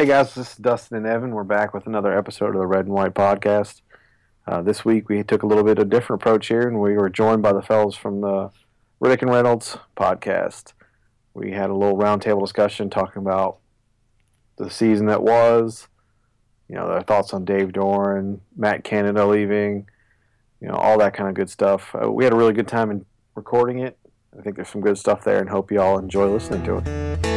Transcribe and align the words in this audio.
Hey 0.00 0.06
guys, 0.06 0.34
this 0.34 0.52
is 0.52 0.56
Dustin 0.56 0.96
and 0.96 1.06
Evan. 1.06 1.32
We're 1.32 1.44
back 1.44 1.74
with 1.74 1.86
another 1.86 2.16
episode 2.16 2.54
of 2.54 2.58
the 2.58 2.66
Red 2.66 2.86
and 2.86 2.94
White 2.94 3.12
Podcast. 3.12 3.82
Uh, 4.46 4.62
this 4.62 4.82
week 4.82 5.10
we 5.10 5.22
took 5.22 5.42
a 5.42 5.46
little 5.46 5.62
bit 5.62 5.78
of 5.78 5.88
a 5.88 5.90
different 5.90 6.22
approach 6.22 6.46
here, 6.46 6.66
and 6.66 6.80
we 6.80 6.94
were 6.94 7.10
joined 7.10 7.42
by 7.42 7.52
the 7.52 7.60
fellows 7.60 7.96
from 7.96 8.22
the 8.22 8.50
Riddick 9.04 9.20
and 9.20 9.30
Reynolds 9.30 9.76
podcast. 9.98 10.72
We 11.34 11.50
had 11.50 11.68
a 11.68 11.74
little 11.74 11.98
roundtable 11.98 12.40
discussion 12.40 12.88
talking 12.88 13.20
about 13.20 13.58
the 14.56 14.70
season 14.70 15.04
that 15.08 15.22
was, 15.22 15.86
you 16.66 16.76
know, 16.76 16.88
their 16.88 17.02
thoughts 17.02 17.34
on 17.34 17.44
Dave 17.44 17.72
Doeren, 17.72 18.40
Matt 18.56 18.84
Canada 18.84 19.26
leaving, 19.26 19.86
you 20.62 20.68
know, 20.68 20.76
all 20.76 20.96
that 20.96 21.12
kind 21.12 21.28
of 21.28 21.34
good 21.34 21.50
stuff. 21.50 21.94
Uh, 21.94 22.10
we 22.10 22.24
had 22.24 22.32
a 22.32 22.36
really 22.36 22.54
good 22.54 22.68
time 22.68 22.90
in 22.90 23.04
recording 23.34 23.80
it. 23.80 23.98
I 24.34 24.40
think 24.40 24.56
there's 24.56 24.70
some 24.70 24.80
good 24.80 24.96
stuff 24.96 25.24
there, 25.24 25.40
and 25.40 25.50
hope 25.50 25.70
you 25.70 25.78
all 25.78 25.98
enjoy 25.98 26.26
listening 26.32 26.64
to 26.64 26.78
it. 26.78 27.29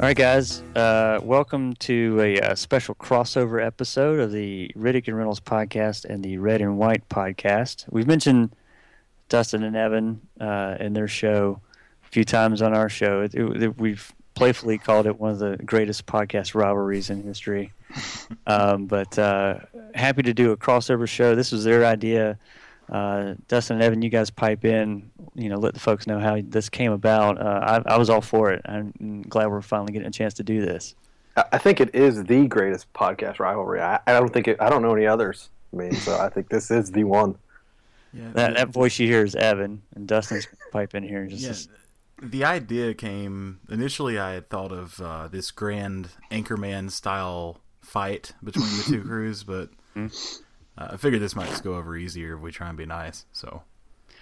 All 0.00 0.06
right, 0.06 0.16
guys. 0.16 0.60
Uh, 0.76 1.18
welcome 1.24 1.72
to 1.80 2.20
a, 2.20 2.40
uh 2.40 2.54
special 2.54 2.94
crossover 2.94 3.60
episode 3.60 4.20
of 4.20 4.30
the 4.30 4.70
Riddick 4.76 5.08
and 5.08 5.16
Reynolds 5.16 5.40
podcast 5.40 6.04
and 6.04 6.22
the 6.22 6.38
Red 6.38 6.60
and 6.60 6.78
White 6.78 7.08
podcast. 7.08 7.84
We've 7.90 8.06
mentioned 8.06 8.54
Dustin 9.28 9.64
and 9.64 9.74
Evan 9.74 10.20
uh, 10.40 10.76
in 10.78 10.92
their 10.92 11.08
show 11.08 11.60
a 12.06 12.08
few 12.10 12.22
times 12.22 12.62
on 12.62 12.76
our 12.76 12.88
show. 12.88 13.22
It, 13.22 13.34
it, 13.34 13.76
we've 13.76 14.14
playfully 14.36 14.78
called 14.78 15.06
it 15.06 15.18
one 15.18 15.32
of 15.32 15.40
the 15.40 15.56
greatest 15.64 16.06
podcast 16.06 16.54
rivalries 16.54 17.10
in 17.10 17.22
history. 17.24 17.72
Um, 18.46 18.86
but 18.86 19.18
uh, 19.18 19.60
happy 19.94 20.22
to 20.22 20.34
do 20.34 20.52
a 20.52 20.56
crossover 20.56 21.08
show. 21.08 21.34
This 21.34 21.50
was 21.52 21.64
their 21.64 21.84
idea. 21.86 22.38
Uh, 22.88 23.34
Dustin 23.48 23.76
and 23.76 23.82
Evan, 23.84 24.02
you 24.02 24.08
guys 24.10 24.30
pipe 24.30 24.64
in, 24.64 25.10
you 25.34 25.48
know, 25.48 25.56
let 25.58 25.74
the 25.74 25.80
folks 25.80 26.06
know 26.06 26.18
how 26.18 26.38
this 26.42 26.68
came 26.68 26.92
about. 26.92 27.40
Uh, 27.40 27.82
I, 27.86 27.94
I 27.94 27.98
was 27.98 28.08
all 28.10 28.20
for 28.20 28.50
it. 28.52 28.62
I'm 28.64 29.22
glad 29.28 29.48
we're 29.48 29.60
finally 29.62 29.92
getting 29.92 30.08
a 30.08 30.12
chance 30.12 30.34
to 30.34 30.42
do 30.42 30.60
this. 30.64 30.94
I 31.36 31.44
I 31.52 31.58
think 31.58 31.80
it 31.80 31.94
is 31.94 32.24
the 32.24 32.46
greatest 32.46 32.92
podcast 32.94 33.38
rivalry. 33.38 33.80
I, 33.80 34.00
I 34.06 34.12
don't 34.14 34.32
think 34.32 34.48
it. 34.48 34.56
I 34.60 34.70
don't 34.70 34.82
know 34.82 34.94
any 34.94 35.06
others. 35.06 35.50
I 35.72 35.76
mean, 35.76 35.92
so 35.94 36.18
I 36.18 36.28
think 36.30 36.48
this 36.48 36.70
is 36.70 36.90
the 36.90 37.04
one. 37.04 37.36
Yeah, 38.14 38.30
That, 38.32 38.54
that 38.54 38.68
voice 38.70 38.98
you 38.98 39.06
hear 39.06 39.22
is 39.22 39.34
Evan, 39.34 39.82
and 39.94 40.08
Dustin's 40.08 40.48
pipe 40.72 40.94
in 40.94 41.02
here. 41.02 41.20
and 41.20 41.30
Just, 41.30 41.42
yeah, 41.42 41.48
just- 41.48 41.68
the 42.22 42.42
idea 42.44 42.94
came 42.94 43.60
initially. 43.68 44.18
I 44.18 44.32
had 44.32 44.48
thought 44.50 44.72
of 44.72 44.98
uh, 45.00 45.28
this 45.28 45.50
grand 45.52 46.08
Anchorman 46.32 46.90
style 46.90 47.60
fight 47.82 48.32
between 48.42 48.66
the 48.78 48.82
two 48.88 49.02
crews, 49.06 49.44
but 49.44 49.68
Hmm. 49.94 50.06
Uh, 50.78 50.88
I 50.92 50.96
figured 50.96 51.20
this 51.20 51.34
might 51.36 51.48
just 51.50 51.64
go 51.64 51.74
over 51.74 51.96
easier 51.96 52.36
if 52.36 52.40
we 52.40 52.50
try 52.52 52.68
and 52.68 52.78
be 52.78 52.86
nice. 52.86 53.24
So, 53.32 53.62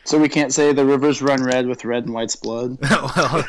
So 0.04 0.18
we 0.18 0.28
can't 0.28 0.52
say 0.52 0.72
the 0.72 0.84
rivers 0.84 1.20
run 1.22 1.42
red 1.44 1.66
with 1.66 1.84
red 1.84 2.04
and 2.04 2.14
white's 2.14 2.36
blood. 2.36 2.78
well, 2.90 3.44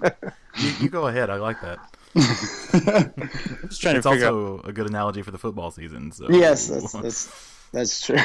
you, 0.56 0.70
you 0.80 0.88
go 0.88 1.06
ahead. 1.08 1.30
I 1.30 1.36
like 1.36 1.60
that. 1.62 1.78
I'm 2.14 2.22
just 3.68 3.80
trying 3.80 3.96
It's 3.96 4.04
to 4.04 4.10
figure 4.12 4.26
out, 4.26 4.34
also 4.34 4.60
a 4.64 4.72
good 4.72 4.86
analogy 4.88 5.22
for 5.22 5.30
the 5.30 5.38
football 5.38 5.70
season. 5.70 6.10
So, 6.12 6.26
yes, 6.30 6.66
that's 6.68 6.92
that's 6.92 7.56
that's 7.72 8.04
true. 8.04 8.16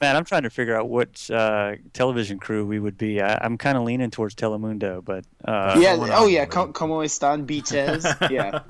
man. 0.00 0.14
I'm 0.16 0.24
trying 0.24 0.44
to 0.44 0.50
figure 0.50 0.76
out 0.76 0.88
which 0.88 1.28
uh, 1.30 1.74
television 1.92 2.38
crew 2.38 2.64
we 2.64 2.78
would 2.78 2.96
be. 2.96 3.20
I, 3.20 3.36
I'm 3.44 3.58
kind 3.58 3.76
of 3.76 3.82
leaning 3.84 4.10
towards 4.12 4.34
Telemundo, 4.36 5.04
but 5.04 5.24
uh, 5.44 5.76
yeah. 5.80 5.96
going 5.96 6.12
Oh 6.12 6.24
on, 6.26 6.30
yeah. 6.30 6.40
man? 6.42 6.48
Co- 6.50 6.72
Como 6.72 7.00
están, 7.00 7.46
beaches? 7.46 8.06
Yeah, 8.30 8.60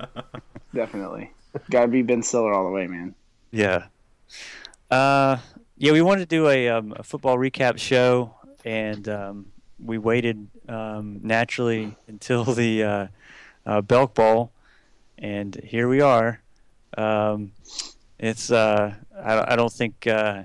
definitely. 0.73 1.31
Gotta 1.69 1.87
be 1.87 2.01
Ben 2.01 2.23
Stiller 2.23 2.51
all 2.53 2.65
the 2.65 2.71
way, 2.71 2.87
man. 2.87 3.13
Yeah. 3.51 3.85
Uh, 4.91 5.37
yeah, 5.77 5.91
we 5.93 6.01
wanted 6.01 6.29
to 6.29 6.35
do 6.35 6.49
a, 6.49 6.67
um, 6.69 6.93
a 6.97 7.03
football 7.03 7.37
recap 7.37 7.77
show, 7.79 8.35
and 8.65 9.07
um, 9.09 9.45
we 9.83 9.97
waited 9.97 10.47
um, 10.67 11.19
naturally 11.23 11.95
until 12.07 12.43
the 12.43 12.83
uh, 12.83 13.07
uh, 13.65 13.81
Belk 13.81 14.13
Bowl, 14.13 14.51
and 15.17 15.55
here 15.63 15.87
we 15.87 16.01
are. 16.01 16.41
Um, 16.97 17.53
it's 18.19 18.51
uh, 18.51 18.93
I, 19.17 19.35
don't- 19.35 19.49
I 19.49 19.55
don't 19.55 19.71
think 19.73 20.05
uh, 20.07 20.43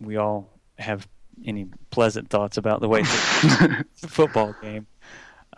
we 0.00 0.16
all 0.16 0.48
have 0.78 1.06
any 1.44 1.66
pleasant 1.90 2.30
thoughts 2.30 2.56
about 2.56 2.80
the 2.80 2.88
way 2.88 3.02
the 3.02 3.84
football 4.08 4.54
game. 4.62 4.86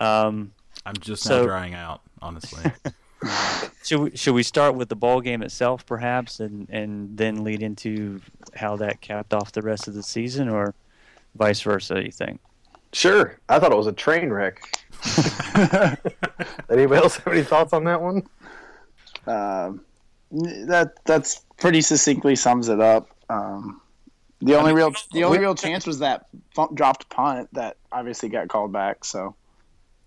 Um, 0.00 0.52
I'm 0.84 0.96
just 1.00 1.22
So- 1.22 1.42
now 1.42 1.46
drying 1.46 1.74
out, 1.74 2.00
honestly. 2.20 2.70
Should 3.84 4.00
we, 4.00 4.16
should 4.16 4.34
we 4.34 4.43
start 4.43 4.75
with 4.75 4.88
the 4.88 4.97
ball 4.97 5.20
game 5.20 5.43
itself, 5.43 5.84
perhaps, 5.84 6.41
and, 6.41 6.69
and 6.70 7.16
then 7.16 7.43
lead 7.43 7.62
into 7.62 8.20
how 8.54 8.76
that 8.76 9.00
capped 9.00 9.34
off 9.34 9.53
the 9.53 9.62
rest 9.62 9.88
of 9.88 9.94
the 9.94 10.03
season, 10.03 10.48
or 10.48 10.75
vice 11.34 11.60
versa? 11.62 12.03
You 12.04 12.12
think? 12.12 12.41
Sure. 12.93 13.38
I 13.48 13.59
thought 13.59 13.72
it 13.72 13.76
was 13.76 13.87
a 13.87 13.93
train 13.93 14.31
wreck. 14.31 14.62
Anybody 16.70 17.03
else 17.03 17.16
have 17.16 17.32
any 17.32 17.43
thoughts 17.43 17.72
on 17.72 17.84
that 17.84 18.00
one? 18.00 18.22
Um, 19.26 19.84
that 20.31 20.93
that's 21.04 21.44
pretty 21.59 21.81
succinctly 21.81 22.37
sums 22.37 22.69
it 22.69 22.81
up. 22.81 23.09
Um, 23.28 23.81
the 24.41 24.54
only 24.56 24.72
real 24.72 24.93
the 25.12 25.25
only 25.25 25.38
real 25.38 25.54
chance 25.54 25.87
was 25.87 26.00
that 26.00 26.26
fu- 26.54 26.72
dropped 26.75 27.09
punt 27.09 27.49
that 27.53 27.76
obviously 27.93 28.28
got 28.28 28.49
called 28.49 28.72
back. 28.72 29.04
So 29.04 29.34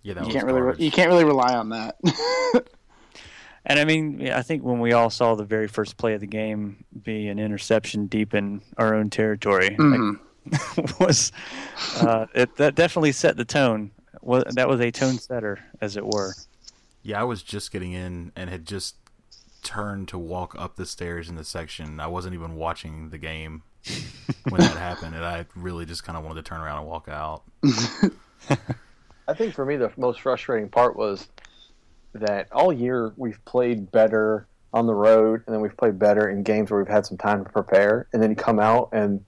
Yeah, 0.04 0.16
that 0.16 0.28
you 0.28 0.34
can't 0.34 0.46
really 0.46 0.62
re- 0.62 0.76
you 0.78 0.92
can't 0.92 1.10
really 1.10 1.24
rely 1.24 1.56
on 1.56 1.70
that. 1.70 1.96
And 3.68 3.80
I 3.80 3.86
mean, 3.86 4.30
I 4.30 4.42
think 4.44 4.64
when 4.64 4.80
we 4.80 4.94
all 4.94 5.10
saw 5.10 5.34
the 5.36 5.44
very 5.44 5.68
first 5.68 5.98
play 5.98 6.14
of 6.14 6.22
the 6.22 6.28
game 6.28 6.84
be 7.04 7.28
an 7.30 7.40
interception 7.40 8.06
deep 8.08 8.34
in 8.36 8.62
our 8.78 8.94
own 8.94 9.10
territory, 9.10 9.70
Mhm. 9.72 10.20
like, 10.78 11.00
was 11.00 11.32
uh, 12.02 12.28
it, 12.36 12.56
that 12.58 12.76
definitely 12.76 13.12
set 13.12 13.38
the 13.38 13.46
tone. 13.46 13.92
Was 14.22 14.44
that 14.56 14.68
was 14.68 14.80
a 14.82 14.92
tone 14.92 15.18
setter, 15.18 15.60
as 15.82 15.98
it 15.98 16.06
were. 16.06 16.34
Yeah, 17.02 17.22
I 17.22 17.24
was 17.24 17.42
just 17.44 17.72
getting 17.72 17.94
in 17.94 18.32
and 18.36 18.50
had 18.50 18.66
just 18.66 18.96
turned 19.64 20.08
to 20.10 20.18
walk 20.20 20.56
up 20.58 20.76
the 20.76 20.86
stairs 20.86 21.28
in 21.30 21.36
the 21.36 21.44
section. 21.44 22.00
I 22.00 22.08
wasn't 22.08 22.36
even 22.36 22.56
watching 22.56 23.10
the 23.10 23.18
game 23.18 23.64
when 24.50 24.62
that 24.62 24.78
happened, 24.78 25.16
and 25.16 25.26
I 25.26 25.46
really 25.56 25.86
just 25.86 26.04
kind 26.04 26.18
of 26.18 26.24
wanted 26.24 26.44
to 26.44 26.50
turn 26.50 26.62
around 26.62 26.80
and 26.80 26.88
walk 26.88 27.08
out. 27.08 27.44
I 29.28 29.34
think 29.34 29.56
for 29.56 29.66
me 29.66 29.76
the 29.76 29.92
most 29.98 30.22
frustrating 30.22 30.70
part 30.70 30.96
was 30.96 31.28
that 32.20 32.48
all 32.52 32.72
year 32.74 33.14
we've 33.18 33.44
played 33.46 33.92
better 33.92 34.48
on 34.74 34.88
the 34.88 34.94
road, 34.94 35.44
and 35.46 35.54
then 35.54 35.62
we've 35.62 35.76
played 35.78 35.98
better 35.98 36.30
in 36.30 36.44
games 36.44 36.70
where 36.72 36.80
we've 36.80 36.92
had 36.92 37.06
some 37.06 37.18
time 37.18 37.44
to 37.46 37.50
prepare, 37.52 38.08
and 38.14 38.22
then 38.22 38.30
you 38.30 38.36
come 38.36 38.60
out 38.60 38.90
and 38.92 39.24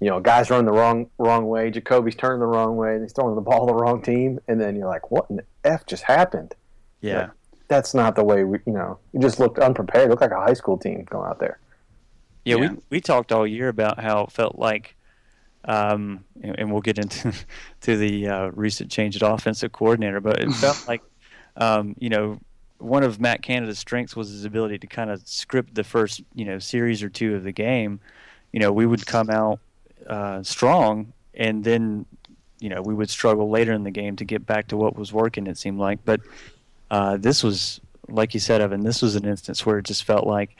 you 0.00 0.08
know 0.08 0.20
guys 0.20 0.50
run 0.50 0.64
the 0.64 0.72
wrong 0.72 1.08
wrong 1.18 1.46
way, 1.46 1.70
Jacoby's 1.70 2.14
turning 2.16 2.40
the 2.40 2.46
wrong 2.46 2.76
way, 2.76 2.94
and 2.94 3.02
he's 3.02 3.12
throwing 3.12 3.34
the 3.34 3.40
ball 3.40 3.66
to 3.66 3.72
the 3.72 3.78
wrong 3.78 4.02
team, 4.02 4.38
and 4.48 4.60
then 4.60 4.76
you're 4.76 4.88
like, 4.88 5.10
what 5.10 5.26
in 5.30 5.36
the 5.36 5.44
f 5.64 5.86
just 5.86 6.02
happened? 6.02 6.54
Yeah. 7.00 7.30
That's 7.68 7.94
not 7.94 8.16
the 8.16 8.24
way 8.24 8.44
we, 8.44 8.58
you 8.66 8.72
know, 8.74 8.98
you 9.14 9.20
just 9.20 9.40
looked 9.40 9.58
unprepared. 9.58 10.10
looked 10.10 10.20
like 10.20 10.30
a 10.30 10.40
high 10.40 10.52
school 10.52 10.76
team 10.76 11.04
going 11.08 11.26
out 11.28 11.38
there. 11.40 11.58
Yeah, 12.44 12.56
Yeah. 12.56 12.70
we 12.72 12.78
we 12.90 13.00
talked 13.00 13.32
all 13.32 13.46
year 13.46 13.68
about 13.68 13.98
how 13.98 14.24
it 14.24 14.32
felt 14.32 14.58
like, 14.58 14.94
um, 15.64 16.24
and 16.42 16.58
and 16.58 16.72
we'll 16.72 16.82
get 16.82 16.98
into 16.98 17.32
to 17.82 17.96
the 17.96 18.28
uh, 18.28 18.50
recent 18.52 18.90
change 18.90 19.16
at 19.16 19.22
offensive 19.22 19.72
coordinator, 19.72 20.20
but 20.20 20.40
it 20.40 20.50
felt 20.52 20.84
like, 20.88 21.02
um, 21.56 21.94
you 21.98 22.08
know, 22.08 22.38
one 22.78 23.02
of 23.02 23.20
Matt 23.20 23.42
Canada's 23.42 23.78
strengths 23.78 24.16
was 24.16 24.30
his 24.30 24.44
ability 24.44 24.78
to 24.78 24.86
kind 24.86 25.10
of 25.10 25.26
script 25.26 25.74
the 25.74 25.84
first, 25.84 26.22
you 26.34 26.44
know, 26.44 26.58
series 26.58 27.02
or 27.02 27.08
two 27.08 27.34
of 27.34 27.44
the 27.44 27.52
game. 27.52 28.00
You 28.52 28.60
know, 28.60 28.72
we 28.72 28.86
would 28.86 29.06
come 29.06 29.30
out 29.30 29.60
uh, 30.06 30.42
strong, 30.42 31.12
and 31.34 31.62
then, 31.62 32.06
you 32.58 32.68
know, 32.68 32.82
we 32.82 32.94
would 32.94 33.08
struggle 33.08 33.48
later 33.50 33.72
in 33.72 33.84
the 33.84 33.90
game 33.90 34.16
to 34.16 34.24
get 34.24 34.44
back 34.46 34.68
to 34.68 34.76
what 34.76 34.96
was 34.96 35.12
working. 35.12 35.46
It 35.46 35.58
seemed 35.58 35.78
like, 35.78 36.04
but 36.04 36.20
uh, 36.90 37.16
this 37.16 37.42
was, 37.42 37.80
like 38.08 38.34
you 38.34 38.40
said, 38.40 38.60
Evan, 38.60 38.82
this 38.82 39.00
was 39.00 39.14
an 39.14 39.24
instance 39.24 39.64
where 39.64 39.78
it 39.78 39.84
just 39.84 40.04
felt 40.04 40.26
like, 40.26 40.56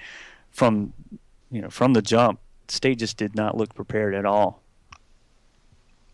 from 0.50 0.92
you 1.52 1.60
know, 1.60 1.68
from 1.68 1.92
the 1.92 2.02
jump, 2.02 2.40
State 2.68 2.98
just 2.98 3.18
did 3.18 3.36
not 3.36 3.56
look 3.56 3.74
prepared 3.74 4.14
at 4.14 4.24
all. 4.24 4.62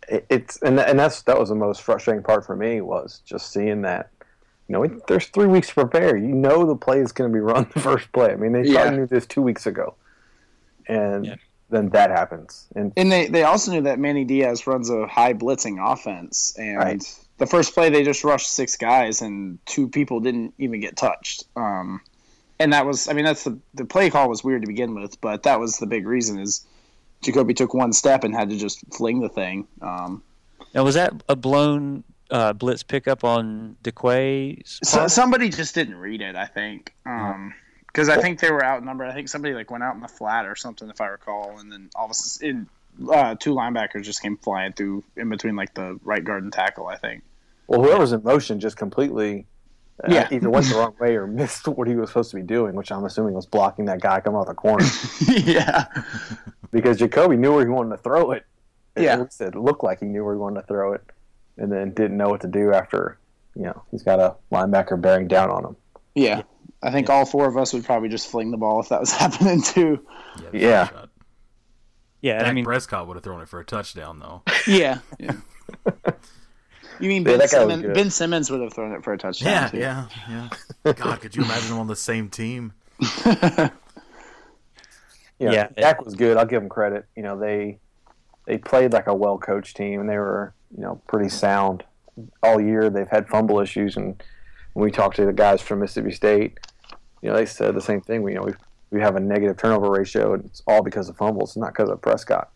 It's 0.08 0.60
and 0.62 0.80
and 0.80 0.98
that's 0.98 1.22
that 1.22 1.38
was 1.38 1.50
the 1.50 1.54
most 1.54 1.82
frustrating 1.82 2.24
part 2.24 2.44
for 2.44 2.56
me 2.56 2.80
was 2.80 3.22
just 3.24 3.52
seeing 3.52 3.82
that. 3.82 4.10
You 4.68 4.74
know, 4.74 4.82
it, 4.82 5.06
there's 5.06 5.26
three 5.26 5.46
weeks 5.46 5.68
to 5.68 5.74
prepare. 5.74 6.16
You 6.16 6.28
know 6.28 6.66
the 6.66 6.76
play 6.76 7.00
is 7.00 7.10
going 7.12 7.30
to 7.30 7.34
be 7.34 7.40
run 7.40 7.68
the 7.74 7.80
first 7.80 8.12
play. 8.12 8.32
I 8.32 8.36
mean, 8.36 8.52
they 8.52 8.64
Yeah. 8.64 8.82
probably 8.82 8.98
knew 8.98 9.06
this 9.06 9.26
two 9.26 9.42
weeks 9.42 9.66
ago, 9.66 9.94
and 10.86 11.26
Yeah. 11.26 11.34
then 11.70 11.88
that 11.90 12.10
happens. 12.10 12.66
And 12.74 12.92
And 12.96 13.10
they, 13.10 13.28
they 13.28 13.44
also 13.44 13.72
knew 13.72 13.82
that 13.82 13.98
Manny 13.98 14.24
Diaz 14.24 14.66
runs 14.66 14.90
a 14.90 15.06
high 15.06 15.32
blitzing 15.34 15.78
offense. 15.84 16.54
And 16.58 16.76
Right. 16.78 17.18
the 17.38 17.46
first 17.46 17.72
play, 17.74 17.88
they 17.88 18.02
just 18.04 18.24
rushed 18.24 18.52
six 18.52 18.76
guys, 18.76 19.22
and 19.22 19.58
two 19.66 19.88
people 19.88 20.20
didn't 20.20 20.52
even 20.58 20.80
get 20.80 20.96
touched. 20.96 21.44
Um, 21.56 22.00
and 22.60 22.72
that 22.72 22.84
was, 22.84 23.08
I 23.08 23.12
mean, 23.14 23.24
that's 23.24 23.44
the, 23.44 23.58
the 23.74 23.84
play 23.86 24.10
call 24.10 24.28
was 24.28 24.44
weird 24.44 24.62
to 24.62 24.66
begin 24.68 24.94
with, 24.94 25.18
but 25.20 25.44
that 25.44 25.60
was 25.60 25.78
the 25.78 25.86
big 25.86 26.06
reason 26.06 26.38
is 26.38 26.66
Jacoby 27.22 27.54
took 27.54 27.72
one 27.72 27.92
step 27.94 28.22
and 28.24 28.34
had 28.34 28.50
to 28.50 28.56
just 28.56 28.80
fling 28.92 29.20
the 29.20 29.28
thing. 29.30 29.66
Um, 29.80 30.22
Now, 30.74 30.84
was 30.84 30.94
that 30.96 31.14
a 31.28 31.36
blown 31.36 32.04
uh, 32.30 32.52
blitz 32.52 32.82
pickup 32.82 33.24
on 33.24 33.76
DeQuay's 33.82 34.80
so, 34.82 35.06
somebody 35.08 35.48
just 35.48 35.74
didn't 35.74 35.96
read 35.96 36.20
it, 36.20 36.36
I 36.36 36.46
think. 36.46 36.94
Um, 37.06 37.54
because 37.86 38.08
I 38.08 38.20
think 38.20 38.38
they 38.38 38.50
were 38.50 38.64
outnumbered. 38.64 39.08
I 39.08 39.14
think 39.14 39.28
somebody 39.28 39.54
like 39.54 39.70
went 39.70 39.82
out 39.82 39.94
in 39.94 40.00
the 40.00 40.08
flat 40.08 40.46
or 40.46 40.54
something, 40.54 40.88
if 40.88 41.00
I 41.00 41.06
recall, 41.06 41.58
and 41.58 41.72
then 41.72 41.90
all 41.96 42.04
of 42.04 42.10
a 42.10 42.14
sudden 42.14 42.68
uh, 43.10 43.34
two 43.38 43.54
linebackers 43.54 44.02
just 44.02 44.22
came 44.22 44.36
flying 44.36 44.72
through 44.72 45.04
in 45.16 45.28
between 45.28 45.56
like 45.56 45.74
the 45.74 45.98
right 46.04 46.22
guard 46.22 46.42
and 46.42 46.52
tackle. 46.52 46.86
I 46.86 46.96
think. 46.96 47.22
Well, 47.66 47.82
whoever's 47.82 48.12
in 48.12 48.22
motion 48.22 48.60
just 48.60 48.76
completely 48.76 49.46
uh, 50.02 50.12
Yeah. 50.12 50.28
either 50.30 50.48
went 50.48 50.66
the 50.66 50.76
wrong 50.76 50.94
way 50.98 51.16
or 51.16 51.26
missed 51.42 51.66
what 51.68 51.88
he 51.88 51.94
was 51.96 52.10
supposed 52.10 52.30
to 52.30 52.36
be 52.36 52.42
doing, 52.42 52.74
which 52.74 52.90
I'm 52.92 53.04
assuming 53.04 53.34
was 53.34 53.46
blocking 53.46 53.86
that 53.86 54.00
guy 54.00 54.20
coming 54.20 54.38
off 54.38 54.46
the 54.46 54.54
corner 54.54 54.86
yeah. 55.28 55.86
because 56.70 56.98
Jacoby 56.98 57.36
knew 57.36 57.54
where 57.54 57.64
he 57.64 57.70
wanted 57.70 57.96
to 57.96 58.02
throw 58.02 58.30
it. 58.32 58.44
Yeah. 58.96 59.14
At 59.14 59.20
least 59.20 59.40
it 59.40 59.54
looked 59.54 59.84
like 59.84 60.00
he 60.00 60.06
knew 60.06 60.24
where 60.24 60.34
he 60.34 60.38
wanted 60.40 60.62
to 60.62 60.66
throw 60.66 60.92
it, 60.92 61.02
and 61.58 61.70
then 61.72 61.92
didn't 61.94 62.16
know 62.16 62.28
what 62.28 62.42
to 62.42 62.48
do 62.48 62.72
after. 62.72 63.18
You 63.54 63.64
know, 63.64 63.82
he's 63.90 64.02
got 64.02 64.20
a 64.20 64.36
linebacker 64.52 65.00
bearing 65.00 65.26
down 65.28 65.50
on 65.50 65.64
him. 65.64 65.76
Yeah. 66.14 66.42
I 66.82 66.92
think 66.92 67.10
all 67.10 67.24
four 67.24 67.48
of 67.48 67.56
us 67.56 67.72
would 67.72 67.84
probably 67.84 68.08
just 68.08 68.30
fling 68.30 68.50
the 68.52 68.56
ball 68.56 68.80
if 68.80 68.88
that 68.90 69.00
was 69.00 69.10
happening 69.12 69.62
too. 69.62 70.04
Yeah. 70.52 70.54
Yeah. 70.60 70.88
Yeah, 72.20 72.42
I 72.44 72.52
mean, 72.52 72.64
Prescott 72.64 73.06
would 73.06 73.16
have 73.16 73.22
thrown 73.22 73.40
it 73.42 73.48
for 73.48 73.60
a 73.60 73.64
touchdown 73.64 74.18
though. 74.18 74.42
Yeah. 74.66 74.98
yeah. 75.18 75.32
You 77.00 77.08
mean 77.08 77.22
Ben, 77.22 77.38
that 77.38 77.52
guy 77.52 77.58
Simmons, 77.58 77.94
ben 77.94 78.10
Simmons 78.10 78.50
would 78.50 78.60
have 78.60 78.72
thrown 78.72 78.92
it 78.92 79.04
for 79.04 79.12
a 79.12 79.18
touchdown? 79.18 79.52
Yeah, 79.52 79.68
too. 79.68 79.78
yeah, 79.78 80.48
yeah. 80.84 80.92
God, 80.94 81.20
could 81.20 81.36
you 81.36 81.44
imagine 81.44 81.68
them 81.68 81.78
on 81.78 81.86
the 81.86 81.94
same 81.94 82.28
team? 82.28 82.72
You 83.24 83.34
know, 85.46 85.52
Yeah. 85.52 85.68
Dak 85.76 86.04
was 86.04 86.16
good. 86.16 86.36
I'll 86.36 86.44
give 86.46 86.60
him 86.60 86.68
credit. 86.68 87.06
You 87.16 87.22
know, 87.22 87.38
they 87.38 87.78
they 88.48 88.56
played 88.56 88.94
like 88.94 89.06
a 89.06 89.14
well 89.14 89.38
coached 89.38 89.76
team, 89.76 90.00
and 90.00 90.08
they 90.08 90.16
were 90.16 90.54
you 90.74 90.82
know 90.82 91.00
pretty 91.06 91.28
sound 91.28 91.84
all 92.42 92.60
year. 92.60 92.90
They've 92.90 93.06
had 93.06 93.28
fumble 93.28 93.60
issues, 93.60 93.96
and 93.96 94.20
when 94.72 94.84
we 94.84 94.90
talked 94.90 95.16
to 95.16 95.26
the 95.26 95.32
guys 95.32 95.60
from 95.60 95.80
Mississippi 95.80 96.12
State, 96.12 96.58
you 97.22 97.28
know, 97.28 97.36
they 97.36 97.46
said 97.46 97.74
the 97.74 97.80
same 97.80 98.00
thing. 98.00 98.22
We 98.22 98.32
you 98.32 98.38
know 98.38 98.44
we 98.46 98.52
we 98.90 99.00
have 99.00 99.16
a 99.16 99.20
negative 99.20 99.58
turnover 99.58 99.90
ratio, 99.90 100.32
and 100.32 100.46
it's 100.46 100.62
all 100.66 100.82
because 100.82 101.10
of 101.10 101.16
fumbles, 101.16 101.56
not 101.56 101.74
because 101.74 101.90
of 101.90 102.00
Prescott. 102.00 102.50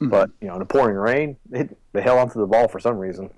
Mhm. 0.00 0.10
But 0.10 0.30
you 0.40 0.48
know, 0.48 0.54
in 0.54 0.58
the 0.58 0.66
pouring 0.66 0.96
rain, 0.96 1.36
they 1.48 1.68
they 1.92 2.02
held 2.02 2.18
onto 2.18 2.40
the 2.40 2.46
ball 2.46 2.66
for 2.66 2.80
some 2.80 2.98
reason. 2.98 3.30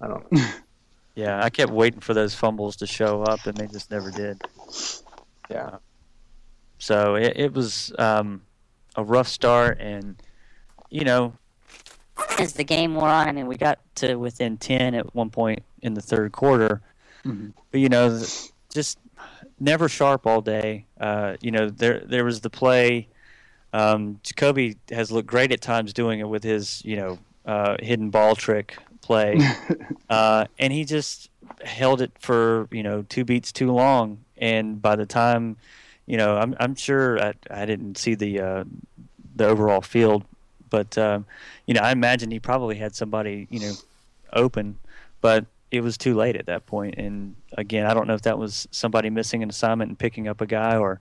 I 0.00 0.06
don't. 0.06 0.32
know. 0.32 0.48
yeah, 1.16 1.42
I 1.42 1.50
kept 1.50 1.72
waiting 1.72 2.00
for 2.00 2.14
those 2.14 2.36
fumbles 2.36 2.76
to 2.76 2.86
show 2.86 3.24
up, 3.24 3.44
and 3.46 3.56
they 3.56 3.66
just 3.66 3.90
never 3.90 4.12
did. 4.12 4.40
Yeah. 5.50 5.78
So 6.78 7.16
it, 7.16 7.32
it 7.34 7.52
was 7.52 7.92
um, 7.98 8.42
a 8.94 9.02
rough 9.02 9.26
start, 9.26 9.78
and 9.80 10.22
you 10.88 11.02
know, 11.04 11.32
as 12.38 12.52
the 12.54 12.64
game 12.64 12.94
wore 12.94 13.08
on, 13.08 13.28
I 13.28 13.32
mean, 13.32 13.46
we 13.46 13.56
got 13.56 13.78
to 13.96 14.16
within 14.16 14.56
ten 14.56 14.94
at 14.94 15.14
one 15.14 15.30
point 15.30 15.62
in 15.82 15.94
the 15.94 16.00
third 16.00 16.32
quarter, 16.32 16.80
Mhm. 17.24 17.52
but 17.70 17.80
you 17.80 17.88
know, 17.88 18.22
just 18.72 18.98
never 19.60 19.88
sharp 19.88 20.26
all 20.26 20.40
day. 20.40 20.84
Uh, 21.00 21.36
you 21.40 21.50
know, 21.50 21.68
there 21.70 22.00
there 22.06 22.24
was 22.24 22.40
the 22.40 22.50
play. 22.50 23.08
Um, 23.72 24.18
Jacoby 24.22 24.76
has 24.90 25.10
looked 25.12 25.28
great 25.28 25.52
at 25.52 25.60
times 25.60 25.92
doing 25.92 26.20
it 26.20 26.28
with 26.28 26.42
his, 26.42 26.82
you 26.84 26.96
know, 26.96 27.18
uh, 27.44 27.76
hidden 27.80 28.10
ball 28.10 28.34
trick 28.34 28.76
play, 29.02 29.38
uh, 30.10 30.46
and 30.58 30.72
he 30.72 30.84
just 30.84 31.30
held 31.64 32.00
it 32.00 32.12
for 32.18 32.68
you 32.70 32.82
know 32.82 33.02
two 33.08 33.24
beats 33.24 33.52
too 33.52 33.70
long. 33.72 34.18
And 34.38 34.80
by 34.80 34.96
the 34.96 35.06
time, 35.06 35.56
you 36.06 36.16
know, 36.16 36.36
I'm 36.36 36.54
I'm 36.60 36.74
sure 36.74 37.20
I, 37.22 37.34
I 37.50 37.66
didn't 37.66 37.98
see 37.98 38.14
the 38.14 38.40
uh, 38.40 38.64
the 39.36 39.46
overall 39.46 39.80
field, 39.82 40.24
but 40.70 40.96
um, 40.98 41.26
you 41.66 41.74
know, 41.74 41.80
I 41.80 41.92
imagine 41.92 42.30
he 42.30 42.40
probably 42.40 42.76
had 42.76 42.94
somebody 42.94 43.46
you 43.50 43.60
know 43.60 43.72
open, 44.32 44.78
but 45.20 45.46
it 45.70 45.82
was 45.82 45.98
too 45.98 46.14
late 46.14 46.36
at 46.36 46.46
that 46.46 46.66
point. 46.66 46.94
And 46.96 47.36
again, 47.56 47.86
I 47.86 47.94
don't 47.94 48.06
know 48.06 48.14
if 48.14 48.22
that 48.22 48.38
was 48.38 48.68
somebody 48.70 49.10
missing 49.10 49.42
an 49.42 49.50
assignment 49.50 49.88
and 49.90 49.98
picking 49.98 50.28
up 50.28 50.40
a 50.40 50.46
guy, 50.46 50.76
or 50.76 51.00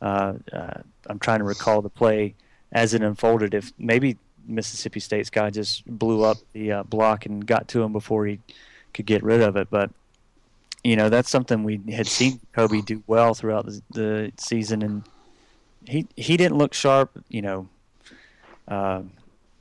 uh, 0.00 0.34
uh, 0.52 0.80
I'm 1.08 1.18
trying 1.18 1.38
to 1.38 1.44
recall 1.44 1.82
the 1.82 1.90
play 1.90 2.34
as 2.72 2.94
it 2.94 3.02
unfolded. 3.02 3.54
If 3.54 3.72
maybe 3.78 4.16
Mississippi 4.46 5.00
State's 5.00 5.30
guy 5.30 5.50
just 5.50 5.84
blew 5.86 6.22
up 6.22 6.38
the 6.52 6.72
uh, 6.72 6.82
block 6.84 7.26
and 7.26 7.44
got 7.44 7.68
to 7.68 7.82
him 7.82 7.92
before 7.92 8.26
he 8.26 8.38
could 8.92 9.06
get 9.06 9.22
rid 9.22 9.40
of 9.40 9.56
it, 9.56 9.68
but 9.70 9.90
you 10.84 10.96
know 10.96 11.08
that's 11.08 11.30
something 11.30 11.64
we 11.64 11.80
had 11.90 12.06
seen 12.06 12.40
Kobe 12.52 12.82
do 12.82 13.02
well 13.06 13.34
throughout 13.34 13.66
the, 13.66 13.82
the 13.90 14.32
season, 14.36 14.82
and 14.82 15.02
he 15.86 16.06
he 16.16 16.36
didn't 16.36 16.58
look 16.58 16.74
sharp. 16.74 17.10
You 17.28 17.42
know, 17.42 17.68
uh, 18.68 19.02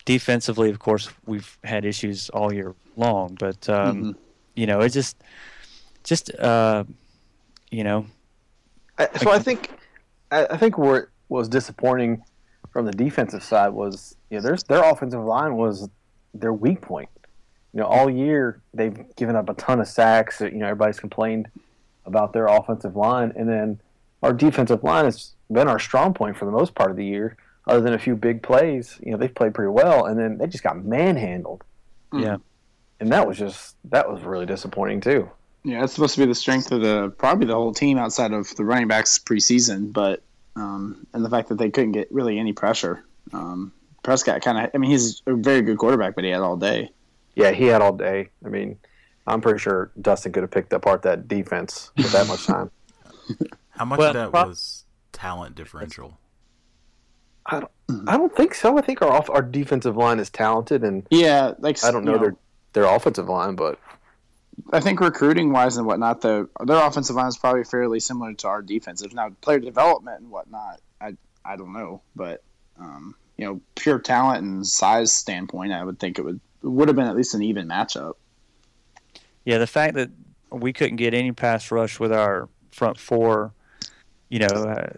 defensively, 0.06 0.70
of 0.70 0.80
course, 0.80 1.10
we've 1.26 1.58
had 1.64 1.86
issues 1.86 2.30
all 2.30 2.54
year 2.54 2.74
long, 2.96 3.36
but 3.40 3.68
um, 3.70 4.04
Mhm. 4.04 4.16
you 4.56 4.66
know, 4.68 4.82
it 4.82 4.90
just 4.90 5.18
just 6.04 6.34
uh, 6.36 6.84
you 7.72 7.84
know, 7.84 8.06
I, 8.98 9.08
so 9.18 9.32
I 9.32 9.40
think 9.40 9.72
I, 10.32 10.46
I 10.48 10.58
think 10.58 10.78
what 10.78 11.08
was 11.30 11.48
disappointing 11.50 12.24
from 12.72 12.86
the 12.86 12.92
defensive 12.92 13.44
side 13.44 13.70
was 13.70 14.16
you 14.30 14.38
know 14.38 14.44
there's 14.44 14.64
their 14.64 14.84
offensive 14.84 15.24
line 15.24 15.56
was 15.56 15.90
their 16.34 16.54
weak 16.54 16.82
point. 16.82 17.10
You 17.74 17.80
know, 17.80 17.88
all 17.88 18.10
year 18.10 18.62
they've 18.74 19.16
given 19.16 19.36
up 19.36 19.50
a 19.50 19.54
ton 19.56 19.80
of 19.80 19.88
sacks. 19.88 20.42
You 20.42 20.52
know, 20.52 20.66
everybody's 20.68 21.00
complained 21.00 21.48
about 22.06 22.34
their 22.34 22.48
offensive 22.48 22.96
line, 22.96 23.34
and 23.36 23.48
then 23.50 23.80
our 24.22 24.34
defensive 24.34 24.84
line 24.84 25.06
has 25.06 25.32
been 25.52 25.68
our 25.68 25.80
strong 25.80 26.14
point 26.14 26.38
for 26.38 26.46
the 26.46 26.52
most 26.52 26.76
part 26.76 26.92
of 26.92 26.98
the 26.98 27.06
year. 27.06 27.36
Other 27.66 27.82
than 27.82 27.94
a 27.94 28.00
few 28.00 28.16
big 28.16 28.44
plays, 28.44 29.00
you 29.02 29.12
know, 29.12 29.18
they've 29.18 29.34
played 29.34 29.54
pretty 29.54 29.70
well, 29.72 30.06
and 30.06 30.20
then 30.20 30.38
they 30.38 30.48
just 30.48 30.64
got 30.64 30.84
manhandled, 30.84 31.64
yeah. 32.12 32.38
and 33.00 33.12
that 33.12 33.26
was 33.26 33.38
just 33.38 33.78
that 33.86 34.10
was 34.12 34.22
really 34.22 34.46
disappointing 34.46 35.00
too. 35.00 35.30
Yeah, 35.64 35.82
it's 35.84 35.94
supposed 35.94 36.16
to 36.16 36.20
be 36.20 36.26
the 36.26 36.36
strength 36.36 36.72
of 36.74 36.82
the 36.82 37.14
probably 37.18 37.48
the 37.48 37.54
whole 37.56 37.74
team 37.74 37.98
outside 37.98 38.34
of 38.34 38.54
the 38.58 38.66
running 38.66 38.90
backs 38.90 39.18
preseason, 39.18 39.94
but 39.94 40.22
um, 40.58 41.08
and 41.14 41.24
the 41.24 41.30
fact 41.30 41.48
that 41.50 41.58
they 41.58 41.70
couldn't 41.70 41.94
get 41.94 42.12
really 42.12 42.38
any 42.38 42.52
pressure. 42.52 43.06
Um, 43.32 43.72
Prescott 44.04 44.42
kind 44.42 44.58
of, 44.58 44.70
I 44.74 44.78
mean, 44.78 44.92
he's 44.92 45.22
a 45.26 45.34
very 45.34 45.62
good 45.62 45.78
quarterback, 45.78 46.16
but 46.16 46.26
he 46.26 46.32
had 46.32 46.42
all 46.42 46.58
day. 46.58 46.92
Yeah, 47.36 47.52
he 47.52 47.68
had 47.68 47.82
all 47.82 47.94
day. 47.94 48.28
I 48.46 48.50
mean, 48.50 48.78
I'm 49.26 49.40
pretty 49.40 49.60
sure 49.60 49.92
Dustin 50.02 50.34
could 50.34 50.44
have 50.44 50.52
picked 50.52 50.74
apart 50.74 51.04
that 51.04 51.30
defense 51.30 51.92
with 51.96 52.12
that 52.12 52.28
much 52.28 52.46
time. 52.46 52.70
How 53.70 53.86
much 53.86 54.00
Well, 54.00 54.10
of 54.10 54.14
that 54.16 54.32
prob- 54.32 54.50
was 54.50 54.84
talent 55.14 55.56
differential? 55.56 56.20
I 57.46 57.62
don't 57.90 58.36
think 58.36 58.56
so. 58.56 58.78
I 58.78 58.82
think 58.82 59.02
our 59.02 59.12
off, 59.12 59.30
our 59.30 59.42
defensive 59.42 59.98
line 59.98 60.20
is 60.20 60.30
talented, 60.30 60.84
and 60.84 61.06
Yeah, 61.10 61.54
like 61.60 61.84
I 61.84 61.92
don't 61.92 62.06
know, 62.06 62.14
you 62.14 62.20
their 62.20 62.36
their 62.74 62.84
offensive 62.86 63.28
line, 63.28 63.56
but 63.56 63.80
I 64.72 64.80
think 64.80 65.00
recruiting 65.00 65.52
wise 65.52 65.78
and 65.78 65.86
whatnot, 65.86 66.22
the 66.22 66.48
their 66.66 66.86
offensive 66.86 67.16
line 67.16 67.28
is 67.28 67.38
probably 67.38 67.64
fairly 67.64 68.00
similar 68.00 68.34
to 68.34 68.48
our 68.48 68.62
defensive. 68.62 69.14
Now, 69.14 69.30
player 69.42 69.60
development 69.60 70.22
and 70.22 70.32
whatnot, 70.32 70.82
I 71.02 71.16
I 71.44 71.56
don't 71.56 71.74
know, 71.74 72.02
but 72.16 72.44
um, 72.80 73.16
you 73.38 73.46
know, 73.46 73.62
pure 73.76 74.00
talent 74.00 74.44
and 74.44 74.66
size 74.66 75.12
standpoint, 75.12 75.74
I 75.74 75.84
would 75.84 76.00
think 76.00 76.20
it 76.20 76.24
would 76.24 76.40
it 76.64 76.68
would 76.68 76.88
have 76.88 76.96
been 76.96 77.08
at 77.08 77.16
least 77.16 77.34
an 77.34 77.44
even 77.44 77.68
matchup. 77.68 78.14
Yeah, 79.46 79.58
the 79.58 79.68
fact 79.68 79.96
that 79.96 80.10
we 80.50 80.72
couldn't 80.72 80.96
get 80.96 81.14
any 81.14 81.32
pass 81.32 81.72
rush 81.72 82.00
with 82.00 82.14
our 82.14 82.48
front 82.72 82.98
four, 82.98 83.54
you 84.34 84.40
know, 84.40 84.48
uh, 84.48 84.90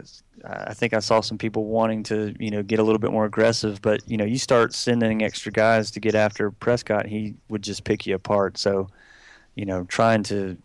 I 0.46 0.74
think 0.74 0.94
I 0.94 1.00
saw 1.00 1.20
some 1.20 1.38
people 1.38 1.65
wanting 1.65 2.04
to, 2.04 2.34
you 2.39 2.51
know, 2.51 2.63
get 2.63 2.80
a 2.80 2.84
little 2.84 3.00
bit 3.00 3.12
more 3.12 3.25
aggressive. 3.25 3.82
But 3.82 4.00
you 4.08 4.15
know, 4.15 4.24
you 4.24 4.38
start 4.38 4.74
sending 4.74 5.24
extra 5.24 5.51
guys 5.51 5.92
to 5.92 6.00
get 6.00 6.15
after 6.15 6.51
Prescott, 6.51 7.06
he 7.06 7.34
would 7.50 7.62
just 7.62 7.84
pick 7.84 8.08
you 8.08 8.15
apart. 8.15 8.58
So, 8.58 8.88
you 9.56 9.65
know, 9.65 9.84
trying 9.84 10.24
to 10.24 10.56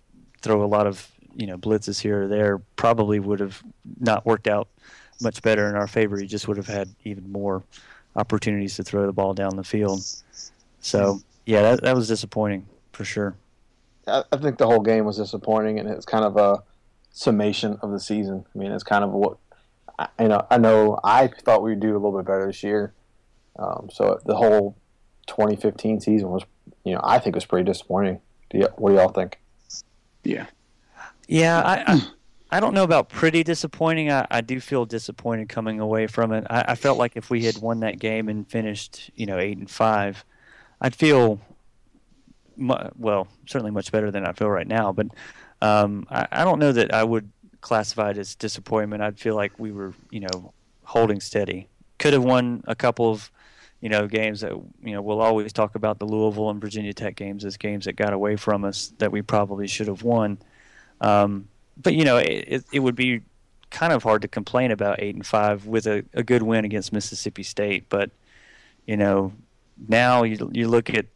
throw 0.40 0.62
a 0.62 0.66
lot 0.66 0.86
of 0.86 1.10
you 1.34 1.48
know 1.48 1.58
blitzes 1.58 2.00
here 2.00 2.22
or 2.22 2.28
there 2.28 2.58
probably 2.76 3.18
would 3.18 3.40
have 3.40 3.60
not 3.98 4.24
worked 4.24 4.46
out 4.46 4.68
much 5.20 5.42
better 5.42 5.68
in 5.68 5.74
our 5.74 5.88
favor. 5.88 6.16
He 6.16 6.28
just 6.28 6.46
would 6.46 6.56
have 6.56 6.68
had 6.68 6.88
even 7.02 7.32
more 7.32 7.64
opportunities 8.14 8.76
to 8.76 8.84
throw 8.84 9.04
the 9.04 9.12
ball 9.12 9.34
down 9.34 9.56
the 9.56 9.64
field. 9.64 10.00
So 10.80 11.20
yeah, 11.44 11.62
that 11.62 11.82
that 11.82 11.96
was 11.96 12.06
disappointing 12.06 12.66
for 12.92 13.04
sure. 13.04 13.34
I, 14.06 14.22
I 14.30 14.36
think 14.36 14.58
the 14.58 14.66
whole 14.66 14.78
game 14.80 15.06
was 15.06 15.16
disappointing, 15.16 15.80
and 15.80 15.88
it's 15.88 16.06
kind 16.06 16.24
of 16.24 16.36
a 16.36 16.62
summation 17.12 17.78
of 17.82 17.90
the 17.90 18.00
season. 18.00 18.44
I 18.54 18.58
mean, 18.58 18.72
it's 18.72 18.84
kind 18.84 19.04
of 19.04 19.10
what 19.10 19.38
I, 19.98 20.08
you 20.20 20.28
know. 20.28 20.46
I 20.50 20.58
know 20.58 20.98
I 21.04 21.28
thought 21.28 21.62
we'd 21.62 21.80
do 21.80 21.92
a 21.92 21.98
little 21.98 22.16
bit 22.16 22.26
better 22.26 22.46
this 22.46 22.62
year. 22.62 22.92
Um, 23.58 23.90
so 23.92 24.20
the 24.24 24.36
whole 24.36 24.76
2015 25.26 26.00
season 26.00 26.28
was, 26.30 26.44
you 26.84 26.94
know, 26.94 27.00
I 27.02 27.18
think 27.18 27.34
was 27.34 27.44
pretty 27.44 27.64
disappointing. 27.64 28.20
Do 28.50 28.58
you, 28.58 28.68
what 28.76 28.90
do 28.90 28.96
y'all 28.96 29.08
think? 29.08 29.38
Yeah, 30.24 30.46
Yeah, 31.28 31.60
I, 31.60 31.94
I 31.94 32.00
I 32.52 32.60
don't 32.60 32.74
know 32.74 32.82
about 32.82 33.08
pretty 33.08 33.44
disappointing. 33.44 34.10
I, 34.10 34.26
I 34.30 34.40
do 34.40 34.60
feel 34.60 34.84
disappointed 34.84 35.48
coming 35.48 35.78
away 35.78 36.06
from 36.08 36.32
it. 36.32 36.46
I, 36.50 36.64
I 36.68 36.74
felt 36.74 36.98
like 36.98 37.12
if 37.14 37.30
we 37.30 37.44
had 37.44 37.58
won 37.58 37.80
that 37.80 37.98
game 37.98 38.28
and 38.28 38.48
finished, 38.48 39.10
you 39.14 39.26
know, 39.26 39.38
eight 39.38 39.56
and 39.56 39.70
five, 39.70 40.24
I'd 40.80 40.94
feel 40.94 41.40
mu- 42.56 42.74
well, 42.98 43.28
certainly 43.46 43.70
much 43.70 43.92
better 43.92 44.10
than 44.10 44.26
I 44.26 44.32
feel 44.32 44.50
right 44.50 44.66
now. 44.66 44.92
But 44.92 45.08
um, 45.62 46.06
I, 46.10 46.26
I 46.30 46.44
don't 46.44 46.58
know 46.58 46.72
that 46.72 46.92
I 46.94 47.04
would 47.04 47.30
classify 47.60 48.10
it 48.10 48.18
as 48.18 48.34
disappointment. 48.34 49.02
I'd 49.02 49.18
feel 49.18 49.34
like 49.34 49.58
we 49.58 49.72
were, 49.72 49.94
you 50.10 50.20
know, 50.20 50.52
holding 50.84 51.20
steady. 51.20 51.68
Could 51.98 52.12
have 52.12 52.24
won 52.24 52.64
a 52.66 52.74
couple 52.74 53.10
of, 53.10 53.30
you 53.80 53.88
know, 53.88 54.06
games 54.06 54.40
that 54.40 54.52
you 54.52 54.92
know 54.92 55.02
we'll 55.02 55.20
always 55.20 55.52
talk 55.52 55.74
about 55.74 55.98
the 55.98 56.06
Louisville 56.06 56.50
and 56.50 56.60
Virginia 56.60 56.92
Tech 56.92 57.16
games 57.16 57.44
as 57.44 57.56
games 57.56 57.84
that 57.84 57.94
got 57.94 58.12
away 58.12 58.36
from 58.36 58.64
us 58.64 58.92
that 58.98 59.12
we 59.12 59.22
probably 59.22 59.66
should 59.66 59.86
have 59.86 60.02
won. 60.02 60.38
Um, 61.00 61.48
but 61.82 61.94
you 61.94 62.04
know, 62.04 62.18
it, 62.18 62.64
it, 62.72 62.80
would 62.80 62.94
be 62.94 63.22
kind 63.70 63.92
of 63.92 64.02
hard 64.02 64.22
to 64.22 64.28
complain 64.28 64.70
about 64.70 65.00
eight 65.00 65.14
and 65.14 65.24
five 65.24 65.66
with 65.66 65.86
a, 65.86 66.04
a 66.12 66.22
good 66.22 66.42
win 66.42 66.64
against 66.64 66.92
Mississippi 66.92 67.42
State. 67.42 67.86
But 67.88 68.10
you 68.86 68.96
know, 68.96 69.32
now 69.88 70.24
you 70.24 70.50
you 70.52 70.68
look 70.68 70.90
at 70.90 71.06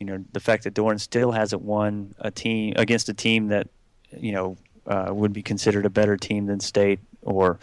you 0.00 0.06
know 0.06 0.24
the 0.32 0.40
fact 0.40 0.64
that 0.64 0.74
Doeren 0.74 1.00
still 1.00 1.30
hasn't 1.32 1.62
won 1.62 2.14
a 2.18 2.30
team 2.30 2.74
against 2.76 3.08
a 3.08 3.14
team 3.14 3.48
that 3.48 3.68
you 4.16 4.32
know 4.32 4.56
uh, 4.86 5.10
would 5.12 5.32
be 5.32 5.42
considered 5.42 5.86
a 5.86 5.90
better 5.90 6.16
team 6.16 6.46
than 6.46 6.60
State 6.60 7.00
or 7.22 7.58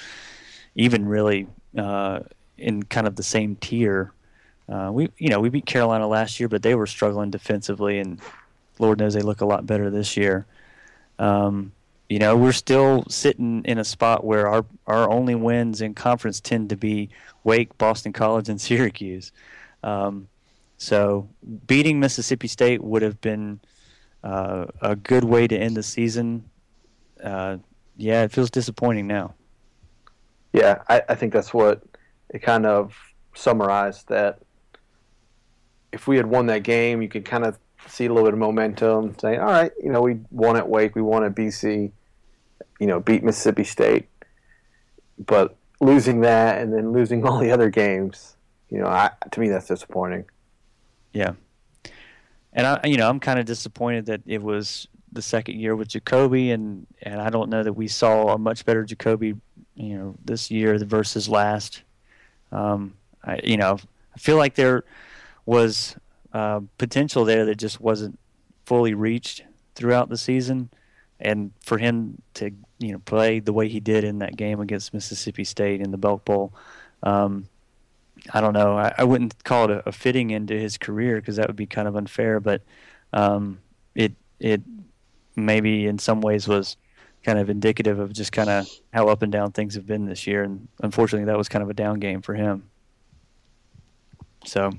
even 0.75 1.07
really 1.07 1.47
uh, 1.77 2.19
in 2.57 2.83
kind 2.83 3.07
of 3.07 3.15
the 3.15 3.23
same 3.23 3.55
tier. 3.55 4.11
Uh, 4.69 4.89
we 4.91 5.09
you 5.17 5.29
know 5.29 5.39
we 5.39 5.49
beat 5.49 5.65
Carolina 5.65 6.07
last 6.07 6.39
year, 6.39 6.49
but 6.49 6.61
they 6.61 6.75
were 6.75 6.87
struggling 6.87 7.31
defensively, 7.31 7.99
and 7.99 8.19
Lord 8.79 8.99
knows 8.99 9.13
they 9.13 9.21
look 9.21 9.41
a 9.41 9.45
lot 9.45 9.65
better 9.65 9.89
this 9.89 10.17
year. 10.17 10.45
Um, 11.19 11.71
you 12.09 12.19
know, 12.19 12.37
we're 12.37 12.53
still 12.53 13.03
sitting 13.09 13.63
in 13.65 13.77
a 13.77 13.83
spot 13.83 14.23
where 14.23 14.47
our 14.47 14.65
our 14.85 15.09
only 15.09 15.35
wins 15.35 15.81
in 15.81 15.93
conference 15.93 16.39
tend 16.39 16.69
to 16.69 16.77
be 16.77 17.09
Wake, 17.43 17.77
Boston 17.77 18.13
College, 18.13 18.49
and 18.49 18.59
Syracuse. 18.61 19.31
Um, 19.83 20.27
so 20.77 21.27
beating 21.65 21.99
Mississippi 21.99 22.47
State 22.47 22.83
would 22.83 23.01
have 23.01 23.19
been 23.19 23.59
uh, 24.23 24.65
a 24.81 24.95
good 24.95 25.23
way 25.23 25.47
to 25.47 25.57
end 25.57 25.77
the 25.77 25.83
season. 25.83 26.49
Uh, 27.23 27.57
yeah, 27.95 28.23
it 28.23 28.31
feels 28.31 28.51
disappointing 28.51 29.07
now. 29.07 29.33
Yeah, 30.53 30.81
I, 30.87 31.01
I 31.09 31.15
think 31.15 31.33
that's 31.33 31.53
what 31.53 31.83
it 32.29 32.39
kind 32.39 32.65
of 32.65 32.95
summarized 33.35 34.07
that 34.09 34.39
if 35.91 36.07
we 36.07 36.17
had 36.17 36.25
won 36.25 36.47
that 36.47 36.63
game, 36.63 37.01
you 37.01 37.07
could 37.07 37.25
kind 37.25 37.45
of 37.45 37.57
see 37.87 38.05
a 38.05 38.09
little 38.09 38.25
bit 38.25 38.33
of 38.33 38.39
momentum, 38.39 39.15
saying, 39.19 39.39
all 39.39 39.45
right, 39.45 39.71
you 39.81 39.91
know, 39.91 40.01
we 40.01 40.19
won 40.31 40.57
at 40.57 40.67
Wake, 40.67 40.95
we 40.95 41.01
won 41.01 41.23
at 41.23 41.35
BC, 41.35 41.91
you 42.79 42.87
know, 42.87 42.99
beat 42.99 43.23
Mississippi 43.23 43.63
State. 43.63 44.07
But 45.17 45.55
losing 45.79 46.21
that 46.21 46.61
and 46.61 46.73
then 46.73 46.91
losing 46.91 47.23
all 47.27 47.39
the 47.39 47.51
other 47.51 47.69
games, 47.69 48.35
you 48.69 48.79
know, 48.79 48.87
I, 48.87 49.11
to 49.31 49.39
me, 49.39 49.49
that's 49.49 49.67
disappointing. 49.67 50.25
Yeah. 51.13 51.33
And 52.57 52.65
I, 52.65 52.79
you 52.85 52.97
know, 52.97 53.07
I'm 53.07 53.19
kind 53.19 53.37
of 53.37 53.45
disappointed 53.45 54.07
that 54.07 54.21
it 54.25 54.41
was 54.41 54.87
the 55.11 55.21
second 55.21 55.59
year 55.59 55.75
with 55.75 55.89
Jacoby, 55.89 56.49
and 56.49 56.87
and 57.03 57.21
I 57.21 57.29
don't 57.29 57.51
know 57.51 57.61
that 57.61 57.73
we 57.73 57.87
saw 57.87 58.29
a 58.29 58.37
much 58.39 58.65
better 58.65 58.83
Jacoby, 58.83 59.35
you 59.75 59.97
know, 59.97 60.15
this 60.25 60.49
year 60.49 60.75
versus 60.79 61.29
last. 61.29 61.83
Um, 62.51 62.95
I, 63.23 63.39
you 63.43 63.57
know, 63.57 63.77
I 64.15 64.17
feel 64.19 64.37
like 64.37 64.55
there 64.55 64.83
was 65.45 65.95
uh, 66.33 66.61
potential 66.79 67.25
there 67.25 67.45
that 67.45 67.55
just 67.57 67.79
wasn't 67.79 68.17
fully 68.65 68.95
reached 68.95 69.43
throughout 69.75 70.09
the 70.09 70.17
season, 70.17 70.71
and 71.19 71.51
for 71.63 71.77
him 71.77 72.19
to 72.33 72.49
you 72.79 72.91
know 72.91 72.99
play 73.05 73.39
the 73.39 73.53
way 73.53 73.67
he 73.67 73.79
did 73.79 74.03
in 74.03 74.17
that 74.17 74.35
game 74.35 74.61
against 74.61 74.95
Mississippi 74.95 75.43
State 75.43 75.79
in 75.79 75.91
the 75.91 75.97
Belk 75.97 76.25
Bowl. 76.25 76.53
Um, 77.03 77.49
I 78.33 78.41
don't 78.41 78.53
know. 78.53 78.77
I, 78.77 78.93
I 78.97 79.03
wouldn't 79.03 79.43
call 79.43 79.65
it 79.65 79.71
a, 79.71 79.89
a, 79.89 79.91
fitting 79.91 80.31
into 80.31 80.53
his 80.53 80.77
career 80.77 81.17
because 81.17 81.37
that 81.37 81.47
would 81.47 81.55
be 81.55 81.65
kind 81.65 81.87
of 81.87 81.95
unfair. 81.95 82.39
But 82.39 82.61
um, 83.13 83.59
it 83.95 84.13
it 84.39 84.61
maybe 85.35 85.87
in 85.87 85.99
some 85.99 86.21
ways 86.21 86.47
was 86.47 86.77
kind 87.23 87.39
of 87.39 87.49
indicative 87.49 87.99
of 87.99 88.13
just 88.13 88.31
kind 88.31 88.49
of 88.49 88.67
how 88.93 89.07
up 89.09 89.21
and 89.21 89.31
down 89.31 89.51
things 89.51 89.75
have 89.75 89.85
been 89.85 90.05
this 90.05 90.27
year. 90.27 90.43
And 90.43 90.67
unfortunately, 90.81 91.25
that 91.25 91.37
was 91.37 91.49
kind 91.49 91.63
of 91.63 91.69
a 91.69 91.73
down 91.73 91.99
game 91.99 92.21
for 92.21 92.33
him. 92.33 92.69
So, 94.45 94.71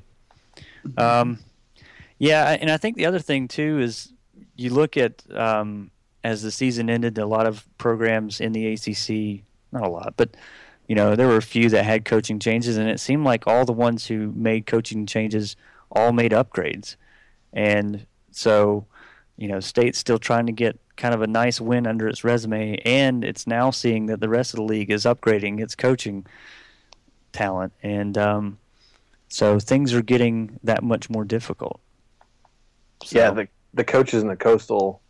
um, 0.97 1.39
yeah, 2.19 2.57
and 2.61 2.71
I 2.71 2.77
think 2.77 2.97
the 2.97 3.07
other 3.07 3.19
thing 3.19 3.49
too 3.49 3.81
is 3.81 4.13
you 4.57 4.71
look 4.71 4.97
at 4.97 5.23
um, 5.35 5.91
as 6.25 6.43
the 6.43 6.51
season 6.51 6.91
ended, 6.91 7.19
a 7.19 7.27
lot 7.27 7.47
of 7.47 7.65
programs 7.79 8.41
in 8.41 8.53
the 8.53 8.73
ACC, 8.73 9.45
not 9.73 9.87
a 9.87 9.91
lot, 9.91 10.15
but 10.17 10.37
you 10.89 10.95
know, 10.95 11.15
there 11.15 11.29
were 11.29 11.37
a 11.37 11.43
few 11.43 11.69
that 11.69 11.85
had 11.85 12.07
coaching 12.07 12.39
changes, 12.39 12.79
and 12.79 12.89
it 12.89 12.99
seemed 12.99 13.25
like 13.25 13.47
all 13.47 13.67
the 13.67 13.73
ones 13.73 14.07
who 14.07 14.33
made 14.35 14.67
coaching 14.67 15.05
changes 15.05 15.55
all 15.93 16.13
made 16.13 16.33
upgrades. 16.33 16.97
And 17.53 18.07
so, 18.31 18.87
you 19.37 19.49
know, 19.49 19.61
State's 19.61 19.99
still 19.99 20.19
trying 20.19 20.47
to 20.47 20.53
get 20.53 20.79
kind 20.97 21.15
of 21.15 21.21
a 21.21 21.27
nice 21.27 21.61
win 21.61 21.87
under 21.87 22.09
its 22.09 22.25
resume, 22.25 22.77
and 22.87 23.23
it's 23.23 23.47
now 23.47 23.71
seeing 23.71 24.07
that 24.07 24.21
the 24.21 24.31
rest 24.31 24.55
of 24.55 24.57
the 24.57 24.65
league 24.65 24.91
is 24.91 25.05
upgrading 25.05 25.61
its 25.61 25.75
coaching 25.75 26.27
talent. 27.33 27.75
And 27.83 28.17
um, 28.17 28.59
so 29.29 29.61
things 29.61 29.93
are 29.93 30.03
getting 30.03 30.59
that 30.65 30.83
much 30.83 31.11
more 31.11 31.27
difficult. 31.27 31.81
So, 33.05 33.19
yeah, 33.19 33.31
the, 33.31 33.49
the 33.75 33.85
coaches 33.85 34.23
in 34.23 34.29
the 34.29 34.37
coastal, 34.37 35.03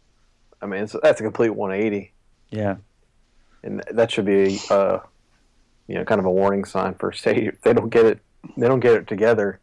I 0.61 0.66
mean, 0.66 0.88
that's 1.02 1.20
a 1.20 1.23
complete 1.23 1.50
180. 1.50 2.12
Yeah. 2.50 2.76
And 3.62 3.85
that 3.92 4.11
should 4.11 4.26
be. 4.26 4.58
Uh, 4.68 4.99
you 5.88 5.97
know, 5.97 6.04
kind 6.04 6.21
of 6.21 6.26
a 6.26 6.30
warning 6.30 6.64
sign 6.64 6.95
for 6.95 7.11
state. 7.12 7.49
If 7.49 7.61
they 7.62 7.73
don't 7.73 7.90
get 7.90 8.07
it, 8.07 8.21
they 8.57 8.68
don't 8.68 8.80
get 8.80 8.95
it 8.95 9.07
together. 9.07 9.59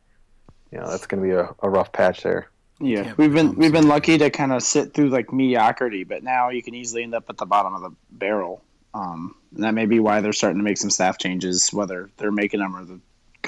You 0.72 0.80
know, 0.80 0.90
that's 0.90 1.08
going 1.08 1.24
to 1.24 1.30
be 1.30 1.34
a, 1.34 1.50
a 1.60 1.70
rough 1.70 1.94
patch 1.94 2.24
there. 2.24 2.50
Yeah, 2.82 3.14
we've 3.16 3.32
been 3.32 3.56
we've 3.56 3.72
been 3.72 3.88
lucky 3.88 4.18
to 4.18 4.30
kind 4.30 4.52
of 4.52 4.62
sit 4.62 4.94
through 4.94 5.08
like 5.08 5.32
mediocrity, 5.32 6.04
but 6.04 6.24
now 6.24 6.50
you 6.50 6.62
can 6.62 6.76
easily 6.76 7.04
end 7.04 7.16
up 7.16 7.30
at 7.30 7.38
the 7.38 7.46
bottom 7.46 7.74
of 7.74 7.82
the 7.82 7.96
barrel. 8.12 8.62
Um, 8.94 9.36
and 9.54 9.64
that 9.64 9.74
may 9.74 9.86
be 9.86 10.00
why 10.00 10.20
they're 10.20 10.34
starting 10.34 10.58
to 10.58 10.64
make 10.64 10.78
some 10.78 10.90
staff 10.90 11.18
changes, 11.18 11.70
whether 11.72 12.10
they're 12.18 12.32
making 12.32 12.60
them 12.60 12.76
or 12.76 12.84
the 12.84 13.00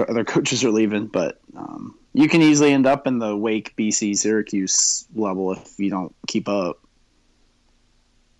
other 0.10 0.24
coaches 0.24 0.64
are 0.64 0.72
leaving. 0.72 1.08
But 1.08 1.40
um, 1.58 1.98
you 2.14 2.30
can 2.30 2.42
easily 2.42 2.72
end 2.72 2.86
up 2.86 3.06
in 3.06 3.20
the 3.20 3.36
Wake, 3.36 3.76
BC, 3.76 4.18
Syracuse 4.18 5.06
level 5.14 5.52
if 5.52 5.78
you 5.78 5.90
don't 5.90 6.16
keep 6.28 6.48
up. 6.48 6.80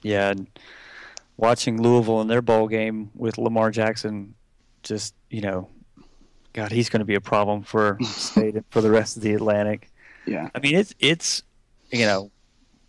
Yeah, 0.04 0.34
watching 1.38 1.82
Louisville 1.82 2.22
in 2.22 2.28
their 2.28 2.42
bowl 2.42 2.68
game 2.68 3.12
with 3.16 3.38
Lamar 3.38 3.72
Jackson, 3.72 4.36
just 4.84 5.14
you 5.30 5.42
know, 5.42 5.70
God, 6.54 6.72
he's 6.72 6.90
going 6.90 7.00
to 7.00 7.06
be 7.06 7.16
a 7.16 7.22
problem 7.22 7.64
for 7.64 7.98
state 8.04 8.56
for 8.70 8.82
the 8.82 8.92
rest 8.92 9.18
of 9.18 9.24
the 9.24 9.34
Atlantic. 9.34 9.92
Yeah, 10.26 10.50
I 10.54 10.60
mean 10.60 10.76
it's 10.76 10.94
it's 11.00 11.44
you 11.92 12.06
know, 12.06 12.32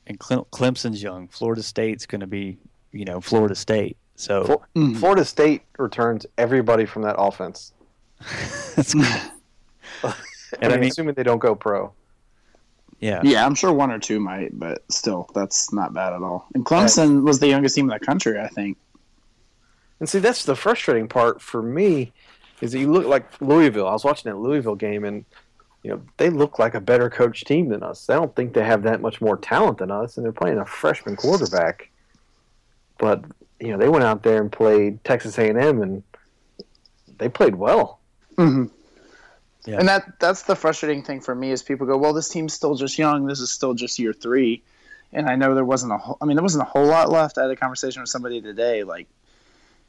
and 0.06 0.18
Clemson's 0.18 1.02
young. 1.02 1.28
Florida 1.28 1.62
State's 1.62 2.06
going 2.06 2.20
to 2.20 2.26
be 2.26 2.58
you 2.92 3.04
know 3.04 3.20
Florida 3.20 3.54
State. 3.54 3.96
So 4.16 4.62
mm. 4.74 4.96
Florida 4.96 5.24
State 5.24 5.62
returns 5.78 6.26
everybody 6.36 6.84
from 6.84 7.02
that 7.02 7.14
offense. 7.16 7.72
That's 8.74 8.94
cool. 10.02 10.12
and 10.60 10.72
I 10.72 10.76
mean, 10.76 10.90
assuming 10.90 11.14
they 11.14 11.22
don't 11.22 11.38
go 11.38 11.54
pro. 11.54 11.92
Yeah. 13.00 13.20
Yeah, 13.22 13.46
I'm 13.46 13.54
sure 13.54 13.72
one 13.72 13.90
or 13.90 13.98
two 13.98 14.18
might, 14.18 14.58
but 14.58 14.84
still, 14.90 15.30
that's 15.34 15.72
not 15.72 15.94
bad 15.94 16.12
at 16.12 16.22
all. 16.22 16.48
And 16.54 16.64
Clemson 16.64 17.16
right. 17.16 17.24
was 17.24 17.38
the 17.38 17.46
youngest 17.46 17.76
team 17.76 17.90
in 17.90 17.98
the 17.98 18.04
country, 18.04 18.40
I 18.40 18.48
think. 18.48 18.76
And 20.00 20.08
see, 20.08 20.18
that's 20.18 20.44
the 20.44 20.56
frustrating 20.56 21.08
part 21.08 21.40
for 21.40 21.62
me 21.62 22.12
is 22.60 22.72
that 22.72 22.78
you 22.78 22.90
look 22.90 23.06
like 23.06 23.40
Louisville. 23.40 23.86
I 23.86 23.92
was 23.92 24.04
watching 24.04 24.30
that 24.30 24.38
Louisville 24.38 24.74
game, 24.74 25.04
and 25.04 25.24
you 25.82 25.90
know 25.90 26.02
they 26.16 26.30
look 26.30 26.58
like 26.58 26.74
a 26.74 26.80
better 26.80 27.08
coach 27.08 27.44
team 27.44 27.68
than 27.68 27.82
us. 27.82 28.08
I 28.10 28.14
don't 28.14 28.34
think 28.34 28.52
they 28.52 28.64
have 28.64 28.82
that 28.82 29.00
much 29.00 29.20
more 29.20 29.36
talent 29.36 29.78
than 29.78 29.90
us, 29.90 30.16
and 30.16 30.24
they're 30.24 30.32
playing 30.32 30.58
a 30.58 30.64
freshman 30.64 31.16
quarterback. 31.16 31.90
But 32.98 33.24
you 33.60 33.68
know 33.68 33.78
they 33.78 33.88
went 33.88 34.04
out 34.04 34.22
there 34.22 34.40
and 34.40 34.50
played 34.50 35.02
Texas 35.04 35.38
A&M, 35.38 35.82
and 35.82 36.02
they 37.18 37.28
played 37.28 37.54
well. 37.54 38.00
Mm-hmm. 38.36 38.66
Yeah. 39.68 39.80
And 39.80 39.88
that 39.88 40.18
that's 40.18 40.44
the 40.44 40.56
frustrating 40.56 41.02
thing 41.02 41.20
for 41.20 41.34
me 41.34 41.50
is 41.50 41.62
people 41.62 41.86
go, 41.86 41.98
well, 41.98 42.14
this 42.14 42.30
team's 42.30 42.54
still 42.54 42.74
just 42.74 42.98
young. 42.98 43.26
This 43.26 43.38
is 43.38 43.50
still 43.50 43.74
just 43.74 43.98
year 43.98 44.14
three, 44.14 44.62
and 45.12 45.28
I 45.28 45.36
know 45.36 45.54
there 45.54 45.64
wasn't 45.64 45.92
a 45.92 45.98
whole, 45.98 46.16
I 46.22 46.24
mean, 46.24 46.36
there 46.36 46.42
wasn't 46.42 46.62
a 46.62 46.70
whole 46.70 46.86
lot 46.86 47.10
left. 47.10 47.36
I 47.36 47.42
had 47.42 47.50
a 47.50 47.56
conversation 47.56 48.00
with 48.00 48.08
somebody 48.08 48.40
today, 48.40 48.82
like, 48.82 49.08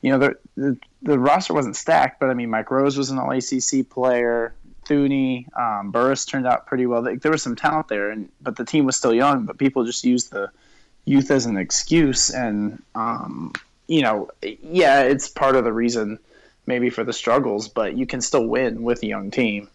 you 0.02 0.12
know, 0.12 0.18
the 0.18 0.38
the, 0.58 0.78
the 1.02 1.18
roster 1.18 1.54
wasn't 1.54 1.78
stacked, 1.78 2.20
but 2.20 2.30
I 2.30 2.34
mean, 2.34 2.50
Mike 2.50 2.70
Rose 2.70 2.98
was 2.98 3.10
an 3.10 3.20
All 3.20 3.32
ACC 3.32 3.90
player. 3.90 4.54
Thuney, 4.86 5.46
um, 5.58 5.92
Burris 5.92 6.26
turned 6.26 6.46
out 6.46 6.66
pretty 6.66 6.86
well. 6.86 7.02
There 7.04 7.32
was 7.32 7.42
some 7.42 7.56
talent 7.56 7.88
there, 7.88 8.10
and 8.10 8.28
but 8.42 8.58
the 8.58 8.66
team 8.66 8.86
was 8.86 8.98
still 8.98 9.14
young. 9.14 9.46
But 9.46 9.58
people 9.58 9.86
just 9.86 10.04
used 10.04 10.32
the 10.32 10.52
youth 11.06 11.32
as 11.32 11.46
an 11.46 11.56
excuse, 11.56 12.32
and 12.32 12.84
um, 12.96 13.54
you 13.88 14.02
know, 14.02 14.30
yeah, 14.42 15.04
it's 15.04 15.30
part 15.30 15.56
of 15.56 15.64
the 15.64 15.72
reason 15.72 16.20
maybe 16.70 16.90
for 16.90 17.04
the 17.04 17.12
struggles, 17.12 17.68
but 17.68 17.98
you 17.98 18.06
can 18.06 18.22
still 18.22 18.46
win 18.46 18.84
with 18.84 19.04
a 19.04 19.08
young 19.08 19.32
team. 19.32 19.68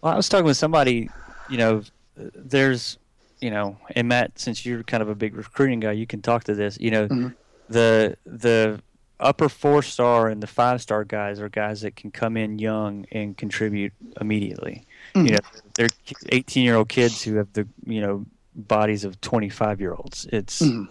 Well, 0.00 0.12
I 0.12 0.16
was 0.16 0.28
talking 0.28 0.44
with 0.44 0.58
somebody, 0.58 1.10
you 1.48 1.56
know, 1.56 1.82
there's, 2.14 2.98
you 3.40 3.50
know, 3.50 3.78
and 3.96 4.06
Matt, 4.06 4.38
since 4.38 4.64
you're 4.64 4.84
kind 4.84 5.02
of 5.02 5.08
a 5.08 5.14
big 5.14 5.34
recruiting 5.34 5.80
guy, 5.80 5.92
you 5.92 6.06
can 6.06 6.22
talk 6.22 6.44
to 6.44 6.54
this. 6.54 6.78
You 6.78 6.90
know, 6.90 7.08
mm-hmm. 7.08 7.28
the 7.68 8.16
the 8.24 8.80
upper 9.18 9.48
four 9.48 9.82
star 9.82 10.28
and 10.28 10.42
the 10.42 10.46
five 10.46 10.82
star 10.82 11.02
guys 11.04 11.40
are 11.40 11.48
guys 11.48 11.80
that 11.80 11.96
can 11.96 12.10
come 12.10 12.36
in 12.36 12.58
young 12.58 13.06
and 13.10 13.36
contribute 13.36 13.92
immediately. 14.20 14.86
Mm-hmm. 15.14 15.26
You 15.26 15.32
know, 15.32 15.38
they're 15.74 15.88
18 16.28 16.64
year 16.64 16.76
old 16.76 16.88
kids 16.88 17.22
who 17.22 17.36
have 17.36 17.52
the 17.54 17.66
you 17.86 18.00
know 18.00 18.26
bodies 18.54 19.04
of 19.04 19.20
25 19.22 19.80
year 19.80 19.94
olds. 19.94 20.26
It's 20.32 20.60
mm-hmm. 20.60 20.84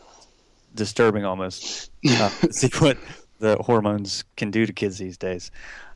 disturbing 0.73 1.23
almost. 1.23 1.91
Uh, 2.07 2.29
see 2.51 2.69
what 2.77 2.99
the 3.39 3.57
hormones 3.57 4.23
can 4.37 4.51
do 4.51 4.65
to 4.65 4.73
kids 4.73 4.97
these 4.97 5.17
days. 5.17 5.51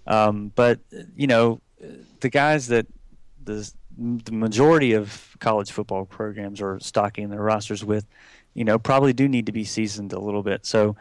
Um, 0.08 0.51
but 0.55 0.79
you 1.15 1.27
know, 1.27 1.62
the 2.19 2.29
guys 2.29 2.67
that 2.67 2.88
the 3.43 3.72
the 3.98 4.31
majority 4.31 4.93
of 4.93 5.36
college 5.39 5.72
football 5.72 6.05
programs 6.05 6.62
are 6.62 6.79
stocking 6.79 7.29
their 7.29 7.41
rosters 7.41 7.84
with, 7.84 8.05
you 8.53 8.63
know, 8.63 8.79
probably 8.79 9.12
do 9.12 9.27
need 9.27 9.46
to 9.46 9.51
be 9.51 9.65
seasoned 9.65 10.13
a 10.13 10.19
little 10.19 10.41
bit. 10.41 10.65
So, 10.65 10.96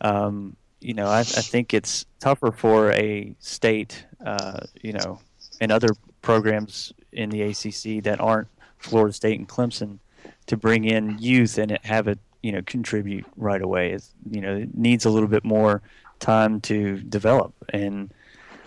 um, 0.00 0.56
you 0.80 0.94
know, 0.94 1.06
I, 1.06 1.20
I, 1.20 1.22
think 1.24 1.74
it's 1.74 2.06
tougher 2.20 2.52
for 2.52 2.92
a 2.92 3.34
state, 3.40 4.06
uh, 4.24 4.60
you 4.80 4.92
know, 4.92 5.20
and 5.60 5.72
other 5.72 5.88
programs 6.22 6.92
in 7.12 7.30
the 7.30 7.42
ACC 7.42 8.02
that 8.04 8.20
aren't 8.20 8.48
Florida 8.78 9.12
State 9.12 9.38
and 9.38 9.48
Clemson 9.48 9.98
to 10.46 10.56
bring 10.56 10.84
in 10.84 11.18
youth 11.18 11.58
and 11.58 11.78
have 11.82 12.08
it 12.08 12.18
you 12.42 12.52
know 12.52 12.62
contribute 12.66 13.26
right 13.36 13.62
away. 13.62 13.92
It's, 13.92 14.14
you 14.30 14.40
know, 14.40 14.56
it 14.56 14.76
needs 14.76 15.04
a 15.04 15.10
little 15.10 15.28
bit 15.28 15.44
more 15.44 15.82
time 16.18 16.60
to 16.62 16.98
develop, 16.98 17.52
and 17.70 18.12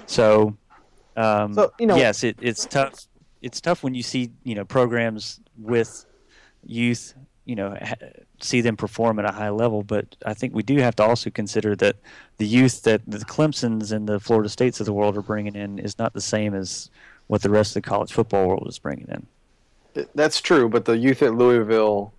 so, 0.06 0.56
um, 1.16 1.54
So, 1.54 1.72
you 1.80 1.86
know- 1.88 1.96
yes, 1.98 2.24
it, 2.24 2.38
it's 2.42 2.66
tough. 2.66 3.08
It's 3.42 3.60
tough 3.62 3.84
when 3.84 3.94
you 3.94 4.04
see 4.04 4.32
you 4.44 4.56
know 4.56 4.66
programs 4.66 5.40
with 5.58 6.06
youth, 6.66 7.14
you 7.46 7.56
know, 7.56 7.78
ha- 7.82 7.96
see 8.40 8.62
them 8.62 8.78
perform 8.78 9.20
at 9.20 9.26
a 9.26 9.32
high 9.32 9.50
level. 9.50 9.84
But 9.84 10.16
I 10.26 10.34
think 10.34 10.54
we 10.56 10.64
do 10.64 10.78
have 10.78 10.96
to 10.98 11.04
also 11.04 11.30
consider 11.30 11.76
that 11.78 11.98
the 12.38 12.46
youth 12.48 12.84
that 12.84 13.02
the 13.06 13.18
Clemson's 13.20 13.92
and 13.92 14.08
the 14.08 14.20
Florida 14.20 14.50
States 14.50 14.80
of 14.80 14.86
the 14.86 14.94
world 14.94 15.18
are 15.18 15.22
bringing 15.22 15.56
in 15.56 15.78
is 15.80 16.00
not 16.00 16.14
the 16.14 16.22
same 16.22 16.54
as 16.54 16.90
what 17.28 17.42
the 17.42 17.50
rest 17.50 17.72
of 17.72 17.84
the 17.84 17.90
college 17.90 18.12
football 18.14 18.48
world 18.48 18.66
is 18.68 18.80
bringing 18.80 19.08
in. 19.10 20.06
That's 20.16 20.42
true, 20.42 20.70
but 20.70 20.86
the 20.86 20.98
youth 20.98 21.22
at 21.22 21.36
Louisville, 21.36 22.14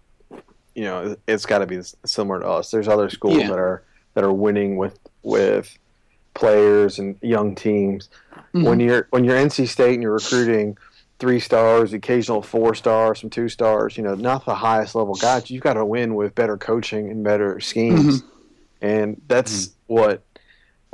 you 0.74 0.84
know, 0.84 1.16
it's 1.26 1.46
got 1.46 1.58
to 1.58 1.66
be 1.66 1.80
similar 2.04 2.40
to 2.40 2.48
us. 2.48 2.70
There's 2.70 2.88
other 2.88 3.08
schools 3.08 3.36
Yeah. 3.38 3.48
that 3.48 3.58
are 3.58 3.82
that 4.14 4.24
are 4.24 4.32
winning 4.32 4.76
with 4.76 4.98
with 5.22 5.76
players 6.34 6.98
and 6.98 7.16
young 7.22 7.54
teams. 7.54 8.08
Mm-hmm. 8.54 8.64
When 8.64 8.80
you're 8.80 9.06
when 9.10 9.24
you're 9.24 9.36
NC 9.36 9.68
State 9.68 9.94
and 9.94 10.02
you're 10.02 10.12
recruiting 10.12 10.76
three 11.18 11.40
stars, 11.40 11.92
occasional 11.92 12.42
four 12.42 12.74
stars, 12.74 13.20
some 13.20 13.30
two 13.30 13.48
stars, 13.48 13.96
you 13.96 14.02
know, 14.02 14.14
not 14.14 14.44
the 14.44 14.54
highest 14.54 14.94
level 14.94 15.14
guys. 15.14 15.50
You've 15.50 15.62
got 15.62 15.74
to 15.74 15.84
win 15.84 16.14
with 16.14 16.34
better 16.34 16.56
coaching 16.56 17.10
and 17.10 17.24
better 17.24 17.60
schemes, 17.60 18.22
mm-hmm. 18.22 18.28
and 18.82 19.20
that's 19.28 19.68
mm-hmm. 19.68 19.94
what 19.94 20.22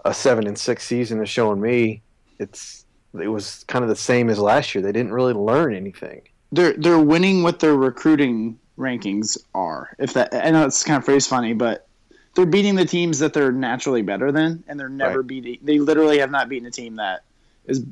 a 0.04 0.14
seven 0.14 0.46
and 0.46 0.58
six 0.58 0.84
season 0.84 1.22
is 1.22 1.28
showing 1.28 1.60
me. 1.60 2.02
It's 2.38 2.84
it 3.20 3.28
was 3.28 3.64
kind 3.66 3.82
of 3.82 3.88
the 3.88 3.96
same 3.96 4.30
as 4.30 4.38
last 4.38 4.74
year. 4.74 4.82
They 4.82 4.92
didn't 4.92 5.12
really 5.12 5.32
learn 5.32 5.74
anything. 5.74 6.22
they're 6.52 6.74
they're 6.74 6.98
winning 6.98 7.42
with 7.42 7.58
their 7.58 7.74
recruiting 7.74 8.59
rankings 8.80 9.38
are. 9.54 9.94
If 9.98 10.14
that 10.14 10.34
I 10.34 10.50
know 10.50 10.64
it's 10.66 10.82
kind 10.82 10.98
of 10.98 11.04
phrase 11.04 11.26
funny, 11.26 11.52
but 11.52 11.86
they're 12.34 12.46
beating 12.46 12.74
the 12.74 12.84
teams 12.84 13.18
that 13.20 13.32
they're 13.32 13.52
naturally 13.52 14.02
better 14.02 14.32
than, 14.32 14.64
and 14.66 14.78
they're 14.80 14.88
never 14.88 15.18
Right. 15.20 15.26
beating. 15.26 15.58
They 15.62 15.78
literally 15.78 16.18
have 16.18 16.30
not 16.30 16.48
beaten 16.48 16.66
a 16.66 16.70
team 16.70 16.96
that 16.96 17.22
is 17.66 17.84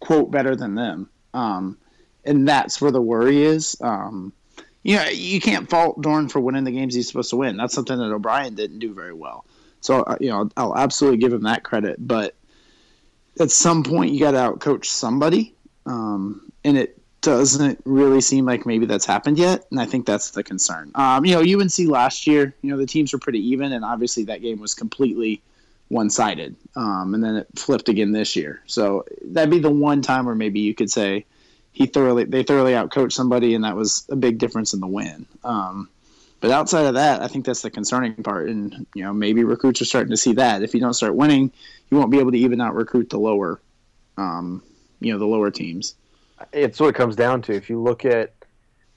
quote 0.00 0.30
better 0.30 0.54
than 0.54 0.74
them. 0.74 1.08
Um, 1.32 1.76
and 2.24 2.46
that's 2.46 2.80
where 2.80 2.90
the 2.90 3.02
worry 3.02 3.42
is. 3.42 3.76
Um, 3.80 4.32
you 4.82 4.96
know, 4.96 5.04
you 5.04 5.40
can't 5.40 5.68
fault 5.68 6.00
Doeren 6.02 6.30
for 6.30 6.40
winning 6.40 6.64
the 6.64 6.70
games 6.72 6.94
he's 6.94 7.06
supposed 7.08 7.30
to 7.30 7.36
win. 7.36 7.56
That's 7.56 7.74
something 7.74 7.96
that 7.96 8.12
O'Brien 8.12 8.54
didn't 8.54 8.78
do 8.80 8.92
very 8.94 9.14
well. 9.14 9.44
So 9.80 10.02
uh, 10.02 10.16
you 10.20 10.30
know, 10.30 10.48
I'll 10.56 10.76
absolutely 10.76 11.18
give 11.18 11.32
him 11.32 11.42
that 11.42 11.62
credit. 11.62 11.96
But 12.06 12.34
at 13.40 13.50
some 13.50 13.82
point, 13.82 14.12
you 14.12 14.20
got 14.20 14.32
to 14.32 14.38
outcoach 14.38 14.86
somebody, 14.86 15.54
um, 15.86 16.50
and 16.64 16.76
it 16.78 16.98
doesn't 17.24 17.80
really 17.84 18.20
seem 18.20 18.46
like 18.46 18.66
maybe 18.66 18.86
that's 18.86 19.06
happened 19.06 19.38
yet, 19.38 19.66
and 19.70 19.80
I 19.80 19.86
think 19.86 20.06
that's 20.06 20.30
the 20.30 20.42
concern. 20.42 20.90
Um, 20.94 21.24
you 21.24 21.32
know, 21.34 21.60
UNC 21.60 21.78
last 21.88 22.26
year, 22.26 22.54
you 22.62 22.70
know, 22.70 22.76
the 22.76 22.86
teams 22.86 23.12
were 23.12 23.18
pretty 23.18 23.40
even, 23.48 23.72
and 23.72 23.84
obviously 23.84 24.24
that 24.24 24.42
game 24.42 24.60
was 24.60 24.74
completely 24.74 25.42
one-sided, 25.88 26.56
um, 26.76 27.14
and 27.14 27.22
then 27.22 27.36
it 27.36 27.48
flipped 27.56 27.88
again 27.88 28.12
this 28.12 28.36
year. 28.36 28.62
So 28.66 29.04
that'd 29.22 29.50
be 29.50 29.58
the 29.58 29.70
one 29.70 30.02
time 30.02 30.26
where 30.26 30.34
maybe 30.34 30.60
you 30.60 30.74
could 30.74 30.90
say 30.90 31.24
he 31.72 31.86
thoroughly 31.86 32.24
they 32.24 32.42
thoroughly 32.42 32.72
outcoached 32.72 33.12
somebody, 33.12 33.54
and 33.54 33.64
that 33.64 33.76
was 33.76 34.06
a 34.08 34.16
big 34.16 34.38
difference 34.38 34.72
in 34.72 34.80
the 34.80 34.86
win. 34.86 35.26
Um, 35.42 35.88
but 36.40 36.50
outside 36.50 36.86
of 36.86 36.94
that, 36.94 37.22
I 37.22 37.28
think 37.28 37.44
that's 37.44 37.62
the 37.62 37.70
concerning 37.70 38.14
part, 38.22 38.48
and 38.48 38.86
you 38.94 39.02
know, 39.02 39.12
maybe 39.12 39.44
recruits 39.44 39.80
are 39.82 39.86
starting 39.86 40.10
to 40.10 40.16
see 40.16 40.34
that 40.34 40.62
if 40.62 40.74
you 40.74 40.80
don't 40.80 40.94
start 40.94 41.14
winning, 41.14 41.52
you 41.90 41.98
won't 41.98 42.10
be 42.10 42.18
able 42.18 42.32
to 42.32 42.38
even 42.38 42.60
out 42.60 42.74
recruit 42.74 43.10
the 43.10 43.18
lower, 43.18 43.60
um, 44.16 44.62
you 45.00 45.12
know, 45.12 45.18
the 45.18 45.26
lower 45.26 45.50
teams. 45.50 45.94
It's 46.52 46.80
what 46.80 46.88
it 46.88 46.94
comes 46.94 47.16
down 47.16 47.42
to. 47.42 47.52
If 47.52 47.70
you 47.70 47.80
look 47.80 48.04
at, 48.04 48.34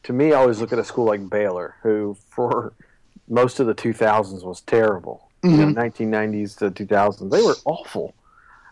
to 0.03 0.13
me, 0.13 0.33
I 0.33 0.37
always 0.37 0.59
look 0.59 0.73
at 0.73 0.79
a 0.79 0.83
school 0.83 1.05
like 1.05 1.29
Baylor, 1.29 1.75
who 1.81 2.17
for 2.29 2.73
most 3.27 3.59
of 3.59 3.67
the 3.67 3.75
2000s 3.75 4.43
was 4.43 4.61
terrible. 4.61 5.29
You 5.43 5.51
know, 5.51 5.65
mm-hmm. 5.67 6.03
1990s 6.03 6.57
to 6.57 6.71
2000s, 6.71 7.29
they 7.31 7.41
were 7.41 7.55
awful. 7.65 8.15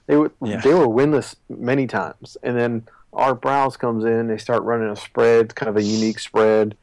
They 0.08 0.18
were 0.18 0.32
Yeah. 0.44 0.62
they 0.62 0.74
were 0.74 0.88
winless 0.88 1.36
many 1.48 1.88
times, 1.88 2.38
and 2.44 2.58
then 2.58 2.88
Art 3.14 3.42
Briles 3.42 3.78
comes 3.78 4.04
in. 4.04 4.28
They 4.28 4.38
start 4.38 4.64
running 4.64 4.90
a 4.90 4.96
spread, 4.96 5.56
kind 5.56 5.70
of 5.70 5.78
a 5.78 5.84
unique 5.84 6.20
spread. 6.20 6.76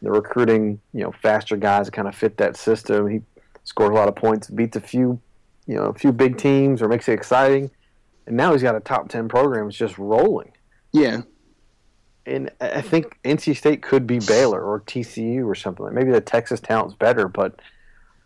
They're 0.00 0.12
recruiting, 0.12 0.80
you 0.92 1.02
know, 1.02 1.12
faster 1.12 1.56
guys 1.56 1.86
that 1.86 1.92
kind 1.92 2.08
of 2.08 2.14
fit 2.14 2.36
that 2.38 2.56
system. 2.56 3.08
He 3.08 3.22
scores 3.64 3.90
a 3.90 3.94
lot 3.94 4.08
of 4.08 4.16
points, 4.16 4.48
beats 4.48 4.76
a 4.76 4.80
few, 4.80 5.20
you 5.66 5.74
know, 5.74 5.84
a 5.84 5.94
few 5.94 6.12
big 6.12 6.38
teams, 6.38 6.80
or 6.82 6.88
makes 6.88 7.08
it 7.08 7.12
exciting. 7.12 7.70
And 8.26 8.36
now 8.36 8.52
he's 8.52 8.62
got 8.62 8.76
a 8.76 8.80
top 8.80 9.08
10 9.08 9.28
program. 9.28 9.68
It's 9.68 9.76
just 9.76 9.98
rolling 9.98 10.52
Yeah, 10.92 11.22
and 12.26 12.50
I 12.60 12.70
I 12.70 12.80
think 12.82 13.18
NC 13.24 13.56
State 13.56 13.82
could 13.82 14.06
be 14.06 14.18
Baylor 14.20 14.62
or 14.62 14.80
TCU 14.80 15.46
or 15.46 15.54
something. 15.54 15.84
like 15.84 15.94
Maybe 15.94 16.10
the 16.10 16.20
Texas 16.20 16.60
talent's 16.60 16.94
better, 16.94 17.28
but 17.28 17.60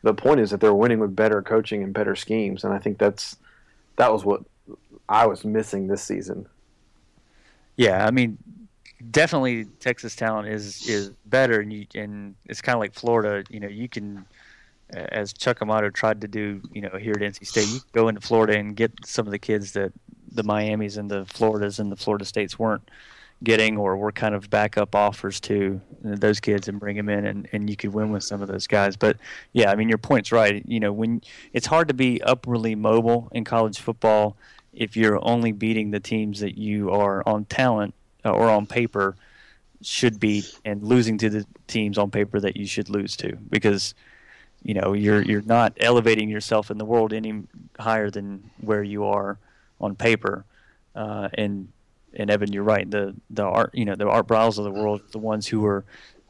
the 0.03 0.15
point 0.15 0.41
is 0.41 0.51
that 0.51 0.61
they're 0.61 0.75
winning 0.75 0.99
with 0.99 1.15
better 1.15 1.43
coaching 1.43 1.83
and 1.83 1.95
better 1.95 2.17
schemes, 2.17 2.65
and 2.65 2.75
I 2.75 2.79
think 2.79 2.99
that's 2.99 3.37
that 3.97 4.13
was 4.13 4.25
what 4.25 4.43
I 5.09 5.27
was 5.27 5.45
missing 5.45 5.87
this 5.87 6.03
season. 6.03 6.47
Yeah, 7.77 8.07
I 8.07 8.11
mean, 8.11 8.39
definitely 9.11 9.67
Texas 9.81 10.15
talent 10.17 10.49
is 10.49 10.89
is 10.89 11.11
better, 11.27 11.61
and 11.61 11.73
you 11.73 11.87
and 11.95 12.35
it's 12.47 12.61
kind 12.61 12.75
of 12.75 12.81
like 12.81 12.95
Florida. 12.95 13.45
You 13.51 13.61
know, 13.61 13.69
you 13.69 13.89
can, 13.89 14.25
as 14.95 15.33
Chuck 15.33 15.63
Amato 15.63 15.91
tried 15.91 16.21
to 16.21 16.29
do, 16.29 16.61
you 16.73 16.83
know, 16.83 16.97
here 16.99 17.13
at 17.13 17.21
NC 17.21 17.47
State, 17.47 17.69
you 17.69 17.81
go 17.93 18.09
into 18.09 18.21
Florida 18.21 18.59
and 18.59 18.77
get 18.77 18.93
some 19.05 19.27
of 19.27 19.31
the 19.31 19.39
kids 19.39 19.73
that 19.73 19.93
the 20.31 20.43
Miamis 20.43 20.97
and 20.97 21.11
the 21.11 21.25
Floridas 21.27 21.79
and 21.79 21.91
the 21.91 21.97
Florida 21.97 22.25
States 22.25 22.59
weren't 22.59 22.89
getting, 23.43 23.77
or 23.77 23.97
were 23.97 24.13
kind 24.13 24.35
of 24.35 24.49
backup 24.51 24.95
offers 24.95 25.41
to 25.41 25.81
those 26.03 26.39
kids 26.39 26.69
and 26.69 26.79
bring 26.79 26.97
them 26.97 27.09
in, 27.09 27.27
and, 27.27 27.49
and 27.53 27.69
you 27.69 27.77
could 27.77 27.93
win 27.93 28.13
with 28.13 28.23
some 28.23 28.41
of 28.41 28.49
those 28.49 28.67
guys. 28.67 28.97
But 28.97 29.17
yeah, 29.53 29.71
I 29.71 29.75
mean, 29.75 29.89
your 29.89 29.99
point's 29.99 30.31
right. 30.31 30.63
You 30.67 30.79
know, 30.79 30.93
when 30.93 31.23
it's 31.53 31.67
hard 31.67 31.89
to 31.89 31.95
be 31.95 32.23
upwardly 32.23 32.75
mobile 32.77 33.29
in 33.33 33.45
college 33.45 33.81
football 33.81 34.37
if 34.73 34.97
you're 34.97 35.19
only 35.23 35.53
beating 35.53 35.91
the 35.91 36.01
teams 36.01 36.41
that 36.41 36.57
you 36.57 36.91
are 36.91 37.23
on 37.27 37.45
talent 37.47 37.95
uh, 38.25 38.31
or 38.31 38.49
on 38.49 38.67
paper 38.67 39.17
should 39.83 40.19
beat 40.19 40.59
and 40.65 40.83
losing 40.83 41.19
to 41.19 41.29
the 41.29 41.45
teams 41.67 41.99
on 41.99 42.11
paper 42.11 42.41
that 42.41 42.57
you 42.57 42.67
should 42.67 42.89
lose 42.89 43.17
to 43.17 43.37
because 43.51 43.95
you 44.63 44.75
know 44.75 44.93
you're 44.93 45.23
you're 45.23 45.43
not 45.43 45.73
elevating 45.81 46.29
yourself 46.29 46.71
in 46.71 46.79
the 46.79 46.85
world 46.85 47.13
any 47.13 47.43
higher 47.79 48.11
than 48.11 48.51
where 48.61 48.83
you 48.83 49.05
are 49.05 49.39
on 49.81 49.97
paper. 49.97 50.45
Uh, 50.95 51.29
and 51.35 51.69
and 52.15 52.31
Evan 52.31 52.53
you're 52.53 52.63
right. 52.63 52.89
The 52.91 53.15
the 53.31 53.45
art 53.45 53.71
you 53.75 53.85
know 53.85 53.95
the 53.95 54.09
art 54.09 54.27
Briles 54.27 54.59
of 54.59 54.65
the 54.65 54.71
world 54.71 55.01
the 55.13 55.19
ones 55.19 55.47
who 55.47 55.65
are 55.67 55.85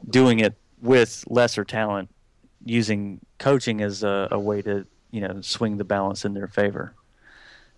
doing 0.09 0.39
it 0.39 0.55
with 0.81 1.23
lesser 1.27 1.63
talent 1.63 2.09
using 2.65 3.19
coaching 3.39 3.81
as 3.81 4.03
a, 4.03 4.27
a 4.31 4.39
way 4.39 4.61
to 4.61 4.85
you 5.11 5.21
know 5.21 5.41
swing 5.41 5.77
the 5.77 5.83
balance 5.83 6.25
in 6.25 6.33
their 6.33 6.47
favor. 6.47 6.93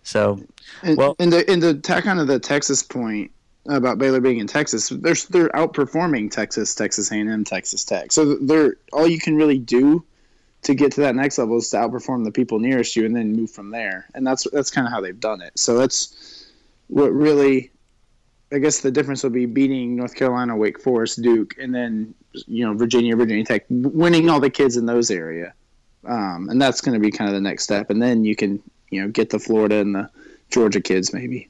So 0.02 0.40
And, 0.82 0.96
Well- 0.96 1.16
and 1.18 1.32
the 1.32 1.48
and 1.50 1.60
to 1.62 1.74
tack 1.74 2.06
on 2.06 2.16
to 2.16 2.24
the 2.24 2.38
Texas 2.38 2.82
point 2.82 3.30
about 3.68 3.98
Baylor 3.98 4.20
being 4.20 4.38
in 4.38 4.46
Texas, 4.46 4.88
they're 4.88 5.16
they're 5.30 5.48
outperforming 5.48 6.30
Texas, 6.30 6.74
Texas 6.74 7.10
A&M, 7.10 7.42
Texas 7.42 7.84
Tech. 7.84 8.12
So 8.12 8.36
they're 8.36 8.76
all 8.92 9.08
you 9.08 9.18
can 9.18 9.34
really 9.34 9.58
do 9.58 10.04
to 10.66 10.74
get 10.74 10.92
to 10.92 11.00
that 11.00 11.14
next 11.16 11.38
level 11.38 11.56
is 11.56 11.68
to 11.70 11.76
outperform 11.78 12.24
the 12.24 12.30
people 12.30 12.58
nearest 12.58 12.94
you, 12.96 13.04
and 13.06 13.16
then 13.16 13.32
move 13.32 13.50
from 13.50 13.70
there. 13.70 14.06
And 14.14 14.26
that's 14.26 14.46
that's 14.52 14.70
kind 14.70 14.86
of 14.86 14.92
how 14.92 15.00
they've 15.00 15.18
done 15.18 15.40
it. 15.40 15.58
So 15.58 15.76
that's 15.78 16.46
what 16.88 17.12
really, 17.12 17.70
I 18.52 18.58
guess 18.58 18.80
the 18.80 18.90
difference 18.90 19.22
will 19.22 19.30
be 19.30 19.46
beating 19.46 19.96
North 19.96 20.14
Carolina, 20.14 20.56
Wake 20.56 20.80
Forest, 20.80 21.22
Duke, 21.22 21.54
and 21.58 21.74
then 21.74 22.14
you 22.46 22.64
know 22.66 22.74
Virginia, 22.74 23.16
Virginia 23.16 23.44
Tech, 23.44 23.64
winning 23.70 24.28
all 24.30 24.40
the 24.40 24.50
kids 24.50 24.76
in 24.76 24.86
those 24.86 25.10
area. 25.10 25.52
Um, 26.04 26.48
and 26.50 26.62
that's 26.62 26.80
going 26.80 26.94
to 26.94 27.00
be 27.00 27.10
kind 27.10 27.28
of 27.28 27.34
the 27.34 27.40
next 27.40 27.64
step, 27.64 27.90
and 27.90 28.00
then 28.00 28.24
you 28.24 28.36
can 28.36 28.62
you 28.90 29.02
know 29.02 29.08
get 29.08 29.30
the 29.30 29.38
Florida 29.40 29.76
and 29.76 29.94
the 29.94 30.08
Georgia 30.50 30.80
kids 30.80 31.12
maybe. 31.12 31.48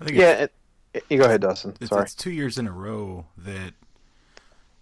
I 0.00 0.04
think 0.06 0.16
Yeah, 0.18 0.30
it, 0.32 0.52
it- 0.94 1.04
you 1.10 1.18
go 1.18 1.24
ahead, 1.24 1.40
Dustin. 1.40 1.74
it's, 1.80 1.90
Sorry. 1.90 2.02
it's 2.04 2.14
two 2.14 2.30
years 2.30 2.56
in 2.56 2.66
a 2.66 2.72
row 2.72 3.26
that 3.36 3.74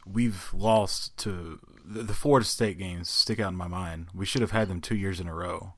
we've 0.06 0.50
lost 0.52 1.16
to 1.18 1.58
the, 1.84 2.02
the 2.02 2.14
Florida 2.14 2.46
State 2.46 2.78
games. 2.78 3.08
Stick 3.08 3.40
out 3.40 3.52
in 3.52 3.56
my 3.56 3.68
mind. 3.68 4.08
We 4.14 4.26
should 4.26 4.40
have 4.40 4.50
had 4.50 4.68
them 4.68 4.80
two 4.80 4.96
years 4.96 5.20
in 5.20 5.28
a 5.28 5.34
row, 5.34 5.74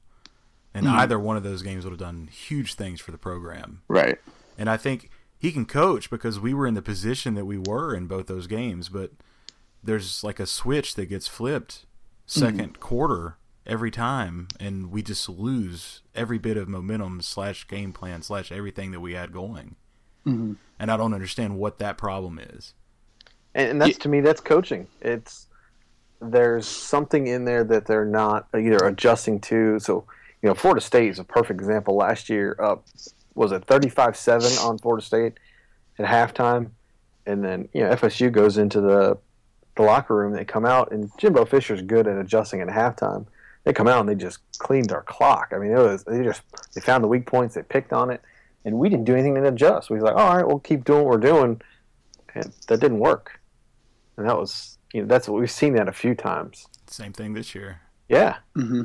and 0.72 0.86
hmm. 0.86 0.92
either 0.92 1.18
one 1.18 1.36
of 1.36 1.42
those 1.42 1.62
games 1.62 1.84
would 1.84 1.92
have 1.92 2.00
done 2.00 2.28
huge 2.28 2.74
things 2.74 3.00
for 3.00 3.10
the 3.10 3.18
program. 3.18 3.82
Right. 3.88 4.18
And 4.56 4.70
I 4.70 4.76
think 4.76 5.10
he 5.38 5.52
can 5.52 5.66
coach 5.66 6.10
because 6.10 6.38
we 6.40 6.54
were 6.54 6.66
in 6.66 6.74
the 6.74 6.82
position 6.82 7.34
that 7.34 7.44
we 7.44 7.58
were 7.58 7.94
in 7.94 8.06
both 8.06 8.26
those 8.26 8.46
games, 8.46 8.88
but 8.88 9.12
there's 9.82 10.24
like 10.24 10.40
a 10.40 10.46
switch 10.46 10.94
that 10.94 11.06
gets 11.06 11.28
flipped 11.28 11.86
2nd 12.26 12.66
hmm. 12.66 12.72
quarter 12.80 13.36
every 13.66 13.90
time, 13.90 14.48
and 14.60 14.90
we 14.90 15.02
just 15.02 15.28
lose 15.28 16.02
every 16.14 16.38
bit 16.38 16.56
of 16.56 16.68
momentum 16.68 17.20
slash 17.20 17.66
game 17.66 17.92
plan 17.92 18.22
slash 18.22 18.52
everything 18.52 18.90
that 18.90 19.00
we 19.00 19.14
had 19.14 19.32
going. 19.32 19.76
Mm-hmm. 20.26 20.54
And 20.78 20.90
I 20.90 20.96
don't 20.96 21.14
understand 21.14 21.58
what 21.58 21.78
that 21.78 21.98
problem 21.98 22.38
is. 22.38 22.74
and, 23.54 23.70
and 23.70 23.82
that's 23.82 23.98
to 23.98 24.08
me 24.08 24.20
that's 24.20 24.40
coaching 24.40 24.86
it's 25.00 25.48
there's 26.30 26.66
something 26.66 27.26
in 27.26 27.44
there 27.44 27.64
that 27.64 27.86
they're 27.86 28.04
not 28.04 28.48
either 28.54 28.78
adjusting 28.78 29.40
to 29.40 29.78
so 29.78 30.04
you 30.42 30.48
know 30.48 30.54
florida 30.54 30.80
state 30.80 31.08
is 31.08 31.18
a 31.18 31.24
perfect 31.24 31.60
example 31.60 31.96
last 31.96 32.28
year 32.28 32.56
up 32.60 32.84
was 33.34 33.52
it 33.52 33.66
35-7 33.66 34.64
on 34.64 34.78
Florida 34.78 35.04
State 35.04 35.34
at 35.98 36.06
halftime, 36.06 36.70
and 37.26 37.44
then 37.44 37.68
you 37.72 37.82
know 37.82 37.90
FSU 37.90 38.30
goes 38.30 38.58
into 38.58 38.80
the 38.80 39.18
the 39.76 39.82
locker 39.82 40.14
room. 40.14 40.32
They 40.32 40.44
come 40.44 40.64
out, 40.64 40.92
and 40.92 41.10
Jimbo 41.18 41.44
Fisher's 41.44 41.82
good 41.82 42.06
at 42.06 42.16
adjusting 42.16 42.60
at 42.60 42.68
halftime. 42.68 43.26
They 43.64 43.72
come 43.72 43.88
out 43.88 44.00
and 44.00 44.08
they 44.08 44.14
just 44.14 44.38
cleaned 44.58 44.92
our 44.92 45.02
clock. 45.02 45.52
I 45.52 45.58
mean, 45.58 45.72
it 45.72 45.78
was 45.78 46.04
they 46.04 46.22
just 46.22 46.42
they 46.74 46.80
found 46.80 47.02
the 47.02 47.08
weak 47.08 47.26
points, 47.26 47.54
they 47.54 47.62
picked 47.62 47.92
on 47.92 48.10
it, 48.10 48.22
and 48.64 48.78
we 48.78 48.88
didn't 48.88 49.04
do 49.04 49.14
anything 49.14 49.34
to 49.34 49.46
adjust. 49.46 49.90
We 49.90 49.96
was 49.96 50.04
like, 50.04 50.16
all 50.16 50.36
right, 50.36 50.46
we'll 50.46 50.60
keep 50.60 50.84
doing 50.84 51.04
what 51.04 51.10
we're 51.10 51.18
doing, 51.18 51.60
and 52.34 52.52
that 52.68 52.80
didn't 52.80 52.98
work. 52.98 53.40
And 54.16 54.28
that 54.28 54.36
was 54.36 54.78
you 54.94 55.02
know 55.02 55.06
that's 55.06 55.28
what 55.28 55.38
we've 55.38 55.50
seen 55.50 55.74
that 55.74 55.88
a 55.88 55.92
few 55.92 56.14
times. 56.14 56.66
Same 56.86 57.12
thing 57.12 57.34
this 57.34 57.54
year. 57.54 57.80
Yeah, 58.08 58.36
Mm-hmm. 58.56 58.82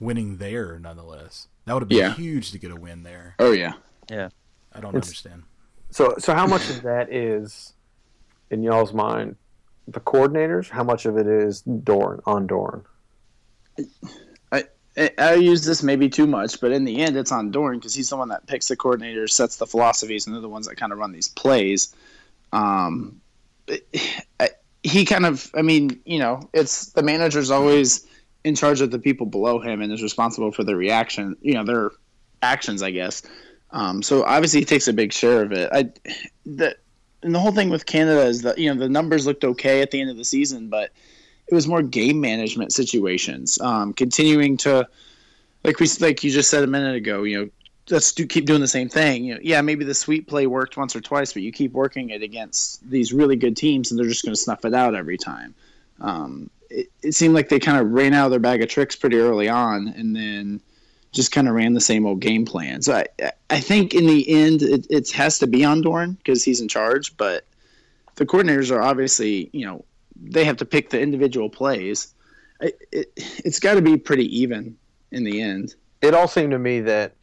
Winning 0.00 0.36
there, 0.38 0.78
nonetheless. 0.78 1.48
That 1.66 1.74
would 1.74 1.82
have 1.82 1.88
been 1.88 1.98
Yeah. 1.98 2.14
huge 2.14 2.52
to 2.52 2.58
get 2.58 2.70
a 2.70 2.76
win 2.76 3.02
there. 3.02 3.34
Oh 3.38 3.52
yeah. 3.52 3.72
Yeah. 4.10 4.28
I 4.72 4.80
don't 4.80 4.94
It's- 4.94 5.08
understand. 5.08 5.42
So, 5.90 6.14
so 6.18 6.34
how 6.34 6.46
much 6.46 6.68
of 6.70 6.82
that 6.82 7.12
is, 7.12 7.72
in 8.50 8.62
y'all's 8.62 8.92
mind, 8.92 9.36
the 9.88 10.00
coordinators? 10.00 10.68
How 10.68 10.84
much 10.84 11.06
of 11.06 11.16
it 11.18 11.26
is 11.26 11.62
Doeren 11.62 12.20
on 12.26 12.46
Doeren? 12.46 12.84
I, 14.52 14.64
I 15.16 15.34
use 15.34 15.64
this 15.64 15.82
maybe 15.82 16.08
too 16.08 16.26
much, 16.26 16.60
but 16.60 16.72
in 16.72 16.84
the 16.84 17.00
end, 17.00 17.16
it's 17.16 17.30
on 17.32 17.52
Doeren 17.52 17.76
because 17.76 17.94
he's 17.94 18.10
the 18.10 18.16
one 18.16 18.28
that 18.28 18.46
picks 18.46 18.68
the 18.68 18.76
coordinators, 18.76 19.30
sets 19.30 19.56
the 19.56 19.66
philosophies, 19.66 20.26
and 20.26 20.34
they're 20.34 20.42
the 20.42 20.48
ones 20.48 20.66
that 20.66 20.76
kind 20.76 20.92
of 20.92 20.98
run 20.98 21.12
these 21.12 21.28
plays. 21.28 21.94
Um, 22.52 23.20
I, 24.40 24.50
he 24.82 25.04
kind 25.04 25.26
of, 25.26 25.50
I 25.54 25.62
mean, 25.62 26.00
you 26.04 26.18
know, 26.18 26.48
it's 26.52 26.86
the 26.92 27.02
manager's 27.02 27.50
always 27.50 28.06
in 28.44 28.54
charge 28.54 28.80
of 28.80 28.90
the 28.90 28.98
people 28.98 29.26
below 29.26 29.58
him 29.58 29.82
and 29.82 29.92
is 29.92 30.02
responsible 30.02 30.52
for 30.52 30.64
their 30.64 30.76
reaction, 30.76 31.36
you 31.42 31.54
know, 31.54 31.64
their 31.64 31.90
actions, 32.42 32.82
I 32.82 32.90
guess. 32.90 33.22
Um, 33.70 34.02
so 34.02 34.24
obviously, 34.24 34.60
he 34.60 34.64
takes 34.64 34.88
a 34.88 34.92
big 34.92 35.12
share 35.12 35.42
of 35.42 35.52
it. 35.52 35.68
I, 35.72 35.90
the, 36.46 36.76
and 37.22 37.34
the 37.34 37.38
whole 37.38 37.52
thing 37.52 37.68
with 37.68 37.86
Canada 37.86 38.22
is 38.22 38.42
that 38.42 38.58
you 38.58 38.72
know 38.72 38.78
the 38.78 38.88
numbers 38.88 39.26
looked 39.26 39.44
okay 39.44 39.82
at 39.82 39.90
the 39.90 40.00
end 40.00 40.10
of 40.10 40.16
the 40.16 40.24
season, 40.24 40.68
but 40.68 40.90
it 41.48 41.54
was 41.54 41.66
more 41.66 41.82
game 41.82 42.20
management 42.20 42.72
situations. 42.72 43.60
Um, 43.60 43.92
continuing 43.92 44.56
to, 44.58 44.88
like 45.64 45.80
we 45.80 45.88
like 46.00 46.22
you 46.22 46.30
just 46.30 46.50
said 46.50 46.62
a 46.62 46.66
minute 46.66 46.94
ago, 46.94 47.24
you 47.24 47.38
know, 47.38 47.50
let's 47.90 48.12
do 48.12 48.26
keep 48.26 48.46
doing 48.46 48.60
the 48.60 48.68
same 48.68 48.88
thing. 48.88 49.24
You 49.24 49.34
know, 49.34 49.40
yeah, 49.42 49.60
maybe 49.60 49.84
the 49.84 49.94
sweep 49.94 50.28
play 50.28 50.46
worked 50.46 50.76
once 50.76 50.94
or 50.94 51.00
twice, 51.00 51.32
but 51.32 51.42
you 51.42 51.52
keep 51.52 51.72
working 51.72 52.10
it 52.10 52.22
against 52.22 52.88
these 52.88 53.12
really 53.12 53.36
good 53.36 53.56
teams, 53.56 53.90
and 53.90 53.98
they're 53.98 54.08
just 54.08 54.24
going 54.24 54.34
to 54.34 54.40
snuff 54.40 54.64
it 54.64 54.74
out 54.74 54.94
every 54.94 55.18
time. 55.18 55.54
Um, 56.00 56.50
it, 56.70 56.90
it 57.02 57.12
seemed 57.12 57.34
like 57.34 57.48
they 57.48 57.58
kind 57.58 57.78
of 57.78 57.90
ran 57.90 58.14
out 58.14 58.26
of 58.26 58.30
their 58.30 58.40
bag 58.40 58.62
of 58.62 58.68
tricks 58.68 58.96
pretty 58.96 59.18
early 59.18 59.48
on, 59.48 59.88
and 59.88 60.14
then 60.14 60.60
just 61.12 61.32
kind 61.32 61.48
of 61.48 61.54
ran 61.54 61.72
the 61.72 61.80
same 61.80 62.06
old 62.06 62.20
game 62.20 62.44
plan. 62.44 62.82
So 62.82 62.94
I, 62.94 63.32
I 63.48 63.60
think 63.60 63.94
in 63.94 64.06
the 64.06 64.28
end, 64.28 64.62
it, 64.62 64.86
it 64.90 65.10
has 65.12 65.38
to 65.38 65.46
be 65.46 65.64
on 65.64 65.82
Doeren 65.82 66.18
because 66.18 66.44
he's 66.44 66.60
in 66.60 66.68
charge, 66.68 67.16
but 67.16 67.44
the 68.16 68.26
coordinators 68.26 68.70
are 68.70 68.82
obviously, 68.82 69.48
you 69.52 69.64
know, 69.64 69.84
they 70.20 70.44
have 70.44 70.58
to 70.58 70.64
pick 70.64 70.90
the 70.90 71.00
individual 71.00 71.48
plays. 71.48 72.12
It, 72.60 72.78
it, 72.92 73.12
it's 73.16 73.60
got 73.60 73.74
to 73.74 73.82
be 73.82 73.96
pretty 73.96 74.40
even 74.40 74.76
in 75.12 75.24
the 75.24 75.40
end. 75.40 75.76
It 76.02 76.12
all 76.12 76.28
seemed 76.28 76.50
to 76.50 76.58
me 76.58 76.80
that, 76.80 77.14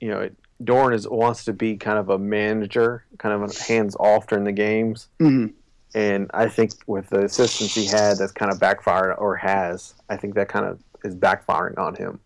you 0.00 0.08
know, 0.08 0.28
Doeren 0.62 0.94
is 0.94 1.08
wants 1.08 1.44
to 1.46 1.52
be 1.52 1.76
kind 1.76 1.98
of 1.98 2.08
a 2.08 2.18
manager, 2.18 3.04
kind 3.18 3.42
of 3.42 3.56
hands 3.58 3.96
off 3.98 4.26
during 4.28 4.44
the 4.44 4.52
games, 4.52 5.08
Mm-hmm. 5.20 5.54
and 5.94 6.30
I 6.34 6.48
think 6.48 6.72
with 6.86 7.08
the 7.10 7.24
assistance 7.24 7.74
he 7.74 7.86
had, 7.86 8.18
that's 8.18 8.32
kind 8.32 8.52
of 8.52 8.60
backfired 8.60 9.16
or 9.18 9.36
has. 9.36 9.94
I 10.08 10.16
think 10.16 10.34
that 10.34 10.48
kind 10.48 10.66
of 10.66 10.80
is 11.04 11.14
backfiring 11.16 11.78
on 11.78 11.94
him. 11.96 12.20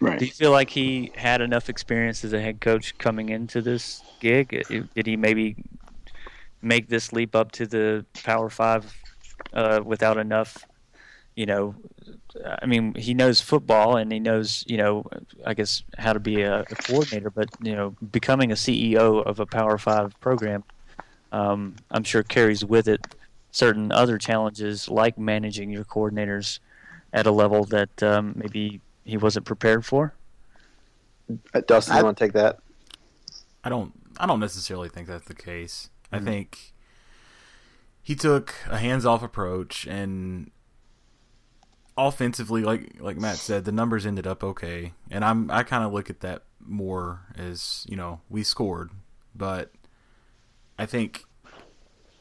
Right. 0.00 0.18
Do 0.18 0.24
you 0.26 0.32
feel 0.32 0.50
like 0.50 0.68
he 0.70 1.12
had 1.14 1.40
enough 1.40 1.68
experience 1.70 2.24
as 2.24 2.32
a 2.32 2.40
head 2.40 2.60
coach 2.60 2.98
coming 2.98 3.28
into 3.28 3.62
this 3.62 4.02
gig? 4.20 4.64
Did 4.68 5.06
he 5.06 5.16
maybe 5.16 5.56
make 6.60 6.88
this 6.88 7.12
leap 7.12 7.34
up 7.36 7.52
to 7.52 7.66
the 7.66 8.04
Power 8.24 8.50
Five 8.50 8.92
uh, 9.52 9.80
without 9.84 10.18
enough? 10.18 10.66
You 11.36 11.46
know, 11.46 11.74
I 12.60 12.66
mean, 12.66 12.94
he 12.94 13.14
knows 13.14 13.40
football 13.40 13.96
and 13.96 14.10
he 14.10 14.18
knows, 14.18 14.64
you 14.66 14.76
know, 14.76 15.06
I 15.46 15.54
guess 15.54 15.84
how 15.98 16.12
to 16.12 16.20
be 16.20 16.42
a, 16.42 16.60
a 16.62 16.76
coordinator. 16.76 17.30
But 17.30 17.48
you 17.62 17.74
know, 17.76 17.90
becoming 18.10 18.50
a 18.50 18.56
CEO 18.56 19.24
of 19.24 19.38
a 19.40 19.46
Power 19.46 19.78
Five 19.78 20.18
program, 20.20 20.64
um, 21.32 21.76
I'm 21.90 22.04
sure 22.04 22.22
carries 22.22 22.64
with 22.64 22.88
it 22.88 23.00
certain 23.52 23.92
other 23.92 24.18
challenges 24.18 24.88
like 24.88 25.16
managing 25.16 25.70
your 25.70 25.84
coordinators 25.84 26.58
at 27.12 27.26
a 27.26 27.30
level 27.30 27.64
that 27.66 28.02
um, 28.02 28.32
maybe 28.36 28.80
he 29.04 29.16
wasn't 29.16 29.46
prepared 29.46 29.84
for. 29.86 30.12
Uh, 31.54 31.60
Dustin, 31.66 31.94
I- 31.94 31.98
you 31.98 32.04
want 32.04 32.18
to 32.18 32.24
take 32.24 32.32
that? 32.32 32.58
I 33.62 33.68
don't 33.70 33.92
I 34.18 34.26
don't 34.26 34.40
necessarily 34.40 34.88
think 34.88 35.06
that's 35.08 35.26
the 35.26 35.34
case. 35.34 35.90
I 36.12 36.16
Mm-hmm. 36.16 36.26
think 36.26 36.72
he 38.02 38.14
took 38.14 38.54
a 38.68 38.78
hands 38.78 39.06
off 39.06 39.22
approach 39.22 39.86
and 39.86 40.50
offensively 41.96 42.62
like 42.62 42.96
like 43.00 43.16
Matt 43.16 43.36
said 43.36 43.64
the 43.64 43.72
numbers 43.72 44.04
ended 44.04 44.26
up 44.26 44.42
okay 44.42 44.92
and 45.10 45.24
I'm 45.24 45.50
I 45.50 45.62
kind 45.62 45.84
of 45.84 45.92
look 45.92 46.10
at 46.10 46.20
that 46.20 46.42
more 46.60 47.20
as 47.36 47.86
you 47.88 47.96
know 47.96 48.20
we 48.28 48.42
scored 48.42 48.90
but 49.34 49.70
I 50.78 50.86
think 50.86 51.24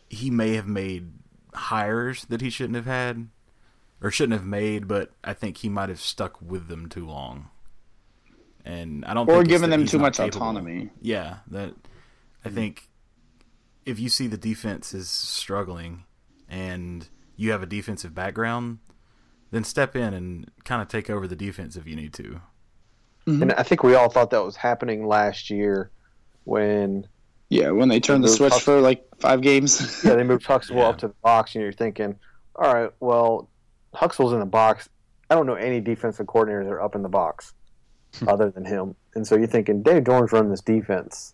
he 0.10 0.30
may 0.30 0.54
have 0.56 0.68
made 0.68 1.14
hires 1.56 2.26
that 2.26 2.42
he 2.42 2.52
shouldn't 2.52 2.76
have 2.76 2.86
had 2.86 3.30
or 4.00 4.12
shouldn't 4.12 4.38
have 4.38 4.46
made 4.46 4.88
but 4.88 5.12
I 5.24 5.34
think 5.34 5.58
he 5.58 5.70
might 5.70 5.90
have 5.90 6.00
stuck 6.00 6.40
with 6.40 6.68
them 6.68 6.88
too 6.88 7.08
long 7.08 7.50
and 8.66 9.04
I 9.06 9.14
don't 9.14 9.30
Or 9.30 9.44
giving 9.44 9.70
them 9.70 9.86
too 9.86 10.00
much 10.00 10.18
capable. 10.18 10.38
autonomy. 10.38 10.90
Yeah, 11.02 11.38
that 11.48 11.74
I 12.44 12.48
mm-hmm. 12.48 12.56
think 12.56 12.90
if 13.86 14.00
you 14.00 14.10
see 14.10 14.28
the 14.28 14.38
defense 14.38 14.94
is 14.94 15.10
struggling 15.10 16.06
and 16.48 17.08
you 17.36 17.52
have 17.52 17.62
a 17.62 17.66
defensive 17.66 18.16
background, 18.16 18.80
then 19.54 19.64
step 19.64 19.96
in 19.96 20.14
and 20.14 20.50
kind 20.66 20.82
of 20.82 20.88
take 20.88 21.10
over 21.10 21.28
the 21.28 21.36
defense 21.36 21.76
if 21.76 21.88
you 21.88 21.96
need 21.96 22.14
to. 22.14 22.42
And 23.26 23.54
I 23.54 23.64
think 23.64 23.84
we 23.84 23.96
all 23.96 24.10
thought 24.10 24.32
that 24.32 24.44
was 24.44 24.58
happening 24.58 25.08
last 25.08 25.50
year 25.50 25.92
when 26.44 27.08
Yeah, 27.50 27.70
when 27.72 27.88
they 27.88 28.00
turned 28.02 28.24
the 28.24 28.28
switch 28.28 28.52
Husk- 28.54 28.66
for 28.66 28.82
like 28.82 29.06
five 29.20 29.42
games. 29.42 30.02
yeah, 30.04 30.16
they 30.16 30.24
moved 30.24 30.46
Huxtable 30.46 30.82
Yeah. 30.82 30.88
up 30.90 30.98
to 31.00 31.08
the 31.08 31.14
box, 31.24 31.56
and 31.56 31.62
you're 31.64 31.72
thinking, 31.72 32.16
all 32.58 32.74
right, 32.74 32.92
well, 33.00 33.50
Huxtable's 33.94 34.34
in 34.34 34.40
the 34.40 34.46
box. 34.46 34.90
I 35.30 35.36
don't 35.36 35.46
know 35.48 35.54
any 35.56 35.80
defensive 35.80 36.26
coordinators 36.26 36.66
that 36.66 36.72
are 36.74 36.82
up 36.82 36.96
in 36.96 37.02
the 37.02 37.10
box 37.10 37.54
other 38.28 38.50
than 38.50 38.66
him. 38.66 38.96
And 39.16 39.26
so 39.26 39.36
you're 39.38 39.48
thinking, 39.48 39.84
Dave 39.84 40.04
Doeren's 40.04 40.32
running 40.34 40.52
this 40.52 40.62
defense. 40.62 41.34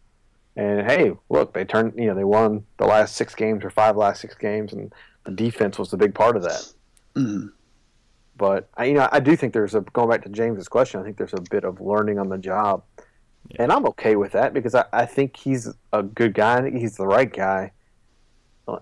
And 0.55 0.85
hey, 0.89 1.13
look, 1.29 1.53
they 1.53 1.65
turned, 1.65 1.93
you 1.97 2.05
know, 2.07 2.15
they 2.15 2.23
won 2.23 2.65
the 2.77 2.85
last 2.85 3.15
six 3.15 3.33
games 3.33 3.63
or 3.65 3.69
five 3.69 3.95
last 3.97 4.21
six 4.21 4.35
games, 4.35 4.73
and 4.73 4.93
the 5.25 5.31
defense 5.31 5.79
was 5.79 5.89
the 5.89 5.97
big 5.97 6.13
part 6.13 6.35
of 6.35 6.43
that. 6.43 6.71
Mhm. 7.15 7.51
But 8.39 8.69
I, 8.75 8.85
you 8.85 8.93
know, 8.93 9.07
I 9.11 9.19
do 9.19 9.35
think 9.35 9.53
there's 9.53 9.75
a 9.75 9.81
going 9.81 10.09
back 10.09 10.23
to 10.23 10.29
James's 10.29 10.67
question. 10.67 10.99
I 10.99 11.03
think 11.03 11.17
there's 11.17 11.33
a 11.33 11.41
bit 11.51 11.65
of 11.65 11.79
learning 11.81 12.17
on 12.17 12.29
the 12.29 12.37
job, 12.39 12.83
Yeah. 13.49 13.63
and 13.63 13.71
I'm 13.71 13.85
okay 13.87 14.15
with 14.15 14.31
that 14.31 14.53
because 14.53 14.73
I, 14.73 14.85
I 14.91 15.05
think 15.05 15.37
he's 15.37 15.67
a 15.93 16.01
good 16.01 16.33
guy. 16.33 16.71
He's 16.71 16.95
the 16.97 17.05
right 17.05 17.31
guy. 17.31 17.73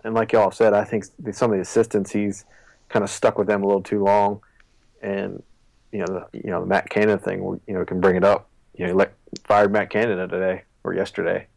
And 0.04 0.14
like 0.14 0.32
y'all 0.34 0.52
said, 0.52 0.74
I 0.74 0.84
think 0.84 1.06
some 1.32 1.52
of 1.52 1.58
the 1.58 1.62
assistants 1.62 2.12
he's 2.12 2.46
kind 2.90 3.04
of 3.04 3.10
stuck 3.10 3.38
with 3.38 3.48
them 3.48 3.64
a 3.64 3.66
little 3.66 3.82
too 3.82 4.04
long, 4.04 4.42
and 5.02 5.42
you 5.92 6.00
know, 6.00 6.06
the, 6.06 6.38
you 6.38 6.52
know, 6.52 6.60
the 6.62 6.68
Matt 6.68 6.90
Canada 6.90 7.18
thing. 7.18 7.40
You 7.68 7.74
know, 7.74 7.84
can 7.84 8.00
bring 8.00 8.16
it 8.16 8.24
up. 8.24 8.50
You 8.76 8.86
know, 8.86 8.92
he 8.92 8.94
let, 8.94 9.14
fired 9.46 9.72
Matt 9.72 9.90
Canada 9.90 10.28
today 10.28 10.64
or 10.84 10.94
yesterday. 10.94 11.48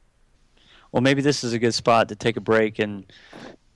Well, 0.92 1.02
maybe 1.02 1.20
this 1.22 1.44
is 1.44 1.52
a 1.52 1.58
good 1.58 1.74
spot 1.74 2.08
to 2.08 2.16
take 2.16 2.36
a 2.36 2.40
break 2.40 2.78
and 2.78 3.04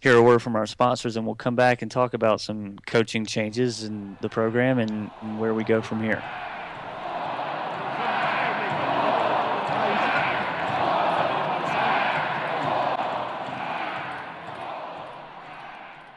hear 0.04 0.18
a 0.18 0.22
word 0.22 0.42
from 0.42 0.54
our 0.54 0.66
sponsors, 0.66 1.16
and 1.16 1.24
we'll 1.24 1.34
come 1.34 1.56
back 1.56 1.80
and 1.80 1.90
talk 1.90 2.12
about 2.12 2.38
some 2.38 2.76
coaching 2.84 3.24
changes 3.24 3.84
in 3.84 4.18
the 4.20 4.28
program 4.28 4.78
and, 4.78 5.10
and 5.22 5.40
where 5.40 5.54
we 5.54 5.64
go 5.64 5.80
from 5.80 6.02
here. 6.02 6.22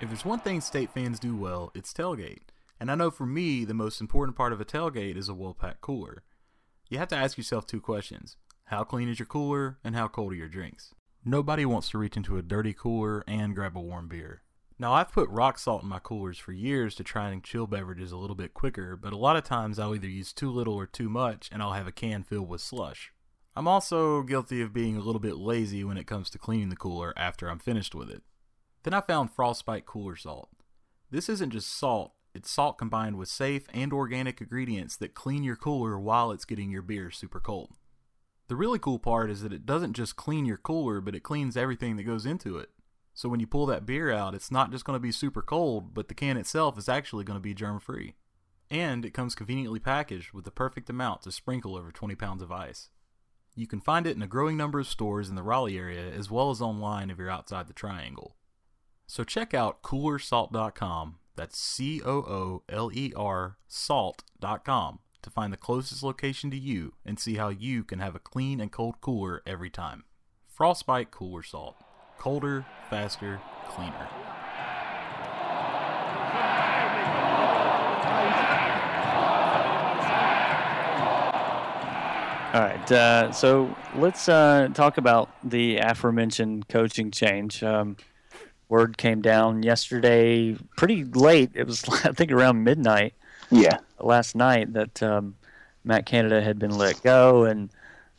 If 0.02 0.10
there's 0.10 0.26
one 0.26 0.39
thing 0.39 0.60
state 0.60 0.89
fans 0.93 1.17
do 1.17 1.38
well, 1.38 1.71
it's 1.73 1.93
tailgate. 1.93 2.39
And 2.82 2.91
I 2.91 2.95
know 2.95 3.10
for 3.10 3.26
me, 3.26 3.63
the 3.63 3.73
most 3.73 4.02
important 4.02 4.36
part 4.36 4.52
of 4.52 4.60
a 4.60 4.65
tailgate 4.65 5.15
is 5.15 5.30
a 5.30 5.34
well 5.34 5.54
packed 5.54 5.80
cooler. 5.80 6.23
You 6.89 6.97
have 6.97 7.08
to 7.08 7.15
ask 7.15 7.38
yourself 7.38 7.65
two 7.65 7.80
questions 7.80 8.36
How 8.65 8.84
clean 8.84 9.08
is 9.08 9.17
your 9.17 9.28
cooler, 9.28 9.78
and 9.82 9.95
how 9.95 10.10
cold 10.10 10.34
are 10.34 10.36
your 10.36 10.50
drinks? 10.50 10.93
Nobody 11.27 11.65
wants 11.65 11.89
to 11.89 11.97
reach 11.97 12.15
into 12.15 12.37
a 12.37 12.41
dirty 12.41 12.71
cooler 12.71 13.21
and 13.27 13.53
grab 13.53 13.75
a 13.75 13.81
warm 13.81 14.07
beer. 14.07 14.43
Now, 14.79 14.93
I've 14.93 15.11
put 15.11 15.29
rock 15.29 15.59
salt 15.59 15.83
in 15.83 15.89
my 15.89 15.99
coolers 15.99 16.37
for 16.37 16.53
years 16.53 16.95
to 16.95 17.03
try 17.03 17.31
and 17.31 17.43
chill 17.43 17.67
beverages 17.67 18.13
a 18.13 18.17
little 18.17 18.33
bit 18.33 18.53
quicker, 18.53 18.95
but 18.95 19.11
a 19.11 19.17
lot 19.17 19.35
of 19.35 19.43
times 19.43 19.77
I'll 19.77 19.93
either 19.93 20.07
use 20.07 20.31
too 20.31 20.49
little 20.49 20.75
or 20.75 20.85
too 20.85 21.09
much, 21.09 21.49
and 21.51 21.61
I'll 21.61 21.73
have 21.73 21.85
a 21.85 21.91
can 21.91 22.23
filled 22.23 22.47
with 22.47 22.61
slush. 22.61 23.11
I'm 23.57 23.67
also 23.67 24.23
guilty 24.23 24.61
of 24.61 24.71
being 24.71 24.95
a 24.95 25.01
little 25.01 25.19
bit 25.19 25.35
lazy 25.35 25.83
when 25.83 25.97
it 25.97 26.07
comes 26.07 26.29
to 26.29 26.37
cleaning 26.37 26.69
the 26.69 26.77
cooler 26.77 27.13
after 27.17 27.49
I'm 27.49 27.59
finished 27.59 27.93
with 27.93 28.09
it. 28.09 28.23
Then 28.83 28.93
I 28.93 29.01
found 29.01 29.29
Frostbite 29.29 29.85
Cooler 29.85 30.15
Salt. 30.15 30.47
This 31.11 31.27
isn't 31.27 31.51
just 31.51 31.77
salt, 31.77 32.13
it's 32.33 32.49
salt 32.49 32.77
combined 32.77 33.17
with 33.17 33.27
safe 33.27 33.67
and 33.73 33.91
organic 33.91 34.39
ingredients 34.39 34.95
that 34.95 35.13
clean 35.13 35.43
your 35.43 35.57
cooler 35.57 35.99
while 35.99 36.31
it's 36.31 36.45
getting 36.45 36.71
your 36.71 36.83
beer 36.83 37.11
super 37.11 37.41
cold. 37.41 37.73
The 38.47 38.55
really 38.55 38.79
cool 38.79 38.99
part 38.99 39.29
is 39.29 39.41
that 39.41 39.51
it 39.51 39.65
doesn't 39.65 39.93
just 39.93 40.15
clean 40.15 40.45
your 40.45 40.57
cooler, 40.57 41.01
but 41.01 41.15
it 41.15 41.23
cleans 41.23 41.57
everything 41.57 41.97
that 41.97 42.03
goes 42.03 42.25
into 42.25 42.57
it. 42.57 42.69
So 43.13 43.27
when 43.27 43.39
you 43.39 43.47
pull 43.47 43.65
that 43.65 43.86
beer 43.86 44.12
out, 44.12 44.36
it's 44.36 44.51
not 44.51 44.71
just 44.71 44.86
going 44.86 44.95
to 44.95 45.01
be 45.01 45.12
super 45.12 45.41
cold, 45.41 45.93
but 45.93 46.07
the 46.07 46.13
can 46.13 46.38
itself 46.38 46.77
is 46.77 46.88
actually 46.88 47.23
going 47.23 47.38
to 47.38 47.41
be 47.41 47.53
germ 47.53 47.79
free. 47.79 48.15
And 48.69 49.03
it 49.03 49.13
comes 49.13 49.36
conveniently 49.36 49.79
packaged 49.79 50.33
with 50.33 50.45
the 50.45 50.51
perfect 50.51 50.89
amount 50.89 51.23
to 51.23 51.31
sprinkle 51.31 51.75
over 51.75 51.91
20 51.91 52.15
pounds 52.15 52.41
of 52.41 52.51
ice. 52.51 52.89
You 53.55 53.65
can 53.65 53.81
find 53.81 54.05
it 54.05 54.15
in 54.15 54.21
a 54.21 54.27
growing 54.27 54.55
number 54.55 54.79
of 54.79 54.88
stores 54.88 55.29
in 55.29 55.36
the 55.36 55.41
Raleigh 55.41 55.79
area 55.79 56.12
as 56.12 56.29
well 56.29 56.51
as 56.51 56.62
online 56.62 57.10
if 57.10 57.17
you're 57.17 57.29
outside 57.29 57.67
the 57.67 57.73
triangle. 57.73 58.36
So 59.07 59.23
check 59.23 59.53
out 59.53 59.81
coolersalt.com, 59.81 61.15
that's 61.36 61.57
C 61.57 62.01
O 62.05 62.17
O 62.17 62.63
L 62.69 62.91
E 62.93 63.13
R 63.15 63.57
salt.com, 63.67 64.99
to 65.27 65.33
find 65.33 65.51
the 65.51 65.57
closest 65.57 66.03
location 66.03 66.49
to 66.49 66.57
you 66.57 66.93
and 67.05 67.19
see 67.19 67.35
how 67.35 67.49
you 67.49 67.83
can 67.83 67.99
have 67.99 68.15
a 68.15 68.19
clean 68.19 68.61
and 68.61 68.71
cold 68.71 68.95
cooler 69.01 69.43
every 69.45 69.69
time. 69.69 70.05
Frostbite 70.47 71.11
Cooler 71.11 71.43
Salt. 71.43 71.75
Colder, 72.17 72.65
faster, 72.89 73.41
cleaner. 73.67 74.07
All 82.53 82.63
right, 82.63 82.91
uh, 82.91 83.31
so 83.33 83.75
let's 83.95 84.29
uh, 84.29 84.69
talk 84.73 84.97
about 84.97 85.29
the 85.43 85.77
aforementioned 85.77 86.69
coaching 86.69 87.11
change. 87.11 87.61
Um, 87.61 87.97
word 88.69 88.97
came 88.97 89.21
down 89.21 89.61
yesterday, 89.61 90.55
pretty 90.77 91.03
late. 91.03 91.51
It 91.53 91.67
was, 91.67 91.83
I 92.05 92.13
think, 92.13 92.31
around 92.31 92.63
midnight 92.63 93.13
Yeah. 93.51 93.77
Last 93.99 94.36
night 94.36 94.73
that 94.73 95.01
um, 95.01 95.36
Matt 95.83 96.05
Canada 96.05 96.41
had 96.41 96.60
been 96.60 96.71
let 96.77 97.01
go, 97.01 97.45
and 97.45 97.69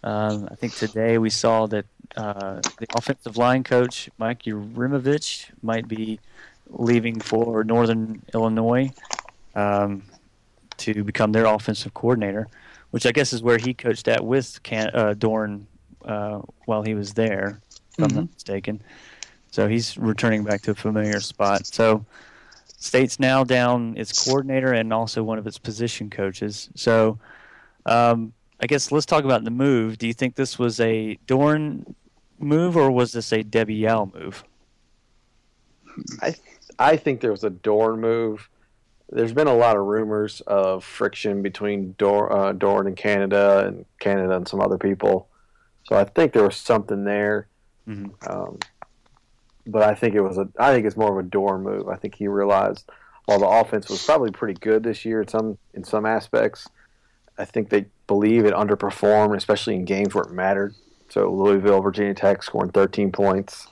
um, 0.02 0.48
I 0.50 0.54
think 0.54 0.74
today 0.74 1.18
we 1.18 1.30
saw 1.30 1.66
that 1.66 1.86
uh, 2.16 2.60
the 2.78 2.86
offensive 2.96 3.36
line 3.36 3.64
coach 3.64 4.08
Mike 4.18 4.42
Uremovich 4.42 5.50
might 5.62 5.86
be 5.86 6.18
leaving 6.70 7.20
for 7.20 7.64
Northern 7.64 8.22
Illinois 8.34 8.90
um, 9.54 10.02
to 10.78 11.04
become 11.04 11.32
their 11.32 11.46
offensive 11.46 11.94
coordinator, 11.94 12.48
which 12.90 13.06
I 13.06 13.12
guess 13.12 13.32
is 13.32 13.42
where 13.42 13.58
he 13.58 13.74
coached 13.74 14.08
at 14.08 14.24
with 14.24 14.62
Can- 14.62 14.90
uh, 14.94 15.14
Doeren 15.14 15.64
uh, 16.04 16.40
while 16.64 16.82
he 16.82 16.94
was 16.94 17.14
there, 17.14 17.60
if 17.96 18.04
I'm 18.04 18.14
not 18.14 18.32
mistaken. 18.32 18.80
So 19.50 19.66
he's 19.68 19.96
returning 19.96 20.44
back 20.44 20.62
to 20.62 20.72
a 20.72 20.74
familiar 20.74 21.20
spot. 21.20 21.66
So 21.66 22.04
State's 22.78 23.18
now 23.18 23.42
down 23.42 23.96
its 23.96 24.24
coordinator 24.24 24.72
and 24.72 24.92
also 24.92 25.22
one 25.22 25.38
of 25.38 25.46
its 25.46 25.58
position 25.58 26.08
coaches. 26.08 26.70
So 26.76 27.18
um, 27.86 28.32
I 28.60 28.66
guess 28.66 28.92
let's 28.92 29.06
talk 29.06 29.24
about 29.24 29.44
the 29.44 29.50
move. 29.50 29.98
Do 29.98 30.06
you 30.06 30.14
think 30.14 30.36
this 30.36 30.58
was 30.58 30.78
a 30.78 31.18
Doeren 31.26 31.94
move 32.38 32.76
or 32.76 32.90
was 32.90 33.12
this 33.12 33.32
a 33.32 33.42
Debbie 33.42 33.74
Yow 33.74 34.10
move? 34.14 34.44
I 36.22 36.36
I 36.78 36.96
think 36.96 37.20
there 37.20 37.32
was 37.32 37.42
a 37.42 37.50
Doeren 37.50 37.98
move. 37.98 38.48
There's 39.10 39.32
been 39.32 39.48
a 39.48 39.56
lot 39.56 39.76
of 39.76 39.84
rumors 39.84 40.40
of 40.42 40.84
friction 40.84 41.42
between 41.42 41.94
Dor, 41.98 42.30
uh, 42.30 42.52
Doeren 42.52 42.86
and 42.86 42.96
Canada, 42.96 43.64
and 43.66 43.86
Canada 43.98 44.36
and 44.36 44.46
some 44.46 44.60
other 44.60 44.78
people. 44.78 45.28
So 45.84 45.96
I 45.96 46.04
think 46.04 46.32
there 46.32 46.44
was 46.44 46.56
something 46.56 47.04
there. 47.04 47.48
Mhm. 47.88 48.12
Um, 48.30 48.58
but 49.70 49.82
I 49.82 49.94
think 49.94 50.14
it 50.14 50.20
was 50.20 50.38
a. 50.38 50.48
I 50.58 50.72
think 50.72 50.86
it's 50.86 50.96
more 50.96 51.18
of 51.18 51.24
a 51.24 51.28
door 51.28 51.58
move. 51.58 51.88
I 51.88 51.96
think 51.96 52.16
he 52.16 52.28
realized 52.28 52.90
while 53.26 53.38
the 53.38 53.46
offense 53.46 53.88
was 53.88 54.04
probably 54.04 54.30
pretty 54.30 54.58
good 54.58 54.82
this 54.82 55.04
year 55.04 55.22
in 55.22 55.28
some 55.28 55.58
in 55.74 55.84
some 55.84 56.06
aspects, 56.06 56.66
I 57.38 57.44
think 57.44 57.70
they 57.70 57.86
believe 58.06 58.44
it 58.44 58.54
underperformed, 58.54 59.36
especially 59.36 59.76
in 59.76 59.84
games 59.84 60.14
where 60.14 60.24
it 60.24 60.32
mattered. 60.32 60.74
So 61.10 61.30
Louisville, 61.32 61.80
Virginia 61.80 62.14
Tech 62.14 62.42
scoring 62.42 62.70
13 62.70 63.12
points 63.12 63.68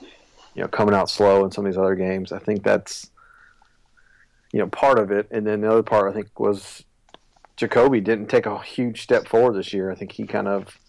you 0.57 0.63
know, 0.63 0.67
coming 0.67 0.95
out 0.95 1.07
slow 1.07 1.45
in 1.45 1.51
some 1.51 1.65
of 1.65 1.71
these 1.71 1.77
other 1.77 1.93
games. 1.93 2.31
I 2.31 2.39
think 2.39 2.63
that's, 2.63 3.11
you 4.51 4.57
know, 4.57 4.65
part 4.67 4.97
of 4.97 5.11
it. 5.11 5.27
And 5.29 5.45
then 5.45 5.61
the 5.61 5.69
other 5.69 5.83
part, 5.83 6.09
I 6.09 6.15
think, 6.15 6.39
was 6.39 6.83
Jacoby 7.57 8.01
didn't 8.01 8.25
take 8.25 8.47
a 8.47 8.59
huge 8.63 9.03
step 9.03 9.27
forward 9.27 9.53
this 9.53 9.71
year. 9.71 9.91
I 9.91 9.95
think 9.95 10.13
he 10.13 10.25
kind 10.25 10.47
of, 10.47 10.79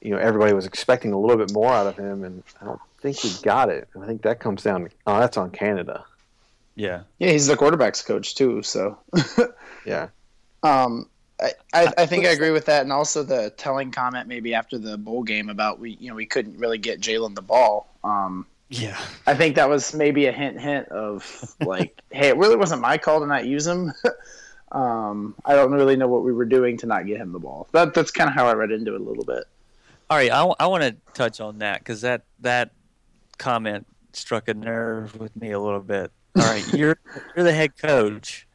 you 0.00 0.12
know, 0.12 0.18
everybody 0.18 0.52
was 0.52 0.64
expecting 0.64 1.12
a 1.12 1.18
little 1.18 1.36
bit 1.36 1.52
more 1.52 1.72
out 1.72 1.88
of 1.88 1.96
him, 1.96 2.22
and 2.22 2.44
I 2.62 2.66
don't 2.66 2.80
think 3.00 3.16
he 3.16 3.42
got 3.42 3.68
it. 3.70 3.88
And 3.94 4.04
I 4.04 4.06
think 4.06 4.22
that 4.22 4.40
comes 4.40 4.62
down. 4.62 4.88
Oh, 5.06 5.18
that's 5.18 5.36
on 5.36 5.50
Canada. 5.50 6.04
Yeah. 6.74 7.02
Yeah, 7.18 7.30
he's 7.30 7.46
the 7.46 7.56
quarterbacks 7.56 8.04
coach 8.04 8.34
too. 8.34 8.62
So, 8.62 8.98
Yeah, 9.86 10.08
um, 10.62 11.08
I, 11.40 11.52
I, 11.72 11.92
I 11.98 12.06
think 12.06 12.26
I 12.26 12.30
agree 12.30 12.50
with 12.50 12.66
that, 12.66 12.82
and 12.82 12.92
also 12.92 13.22
the 13.22 13.50
telling 13.56 13.90
comment 13.90 14.26
maybe 14.26 14.54
after 14.54 14.76
the 14.76 14.98
bowl 14.98 15.22
game 15.22 15.48
about 15.48 15.78
we 15.78 15.96
you 16.00 16.08
know 16.08 16.16
we 16.16 16.26
couldn't 16.26 16.58
really 16.58 16.78
get 16.78 17.00
Jalen 17.00 17.34
the 17.34 17.42
ball. 17.42 17.94
Um, 18.02 18.46
Yeah. 18.68 18.98
I 19.26 19.34
think 19.34 19.54
that 19.54 19.68
was 19.68 19.94
maybe 19.94 20.26
a 20.26 20.32
hint 20.32 20.60
hint 20.60 20.88
of 20.88 21.54
like, 21.60 22.00
hey, 22.10 22.28
it 22.28 22.36
really 22.36 22.56
wasn't 22.56 22.82
my 22.82 22.98
call 22.98 23.20
to 23.20 23.26
not 23.26 23.46
use 23.46 23.66
him. 23.66 23.92
um, 24.72 25.34
I 25.44 25.54
don't 25.54 25.72
really 25.72 25.96
know 25.96 26.08
what 26.08 26.24
we 26.24 26.32
were 26.32 26.44
doing 26.44 26.76
to 26.78 26.86
not 26.86 27.06
get 27.06 27.18
him 27.18 27.32
the 27.32 27.38
ball. 27.38 27.68
That 27.72 27.94
that's 27.94 28.10
kind 28.10 28.28
of 28.28 28.34
how 28.34 28.46
I 28.46 28.54
read 28.54 28.72
into 28.72 28.94
it 28.94 29.00
a 29.00 29.04
little 29.04 29.24
bit. 29.24 29.44
All 30.10 30.16
right, 30.16 30.30
I, 30.30 30.66
want 30.66 30.82
to 30.84 30.96
touch 31.12 31.38
on 31.38 31.58
that 31.58 31.80
because 31.80 32.00
that 32.00 32.22
that 32.40 32.70
comment 33.38 33.86
struck 34.12 34.48
a 34.48 34.54
nerve 34.54 35.18
with 35.18 35.34
me 35.36 35.52
a 35.52 35.60
little 35.60 35.80
bit. 35.80 36.10
All 36.36 36.44
right, 36.44 36.66
you're 36.72 36.98
you're 37.36 37.44
the 37.44 37.52
head 37.52 37.76
coach, 37.76 38.46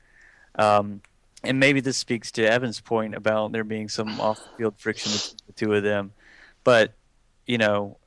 um, 0.56 1.02
and 1.44 1.60
maybe 1.60 1.80
this 1.80 1.98
speaks 1.98 2.32
to 2.34 2.44
Evan's 2.44 2.82
point 2.82 3.16
about 3.16 3.52
there 3.52 3.64
being 3.64 3.90
some 3.90 4.20
off-field 4.20 4.76
friction 4.78 5.12
between 5.12 5.38
the 5.48 5.54
two 5.54 5.74
of 5.74 5.84
them. 5.84 6.14
But 6.64 6.94
you 7.46 7.58
know, 7.58 7.98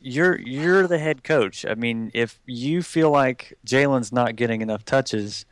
you're 0.00 0.38
you're 0.38 0.86
the 0.86 0.98
head 0.98 1.24
coach. 1.24 1.66
I 1.66 1.74
mean, 1.74 2.10
if 2.14 2.40
you 2.46 2.82
feel 2.82 3.10
like 3.10 3.54
Jalen's 3.66 4.12
not 4.12 4.36
getting 4.36 4.62
enough 4.62 4.84
touches, 4.84 5.44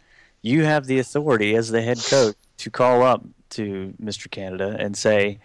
you 0.42 0.64
have 0.64 0.86
the 0.86 0.98
authority 0.98 1.56
as 1.56 1.70
the 1.70 1.82
head 1.82 1.98
coach 2.08 2.36
to 2.58 2.70
call 2.70 3.02
up 3.02 3.24
to 3.50 3.94
Mr. 4.02 4.30
Canada 4.30 4.76
and 4.78 4.96
say, 4.96 5.38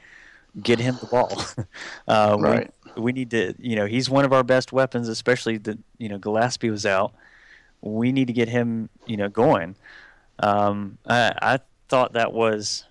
"Get 0.61 0.79
him 0.79 0.97
the 0.99 1.07
ball." 1.07 1.41
uh, 2.07 2.37
Right. 2.39 2.71
We 2.99 3.11
need 3.11 3.31
to 3.31 3.53
you 3.57 3.75
know 3.75 3.85
he's 3.85 4.09
one 4.09 4.25
of 4.25 4.33
our 4.33 4.43
best 4.43 4.71
weapons 4.71 5.07
especially 5.07 5.57
that 5.57 5.77
you 5.97 6.09
know 6.09 6.17
Gillespie 6.17 6.69
was 6.69 6.85
out. 6.85 7.13
We 7.81 8.11
need 8.11 8.27
to 8.27 8.33
get 8.33 8.49
him 8.49 8.89
you 9.05 9.17
know 9.17 9.29
going. 9.29 9.75
Um, 10.39 10.97
I, 11.07 11.33
I 11.41 11.59
thought 11.87 12.13
that 12.13 12.31
was 12.33 12.85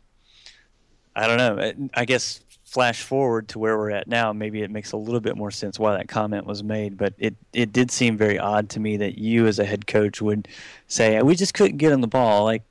I 1.17 1.27
don't 1.27 1.39
know 1.39 1.89
I- 1.95 2.05
guess 2.05 2.41
flash 2.65 3.01
forward 3.03 3.49
to 3.49 3.59
where 3.59 3.79
we're 3.79 3.91
at 3.91 4.07
now 4.07 4.31
maybe 4.31 4.61
it 4.61 4.71
makes 4.71 4.93
a 4.93 4.97
little 4.99 5.21
bit 5.21 5.39
more 5.39 5.51
sense 5.51 5.79
why 5.79 5.97
that 5.97 6.07
comment 6.07 6.45
was 6.45 6.63
made 6.63 6.99
but 6.99 7.15
it 7.17 7.35
it 7.55 7.73
did 7.73 7.91
seem 7.91 8.15
very 8.15 8.39
odd 8.39 8.69
to 8.69 8.79
me 8.79 8.99
that 8.99 9.17
you 9.17 9.47
as 9.47 9.59
a 9.59 9.65
head 9.65 9.87
coach 9.87 10.21
would 10.21 10.47
say 10.87 11.23
we 11.23 11.35
just 11.35 11.55
couldn't 11.55 11.79
get 11.79 11.95
on 11.95 12.03
the 12.03 12.07
ball 12.07 12.45
like 12.45 12.63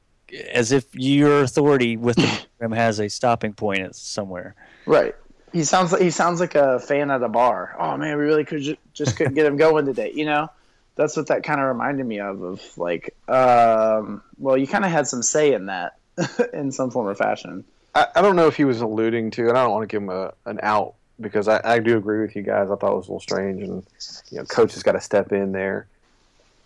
as 0.51 0.71
if 0.71 0.93
your 0.93 1.41
authority 1.41 1.97
with 1.97 2.15
the 2.17 2.27
program 2.57 2.77
has 2.77 2.99
a 2.99 3.07
stopping 3.09 3.53
point 3.53 3.95
somewhere. 3.95 4.55
Right. 4.85 5.15
He 5.57 5.63
sounds 5.63 5.91
like 5.91 6.03
he 6.03 6.11
sounds 6.11 6.39
like 6.39 6.53
a 6.53 6.79
fan 6.79 7.09
at 7.09 7.23
a 7.23 7.27
bar. 7.27 7.75
Oh 7.79 7.97
man, 7.97 8.15
we 8.15 8.23
really 8.25 8.45
could 8.45 8.61
ju- 8.61 8.77
just 8.93 9.17
couldn't 9.17 9.33
get 9.33 9.47
him 9.47 9.57
going 9.65 9.87
today. 9.87 10.11
You 10.13 10.25
know, 10.25 10.51
that's 10.95 11.17
what 11.17 11.25
that 11.27 11.41
kind 11.41 11.59
of 11.59 11.65
reminded 11.65 12.05
me 12.05 12.19
of. 12.19 12.43
Of 12.43 12.77
like, 12.77 13.15
um, 13.27 14.21
well, 14.37 14.55
you 14.55 14.67
kind 14.67 14.85
of 14.85 14.91
had 14.91 15.07
some 15.07 15.23
say 15.23 15.53
in 15.53 15.65
that 15.65 15.97
in 16.53 16.71
some 16.71 16.91
form 16.91 17.07
or 17.07 17.15
fashion. 17.15 17.63
I, 17.95 18.05
I 18.15 18.21
don't 18.21 18.35
know 18.35 18.45
if 18.45 18.55
he 18.55 18.65
was 18.65 18.81
alluding 18.81 19.31
to, 19.31 19.49
and 19.49 19.57
I 19.57 19.63
don't 19.63 19.71
want 19.71 19.81
to 19.81 19.91
give 19.91 20.03
him 20.03 20.09
a, 20.09 20.31
an 20.45 20.59
out 20.61 20.93
because 21.19 21.47
I, 21.47 21.59
I 21.63 21.79
do 21.79 21.97
agree 21.97 22.21
with 22.21 22.35
you 22.35 22.43
guys. 22.43 22.69
I 22.69 22.75
thought 22.75 22.91
it 22.91 22.97
was 22.97 23.07
a 23.07 23.11
little 23.13 23.19
strange, 23.19 23.63
and 23.63 23.83
you 24.29 24.37
know, 24.37 24.43
coach 24.43 24.75
has 24.75 24.83
got 24.83 24.91
to 24.91 25.01
step 25.01 25.31
in 25.31 25.53
there. 25.53 25.87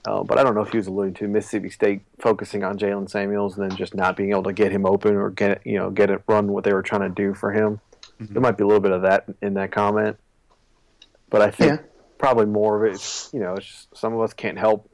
Uh, 0.03 0.21
but 0.21 0.37
I 0.37 0.43
don't 0.43 0.53
know 0.53 0.63
if 0.63 0.71
he 0.71 0.77
was 0.77 0.87
alluding 0.87 1.13
to 1.13 1.29
Mississippi 1.29 1.69
State 1.69 2.01
focusing 2.19 2.65
on 2.65 2.77
Jalen 2.77 3.09
Samuels 3.09 3.57
and 3.57 3.71
then 3.71 3.77
just 3.77 3.95
not 3.95 4.17
being 4.17 4.31
able 4.31 4.43
to 4.43 4.53
get 4.53 4.73
him 4.73 4.85
open 4.85 5.15
or 5.15 5.29
get 5.29 5.65
you 5.65 5.77
know 5.77 5.91
get 5.91 6.09
it 6.09 6.23
run 6.27 6.51
what 6.51 6.65
they 6.65 6.73
were 6.73 6.81
trying 6.81 7.07
to 7.07 7.09
do 7.09 7.33
for 7.33 7.53
him. 7.53 7.79
There 8.29 8.41
might 8.41 8.57
be 8.57 8.63
a 8.63 8.67
little 8.67 8.81
bit 8.81 8.91
of 8.91 9.01
that 9.01 9.25
in 9.41 9.55
that 9.55 9.71
comment, 9.71 10.17
but 11.29 11.41
I 11.41 11.49
think 11.51 11.79
Yeah. 11.79 11.85
probably 12.17 12.45
more 12.45 12.85
of 12.85 12.93
it. 12.93 13.29
you 13.33 13.39
know, 13.39 13.55
it's 13.55 13.65
just, 13.65 13.97
some 13.97 14.13
of 14.13 14.21
us 14.21 14.33
can't 14.33 14.57
help 14.59 14.87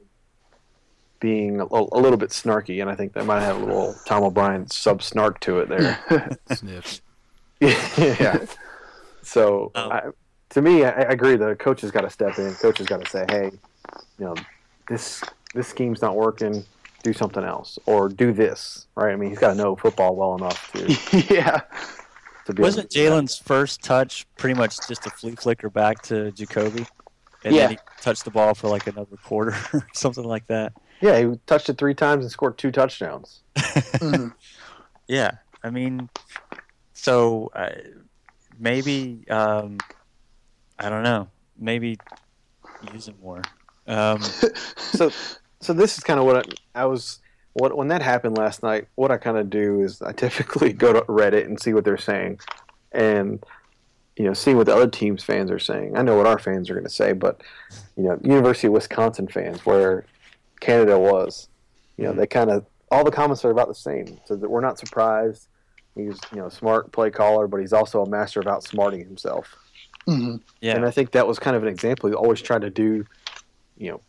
being 1.20 1.60
a, 1.60 1.64
a 1.66 1.98
little 2.00 2.16
bit 2.16 2.30
snarky, 2.30 2.80
and 2.80 2.88
I 2.90 2.94
think 2.94 3.12
that 3.14 3.26
might 3.26 3.40
have 3.40 3.56
a 3.60 3.64
little 3.64 3.94
Tom 4.06 4.22
O'Brien 4.24 4.66
sub 4.68 5.02
snark 5.02 5.40
to 5.40 5.58
it 5.58 5.68
there. 5.68 5.98
Sniff. 6.54 7.00
yeah. 7.60 8.44
So 9.22 9.72
Um, 9.74 9.92
I, 9.92 10.02
to 10.50 10.62
me, 10.62 10.84
I, 10.84 10.90
I 10.90 11.12
agree. 11.12 11.36
The 11.36 11.54
coach 11.56 11.80
has 11.82 11.90
got 11.90 12.02
to 12.02 12.10
step 12.10 12.38
in. 12.38 12.54
Coach 12.54 12.78
has 12.78 12.86
got 12.86 13.04
to 13.04 13.10
say, 13.10 13.26
"Hey, 13.28 13.50
you 14.18 14.24
know, 14.24 14.34
this 14.88 15.22
this 15.54 15.68
scheme's 15.68 16.00
not 16.00 16.14
working. 16.16 16.64
Do 17.02 17.12
something 17.12 17.44
else, 17.44 17.78
or 17.84 18.08
do 18.08 18.32
this." 18.32 18.86
Right? 18.94 19.12
I 19.12 19.16
mean, 19.16 19.28
he's 19.30 19.38
got 19.38 19.48
to 19.50 19.54
know 19.56 19.74
football 19.76 20.14
well 20.16 20.36
enough 20.36 20.72
to 20.72 21.26
yeah. 21.34 21.60
To 22.48 22.54
be. 22.54 22.62
Wasn't 22.62 22.84
able 22.84 22.88
to 22.90 22.94
do 22.98 23.04
that. 23.04 23.22
Jalen's 23.24 23.38
first 23.38 23.82
touch 23.82 24.26
pretty 24.36 24.54
much 24.54 24.86
just 24.86 25.06
a 25.06 25.10
flea 25.10 25.36
flicker 25.36 25.70
back 25.70 26.02
to 26.02 26.32
Jacoby? 26.32 26.86
And 27.44 27.54
Yeah. 27.54 27.62
then 27.68 27.70
he 27.72 27.78
touched 28.00 28.24
the 28.24 28.30
ball 28.30 28.54
for 28.54 28.68
like 28.68 28.86
another 28.86 29.16
quarter 29.24 29.54
or 29.72 29.86
something 29.94 30.24
like 30.24 30.46
that. 30.48 30.72
Yeah, 31.00 31.18
he 31.20 31.38
touched 31.46 31.68
it 31.68 31.78
three 31.78 31.94
times 31.94 32.24
and 32.24 32.30
scored 32.32 32.58
two 32.58 32.72
touchdowns. 32.72 33.42
Mhm. 33.56 34.32
Yeah. 35.06 35.30
I 35.62 35.70
mean, 35.70 36.08
so 36.94 37.50
uh, 37.54 37.70
maybe 38.58 39.24
um, 39.30 39.78
I 40.78 40.88
don't 40.90 41.02
know. 41.02 41.28
Maybe 41.58 41.98
use 42.92 43.08
it 43.08 43.20
more. 43.20 43.42
Um, 43.86 44.20
so 44.76 45.10
so 45.60 45.72
this 45.72 45.98
is 45.98 46.04
kind 46.04 46.20
of 46.20 46.26
what 46.26 46.48
I, 46.74 46.82
I 46.82 46.84
was 46.86 47.18
what 47.58 47.76
when 47.76 47.88
that 47.88 48.02
happened 48.02 48.36
last 48.36 48.62
night 48.62 48.88
what 48.94 49.10
i 49.10 49.16
kind 49.16 49.36
of 49.36 49.50
do 49.50 49.82
is 49.82 50.02
i 50.02 50.12
typically 50.12 50.72
go 50.84 50.92
to 50.92 51.00
reddit 51.02 51.44
and 51.44 51.60
see 51.60 51.72
what 51.72 51.84
they're 51.84 51.96
saying 51.96 52.38
and 52.92 53.44
you 54.16 54.24
know 54.24 54.32
seeing 54.32 54.56
what 54.56 54.66
the 54.66 54.74
other 54.74 54.88
teams 54.88 55.22
fans 55.22 55.48
are 55.48 55.60
saying. 55.60 55.96
I 55.96 56.02
know 56.02 56.16
what 56.16 56.26
our 56.26 56.40
fans 56.40 56.68
are 56.68 56.74
going 56.74 56.84
to 56.84 56.90
say 56.90 57.12
but 57.12 57.42
you 57.96 58.04
know 58.04 58.18
university 58.22 58.66
of 58.66 58.72
wisconsin 58.72 59.28
fans 59.28 59.64
where 59.64 60.04
canada 60.60 60.98
was 60.98 61.48
you 61.96 62.04
know 62.04 62.12
they 62.12 62.26
kind 62.26 62.50
of 62.50 62.66
all 62.90 63.04
the 63.04 63.10
comments 63.10 63.44
are 63.44 63.50
about 63.50 63.68
the 63.68 63.74
same. 63.74 64.18
So 64.24 64.36
that 64.36 64.48
we're 64.48 64.60
not 64.60 64.78
surprised. 64.78 65.48
He's 65.94 66.18
you 66.32 66.38
know 66.38 66.48
smart 66.48 66.92
play 66.92 67.10
caller 67.10 67.46
but 67.46 67.60
he's 67.60 67.72
also 67.72 68.02
a 68.02 68.08
master 68.08 68.40
of 68.40 68.46
outsmarting 68.46 69.04
himself. 69.04 69.56
Mm-hmm. 70.06 70.36
yeah, 70.62 70.74
and 70.74 70.86
I 70.86 70.90
think 70.90 71.10
that 71.10 71.26
was 71.26 71.38
kind 71.38 71.54
of 71.54 71.62
an 71.62 71.68
example. 71.68 72.08
He 72.08 72.14
always 72.14 72.40
tried 72.40 72.62
to 72.62 72.70
do, 72.70 73.04
you 73.76 73.90
know, 73.90 74.00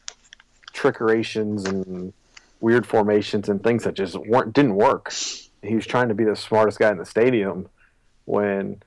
trickerations 0.74 1.68
and 1.68 2.14
weird 2.60 2.86
formations 2.86 3.50
and 3.50 3.64
things 3.64 3.84
that 3.84 3.94
just 3.94 4.16
weren't 4.18 4.54
didn't 4.54 4.76
work. 4.76 5.12
He 5.62 5.76
was 5.76 5.86
trying 5.86 6.10
to 6.10 6.16
be 6.16 6.24
the 6.24 6.36
smartest 6.36 6.80
guy 6.80 6.92
in 6.92 6.98
the 6.98 7.06
stadium 7.06 7.68
when, 8.26 8.82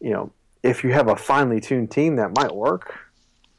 you 0.00 0.10
know, 0.10 0.32
if 0.62 0.84
you 0.84 0.92
have 0.92 1.08
a 1.08 1.16
finely 1.16 1.60
tuned 1.60 1.90
team 1.90 2.16
that 2.16 2.36
might 2.36 2.54
work, 2.54 2.98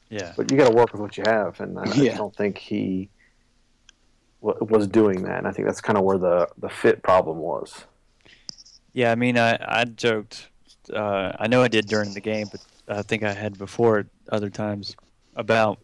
yeah. 0.09 0.33
but 0.37 0.51
you 0.51 0.57
got 0.57 0.69
to 0.69 0.75
work 0.75 0.91
with 0.91 1.01
what 1.01 1.17
you 1.17 1.23
have. 1.25 1.59
And 1.59 1.77
I, 1.79 1.83
I 1.83 1.85
Yeah. 1.95 2.05
just 2.05 2.17
don't 2.17 2.35
think 2.35 2.57
he 2.57 3.09
w- 4.41 4.65
was 4.65 4.87
doing 4.87 5.23
that. 5.23 5.39
And 5.39 5.47
I 5.47 5.51
think 5.51 5.67
that's 5.67 5.81
kind 5.81 5.97
of 5.97 6.03
where 6.03 6.17
the 6.17 6.47
the 6.57 6.69
fit 6.69 7.01
problem 7.03 7.37
was. 7.37 7.85
Yeah, 8.93 9.11
I 9.11 9.15
mean, 9.15 9.37
I, 9.37 9.57
I 9.59 9.85
joked. 9.85 10.49
Uh, 10.93 11.31
I 11.39 11.47
know 11.47 11.63
I 11.63 11.67
did 11.67 11.87
during 11.87 12.13
the 12.13 12.21
game, 12.21 12.47
but 12.51 12.61
I 12.87 13.01
think 13.01 13.23
I 13.23 13.33
had 13.33 13.57
before 13.57 13.99
at 13.99 14.05
other 14.29 14.49
times 14.49 14.95
about, 15.35 15.79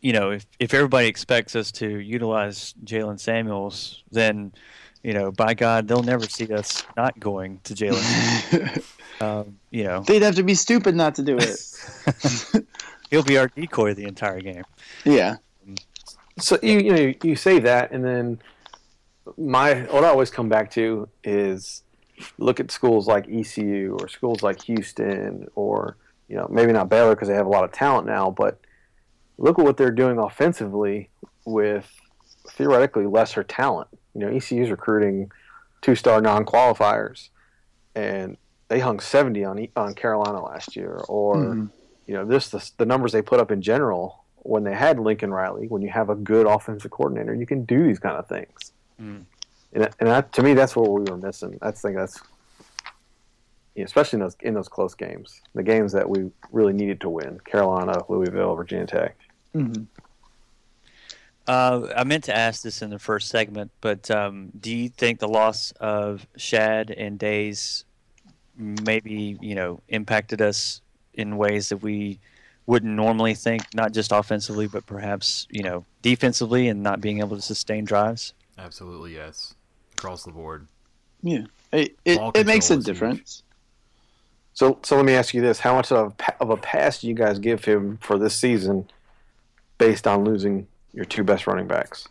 you 0.00 0.12
know, 0.12 0.30
if, 0.30 0.46
if 0.58 0.74
everybody 0.74 1.08
expects 1.08 1.56
us 1.56 1.72
to 1.72 1.98
utilize 1.98 2.74
Jaylen 2.84 3.18
Samuels, 3.18 4.02
then, 4.10 4.52
you 5.02 5.12
know, 5.12 5.30
by 5.32 5.54
God, 5.54 5.88
they'll 5.88 6.02
never 6.02 6.26
see 6.26 6.52
us 6.52 6.84
not 6.96 7.18
going 7.18 7.60
to 7.64 7.74
Jaylen. 7.74 8.84
um, 9.20 9.58
you 9.70 9.84
know, 9.84 10.02
They'd 10.02 10.22
have 10.22 10.36
to 10.36 10.42
be 10.42 10.54
stupid 10.54 10.94
not 10.94 11.14
to 11.16 11.22
do 11.22 11.38
it. 11.38 12.66
he'll 13.10 13.22
be 13.22 13.38
our 13.38 13.48
decoy 13.48 13.94
the 13.94 14.04
entire 14.04 14.40
game. 14.40 14.64
yeah. 15.04 15.36
So 16.40 16.56
you 16.62 16.78
you 16.78 16.92
know 16.92 17.14
you 17.24 17.34
say 17.34 17.58
that, 17.58 17.90
and 17.90 18.04
then 18.04 18.40
my 19.36 19.80
what 19.90 20.04
I 20.04 20.08
always 20.08 20.30
come 20.30 20.48
back 20.48 20.70
to 20.72 21.08
is 21.24 21.82
look 22.38 22.60
at 22.60 22.70
schools 22.70 23.08
like 23.08 23.28
ECU 23.28 23.96
or 24.00 24.08
schools 24.08 24.42
like 24.42 24.62
Houston 24.62 25.48
or 25.56 25.96
you 26.28 26.36
know 26.36 26.46
maybe 26.48 26.72
not 26.72 26.88
Baylor 26.88 27.14
because 27.14 27.26
they 27.26 27.34
have 27.34 27.46
a 27.46 27.50
lot 27.50 27.64
of 27.64 27.72
talent 27.72 28.06
now, 28.06 28.30
but 28.30 28.60
look 29.38 29.58
at 29.58 29.64
what 29.64 29.76
they're 29.76 29.90
doing 29.90 30.18
offensively 30.18 31.08
with 31.44 31.90
theoretically 32.50 33.06
lesser 33.06 33.42
talent. 33.44 33.88
You 34.14 34.20
know 34.22 34.28
ECU's 34.28 34.70
recruiting 34.70 35.30
two-star 35.80 36.20
non-qualifiers, 36.20 37.28
and 37.94 38.36
they 38.68 38.80
hung 38.80 38.98
70 39.00 39.44
on 39.44 39.58
E- 39.60 39.70
on 39.76 39.94
Carolina 39.94 40.42
last 40.42 40.76
year, 40.76 41.00
or 41.08 41.36
Mhm. 41.36 41.70
you 42.06 42.14
know 42.14 42.24
this 42.24 42.48
the, 42.50 42.68
the 42.78 42.86
numbers 42.86 43.12
they 43.12 43.22
put 43.22 43.38
up 43.40 43.50
in 43.50 43.62
general 43.62 44.24
when 44.42 44.64
they 44.64 44.74
had 44.74 44.98
Lincoln 44.98 45.32
Riley. 45.32 45.68
When 45.68 45.82
you 45.82 45.90
have 45.90 46.10
a 46.10 46.14
good 46.14 46.46
offensive 46.46 46.90
coordinator, 46.90 47.34
you 47.34 47.46
can 47.46 47.64
do 47.64 47.84
these 47.86 47.98
kind 47.98 48.16
of 48.16 48.26
things. 48.28 48.72
Mm. 49.00 49.24
And, 49.74 49.88
and 50.00 50.08
that, 50.08 50.32
to 50.32 50.42
me, 50.42 50.54
that's 50.54 50.74
what 50.74 50.90
we 50.90 51.02
were 51.10 51.16
missing. 51.18 51.58
I 51.60 51.70
think 51.70 51.94
that's 51.96 52.18
especially 53.76 54.16
in 54.16 54.20
those 54.22 54.36
in 54.40 54.54
those 54.54 54.68
close 54.68 54.94
games, 54.94 55.40
the 55.54 55.62
games 55.62 55.92
that 55.92 56.08
we 56.08 56.30
really 56.50 56.72
needed 56.72 57.00
to 57.02 57.08
win: 57.08 57.38
Carolina, 57.44 58.02
Louisville, 58.08 58.54
Virginia 58.56 58.86
Tech. 58.86 59.16
Mhm. 59.54 59.86
Uh, 61.46 61.88
I 61.96 62.04
meant 62.04 62.24
to 62.24 62.36
ask 62.36 62.62
this 62.62 62.82
in 62.82 62.90
the 62.90 62.98
first 62.98 63.28
segment, 63.28 63.70
but 63.80 64.10
um, 64.10 64.50
do 64.60 64.74
you 64.74 64.90
think 64.90 65.18
the 65.18 65.28
loss 65.28 65.72
of 65.80 66.26
Shad 66.36 66.90
and 66.90 67.18
Dayes 67.18 67.84
maybe 68.56 69.38
you 69.40 69.54
know 69.54 69.80
impacted 69.88 70.42
us 70.42 70.82
in 71.14 71.36
ways 71.36 71.70
that 71.70 71.78
we 71.78 72.18
wouldn't 72.66 72.92
normally 72.92 73.34
think, 73.34 73.62
not 73.74 73.92
just 73.92 74.12
offensively, 74.12 74.66
but 74.66 74.84
perhaps 74.84 75.46
you 75.50 75.62
know 75.62 75.86
defensively 76.02 76.68
and 76.68 76.82
not 76.82 77.00
being 77.00 77.20
able 77.20 77.36
to 77.36 77.42
sustain 77.42 77.84
drives? 77.84 78.34
Absolutely, 78.58 79.14
yes. 79.14 79.54
Across 79.96 80.24
the 80.24 80.32
board. 80.32 80.66
Yeah. 81.22 81.44
It, 81.72 81.96
it, 82.04 82.20
it 82.34 82.46
makes 82.46 82.70
a 82.70 82.74
control 82.74 82.78
is 82.78 82.84
huge. 82.84 82.84
difference. 82.84 83.42
So, 84.52 84.78
so 84.82 84.96
let 84.96 85.04
me 85.04 85.14
ask 85.14 85.32
you 85.32 85.40
this: 85.40 85.60
How 85.60 85.74
much 85.74 85.90
of 85.92 86.14
of 86.40 86.50
a 86.50 86.56
pass 86.56 87.00
do 87.00 87.08
you 87.08 87.14
guys 87.14 87.38
give 87.38 87.64
him 87.64 87.98
for 88.02 88.18
this 88.18 88.34
season, 88.34 88.88
based 89.78 90.06
on 90.06 90.24
losing 90.24 90.66
your 90.92 91.04
two 91.04 91.24
best 91.24 91.46
running 91.46 91.66
backs? 91.66 92.08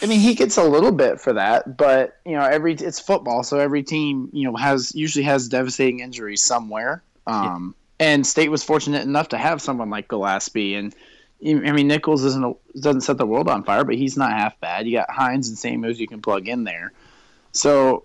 I 0.00 0.06
mean, 0.06 0.20
he 0.20 0.34
gets 0.34 0.56
a 0.56 0.64
little 0.64 0.92
bit 0.92 1.20
for 1.20 1.34
that, 1.34 1.76
but 1.76 2.18
you 2.24 2.32
know, 2.32 2.42
every 2.42 2.72
it's 2.74 2.98
football, 2.98 3.42
so 3.42 3.58
every 3.58 3.82
team 3.82 4.30
you 4.32 4.50
know 4.50 4.56
has 4.56 4.94
usually 4.94 5.24
has 5.24 5.48
devastating 5.48 6.00
injuries 6.00 6.42
somewhere. 6.42 7.02
Um, 7.26 7.74
And 8.00 8.26
State 8.26 8.50
was 8.50 8.64
fortunate 8.64 9.02
enough 9.02 9.28
to 9.28 9.38
have 9.38 9.60
someone 9.60 9.90
like 9.90 10.08
Gallaspy, 10.08 10.78
and 10.78 10.94
I 11.44 11.72
mean 11.72 11.88
Nichols 11.88 12.24
isn't 12.24 12.44
a, 12.44 12.54
doesn't 12.80 13.02
set 13.02 13.18
the 13.18 13.26
world 13.26 13.48
on 13.48 13.64
fire, 13.64 13.84
but 13.84 13.96
he's 13.96 14.16
not 14.16 14.32
half 14.32 14.58
bad. 14.60 14.86
You 14.86 14.96
got 14.96 15.10
Hines 15.10 15.48
and 15.48 15.58
Samuels 15.58 15.98
you 15.98 16.08
can 16.08 16.22
plug 16.22 16.48
in 16.48 16.64
there, 16.64 16.92
so 17.52 18.04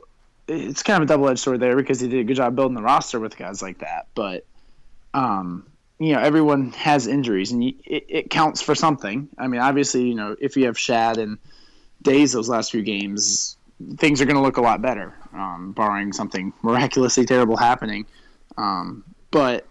it's 0.50 0.84
kind 0.84 1.02
of 1.02 1.04
a 1.04 1.08
double 1.08 1.30
edged 1.30 1.40
sword 1.40 1.62
there 1.62 1.76
because 1.78 2.02
he 2.02 2.10
did 2.10 2.20
a 2.20 2.24
good 2.26 2.36
job 2.36 2.56
building 2.56 2.76
the 2.76 2.82
roster 2.82 3.20
with 3.20 3.38
guys 3.38 3.62
like 3.62 3.80
that, 3.80 4.08
but. 4.14 4.46
Um, 5.14 5.66
you 6.00 6.14
know 6.14 6.20
everyone 6.20 6.72
has 6.72 7.08
injuries 7.08 7.52
and 7.52 7.64
you, 7.64 7.74
it, 7.86 8.06
it 8.08 8.30
counts 8.30 8.62
for 8.62 8.76
something. 8.76 9.28
I 9.38 9.48
mean 9.48 9.62
obviously 9.62 10.08
you 10.08 10.16
know 10.16 10.36
if 10.40 10.56
you 10.56 10.66
have 10.66 10.78
shad 10.78 11.18
and 11.18 11.38
dayes 12.02 12.34
those 12.34 12.50
last 12.50 12.72
few 12.72 12.84
games 12.84 13.58
things 13.98 14.22
are 14.22 14.26
going 14.26 14.36
to 14.36 14.42
look 14.42 14.58
a 14.58 14.62
lot 14.62 14.82
better 14.82 15.14
um, 15.34 15.72
barring 15.72 16.12
something 16.14 16.54
miraculously 16.64 17.26
terrible 17.26 17.58
happening. 17.58 18.06
Um, 18.58 19.04
but 19.32 19.66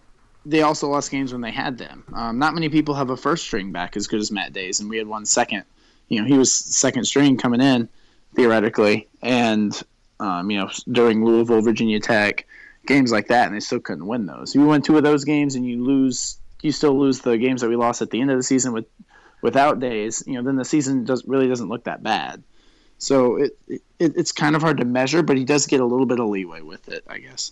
they 0.45 0.61
also 0.61 0.87
lost 0.87 1.11
games 1.11 1.33
when 1.33 1.41
they 1.41 1.51
had 1.51 1.77
them. 1.77 2.05
Um, 2.13 2.39
not 2.39 2.53
many 2.53 2.69
people 2.69 2.95
have 2.95 3.09
a 3.09 3.17
first 3.17 3.43
string 3.43 3.71
back 3.71 3.97
as 3.97 4.07
good 4.07 4.19
as 4.19 4.31
matt 4.31 4.53
dayes 4.53 4.79
and 4.79 4.89
we 4.89 4.97
had 4.97 5.07
one 5.07 5.25
second 5.25 5.63
you 6.09 6.21
know 6.21 6.27
he 6.27 6.37
was 6.37 6.53
second 6.53 7.05
string 7.05 7.37
coming 7.37 7.61
in 7.61 7.89
theoretically 8.35 9.07
and 9.21 9.83
um, 10.19 10.49
you 10.49 10.57
know 10.57 10.69
during 10.91 11.23
louisville 11.23 11.61
virginia 11.61 11.99
tech 11.99 12.45
games 12.87 13.11
like 13.11 13.27
that, 13.27 13.47
and 13.47 13.55
they 13.55 13.59
still 13.59 13.79
couldn't 13.79 14.07
win 14.07 14.25
those. 14.25 14.55
You 14.55 14.65
win 14.65 14.81
two 14.81 14.97
of 14.97 15.03
those 15.03 15.23
games, 15.23 15.55
and 15.55 15.65
you 15.65 15.83
lose. 15.83 16.37
You 16.61 16.71
still 16.71 16.97
lose 16.97 17.19
the 17.19 17.37
games 17.37 17.61
that 17.61 17.69
we 17.69 17.75
lost 17.75 18.01
at 18.01 18.09
the 18.09 18.19
end 18.19 18.31
of 18.31 18.37
the 18.37 18.43
season 18.43 18.73
with 18.73 18.85
without 19.41 19.79
dayes. 19.79 20.23
You 20.25 20.35
know, 20.35 20.43
then 20.43 20.55
the 20.55 20.65
season 20.65 21.05
does 21.05 21.23
really 21.25 21.47
doesn't 21.47 21.69
look 21.69 21.83
that 21.83 22.01
bad. 22.03 22.43
So 22.97 23.37
it, 23.37 23.57
it 23.67 23.81
it's 23.99 24.31
kind 24.31 24.55
of 24.55 24.61
hard 24.61 24.77
to 24.77 24.85
measure, 24.85 25.21
but 25.21 25.37
he 25.37 25.45
does 25.45 25.67
get 25.67 25.79
a 25.79 25.85
little 25.85 26.05
bit 26.05 26.19
of 26.19 26.27
leeway 26.27 26.61
with 26.61 26.89
it, 26.89 27.03
I 27.07 27.19
guess. 27.19 27.51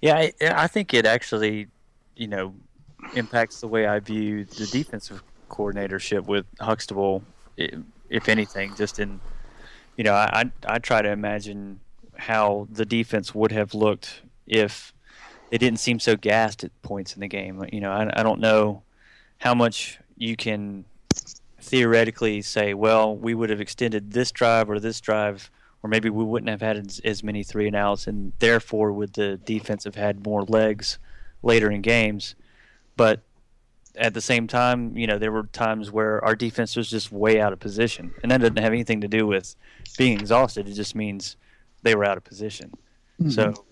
Yeah, 0.00 0.16
I, 0.16 0.32
I 0.40 0.66
think 0.66 0.92
it 0.92 1.06
actually, 1.06 1.68
you 2.16 2.26
know, 2.26 2.54
impacts 3.14 3.60
the 3.60 3.68
way 3.68 3.86
I 3.86 4.00
view 4.00 4.44
the 4.44 4.66
defensive 4.66 5.22
coordinatorship 5.48 6.26
with 6.26 6.44
Huxtable. 6.60 7.22
If 7.56 8.28
anything, 8.28 8.74
just 8.76 8.98
in, 8.98 9.20
you 9.96 10.04
know, 10.04 10.12
I 10.12 10.42
I 10.66 10.74
I 10.74 10.78
try 10.78 11.02
to 11.02 11.10
imagine 11.10 11.80
how 12.16 12.68
the 12.70 12.86
defense 12.86 13.34
would 13.34 13.52
have 13.52 13.74
looked 13.74 14.22
if 14.46 14.92
they 15.50 15.58
didn't 15.58 15.78
seem 15.78 16.00
so 16.00 16.16
gassed 16.16 16.64
at 16.64 16.82
points 16.82 17.14
in 17.14 17.20
the 17.20 17.28
game. 17.28 17.64
You 17.72 17.80
know, 17.80 17.92
I, 17.92 18.20
I 18.20 18.22
don't 18.22 18.40
know 18.40 18.82
how 19.38 19.54
much 19.54 19.98
you 20.16 20.36
can 20.36 20.84
theoretically 21.60 22.42
say, 22.42 22.74
well, 22.74 23.16
we 23.16 23.34
would 23.34 23.50
have 23.50 23.60
extended 23.60 24.12
this 24.12 24.30
drive 24.30 24.70
or 24.70 24.80
this 24.80 25.00
drive, 25.00 25.50
or 25.82 25.90
maybe 25.90 26.08
we 26.10 26.24
wouldn't 26.24 26.50
have 26.50 26.60
had 26.60 26.76
as, 26.76 27.00
as 27.04 27.22
many 27.22 27.42
three 27.42 27.66
and 27.66 27.76
outs, 27.76 28.06
and 28.06 28.32
therefore 28.38 28.92
would 28.92 29.12
the 29.14 29.36
defense 29.36 29.84
have 29.84 29.94
had 29.94 30.24
more 30.24 30.44
legs 30.44 30.98
later 31.42 31.70
in 31.70 31.82
games. 31.82 32.34
But 32.96 33.20
at 33.96 34.14
the 34.14 34.20
same 34.20 34.46
time, 34.46 34.96
you 34.96 35.06
know, 35.06 35.18
there 35.18 35.32
were 35.32 35.44
times 35.44 35.90
where 35.90 36.24
our 36.24 36.34
defense 36.34 36.76
was 36.76 36.88
just 36.88 37.12
way 37.12 37.40
out 37.40 37.52
of 37.52 37.60
position, 37.60 38.14
and 38.22 38.30
that 38.30 38.40
doesn't 38.40 38.58
have 38.58 38.72
anything 38.72 39.00
to 39.00 39.08
do 39.08 39.26
with 39.26 39.54
being 39.98 40.18
exhausted. 40.18 40.68
It 40.68 40.74
just 40.74 40.94
means 40.94 41.36
they 41.86 41.94
were 41.94 42.04
out 42.04 42.16
of 42.18 42.24
position. 42.24 42.72
So, 43.30 43.64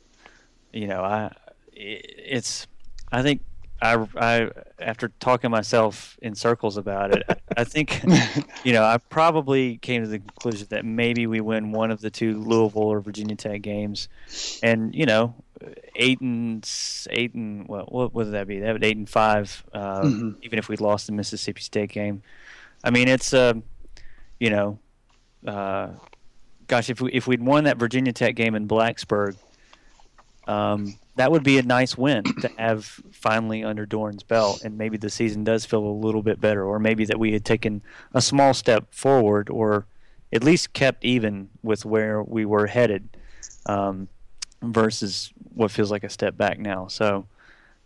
you 0.72 0.86
know, 0.86 1.02
I 1.02 1.30
it's 1.72 2.66
I 3.12 3.22
think 3.22 3.42
I 3.82 4.06
I 4.16 4.50
after 4.78 5.08
talking 5.20 5.50
myself 5.50 6.16
in 6.22 6.34
circles 6.34 6.76
about 6.78 7.14
it, 7.14 7.22
I, 7.56 7.64
think 7.64 8.02
you 8.64 8.72
know 8.72 8.82
I 8.82 8.96
probably 8.96 9.76
came 9.78 10.02
to 10.02 10.08
the 10.08 10.18
conclusion 10.18 10.68
that 10.70 10.84
maybe 10.84 11.26
we 11.26 11.40
win 11.42 11.72
one 11.72 11.90
of 11.90 12.00
the 12.00 12.10
two 12.10 12.40
Louisville 12.40 12.82
or 12.82 13.00
Virginia 13.00 13.36
Tech 13.36 13.60
games, 13.60 14.08
and 14.62 14.94
you 14.94 15.04
know, 15.04 15.34
eight 15.96 16.20
and 16.20 16.66
eight 17.10 17.34
and 17.34 17.68
well, 17.68 17.86
what 17.88 18.14
would 18.14 18.32
that 18.32 18.46
be? 18.46 18.60
That 18.60 18.72
would 18.72 18.84
eight 18.84 18.96
and 18.96 19.08
five, 19.08 19.62
uh, 19.74 20.02
Mhm. 20.02 20.36
even 20.42 20.58
if 20.58 20.68
we 20.70 20.76
lost 20.76 21.06
the 21.06 21.12
Mississippi 21.12 21.60
State 21.60 21.90
game. 21.90 22.22
I 22.82 22.90
mean, 22.90 23.08
it's 23.08 23.34
uh, 23.34 23.54
you 24.40 24.48
know, 24.50 24.78
uh, 25.46 25.88
gosh, 26.66 26.90
if 26.90 27.00
we 27.00 27.10
if 27.12 27.26
we'd 27.26 27.42
won 27.42 27.64
that 27.64 27.76
Virginia 27.76 28.12
Tech 28.12 28.34
game 28.34 28.54
in 28.54 28.68
Blacksburg, 28.68 29.36
um, 30.46 30.98
that 31.16 31.30
would 31.30 31.42
be 31.42 31.58
a 31.58 31.62
nice 31.62 31.96
win 31.96 32.24
to 32.40 32.50
have 32.58 32.84
finally 33.12 33.62
under 33.64 33.86
Doeren's 33.86 34.22
belt, 34.22 34.62
and 34.64 34.76
maybe 34.76 34.96
the 34.96 35.10
season 35.10 35.44
does 35.44 35.64
feel 35.64 35.84
a 35.84 35.86
little 35.86 36.22
bit 36.22 36.40
better, 36.40 36.64
or 36.64 36.78
maybe 36.78 37.04
that 37.04 37.18
we 37.18 37.32
had 37.32 37.44
taken 37.44 37.82
a 38.12 38.20
small 38.20 38.52
step 38.54 38.92
forward, 38.92 39.48
or 39.48 39.86
at 40.32 40.42
least 40.42 40.72
kept 40.72 41.04
even 41.04 41.48
with 41.62 41.84
where 41.84 42.22
we 42.22 42.44
were 42.44 42.66
headed, 42.66 43.08
um, 43.66 44.08
versus 44.62 45.32
what 45.54 45.70
feels 45.70 45.90
like 45.90 46.04
a 46.04 46.10
step 46.10 46.36
back 46.36 46.58
now. 46.58 46.88
So, 46.88 47.26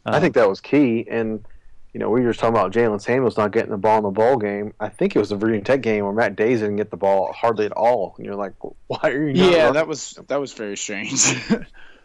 uh, 0.07 0.13
I 0.15 0.21
think 0.21 0.35
that 0.35 0.49
was 0.49 0.61
key, 0.61 1.07
and 1.11 1.45
you 1.93 2.01
know, 2.01 2.11
we 2.11 2.21
were 2.21 2.31
just 2.31 2.41
talking 2.41 2.55
about 2.55 2.73
Jaylen 2.73 3.01
Samuels 3.01 3.37
not 3.37 3.53
getting 3.53 3.71
the 3.71 3.79
ball 3.79 3.99
in 3.99 4.05
the 4.05 4.11
bowl 4.11 4.37
game. 4.37 4.75
I 4.79 4.89
think 4.89 5.17
it 5.17 5.19
was 5.19 5.31
the 5.31 5.37
Virginia 5.37 5.65
Tech 5.65 5.81
game 5.81 6.05
where 6.05 6.13
Matt 6.13 6.37
Dayes 6.37 6.61
didn't 6.61 6.77
get 6.77 6.91
the 6.91 6.97
ball 6.97 7.33
hardly 7.33 7.67
at 7.67 7.73
all, 7.73 8.15
and 8.17 8.27
you're 8.27 8.35
like, 8.35 8.53
why 8.87 9.01
are 9.03 9.29
you? 9.29 9.51
yeah, 9.51 9.71
that 9.71 9.89
was 9.89 10.19
that 10.29 10.41
was 10.41 10.53
very 10.53 10.77
strange. 10.77 11.35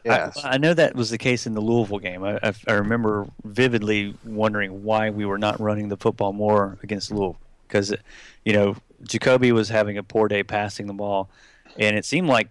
Yes. 0.06 0.44
I, 0.44 0.56
I, 0.56 0.58
know 0.58 0.74
that 0.74 0.96
was 0.96 1.12
the 1.12 1.18
case 1.18 1.48
in 1.48 1.54
the 1.54 1.62
Louisville 1.62 2.00
game. 2.00 2.26
I, 2.26 2.38
I, 2.44 2.54
I, 2.68 2.74
remember 2.74 3.26
vividly 3.46 4.14
wondering 4.26 4.84
why 4.84 5.10
we 5.12 5.26
were 5.26 5.38
not 5.38 5.62
running 5.62 5.88
the 5.88 5.96
football 5.96 6.34
more 6.34 6.78
against 6.84 7.10
Louisville 7.10 7.38
because, 7.66 7.94
you 8.44 8.52
know, 8.52 8.76
Jacoby 9.04 9.54
was 9.54 9.70
having 9.70 9.98
a 9.98 10.04
poor 10.04 10.28
day 10.28 10.44
passing 10.44 10.88
the 10.88 10.94
ball, 10.94 11.30
and 11.78 11.96
it 11.96 12.04
seemed 12.04 12.28
like, 12.28 12.50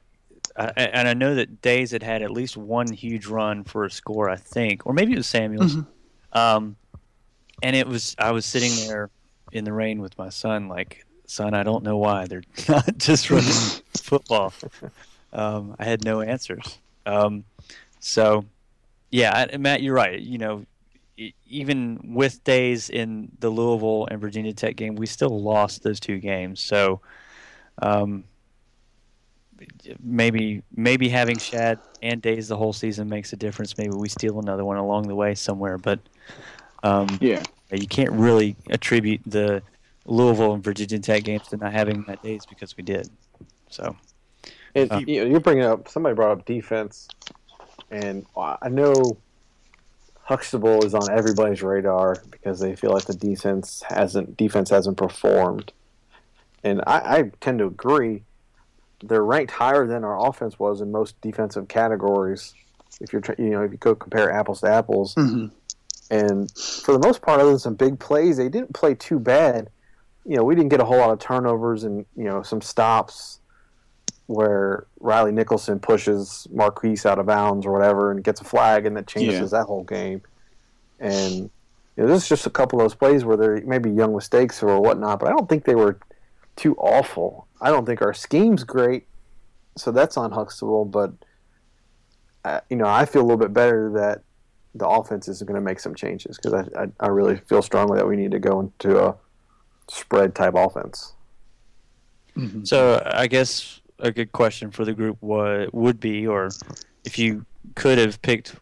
and 0.57 1.07
I 1.09 1.13
know 1.15 1.35
that 1.35 1.61
Dayes 1.61 1.91
had 1.91 2.03
had 2.03 2.23
at 2.23 2.31
least 2.31 2.57
one 2.57 2.91
huge 2.91 3.27
run 3.27 3.65
for 3.65 3.85
a 3.85 3.91
score, 3.91 4.31
I 4.31 4.37
think, 4.37 4.87
or 4.87 4.93
maybe 4.93 5.13
it 5.13 5.17
was 5.17 5.27
Samuels. 5.27 5.77
Mm-hmm. 5.77 6.39
Um, 6.39 6.77
and 7.63 7.77
it 7.77 7.87
was 7.87 8.15
I 8.19 8.33
was 8.33 8.45
sitting 8.45 8.87
there 8.87 9.11
in 9.53 9.65
the 9.65 9.73
rain 9.73 10.01
with 10.01 10.17
my 10.19 10.29
son, 10.29 10.69
like, 10.69 11.05
son, 11.27 11.55
I 11.55 11.63
don't 11.63 11.85
know 11.85 11.99
why 11.99 12.27
they're 12.27 12.43
not 12.69 12.99
just 12.99 13.31
running 13.31 13.51
football. 13.97 14.53
Um, 15.33 15.77
I 15.79 15.85
had 15.85 16.05
no 16.05 16.21
answers. 16.21 16.79
Um, 17.07 17.45
so, 18.01 18.45
yeah, 19.11 19.47
Matt, 19.59 19.83
you're 19.83 19.95
right. 19.95 20.19
You 20.19 20.39
know, 20.39 20.67
even 21.47 22.15
with 22.15 22.43
Dayes 22.45 22.91
in 22.91 23.31
the 23.39 23.51
Louisville 23.51 24.09
and 24.11 24.21
Virginia 24.21 24.53
Tech 24.53 24.77
game, 24.77 24.97
we 24.97 25.07
still 25.07 25.43
lost 25.43 25.83
those 25.83 26.01
two 26.01 26.19
games. 26.19 26.61
So, 26.61 27.01
um, 27.81 28.25
maybe 30.03 30.63
maybe 30.75 31.09
having 31.09 31.39
Shad 31.39 31.79
and 32.03 32.21
Dayes 32.21 32.49
the 32.49 32.57
whole 32.57 32.73
season 32.73 33.09
makes 33.09 33.33
a 33.33 33.37
difference. 33.37 33.79
Maybe 33.79 33.95
we 33.95 34.09
steal 34.09 34.41
another 34.41 34.65
one 34.65 34.77
along 34.77 35.09
the 35.09 35.15
way 35.15 35.35
somewhere, 35.35 35.79
but 35.79 36.01
um, 36.83 37.19
yeah, 37.21 37.43
you 37.71 37.87
can't 37.87 38.13
really 38.13 38.57
attribute 38.71 39.21
the 39.27 39.63
Louisville 40.05 40.55
and 40.55 40.65
Virginia 40.65 40.99
Tech 40.99 41.25
games 41.25 41.49
to 41.49 41.57
not 41.57 41.73
having 41.73 42.05
Matt 42.07 42.23
Dayes 42.23 42.47
because 42.47 42.77
we 42.77 42.83
did. 42.83 43.09
So. 43.69 43.97
And 44.75 45.07
you 45.07 45.21
know, 45.23 45.31
you're 45.31 45.41
bringing 45.41 45.65
up 45.65 45.89
somebody 45.89 46.15
brought 46.15 46.39
up 46.39 46.47
defense, 46.47 47.07
and 47.91 48.25
I 48.37 48.71
know 48.71 49.19
Huxtable 50.23 50.85
is 50.85 50.95
on 50.95 51.11
everybody's 51.11 51.63
radar 51.63 52.23
because 52.31 52.59
they 52.59 52.75
feel 52.75 52.91
like 52.91 53.05
the 53.05 53.15
defense 53.15 53.83
hasn't 53.87 54.37
defense 54.37 54.71
hasn't 54.71 54.97
performed, 54.97 55.73
and 56.65 56.81
I, 56.87 57.19
I 57.19 57.23
tend 57.41 57.59
to 57.59 57.67
agree. 57.67 58.23
They're 59.05 59.25
ranked 59.25 59.53
higher 59.53 59.87
than 59.87 60.05
our 60.05 60.27
offense 60.29 60.59
was 60.59 60.81
in 60.81 60.91
most 60.91 61.21
defensive 61.21 61.69
categories. 61.69 62.55
If 63.01 63.13
you're 63.13 63.23
you 63.37 63.51
know 63.51 63.63
if 63.63 63.73
you 63.73 63.79
go 63.79 63.95
compare 63.95 64.33
apples 64.33 64.61
to 64.61 64.69
apples, 64.69 65.15
mm-hmm. 65.17 65.49
And 66.13 66.51
for 66.51 66.93
the 66.93 66.99
most 66.99 67.23
part, 67.23 67.41
other 67.41 67.49
than 67.49 67.59
some 67.59 67.75
big 67.75 67.99
plays, 67.99 68.37
they 68.37 68.51
didn't 68.51 68.75
play 68.75 68.95
too 68.95 69.19
bad. 69.19 69.71
You 70.27 70.37
know, 70.37 70.45
we 70.45 70.55
didn't 70.55 70.69
get 70.69 70.79
a 70.79 70.85
whole 70.85 70.99
lot 70.99 71.11
of 71.11 71.19
turnovers 71.19 71.85
and 71.85 72.05
you 72.15 72.25
know 72.25 72.43
some 72.43 72.61
stops 72.61 73.41
where 74.27 74.87
Riley 75.01 75.33
Nicholson 75.33 75.81
pushes 75.81 76.47
Marquise 76.53 77.07
out 77.07 77.19
of 77.19 77.25
bounds 77.25 77.65
or 77.65 77.73
whatever 77.73 78.11
and 78.11 78.23
gets 78.23 78.43
a 78.43 78.45
flag 78.45 78.85
and 78.85 78.95
that 78.97 79.07
changes 79.07 79.41
yeah. 79.41 79.59
that 79.59 79.65
whole 79.65 79.85
game. 79.85 80.21
And 81.01 81.35
you 81.97 82.03
know, 82.03 82.07
this 82.07 82.25
is 82.25 82.29
just 82.29 82.47
a 82.47 82.51
couple 82.51 82.79
of 82.79 82.85
those 82.85 82.95
plays 82.95 83.25
where 83.25 83.39
there 83.39 83.63
may 83.63 83.79
be 83.79 83.91
young 83.91 84.15
mistakes 84.15 84.63
or 84.63 84.79
whatnot, 84.81 85.19
but 85.19 85.29
I 85.29 85.33
don't 85.33 85.49
think 85.49 85.65
they 85.65 85.75
were 85.75 85.99
too 86.57 86.75
awful. 86.77 87.47
I 87.59 87.71
don't 87.71 87.87
think 87.87 88.03
our 88.03 88.13
scheme's 88.13 88.65
great, 88.65 89.07
so 89.79 89.91
that's 89.91 90.19
on 90.19 90.31
Huxtable. 90.31 90.85
But 90.85 91.13
uh, 92.45 92.61
you 92.69 92.77
know, 92.77 92.87
I 92.87 93.07
feel 93.07 93.23
a 93.23 93.25
little 93.25 93.39
bit 93.39 93.55
better 93.55 93.91
that 93.95 94.23
the 94.75 94.89
offense 94.89 95.29
is 95.29 95.43
going 95.43 95.55
to 95.55 95.61
make 95.61 95.81
some 95.81 95.95
changes 95.95 96.37
because 96.37 96.53
I, 96.55 96.83
I, 96.83 96.87
I 97.01 97.09
really 97.09 97.37
feel 97.37 97.63
strongly 97.63 97.99
that 97.99 98.07
we 98.07 98.17
need 98.17 98.31
to 98.31 98.39
go 98.39 98.61
into 98.61 99.05
a 99.05 99.15
spread 99.89 100.35
type 100.35 100.55
offense. 100.55 101.13
Mm-hmm. 102.37 102.65
So 102.65 103.03
I 103.05 103.27
guess 103.27 103.81
a 103.99 104.11
good 104.11 104.33
question 104.33 104.71
for 104.71 104.85
the 104.85 104.93
group 104.93 105.19
would 105.21 105.71
would 105.73 106.01
be, 106.01 106.27
or 106.27 106.51
if 107.05 107.19
you 107.19 107.45
could 107.75 107.99
have 107.99 108.21
picked, 108.23 108.55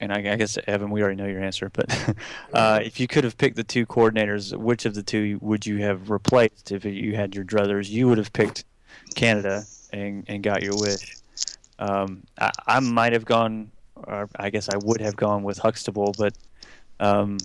and 0.00 0.12
I, 0.12 0.32
I 0.32 0.36
guess 0.36 0.58
Evan, 0.66 0.90
we 0.90 1.02
already 1.02 1.16
know 1.16 1.26
your 1.26 1.42
answer, 1.42 1.70
but 1.70 2.16
uh, 2.52 2.80
if 2.82 3.00
you 3.00 3.06
could 3.06 3.24
have 3.24 3.38
picked 3.38 3.56
the 3.56 3.64
two 3.64 3.86
coordinators, 3.86 4.56
which 4.56 4.84
of 4.84 4.94
the 4.94 5.02
two 5.02 5.38
would 5.40 5.66
you 5.66 5.78
have 5.78 6.10
replaced 6.10 6.72
if 6.72 6.84
you 6.84 7.16
had 7.16 7.34
your 7.34 7.44
druthers? 7.44 7.88
You 7.88 8.08
would 8.08 8.18
have 8.18 8.32
picked 8.32 8.64
Canada 9.14 9.64
and 9.92 10.24
and 10.28 10.42
got 10.42 10.62
your 10.62 10.76
wish. 10.76 11.16
Um, 11.78 12.22
I, 12.38 12.50
I 12.66 12.80
might 12.80 13.12
have 13.12 13.24
gone, 13.24 13.70
or 13.96 14.28
I 14.36 14.50
guess 14.50 14.68
I 14.68 14.76
would 14.76 15.00
have 15.00 15.16
gone 15.16 15.42
with 15.42 15.58
Huxtable, 15.58 16.14
but 16.16 16.34
um, 17.00 17.38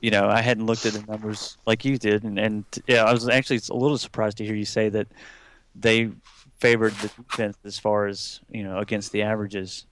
you 0.00 0.10
know, 0.10 0.28
I 0.28 0.42
hadn't 0.42 0.66
looked 0.66 0.84
at 0.86 0.92
the 0.92 1.02
numbers 1.10 1.56
like 1.66 1.84
you 1.84 1.96
did, 1.96 2.24
and, 2.24 2.38
and 2.38 2.64
yeah, 2.86 3.04
I 3.04 3.12
was 3.12 3.28
actually 3.28 3.60
a 3.70 3.74
little 3.74 3.98
surprised 3.98 4.38
to 4.38 4.44
hear 4.44 4.54
you 4.54 4.64
say 4.64 4.88
that 4.90 5.08
they 5.74 6.10
favored 6.60 6.92
the 6.94 7.08
defense 7.08 7.56
as 7.64 7.78
far 7.78 8.06
as 8.06 8.40
you 8.50 8.62
know 8.62 8.78
against 8.78 9.12
the 9.12 9.22
averages 9.22 9.86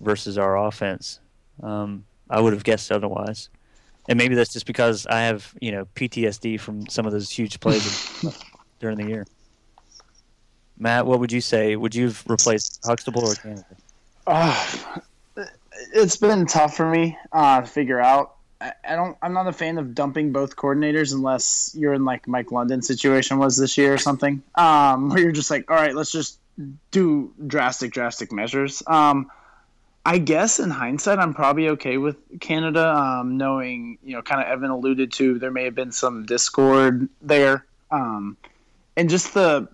versus 0.00 0.38
our 0.38 0.56
offense. 0.66 1.20
Um, 1.62 2.04
I 2.28 2.40
would 2.40 2.52
have 2.52 2.64
guessed 2.64 2.90
otherwise, 2.90 3.48
and 4.08 4.18
maybe 4.18 4.34
that's 4.34 4.52
just 4.52 4.66
because 4.66 5.06
I 5.06 5.20
have 5.22 5.54
you 5.60 5.72
know 5.72 5.86
PTSD 5.94 6.58
from 6.58 6.86
some 6.88 7.06
of 7.06 7.12
those 7.12 7.30
huge 7.30 7.60
plays 7.60 8.34
during 8.80 8.96
the 8.96 9.06
year. 9.06 9.26
Matt, 10.78 11.06
what 11.06 11.20
would 11.20 11.30
you 11.30 11.40
say? 11.40 11.76
Would 11.76 11.94
you 11.94 12.06
have 12.06 12.24
replaced 12.26 12.80
Huxtable 12.84 13.24
or 13.24 13.34
Canada? 13.36 13.64
Uh, 14.26 14.98
it's 15.92 16.16
been 16.16 16.46
tough 16.46 16.76
for 16.76 16.88
me 16.88 17.18
uh, 17.32 17.60
to 17.60 17.66
figure 17.66 18.00
out. 18.00 18.36
I 18.60 18.94
don't. 18.94 19.16
I'm 19.20 19.34
not 19.34 19.46
a 19.46 19.52
fan 19.52 19.76
of 19.76 19.94
dumping 19.94 20.32
both 20.32 20.56
coordinators 20.56 21.12
unless 21.12 21.74
you're 21.76 21.92
in 21.92 22.04
like 22.04 22.26
Mike 22.26 22.50
London 22.50 22.80
situation 22.80 23.38
was 23.38 23.56
this 23.56 23.76
year 23.76 23.92
or 23.92 23.98
something, 23.98 24.42
um, 24.54 25.10
where 25.10 25.18
you're 25.18 25.32
just 25.32 25.50
like, 25.50 25.70
all 25.70 25.76
right, 25.76 25.94
let's 25.94 26.10
just 26.10 26.38
do 26.90 27.32
drastic, 27.46 27.92
drastic 27.92 28.32
measures. 28.32 28.82
Um, 28.86 29.30
I 30.06 30.18
guess 30.18 30.60
in 30.60 30.70
hindsight, 30.70 31.18
I'm 31.18 31.34
probably 31.34 31.68
okay 31.70 31.96
with 31.98 32.16
Canada, 32.40 32.94
um, 32.94 33.36
knowing 33.36 33.98
you 34.04 34.14
know, 34.14 34.22
kind 34.22 34.40
of 34.40 34.46
Evan 34.46 34.70
alluded 34.70 35.12
to, 35.14 35.38
there 35.38 35.50
may 35.50 35.64
have 35.64 35.74
been 35.74 35.92
some 35.92 36.24
discord 36.26 37.08
there, 37.22 37.64
um, 37.90 38.36
and 38.96 39.10
just 39.10 39.34
the 39.34 39.68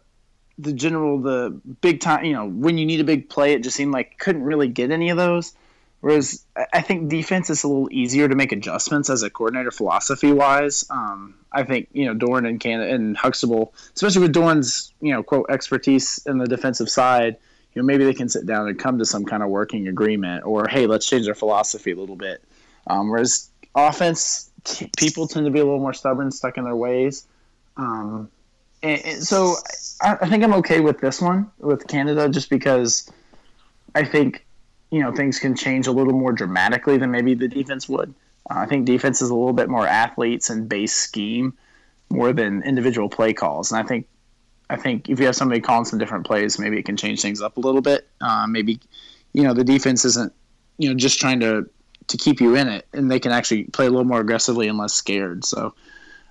the 0.59 0.73
general, 0.73 1.21
the 1.21 1.59
big 1.81 2.01
time, 2.01 2.25
you 2.25 2.33
know, 2.33 2.47
when 2.47 2.77
you 2.77 2.85
need 2.85 3.01
a 3.01 3.05
big 3.05 3.29
play, 3.29 3.55
it 3.55 3.63
just 3.63 3.77
seemed 3.77 3.93
like 3.93 4.19
couldn't 4.19 4.43
really 4.43 4.69
get 4.69 4.91
any 4.91 5.11
of 5.11 5.17
those. 5.17 5.55
Whereas 6.01 6.45
I 6.73 6.81
think 6.81 7.11
defense 7.11 7.51
is 7.51 7.63
a 7.63 7.69
little 7.69 7.89
easier 7.93 8.27
to 8.27 8.35
make 8.35 8.53
adjustments 8.53 9.11
as 9.11 9.23
a 9.23 9.29
coordinator 9.29 9.71
philosophy 9.71 10.33
wise. 10.33 10.85
Um, 10.89 11.35
I 11.53 11.63
think 11.63 11.89
you 11.93 12.07
know 12.07 12.15
Doeren 12.15 12.49
and 12.49 12.59
Can 12.59 12.81
and 12.81 13.17
Huxtable, 13.17 13.75
especially 13.95 14.23
with 14.23 14.35
Doeren's 14.35 14.95
you 15.03 15.13
know 15.13 15.23
quote 15.23 15.47
expertise 15.51 16.21
in 16.27 16.39
the 16.39 16.47
defensive 16.47 16.89
side, 16.89 17.37
you 17.75 17.83
know 17.83 17.87
maybe 17.87 18.05
they 18.05 18.15
can 18.15 18.31
sit 18.31 18.47
down 18.47 18.67
and 18.67 18.79
come 18.79 18.99
to 18.99 19.05
some 19.05 19.27
kind 19.27 19.43
of 19.43 19.51
working 19.51 19.89
agreement, 19.89 20.47
or 20.47 20.69
hey, 20.69 20.87
let's 20.87 21.07
change 21.07 21.29
our 21.29 21.35
philosophy 21.35 21.91
a 21.91 21.97
little 21.97 22.17
bit. 22.17 22.43
Um, 22.87 23.11
whereas 23.11 23.51
offense, 23.75 24.51
people 24.97 25.29
tend 25.29 25.45
to 25.45 25.53
be 25.53 25.61
a 25.61 25.65
little 25.65 25.81
more 25.81 25.93
stubborn, 25.93 26.31
stuck 26.31 26.57
in 26.57 26.65
their 26.65 26.77
ways. 26.77 27.27
Um, 27.77 28.31
and, 28.83 29.05
and 29.05 29.23
so 29.23 29.57
I, 30.01 30.17
I 30.23 30.29
think 30.31 30.45
I'm 30.45 30.55
okay 30.55 30.81
with 30.81 30.99
this 31.01 31.21
one 31.21 31.51
with 31.59 31.87
Canada, 31.87 32.31
just 32.31 32.49
because 32.49 33.11
I 33.95 34.05
think 34.05 34.47
you 34.91 35.01
know 35.01 35.13
things 35.13 35.39
can 35.39 35.55
change 35.55 35.87
a 35.87 35.93
little 35.93 36.13
more 36.13 36.33
dramatically 36.33 36.99
than 36.99 37.11
maybe 37.11 37.35
the 37.35 37.49
defense 37.49 37.89
would. 37.89 38.15
Uh, 38.51 38.59
I 38.59 38.67
think 38.67 38.87
defense 38.87 39.23
is 39.23 39.31
a 39.31 39.35
little 39.35 39.53
bit 39.53 39.69
more 39.69 39.87
athletes 39.87 40.51
and 40.51 40.69
base 40.69 40.95
scheme 40.95 41.57
more 42.11 42.33
than 42.33 42.63
individual 42.63 43.09
play 43.09 43.33
calls, 43.33 43.71
and 43.71 43.81
I 43.83 43.87
think 43.87 44.07
I 44.69 44.77
think 44.77 45.09
if 45.09 45.19
you 45.19 45.27
have 45.27 45.37
somebody 45.37 45.61
calling 45.61 45.85
some 45.85 45.99
different 45.99 46.27
plays, 46.27 46.59
maybe 46.59 46.79
it 46.79 46.85
can 46.85 46.97
change 46.97 47.21
things 47.23 47.41
up 47.41 47.57
a 47.57 47.61
little 47.61 47.81
bit. 47.81 48.09
Uh, 48.21 48.47
maybe 48.49 48.81
you 49.33 49.43
know 49.43 49.55
the 49.55 49.65
defense 49.65 50.05
isn't 50.05 50.33
you 50.79 50.89
know 50.89 50.95
just 50.95 51.21
trying 51.21 51.41
to 51.41 51.69
to 52.09 52.17
keep 52.17 52.41
you 52.41 52.57
in 52.57 52.69
it, 52.69 52.87
and 52.93 53.11
they 53.11 53.21
can 53.21 53.33
actually 53.33 53.65
play 53.65 53.87
a 53.87 53.91
little 53.91 54.05
more 54.05 54.21
aggressively 54.21 54.69
and 54.69 54.79
less 54.79 54.93
scared. 54.93 55.45
So 55.45 55.75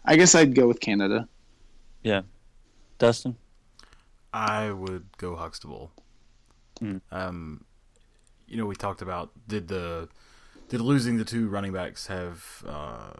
I 0.05 0.15
guess 0.17 0.35
I'd 0.35 0.55
go 0.55 0.67
with 0.67 0.79
Canada. 0.79 1.27
Yeah, 2.03 2.21
Dustin. 2.97 3.35
I 4.33 4.71
would 4.71 5.05
go 5.17 5.35
Huxtable. 5.35 5.91
Mm. 6.81 7.01
Um, 7.11 7.63
you 8.49 8.57
know, 8.57 8.65
we 8.65 8.75
talked 8.75 9.01
about 9.01 9.31
did 9.47 9.67
the 9.67 10.09
did 10.69 10.81
losing 10.81 11.17
the 11.17 11.25
two 11.25 11.47
running 11.47 11.73
backs 11.73 12.07
have 12.07 12.63
uh, 12.67 13.11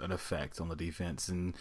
an 0.00 0.12
effect 0.12 0.60
on 0.60 0.68
the 0.68 0.76
defense? 0.76 1.28
And 1.28 1.54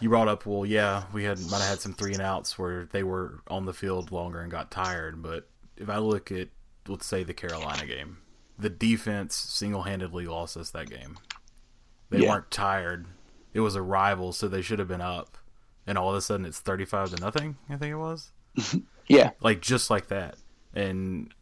you 0.00 0.08
brought 0.08 0.28
up, 0.28 0.44
well, 0.46 0.66
yeah, 0.66 1.04
we 1.12 1.24
had 1.24 1.38
might 1.40 1.60
have 1.60 1.68
had 1.70 1.80
some 1.80 1.94
three 1.94 2.12
and 2.12 2.22
outs 2.22 2.58
where 2.58 2.86
they 2.92 3.02
were 3.02 3.40
on 3.48 3.64
the 3.64 3.72
field 3.72 4.12
longer 4.12 4.40
and 4.40 4.50
got 4.50 4.70
tired. 4.70 5.22
But 5.22 5.48
if 5.76 5.88
I 5.88 5.98
look 5.98 6.30
at 6.32 6.48
let's 6.88 7.06
say 7.06 7.22
the 7.24 7.34
Carolina 7.34 7.84
game. 7.86 8.18
The 8.58 8.70
defense 8.70 9.34
single 9.34 9.82
handedly 9.82 10.24
lost 10.26 10.56
us 10.56 10.70
that 10.70 10.88
game. 10.88 11.18
They 12.10 12.20
Yeah. 12.20 12.30
weren't 12.30 12.50
tired. 12.50 13.06
It 13.52 13.60
was 13.60 13.74
a 13.74 13.82
rival, 13.82 14.32
so 14.32 14.48
they 14.48 14.62
should 14.62 14.78
have 14.78 14.88
been 14.88 15.00
up. 15.00 15.36
And 15.86 15.98
all 15.98 16.10
of 16.10 16.16
a 16.16 16.20
sudden, 16.20 16.46
it's 16.46 16.60
thirty-five 16.60 17.10
to 17.14 17.20
nothing. 17.20 17.56
I 17.68 17.76
think 17.76 17.92
it 17.92 17.96
was 17.96 18.30
Yeah, 19.08 19.30
like 19.40 19.60
just 19.60 19.90
like 19.90 20.08
that. 20.08 20.36
And 20.74 21.32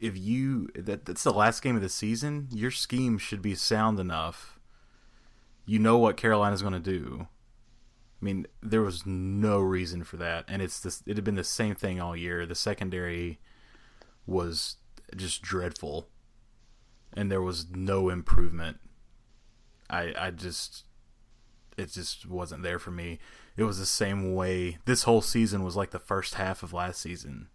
if 0.00 0.16
you 0.16 0.68
that 0.74 1.04
that's 1.04 1.24
the 1.24 1.32
last 1.32 1.62
game 1.62 1.76
of 1.76 1.82
the 1.82 1.88
season, 1.88 2.48
your 2.50 2.70
scheme 2.70 3.18
should 3.18 3.42
be 3.42 3.54
sound 3.54 4.00
enough. 4.00 4.58
You 5.66 5.78
know 5.78 5.98
what 5.98 6.16
Carolina's 6.16 6.62
going 6.62 6.74
to 6.74 6.80
do. 6.80 7.28
I 8.20 8.24
mean, 8.24 8.46
there 8.62 8.82
was 8.82 9.06
no 9.06 9.60
reason 9.60 10.04
for 10.04 10.16
that, 10.16 10.44
and 10.48 10.60
it's 10.60 10.80
this. 10.80 11.02
It 11.06 11.16
had 11.16 11.24
been 11.24 11.36
the 11.36 11.44
same 11.44 11.74
thing 11.74 12.00
all 12.00 12.16
year. 12.16 12.44
The 12.44 12.54
secondary 12.54 13.38
was 14.26 14.76
just 15.16 15.42
dreadful, 15.42 16.08
and 17.12 17.30
there 17.30 17.42
was 17.42 17.66
no 17.70 18.08
improvement. 18.08 18.78
I 19.88 20.14
I 20.18 20.30
just 20.30 20.84
it 21.76 21.92
just 21.92 22.26
wasn't 22.26 22.62
there 22.62 22.78
for 22.78 22.90
me. 22.90 23.18
It 23.56 23.64
was 23.64 23.78
the 23.78 23.86
same 23.86 24.34
way. 24.34 24.78
This 24.84 25.04
whole 25.04 25.22
season 25.22 25.62
was 25.62 25.76
like 25.76 25.90
the 25.90 25.98
first 25.98 26.34
half 26.34 26.62
of 26.62 26.72
last 26.72 27.00
season. 27.00 27.48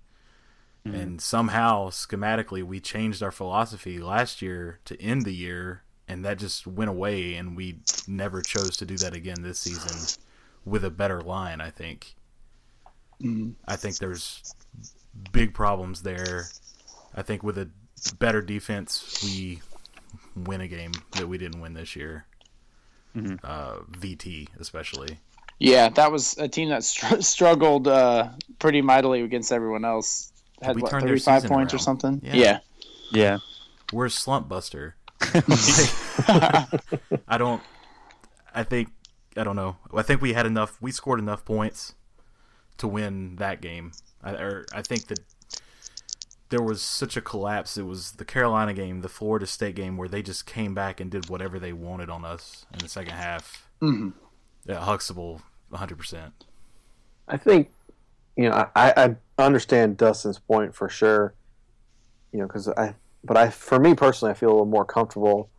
And 0.86 1.20
somehow, 1.20 1.90
schematically, 1.90 2.62
we 2.64 2.80
changed 2.80 3.24
our 3.24 3.32
philosophy 3.32 3.98
last 3.98 4.42
year 4.44 4.80
to 4.86 5.02
end 5.02 5.24
the 5.24 5.34
year, 5.34 5.82
and 6.08 6.24
that 6.24 6.38
just 6.38 6.68
went 6.68 6.92
away, 6.92 7.34
and 7.34 7.58
we 7.58 7.80
never 8.08 8.42
chose 8.44 8.78
to 8.78 8.86
do 8.86 8.96
that 8.98 9.16
again 9.16 9.42
this 9.42 9.58
season 9.60 10.20
with 10.64 10.86
a 10.86 10.92
better 10.92 11.22
line, 11.22 11.60
I 11.60 11.72
think. 11.72 12.16
I 13.68 13.76
think 13.78 13.98
there's 13.98 14.54
big 15.32 15.54
problems 15.56 16.04
there. 16.04 16.46
I 17.16 17.24
think 17.24 17.42
with 17.42 17.58
a 17.58 17.70
better 18.20 18.42
defense, 18.44 19.20
we 19.24 19.62
win 20.36 20.62
a 20.62 20.68
game 20.68 20.92
that 21.14 21.28
we 21.28 21.38
didn't 21.40 21.62
win 21.62 21.74
this 21.74 21.96
year. 21.96 22.26
Mhm. 23.16 23.40
Uh, 23.44 23.78
VT, 23.90 24.50
especially. 24.60 25.18
yeah, 25.58 25.88
that 25.90 26.12
was 26.12 26.38
a 26.38 26.48
team 26.48 26.70
that 26.70 26.84
str- 26.84 27.20
struggled 27.22 27.88
uh, 27.88 28.30
pretty 28.60 28.82
mightily 28.82 29.22
against 29.22 29.52
everyone 29.52 29.84
else. 29.86 30.32
Had 30.62 30.76
We 30.76 30.82
what 30.82 30.92
turned 30.92 31.04
their 31.04 31.10
thirty-five 31.10 31.42
season 31.42 31.56
points 31.56 31.74
or 31.74 31.78
something. 31.78 32.22
Yeah. 32.24 32.34
Yeah, 32.34 32.60
Yeah. 33.12 33.38
We're 33.94 34.06
a 34.08 34.10
slump 34.10 34.48
buster. 34.50 34.96
I 37.28 37.38
don't. 37.38 37.62
I 38.54 38.64
think. 38.64 38.90
I 39.38 39.44
don't 39.44 39.56
know. 39.56 39.76
I 39.94 40.02
think 40.02 40.22
we 40.22 40.34
had 40.34 40.46
enough. 40.46 40.78
We 40.82 40.92
scored 40.92 41.20
enough 41.20 41.44
points 41.44 41.94
to 42.78 42.88
win 42.88 43.36
that 43.38 43.62
game. 43.62 43.92
I, 44.24 44.32
or 44.34 44.66
I 44.74 44.82
think 44.82 45.08
that 45.08 45.20
there 46.50 46.62
was 46.62 46.82
such 46.82 47.18
a 47.18 47.22
collapse. 47.22 47.78
It 47.78 47.84
was 47.84 48.14
the 48.14 48.26
Carolina 48.26 48.74
game, 48.74 49.02
the 49.02 49.10
Florida 49.10 49.46
State 49.46 49.76
game, 49.76 49.98
where 49.98 50.08
they 50.08 50.22
just 50.22 50.46
came 50.46 50.74
back 50.74 51.00
and 51.00 51.12
did 51.12 51.30
whatever 51.30 51.60
they 51.60 51.74
wanted 51.74 52.10
on 52.10 52.24
us 52.24 52.66
in 52.72 52.80
the 52.80 52.88
second 52.88 53.14
half. 53.14 53.68
Mhm. 53.82 54.14
Yeah, 54.66 54.80
Huxtable, 54.80 55.42
100. 55.70 55.98
percent 55.98 56.34
I 57.28 57.38
think, 57.38 57.72
you 58.36 58.50
know, 58.50 58.70
I, 58.76 58.94
I 58.98 59.44
understand 59.44 59.98
Dustin's 59.98 60.40
point 60.40 60.76
for 60.76 60.90
sure. 60.90 61.34
You 62.32 62.40
know, 62.40 62.48
because 62.48 62.68
I, 62.70 62.96
but 63.24 63.38
I, 63.38 63.50
for 63.50 63.80
me 63.80 63.96
personally, 63.96 64.32
I 64.32 64.34
feel 64.34 64.50
a 64.50 64.52
little 64.52 64.66
more 64.66 64.86
comfortable 64.86 65.50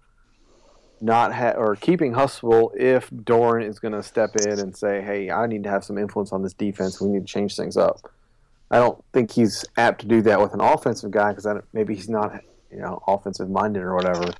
not 1.01 1.33
ha- 1.35 1.55
or 1.57 1.77
keeping 1.77 2.15
Hustle 2.15 2.73
if 2.77 3.11
Doeren 3.11 3.67
is 3.67 3.79
going 3.79 3.93
to 3.93 4.03
step 4.03 4.37
in 4.37 4.59
and 4.59 4.77
say, 4.77 5.03
"Hey, 5.03 5.31
I 5.31 5.47
need 5.47 5.65
to 5.65 5.71
have 5.71 5.85
some 5.85 5.99
influence 5.99 6.33
on 6.33 6.43
this 6.43 6.55
defense. 6.55 7.01
We 7.01 7.09
need 7.09 7.27
to 7.27 7.33
change 7.33 7.57
things 7.57 7.77
up." 7.77 8.11
I 8.71 8.79
don't 8.79 9.03
think 9.13 9.31
he's 9.31 9.65
apt 9.77 10.01
to 10.01 10.07
do 10.07 10.23
that 10.23 10.41
with 10.41 10.53
an 10.53 10.61
offensive 10.61 11.11
guy 11.11 11.33
because 11.33 11.47
maybe 11.73 11.95
he's 11.95 12.09
not, 12.09 12.43
you 12.71 12.79
know, 12.79 13.03
offensive 13.07 13.49
minded 13.49 13.83
or 13.83 13.95
whatever. 13.95 14.33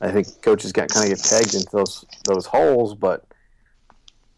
I 0.00 0.10
think 0.10 0.42
coaches 0.42 0.72
get 0.72 0.88
kind 0.88 1.12
of 1.12 1.18
get 1.18 1.28
pegged 1.28 1.54
into 1.54 1.68
those 1.70 2.04
those 2.24 2.46
holes, 2.46 2.94
but 2.94 3.24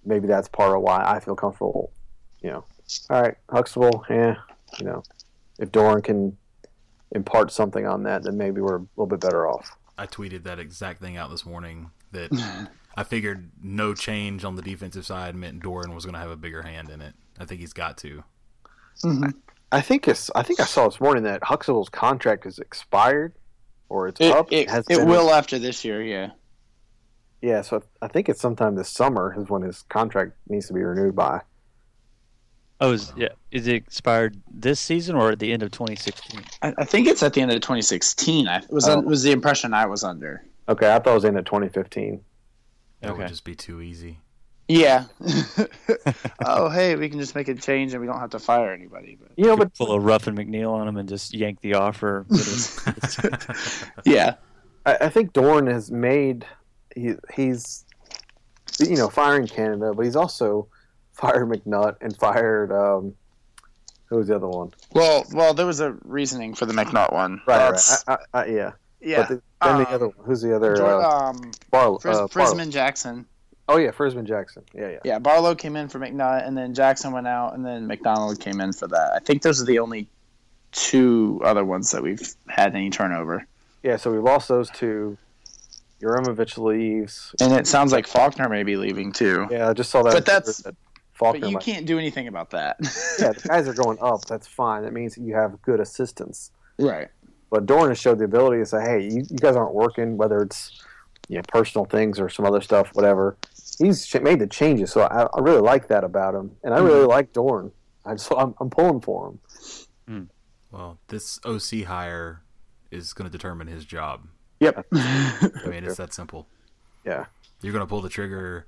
maybe 0.05 0.26
that's 0.26 0.49
part 0.49 0.74
of 0.74 0.83
why 0.83 1.05
I 1.05 1.20
feel 1.20 1.37
comfortable 1.37 1.93
you 2.43 2.51
know, 2.51 2.64
all 3.11 3.22
right, 3.22 3.34
Huxtable, 3.51 4.05
yeah, 4.11 4.36
you 4.78 4.86
know, 4.86 5.03
if 5.59 5.70
Doeren 5.72 6.03
can 6.03 6.36
impart 7.12 7.53
something 7.53 7.86
on 7.86 8.03
that, 8.05 8.22
then 8.22 8.36
maybe 8.36 8.61
we're 8.61 8.76
a 8.76 8.86
little 8.97 9.07
bit 9.07 9.20
better 9.20 9.47
off. 9.49 9.76
I 9.99 10.07
tweeted 10.07 10.45
that 10.45 10.59
exact 10.59 11.01
thing 11.01 11.16
out 11.16 11.30
this 11.30 11.45
morning. 11.45 11.90
That 12.12 12.30
I 12.97 13.05
figured 13.05 13.51
no 13.62 13.95
change 13.95 14.45
on 14.45 14.57
the 14.57 14.62
defensive 14.62 15.07
side 15.07 15.34
meant 15.34 15.62
Doeren 15.62 15.95
was 15.95 16.05
going 16.05 16.14
to 16.14 16.20
have 16.20 16.30
a 16.30 16.36
bigger 16.36 16.62
hand 16.62 16.88
in 16.90 17.01
it. 17.01 17.14
I 17.38 17.45
think 17.45 17.61
he's 17.61 17.72
got 17.72 17.97
to. 17.99 18.24
Mhm. 19.03 19.32
I 19.70 19.80
think 19.80 20.07
it's. 20.09 20.30
I 20.34 20.43
think 20.43 20.61
I 20.61 20.64
saw 20.64 20.88
this 20.88 21.01
morning 21.01 21.22
that 21.24 21.43
Huxtable's 21.45 21.88
contract 21.88 22.45
is 22.47 22.59
expired, 22.59 23.32
or 23.88 24.09
it's 24.09 24.20
it, 24.20 24.32
up. 24.32 24.53
it, 24.53 24.68
has 24.70 24.84
it 24.90 24.99
been- 24.99 25.09
will 25.09 25.30
after 25.30 25.59
this 25.59 25.84
year. 25.84 26.03
Yeah, 26.03 26.30
Yeah, 27.40 27.62
so 27.62 27.82
I 28.03 28.09
think 28.09 28.28
it's 28.28 28.40
sometime 28.40 28.74
this 28.74 28.90
summer 28.90 29.34
is 29.38 29.49
when 29.49 29.62
his 29.62 29.82
contract 29.88 30.32
needs 30.49 30.66
to 30.68 30.74
be 30.74 30.82
renewed 30.82 31.16
by. 31.16 31.40
Oh, 32.83 32.91
is 32.93 33.12
yeah? 33.16 33.28
Is 33.53 33.68
it 33.68 33.76
expired 33.76 34.41
this 34.53 34.80
season 34.80 35.14
or 35.14 35.30
at 35.30 35.39
the 35.39 35.53
end 35.53 35.62
of 35.62 35.70
2016? 35.70 36.43
I, 36.62 36.74
I 36.78 36.85
think 36.85 37.07
it's 37.07 37.22
at 37.22 37.33
the 37.33 37.41
end 37.41 37.53
of 37.53 37.61
2016. 37.61 38.49
I 38.49 38.61
was 38.70 38.89
Oh. 38.89 39.01
was 39.01 39.22
the 39.22 39.30
impression 39.30 39.72
I 39.72 39.87
was 39.87 40.03
under. 40.03 40.45
Okay, 40.68 40.93
I 40.93 40.99
thought 40.99 41.12
it 41.12 41.14
was 41.14 41.24
in 41.24 41.37
at 41.37 41.47
2015. 41.47 42.20
That 43.01 43.11
Okay. 43.11 43.18
would 43.18 43.28
just 43.28 43.45
be 43.45 43.55
too 43.55 43.80
easy. 43.80 44.18
Yeah. 44.66 45.05
oh, 46.45 46.70
hey, 46.70 46.97
we 46.97 47.09
can 47.09 47.20
just 47.20 47.37
make 47.37 47.47
a 47.47 47.55
change 47.55 47.93
and 47.93 48.01
we 48.01 48.07
don't 48.09 48.18
have 48.18 48.30
to 48.30 48.41
fire 48.41 48.72
anybody. 48.72 49.16
But 49.20 49.30
You 49.37 49.45
know, 49.45 49.57
but 49.57 49.72
Pull 49.76 49.93
a 49.93 50.01
and 50.01 50.37
McNeil 50.37 50.72
on 50.72 50.89
him 50.89 50.97
and 50.97 51.09
just 51.09 51.35
yank 51.35 51.61
the 51.61 51.74
offer. 51.74 52.26
yeah, 54.05 54.35
I, 54.87 54.97
I 55.03 55.09
think 55.09 55.33
Doeren 55.35 55.70
has 55.70 55.91
made 55.93 56.47
he, 56.97 57.14
he's 57.35 57.85
you 58.80 58.97
know 58.97 59.09
firing 59.09 59.47
Canada, 59.47 59.93
but 59.95 60.05
he's 60.05 60.16
also 60.16 60.66
fired 61.13 61.49
McNutt 61.49 61.97
and 62.01 62.17
fired 62.17 62.73
um, 62.73 63.15
who 64.07 64.17
was 64.17 64.29
the 64.29 64.37
other 64.37 64.49
one? 64.49 64.73
well, 64.93 65.25
well, 65.33 65.55
there 65.55 65.67
was 65.67 65.81
a 65.81 65.93
reasoning 66.05 66.55
for 66.55 66.67
the 66.67 66.73
McNutt 66.75 67.13
one. 67.13 67.41
Right, 67.47 67.59
That's- 67.59 68.05
right. 68.07 68.19
I, 68.35 68.39
I, 68.39 68.43
I, 68.43 68.47
yeah. 68.47 68.73
yeah. 69.01 69.17
But 69.19 69.29
the, 69.29 69.35
then 69.63 69.79
the 69.79 69.89
Um, 69.89 69.95
other 69.95 70.09
one, 70.09 70.27
who's 70.27 70.43
the 70.43 70.55
other? 70.55 70.77
Jor- 70.77 71.03
Uh, 71.03 71.09
um, 71.31 71.51
Barlow. 71.71 71.99
Fris- 71.99 72.17
uh, 72.17 72.27
Barlow. 72.29 72.53
Frisman 72.55 72.71
Jackson. 72.71 73.27
Oh 73.69 73.77
yeah, 73.79 73.91
Frisman 73.91 74.25
Jackson. 74.25 74.65
Yeah, 74.75 74.89
yeah. 74.91 74.99
Yeah, 75.05 75.19
Barlow 75.19 75.55
came 75.55 75.77
in 75.77 75.89
for 75.89 75.99
McNutt, 76.01 76.47
and 76.47 76.57
then 76.59 76.75
Jackson 76.75 77.13
went 77.13 77.27
out, 77.29 77.55
and 77.55 77.65
then 77.65 77.87
McDonald 77.87 78.41
came 78.41 78.61
in 78.61 78.73
for 78.73 78.89
that. 78.89 79.13
I 79.15 79.19
think 79.21 79.43
those 79.43 79.63
are 79.63 79.65
the 79.65 79.79
only 79.79 80.09
two 80.73 81.41
other 81.45 81.65
ones 81.65 81.91
that 81.93 82.03
we've 82.03 82.21
had 82.49 82.75
any 82.75 82.91
turnover. 82.91 83.47
Yeah. 83.83 83.97
So 83.97 84.11
we 84.13 84.19
lost 84.19 84.49
those 84.49 84.69
two. 84.71 85.17
Uremovich 86.03 86.59
leaves. 86.59 87.33
And 87.41 87.53
it 87.53 87.67
sounds 87.69 87.93
like 87.93 88.09
Faulkner 88.09 88.49
may 88.49 88.65
be 88.65 88.77
leaving 88.77 89.13
too. 89.13 89.47
Yeah, 89.51 89.69
I 89.69 89.73
just 89.73 89.91
saw 89.91 90.03
that. 90.03 90.13
But 90.13 90.27
that's- 90.27 90.65
that 91.19 91.41
But 91.41 91.49
you 91.49 91.55
might- 91.55 91.63
can't 91.63 91.87
do 91.87 91.99
anything 91.99 92.29
about 92.29 92.51
that. 92.51 92.79
Yeah, 93.19 93.33
the 93.33 93.49
guys 93.49 93.69
are 93.69 93.75
going 93.75 93.99
up. 94.01 94.25
That's 94.25 94.47
fine. 94.47 94.83
That 94.83 94.93
means 94.93 95.15
that 95.15 95.23
you 95.23 95.35
have 95.35 95.61
good 95.63 95.81
assistance. 95.81 96.51
right. 96.79 97.09
But 97.51 97.67
Doeren 97.67 97.89
has 97.89 97.99
showed 97.99 98.19
the 98.19 98.25
ability 98.25 98.63
to 98.63 98.67
say, 98.67 98.81
"Hey, 98.81 99.03
you, 99.03 99.27
you 99.29 99.37
guys 99.37 99.57
aren't 99.57 99.75
working, 99.75 100.17
whether 100.17 100.41
it's 100.41 100.83
you 101.29 101.37
know, 101.37 101.43
personal 101.47 101.85
things 101.85 102.19
or 102.19 102.31
some 102.31 102.47
other 102.47 102.63
stuff, 102.63 102.89
whatever." 102.95 103.37
He's 103.79 104.15
made 104.15 104.39
the 104.39 104.47
changes, 104.47 104.91
so 104.91 105.03
I, 105.03 105.25
I 105.25 105.41
really 105.41 105.61
like 105.61 105.89
that 105.89 106.03
about 106.03 106.35
him, 106.35 106.57
and 106.65 106.73
I 106.73 106.79
hmm. 106.81 106.87
really 106.87 107.05
like 107.05 107.35
Doeren. 107.35 107.71
I 108.07 108.15
just 108.15 108.33
I'm, 108.33 108.55
I'm 108.59 108.71
pulling 108.71 109.03
for 109.03 109.29
him. 109.29 109.39
Hmm. 110.09 110.23
Well, 110.71 110.99
this 111.09 111.39
OC 111.45 111.85
hire 111.85 112.43
is 112.91 113.13
going 113.13 113.31
to 113.31 113.33
determine 113.33 113.67
his 113.67 113.85
job. 113.85 114.27
Yep. 114.61 114.87
I 114.95 115.51
mean, 115.67 115.85
it's 115.85 115.97
that 115.97 116.15
simple. 116.15 116.47
Yeah. 117.05 117.27
You're 117.61 117.73
going 117.73 117.85
to 117.85 117.89
pull 117.89 118.01
the 118.01 118.09
trigger. 118.09 118.67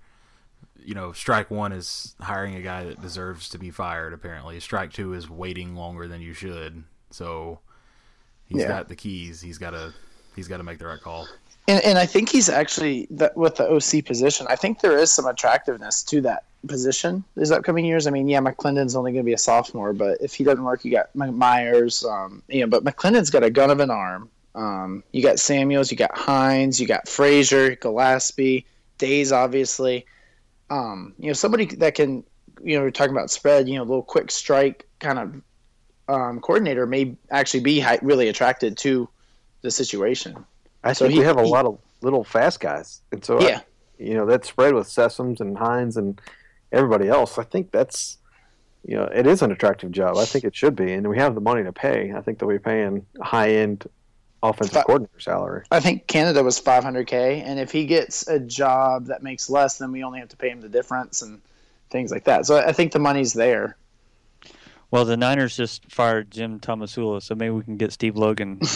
You 0.83 0.95
know, 0.95 1.13
strike 1.13 1.51
one 1.51 1.73
is 1.73 2.15
hiring 2.21 2.57
a 2.57 2.63
guy 2.63 2.85
that 2.85 3.01
deserves 3.01 3.49
to 3.51 3.59
be 3.59 3.71
fired. 3.71 4.13
Apparently, 4.13 4.59
strike 4.61 4.93
two 4.93 5.15
is 5.15 5.31
waiting 5.31 5.75
longer 5.75 6.07
than 6.07 6.21
you 6.21 6.33
should. 6.35 6.85
So 7.11 7.61
he's 8.47 8.63
Yeah. 8.63 8.69
got 8.69 8.89
the 8.89 8.97
keys. 8.97 9.41
He's 9.41 9.59
got 9.59 9.71
to 9.71 9.93
he's 10.37 10.49
got 10.49 10.59
to 10.59 10.63
make 10.63 10.79
the 10.79 10.87
right 10.87 11.01
call. 11.01 11.29
And, 11.67 11.83
and 11.83 11.97
I 11.99 12.05
think 12.05 12.29
he's 12.29 12.51
actually 12.51 13.07
that 13.11 13.37
with 13.37 13.55
the 13.57 13.67
OC 13.71 14.05
position. 14.05 14.47
I 14.51 14.57
think 14.57 14.81
there 14.81 14.99
is 14.99 15.11
some 15.11 15.25
attractiveness 15.27 16.03
to 16.05 16.21
that 16.23 16.45
position 16.67 17.25
these 17.37 17.51
upcoming 17.51 17.85
years. 17.87 18.07
I 18.07 18.11
mean, 18.11 18.29
yeah, 18.29 18.41
McClendon's 18.41 18.95
only 18.97 19.13
going 19.13 19.25
to 19.25 19.27
be 19.27 19.33
a 19.33 19.39
sophomore, 19.39 19.93
but 19.95 20.19
if 20.21 20.35
he 20.35 20.45
doesn't 20.45 20.63
work, 20.63 20.85
you 20.85 20.91
got 20.91 21.15
Myers. 21.15 22.05
Um, 22.05 22.43
you 22.49 22.61
know, 22.61 22.67
but 22.67 22.85
McClendon's 22.85 23.31
got 23.31 23.43
a 23.43 23.51
gun 23.51 23.71
of 23.71 23.81
an 23.81 23.91
arm. 23.91 24.29
Um, 24.55 25.03
you 25.13 25.23
got 25.23 25.39
Samuels, 25.39 25.91
you 25.91 25.97
got 25.97 26.17
Hines, 26.17 26.81
you 26.81 26.87
got 26.87 27.09
Frazier, 27.09 27.75
Gallaspy, 27.77 28.65
Dayes, 28.99 29.33
obviously. 29.33 30.07
Um, 30.75 31.15
you 31.19 31.29
know, 31.29 31.33
somebody 31.35 31.67
that 31.77 31.95
can, 31.95 32.25
you 32.63 32.77
know, 32.77 32.83
we're 32.83 32.91
talking 32.91 33.13
about 33.15 33.31
spread. 33.31 33.69
You 33.69 33.77
know, 33.77 33.83
a 33.83 33.91
little 33.93 34.03
quick 34.03 34.31
strike 34.31 34.87
kind 34.99 35.19
of 35.19 36.15
um, 36.15 36.41
coordinator 36.41 36.87
may 36.87 37.17
actually 37.31 37.61
be 37.61 37.81
hi- 37.81 37.99
really 38.03 38.29
attracted 38.29 38.77
to 38.79 39.09
the 39.63 39.71
situation. 39.71 40.45
I 40.83 40.93
So 40.93 41.05
think 41.05 41.13
he- 41.15 41.19
we 41.21 41.25
have 41.25 41.39
a 41.39 41.45
he- 41.45 41.51
lot 41.51 41.65
of 41.65 41.79
little 42.03 42.25
fast 42.25 42.61
guys, 42.61 43.01
and 43.13 43.25
so 43.25 43.39
I- 43.39 43.49
Yeah. 43.49 43.61
you 43.99 44.15
know 44.15 44.27
that 44.27 44.45
spread 44.45 44.75
with 44.75 44.87
Sessoms 44.89 45.41
and 45.41 45.57
Hines 45.57 45.97
and 45.97 46.21
everybody 46.73 47.09
else. 47.09 47.39
I 47.39 47.45
think 47.45 47.71
that's 47.71 48.19
you 48.87 48.97
know, 48.97 49.05
it 49.15 49.27
is 49.27 49.41
an 49.41 49.51
attractive 49.51 49.91
job. 49.93 50.19
I 50.19 50.27
think 50.27 50.45
it 50.45 50.55
should 50.55 50.77
be, 50.77 50.93
and 50.93 51.09
we 51.09 51.17
have 51.17 51.35
the 51.35 51.41
money 51.41 51.63
to 51.65 51.73
pay. 51.73 52.13
I 52.15 52.21
think 52.21 52.39
that 52.41 52.47
we're 52.47 52.59
paying 52.61 53.07
high 53.23 53.49
end 53.53 53.89
offensive 54.51 54.75
But- 54.75 54.87
coordinator 54.87 55.21
salary. 55.21 55.65
I 55.71 55.81
think 55.81 56.07
Canada 56.07 56.43
was 56.43 56.61
500k, 56.61 57.43
and 57.45 57.59
if 57.59 57.73
he 57.73 57.87
gets 57.87 58.29
a 58.29 58.39
job 58.39 59.07
that 59.07 59.23
makes 59.23 59.49
less, 59.51 59.79
then 59.79 59.91
we 59.91 60.05
only 60.05 60.21
have 60.21 60.29
to 60.29 60.37
pay 60.37 60.51
him 60.51 60.61
the 60.61 60.69
difference 60.69 61.23
and 61.23 61.41
things 61.91 62.11
like 62.11 62.25
that. 62.25 62.47
So 62.47 62.57
I 62.59 62.73
think 62.73 62.93
the 62.93 62.99
money's 62.99 63.33
there. 63.33 63.77
Well, 64.91 65.05
the 65.05 65.17
Niners 65.17 65.57
just 65.57 65.91
fired 65.91 66.31
Jim 66.31 66.61
Tomsula, 66.61 67.21
so 67.23 67.35
maybe 67.35 67.51
we 67.51 67.63
can 67.65 67.77
get 67.77 67.93
Steve 67.93 68.17
Logan. 68.17 68.61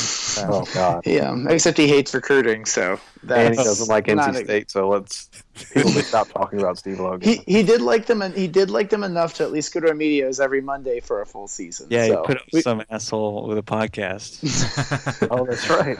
Oh 0.47 0.64
God. 0.74 1.03
Yeah, 1.07 1.36
except 1.49 1.78
he 1.78 1.89
hates 1.89 2.14
recruiting, 2.14 2.64
so 2.64 3.01
that's 3.22 3.49
and 3.51 3.59
he 3.59 3.64
doesn't 3.64 3.89
like 3.89 4.07
not 4.09 4.34
NC 4.34 4.41
a- 4.41 4.45
State, 4.45 4.70
so 4.70 4.89
let's 4.89 5.28
people 5.72 5.91
should 5.91 6.05
stop 6.05 6.28
talking 6.28 6.61
about 6.61 6.78
Steve 6.78 7.01
Logan. 7.01 7.20
He, 7.28 7.36
he 7.47 7.62
did 7.62 7.80
like 7.80 8.07
them, 8.07 8.22
and 8.22 8.34
he 8.34 8.47
did 8.47 8.70
like 8.70 8.91
them 8.91 9.03
enough 9.05 9.34
to 9.34 9.45
at 9.45 9.53
least 9.53 9.72
go 9.74 9.80
to 9.80 9.89
our 9.89 9.95
Medios 9.95 10.41
every 10.41 10.61
Monday 10.61 11.01
for 11.01 11.20
a 11.20 11.26
full 11.26 11.49
season. 11.49 11.89
yeah, 11.91 12.07
so, 12.07 12.20
he 12.20 12.26
put 12.26 12.36
up 12.39 12.47
we- 12.53 12.62
some 12.62 12.82
asshole 12.91 13.47
with 13.49 13.59
a 13.59 13.62
podcast. 13.62 14.39
oh, 15.30 15.45
that's 15.47 15.68
right. 15.68 15.99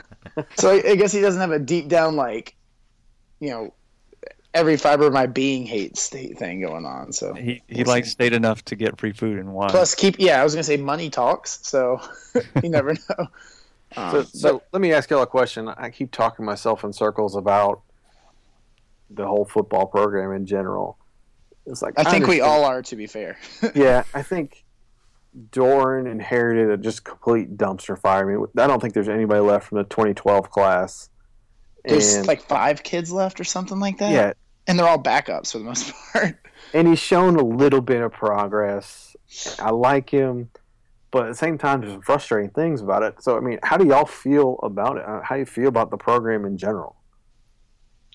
so 0.57 0.71
I, 0.71 0.91
I 0.91 0.95
guess 0.97 1.13
he 1.13 1.21
doesn't 1.21 1.41
have 1.41 1.53
a 1.53 1.59
deep 1.59 1.89
down 1.89 2.17
like, 2.17 2.55
you 3.41 3.51
know, 3.51 3.75
every 4.55 4.77
fiber 4.77 5.07
of 5.07 5.13
my 5.13 5.27
being 5.27 5.67
hates 5.67 6.03
state 6.03 6.39
thing 6.39 6.61
going 6.61 6.85
on. 6.87 7.13
So 7.13 7.35
he 7.35 7.63
he 7.69 7.85
likes 7.85 8.11
state 8.11 8.33
enough 8.33 8.65
to 8.67 8.77
get 8.77 8.99
free 8.99 9.13
food 9.13 9.39
and 9.39 9.53
wine. 9.53 9.71
plus 9.71 9.95
keep 9.95 10.17
yeah, 10.19 10.41
I 10.41 10.45
was 10.45 10.55
gonna 10.55 10.65
say 10.65 10.77
money 10.77 11.11
talks, 11.11 11.59
so 11.63 12.01
you 12.63 12.71
never 12.71 12.95
know. 12.95 13.27
Um, 13.97 14.11
So, 14.11 14.23
so 14.23 14.63
let 14.73 14.81
me 14.83 14.93
ask 14.93 15.11
y'all 15.11 15.23
a 15.23 15.27
question. 15.27 15.69
I 15.69 15.91
keep 15.91 16.11
talking 16.13 16.45
myself 16.45 16.85
in 16.85 16.93
circles 16.93 17.37
about 17.37 17.81
the 19.11 19.27
whole 19.27 19.45
football 19.45 19.87
program 19.87 20.33
in 20.33 20.45
general. 20.47 20.99
It's 21.67 21.83
like 21.83 21.95
I 21.99 22.05
think 22.11 22.27
we 22.27 22.41
all 22.41 22.65
are, 22.65 22.83
to 22.83 22.97
be 22.97 23.07
fair. 23.07 23.37
Yeah, 23.75 24.05
I 24.15 24.23
think 24.23 24.65
Doeren 25.51 26.11
inherited 26.11 26.71
a 26.71 26.77
just 26.77 27.05
complete 27.05 27.57
dumpster 27.57 27.99
fire. 27.99 28.29
I 28.31 28.35
mean, 28.37 28.47
I 28.59 28.67
don't 28.67 28.81
think 28.81 28.95
there's 28.95 29.09
anybody 29.09 29.41
left 29.41 29.69
from 29.69 29.79
the 29.79 29.85
2012 29.85 30.51
class. 30.51 31.11
There's 31.85 32.15
And, 32.17 32.27
like 32.27 32.43
five 32.43 32.83
kids 32.83 33.13
left 33.13 33.39
or 33.41 33.45
something 33.45 33.79
like 33.79 33.99
that. 33.99 34.13
yeah, 34.13 34.33
and 34.67 34.79
they're 34.79 34.89
all 34.89 35.03
backups 35.03 35.53
for 35.53 35.59
the 35.59 35.65
most 35.65 35.93
part. 36.13 36.37
and 36.75 36.89
he's 36.89 36.99
shown 36.99 37.37
a 37.37 37.45
little 37.45 37.81
bit 37.81 38.01
of 38.03 38.13
progress. 38.13 39.15
I 39.59 39.71
like 39.71 40.09
him, 40.11 40.51
but 41.11 41.25
at 41.25 41.29
the 41.29 41.35
same 41.35 41.59
time, 41.59 41.81
there's 41.81 41.93
some 41.93 42.03
frustrating 42.03 42.51
things 42.51 42.81
about 42.83 43.03
it. 43.03 43.23
So, 43.23 43.37
I 43.37 43.41
mean, 43.41 43.59
how 43.63 43.77
do 43.77 43.87
y'all 43.87 44.05
feel 44.07 44.59
about 44.63 44.97
it? 44.99 45.05
Uh, 45.07 45.21
How 45.23 45.35
do 45.37 45.41
you 45.41 45.47
feel 45.47 45.69
about 45.69 45.91
the 45.91 45.97
program 45.97 46.45
in 46.45 46.57
general? 46.59 46.97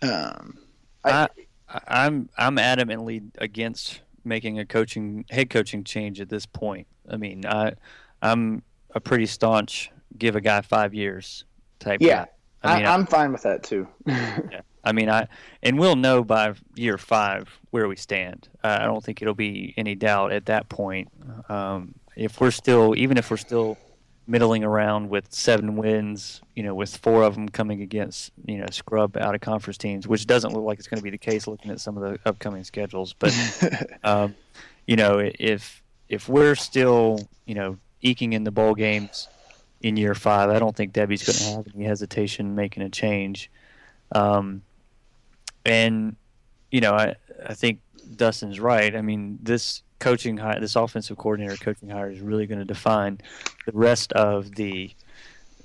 Um, 0.01 0.57
I, 1.03 1.11
I- 1.11 1.27
I'm 1.87 2.29
I'm 2.37 2.57
adamantly 2.57 3.23
against 3.39 4.01
making 4.23 4.59
a 4.59 4.65
coaching 4.65 5.25
head 5.31 5.49
coaching 5.49 5.83
change 5.83 6.21
at 6.21 6.29
this 6.29 6.45
point. 6.45 6.85
I 7.09 7.17
mean, 7.17 7.45
I 7.47 7.73
I'm 8.21 8.61
a 8.93 8.99
pretty 8.99 9.25
staunch 9.25 9.89
give 10.15 10.35
a 10.35 10.41
guy 10.41 10.61
five 10.61 10.93
years 10.93 11.45
type. 11.79 11.99
Yeah. 11.99 12.25
guy. 12.25 12.29
I 12.65 12.77
mean, 12.77 12.85
I, 12.85 12.93
I'm 12.93 13.05
fine 13.07 13.31
with 13.31 13.41
that 13.43 13.63
too. 13.63 13.87
Yeah. 14.07 14.61
I 14.85 14.91
mean, 14.91 15.09
I 15.09 15.27
and 15.63 15.79
we'll 15.79 15.95
know 15.95 16.23
by 16.23 16.53
year 16.75 16.97
five 16.99 17.49
where 17.71 17.87
we 17.87 17.95
stand. 17.95 18.49
Uh, 18.63 18.77
I 18.81 18.83
don't 18.85 19.03
think 19.03 19.21
it'll 19.21 19.33
be 19.33 19.73
any 19.77 19.95
doubt 19.95 20.31
at 20.33 20.45
that 20.47 20.69
point. 20.69 21.07
Um, 21.49 21.95
if 22.15 22.39
we're 22.39 22.51
still, 22.51 22.95
even 22.95 23.17
if 23.17 23.31
we're 23.31 23.37
still 23.37 23.77
middling 24.27 24.63
around 24.63 25.09
with 25.09 25.33
seven 25.33 25.75
wins, 25.75 26.41
you 26.55 26.63
know, 26.63 26.73
with 26.73 26.95
four 26.97 27.23
of 27.23 27.35
them 27.35 27.49
coming 27.49 27.81
against 27.81 28.31
you 28.45 28.57
know 28.57 28.65
scrub 28.71 29.17
out 29.17 29.35
of 29.35 29.41
conference 29.41 29.77
teams, 29.77 30.07
which 30.07 30.25
doesn't 30.25 30.53
look 30.53 30.63
like 30.63 30.79
it's 30.79 30.87
going 30.87 30.99
to 30.99 31.03
be 31.03 31.09
the 31.09 31.17
case 31.17 31.47
looking 31.47 31.71
at 31.71 31.79
some 31.79 31.97
of 31.97 32.03
the 32.03 32.19
upcoming 32.27 32.63
schedules. 32.63 33.13
But 33.13 33.35
um, 34.03 34.35
you 34.87 34.95
know, 34.95 35.19
if 35.19 35.81
if 36.09 36.29
we're 36.29 36.55
still 36.55 37.27
you 37.45 37.55
know 37.55 37.77
eking 38.01 38.33
in 38.33 38.43
the 38.43 38.51
bowl 38.51 38.75
games 38.75 39.27
in 39.81 39.97
year 39.97 40.15
five, 40.15 40.49
I 40.49 40.59
don't 40.59 40.75
think 40.75 40.93
Debbie's 40.93 41.23
going 41.23 41.37
to 41.37 41.57
have 41.57 41.75
any 41.75 41.85
hesitation 41.85 42.55
making 42.55 42.83
a 42.83 42.89
change. 42.89 43.51
Um, 44.13 44.61
and 45.65 46.15
you 46.71 46.81
know, 46.81 46.93
I 46.93 47.15
I 47.45 47.53
think 47.53 47.81
Dustin's 48.15 48.59
right. 48.59 48.95
I 48.95 49.01
mean, 49.01 49.39
this 49.41 49.82
coaching 50.03 50.35
hire, 50.35 50.59
this 50.59 50.75
offensive 50.75 51.17
coordinator 51.17 51.55
coaching 51.55 51.89
hire 51.89 52.11
is 52.11 52.19
really 52.19 52.45
going 52.45 52.59
to 52.59 52.65
define 52.65 53.21
the 53.65 53.71
rest 53.71 54.11
of 54.11 54.53
the 54.55 54.91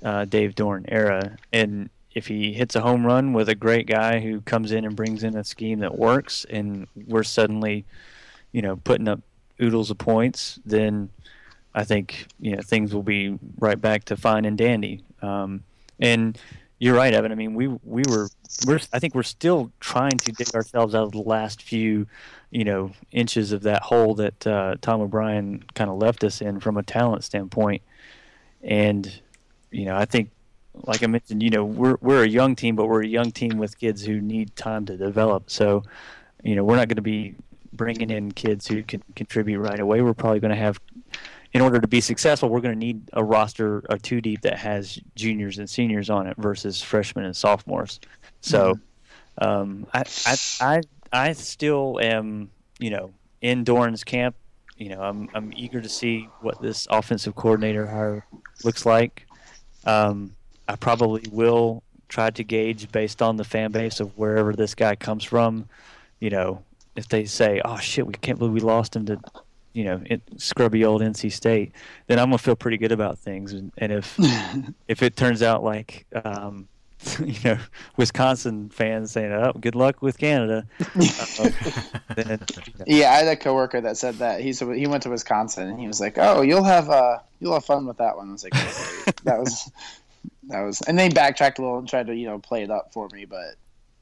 uh, 0.01 0.23
Dave 0.23 0.55
Doeren 0.55 0.85
era. 0.87 1.37
And 1.51 1.89
if 2.15 2.25
he 2.27 2.53
hits 2.53 2.75
a 2.77 2.79
home 2.79 3.05
run 3.05 3.33
with 3.33 3.49
a 3.49 3.55
great 3.55 3.85
guy 3.85 4.21
who 4.21 4.39
comes 4.39 4.71
in 4.71 4.85
and 4.85 4.95
brings 4.95 5.25
in 5.25 5.35
a 5.35 5.43
scheme 5.43 5.79
that 5.79 5.97
works, 5.97 6.45
and 6.49 6.87
we're 7.05 7.23
suddenly, 7.23 7.83
you 8.53 8.61
know, 8.61 8.77
putting 8.77 9.09
up 9.09 9.19
oodles 9.61 9.91
of 9.91 9.97
points, 9.97 10.57
then 10.65 11.09
I 11.75 11.83
think 11.83 12.27
you 12.39 12.55
know 12.55 12.61
things 12.61 12.93
will 12.93 13.03
be 13.03 13.37
right 13.59 13.79
back 13.79 14.05
to 14.05 14.15
fine 14.15 14.45
and 14.45 14.57
dandy. 14.57 15.03
Um, 15.21 15.65
and 15.99 16.37
you're 16.79 16.95
right, 16.95 17.13
Evan. 17.13 17.31
I 17.31 17.35
mean, 17.35 17.53
we 17.53 17.67
we 17.67 18.03
were 18.09 18.29
we're 18.65 18.79
I 18.93 18.99
think 18.99 19.13
we're 19.13 19.23
still 19.23 19.71
trying 19.81 20.17
to 20.17 20.31
dig 20.31 20.55
ourselves 20.55 20.95
out 20.95 21.03
of 21.03 21.11
the 21.11 21.19
last 21.19 21.61
few, 21.61 22.07
you 22.51 22.63
know, 22.63 22.91
inches 23.11 23.51
of 23.51 23.63
that 23.63 23.83
hole 23.83 24.15
that 24.15 24.47
uh, 24.47 24.75
Tom 24.81 25.01
O'Brien 25.01 25.63
kind 25.75 25.89
of 25.89 25.97
left 25.97 26.23
us 26.23 26.41
in 26.41 26.61
from 26.61 26.77
a 26.77 26.83
talent 26.83 27.25
standpoint. 27.25 27.81
And 28.63 29.21
you 29.71 29.85
know, 29.85 29.95
I 29.95 30.05
think, 30.05 30.31
like 30.73 31.03
I 31.03 31.07
mentioned, 31.07 31.43
you 31.43 31.49
know, 31.49 31.65
we're 31.65 31.97
we're 31.99 32.23
a 32.23 32.27
young 32.29 32.55
team, 32.55 32.77
but 32.77 32.87
we're 32.87 33.03
a 33.03 33.07
young 33.07 33.31
team 33.31 33.57
with 33.57 33.77
kids 33.77 34.05
who 34.05 34.21
need 34.21 34.55
time 34.55 34.85
to 34.85 34.95
develop. 34.95 35.49
So, 35.51 35.83
you 36.43 36.55
know, 36.55 36.63
we're 36.63 36.77
not 36.77 36.87
going 36.87 36.95
to 36.95 37.01
be 37.01 37.35
bringing 37.73 38.09
in 38.09 38.31
kids 38.31 38.67
who 38.67 38.83
can 38.83 39.03
contribute 39.15 39.59
right 39.59 39.79
away. 39.79 40.01
We're 40.01 40.13
probably 40.13 40.39
going 40.39 40.55
to 40.55 40.57
have 40.57 40.79
in 41.53 41.61
order 41.61 41.79
to 41.79 41.87
be 41.87 42.01
successful, 42.01 42.49
we're 42.49 42.61
going 42.61 42.75
to 42.75 42.79
need 42.79 43.09
a 43.13 43.23
roster, 43.23 43.83
a 43.89 43.97
two 43.97 44.21
deep 44.21 44.41
that 44.41 44.57
has 44.57 44.99
juniors 45.15 45.57
and 45.57 45.69
seniors 45.69 46.09
on 46.09 46.27
it 46.27 46.37
versus 46.37 46.81
freshmen 46.81 47.25
and 47.25 47.35
sophomores. 47.35 47.99
So, 48.41 48.77
um, 49.39 49.87
I, 49.93 50.03
I, 50.25 50.35
I, 50.61 50.81
I 51.11 51.31
still 51.33 51.99
am, 52.01 52.51
you 52.77 52.91
know, 52.91 53.11
in 53.41 53.65
Doeren's 53.65 54.03
camp. 54.03 54.35
You 54.77 54.89
know, 54.89 55.01
I'm, 55.01 55.29
I'm 55.33 55.51
eager 55.55 55.81
to 55.81 55.89
see 55.89 56.29
what 56.41 56.61
this 56.61 56.87
offensive 56.89 57.35
coordinator 57.35 57.85
hire 57.85 58.25
looks 58.63 58.85
like. 58.85 59.25
Um, 59.85 60.35
I 60.67 60.75
probably 60.75 61.25
will 61.31 61.83
try 62.09 62.29
to 62.29 62.43
gauge 62.43 62.91
based 62.91 63.21
on 63.21 63.37
the 63.37 63.43
fan 63.43 63.71
base 63.71 63.99
of 63.99 64.17
wherever 64.17 64.53
this 64.53 64.75
guy 64.75 64.95
comes 64.95 65.23
from. 65.23 65.67
You 66.19 66.29
know, 66.29 66.63
if 66.95 67.07
they 67.07 67.25
say, 67.25 67.61
"Oh 67.65 67.77
shit, 67.77 68.05
we 68.05 68.13
can't 68.13 68.37
believe 68.37 68.53
we 68.53 68.59
lost 68.59 68.95
him 68.95 69.05
to 69.07 69.19
you 69.73 69.83
know, 69.83 70.01
it, 70.05 70.21
scrubby 70.37 70.83
old 70.83 71.01
NC 71.01 71.31
State, 71.31 71.73
then 72.07 72.19
I'm 72.19 72.27
gonna 72.27 72.37
feel 72.37 72.55
pretty 72.55 72.77
good 72.77 72.91
about 72.91 73.19
things. 73.19 73.53
And, 73.53 73.71
and 73.77 73.91
if 73.91 74.17
if 74.87 75.03
it 75.03 75.15
turns 75.15 75.41
out 75.41 75.63
like, 75.63 76.05
um, 76.25 76.67
you 77.23 77.37
know, 77.45 77.57
Wisconsin 77.97 78.69
fans 78.69 79.11
saying, 79.11 79.31
"Oh, 79.31 79.53
good 79.53 79.75
luck 79.75 80.01
with 80.01 80.17
Canada," 80.17 80.65
uh, 80.79 80.83
then 82.15 82.39
you 82.65 82.73
know, 82.77 82.85
Yeah, 82.87 83.11
I 83.11 83.17
had 83.17 83.27
a 83.27 83.35
coworker 83.35 83.79
that 83.81 83.97
said 83.97 84.15
that 84.15 84.41
he's 84.41 84.59
he 84.59 84.87
went 84.87 85.03
to 85.03 85.09
Wisconsin 85.09 85.69
and 85.69 85.79
he 85.79 85.87
was 85.87 86.01
like, 86.01 86.17
"Oh, 86.17 86.41
you'll 86.41 86.63
have 86.63 86.89
uh 86.89 87.19
you'll 87.39 87.53
have 87.53 87.65
fun 87.65 87.85
with 87.85 87.97
that 87.97 88.17
one." 88.17 88.29
I 88.29 88.31
was 88.33 88.43
like, 88.43 88.53
"That 89.23 89.39
was 89.39 89.71
that 90.49 90.61
was," 90.61 90.81
and 90.81 90.99
they 90.99 91.09
backtracked 91.09 91.59
a 91.59 91.61
little 91.61 91.77
and 91.77 91.87
tried 91.87 92.07
to 92.07 92.15
you 92.15 92.27
know 92.27 92.39
play 92.39 92.63
it 92.63 92.71
up 92.71 92.91
for 92.91 93.07
me, 93.13 93.25
but 93.25 93.55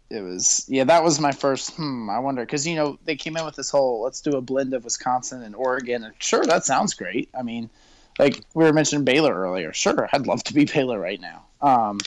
it 0.09 0.21
was 0.21 0.65
yeah 0.67 0.83
that 0.83 1.03
was 1.03 1.19
my 1.19 1.31
first 1.31 1.75
hmm 1.75 2.09
I 2.09 2.19
wonder 2.19 2.45
because 2.45 2.65
you 2.65 2.75
know 2.75 2.97
they 3.05 3.15
came 3.15 3.35
in 3.37 3.45
with 3.45 3.55
this 3.55 3.69
whole 3.69 4.03
let's 4.03 4.21
do 4.21 4.31
a 4.31 4.41
blend 4.41 4.73
of 4.73 4.83
Wisconsin 4.83 5.43
and 5.43 5.55
Oregon 5.55 6.03
and 6.03 6.13
sure 6.19 6.45
that 6.45 6.65
sounds 6.65 6.93
great. 6.93 7.29
I 7.37 7.43
mean, 7.43 7.69
like 8.19 8.41
we 8.53 8.63
were 8.63 8.73
mentioning 8.73 9.05
Baylor 9.05 9.33
earlier, 9.33 9.73
sure 9.73 10.09
I'd 10.13 10.27
love 10.27 10.43
to 10.45 10.53
be 10.53 10.65
Baylor 10.65 10.99
right 10.99 11.19
now. 11.19 11.45
Um, 11.61 11.99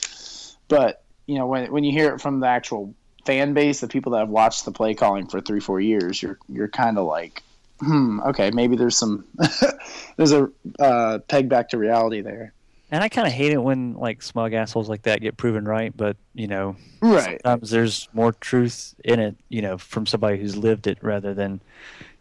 but 0.67 1.03
you 1.27 1.37
know 1.37 1.47
when 1.47 1.71
when 1.71 1.83
you 1.83 1.91
hear 1.91 2.13
it 2.13 2.21
from 2.21 2.39
the 2.39 2.47
actual 2.47 2.93
fan 3.25 3.53
base, 3.53 3.81
the 3.81 3.87
people 3.87 4.13
that 4.13 4.19
have 4.19 4.29
watched 4.29 4.65
the 4.65 4.71
play 4.71 4.93
calling 4.93 5.27
for 5.27 5.41
three, 5.41 5.59
four 5.59 5.79
years, 5.79 6.21
you're 6.21 6.39
you're 6.49 6.67
kind 6.67 6.97
of 6.97 7.05
like, 7.05 7.43
hmm, 7.79 8.19
okay, 8.21 8.51
maybe 8.51 8.75
there's 8.75 8.97
some 8.97 9.25
there's 10.17 10.31
a 10.31 10.49
uh, 10.79 11.19
peg 11.27 11.49
back 11.49 11.69
to 11.69 11.77
reality 11.77 12.21
there. 12.21 12.53
And 12.91 13.03
I 13.03 13.09
kind 13.09 13.25
of 13.27 13.33
hate 13.33 13.51
it 13.53 13.57
when 13.63 13.93
like 13.95 14.21
smug 14.21 14.53
assholes 14.53 14.89
like 14.89 15.03
that 15.03 15.21
get 15.21 15.37
proven 15.37 15.65
right. 15.65 15.95
But 15.95 16.17
you 16.33 16.47
know, 16.47 16.75
Right. 17.01 17.41
sometimes 17.43 17.69
there's 17.71 18.07
more 18.13 18.31
truth 18.33 18.93
in 19.03 19.19
it, 19.19 19.35
you 19.49 19.61
know, 19.61 19.77
from 19.77 20.05
somebody 20.05 20.37
who's 20.39 20.55
lived 20.55 20.87
it 20.87 20.97
rather 21.01 21.33
than, 21.33 21.61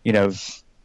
you 0.04 0.12
know, 0.12 0.30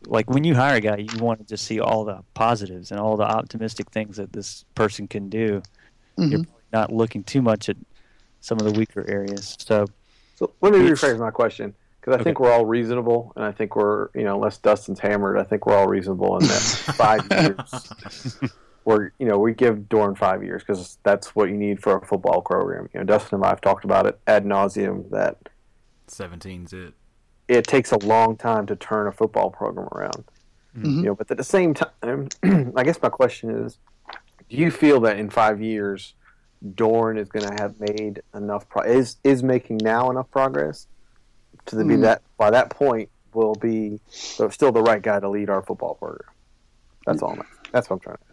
like 0.05 0.29
when 0.29 0.43
you 0.43 0.53
hire 0.55 0.75
a 0.75 0.81
guy, 0.81 0.97
you 0.97 1.19
want 1.19 1.39
to 1.39 1.45
just 1.45 1.65
see 1.65 1.79
all 1.79 2.03
the 2.05 2.19
positives 2.33 2.91
and 2.91 2.99
all 2.99 3.15
the 3.17 3.23
optimistic 3.23 3.89
things 3.91 4.17
that 4.17 4.33
this 4.33 4.65
person 4.75 5.07
can 5.07 5.29
do. 5.29 5.61
You're 6.17 6.39
Mhm. 6.39 6.43
probably 6.45 6.63
not 6.73 6.91
looking 6.93 7.23
too 7.23 7.41
much 7.41 7.69
at 7.69 7.77
some 8.41 8.59
of 8.59 8.65
the 8.65 8.77
weaker 8.79 9.03
areas. 9.07 9.55
So, 9.59 9.85
So 10.35 10.53
let 10.61 10.73
me 10.73 10.79
rephrase 10.79 11.17
my 11.19 11.31
question 11.31 11.73
because 12.01 12.19
I 12.19 12.23
think 12.23 12.39
we're 12.39 12.51
all 12.51 12.65
reasonable, 12.65 13.31
and 13.35 13.45
I 13.45 13.51
think 13.51 13.75
we're 13.75 14.09
you 14.13 14.23
know 14.23 14.35
unless 14.35 14.57
Dustin's 14.57 14.99
hammered, 14.99 15.39
I 15.39 15.43
think 15.43 15.65
we're 15.65 15.75
all 15.77 15.87
reasonable 15.87 16.37
in 16.37 16.43
that 16.47 16.61
five 16.97 17.25
years. 17.31 17.91
We're 18.85 19.11
you 19.19 19.25
know 19.27 19.37
we 19.39 19.53
give 19.53 19.89
Doeren 19.89 20.17
five 20.17 20.43
years 20.43 20.63
because 20.63 20.97
that's 21.03 21.35
what 21.35 21.49
you 21.49 21.57
need 21.57 21.81
for 21.81 21.97
a 21.97 22.05
football 22.05 22.41
program. 22.41 22.87
You 22.93 22.99
know 23.01 23.05
Dustin 23.05 23.35
and 23.37 23.45
I 23.45 23.49
have 23.49 23.61
talked 23.61 23.83
about 23.83 24.05
it 24.05 24.19
ad 24.27 24.45
nauseum 24.45 25.09
that 25.09 25.37
17's 26.07 26.71
it. 26.71 26.93
it 27.47 27.65
takes 27.65 27.91
a 27.91 27.97
long 27.99 28.37
time 28.37 28.65
to 28.67 28.75
turn 28.75 29.07
a 29.07 29.11
football 29.11 29.49
program 29.49 29.87
around. 29.91 30.23
Mm-hmm. 30.77 30.97
You 30.99 31.03
know, 31.03 31.15
but 31.15 31.31
at 31.31 31.37
the 31.37 31.43
same 31.43 31.73
time, 31.73 32.29
I 32.75 32.83
guess 32.83 33.01
my 33.01 33.09
question 33.09 33.49
is, 33.65 33.77
do 34.49 34.57
you 34.57 34.69
feel 34.69 34.99
that 35.01 35.17
in 35.17 35.29
five 35.29 35.61
years, 35.61 36.13
Doeren 36.63 37.17
is 37.17 37.29
going 37.29 37.47
to 37.47 37.61
have 37.63 37.79
made 37.79 38.21
enough 38.35 38.67
pro- 38.69 38.83
is 38.83 39.17
is 39.23 39.41
making 39.41 39.77
now 39.81 40.11
enough 40.11 40.29
progress 40.29 40.87
to 41.67 41.77
be 41.77 41.95
Mm. 41.95 42.01
that 42.01 42.21
by 42.37 42.51
that 42.51 42.69
point 42.69 43.09
will 43.33 43.55
be 43.55 43.99
still 44.11 44.71
the 44.71 44.81
right 44.83 45.01
guy 45.01 45.19
to 45.19 45.27
lead 45.29 45.49
our 45.49 45.61
football 45.63 45.95
program? 45.95 46.29
That's 47.07 47.21
all. 47.23 47.31
I'm, 47.31 47.41
that's 47.71 47.89
what 47.89 47.95
I'm 47.95 47.99
trying 48.01 48.17
to 48.17 48.23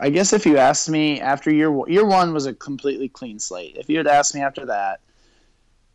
I 0.00 0.10
guess 0.10 0.32
if 0.32 0.46
you 0.46 0.58
asked 0.58 0.88
me 0.88 1.20
after 1.20 1.50
year 1.50 1.72
year 1.88 2.04
one 2.04 2.32
was 2.32 2.46
a 2.46 2.54
completely 2.54 3.08
clean 3.08 3.38
slate. 3.38 3.76
If 3.76 3.88
you 3.88 3.96
had 3.96 4.06
asked 4.06 4.34
me 4.34 4.40
after 4.40 4.66
that, 4.66 5.00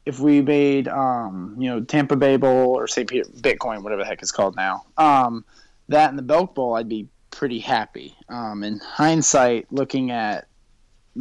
if 0.06 0.20
we 0.20 0.42
made 0.42 0.88
um, 0.88 1.56
you 1.58 1.70
know 1.70 1.82
Tampa 1.82 2.16
Bay 2.16 2.38
Bowl 2.38 2.78
or 2.78 2.88
St. 2.88 3.10
Peter 3.10 3.30
Bitcoin, 3.30 3.84
whatever 3.84 4.04
the 4.04 4.08
heck 4.08 4.22
it's 4.22 4.32
called 4.32 4.56
now, 4.56 4.86
um, 4.98 5.46
that 5.90 6.10
and 6.10 6.18
the 6.18 6.24
Belk 6.24 6.56
Bowl, 6.56 6.76
I'd 6.76 6.90
be 6.90 7.08
pretty 7.32 7.60
happy. 7.60 8.16
Um, 8.30 8.64
in 8.64 8.80
hindsight, 8.80 9.68
looking 9.72 10.12
at 10.12 10.48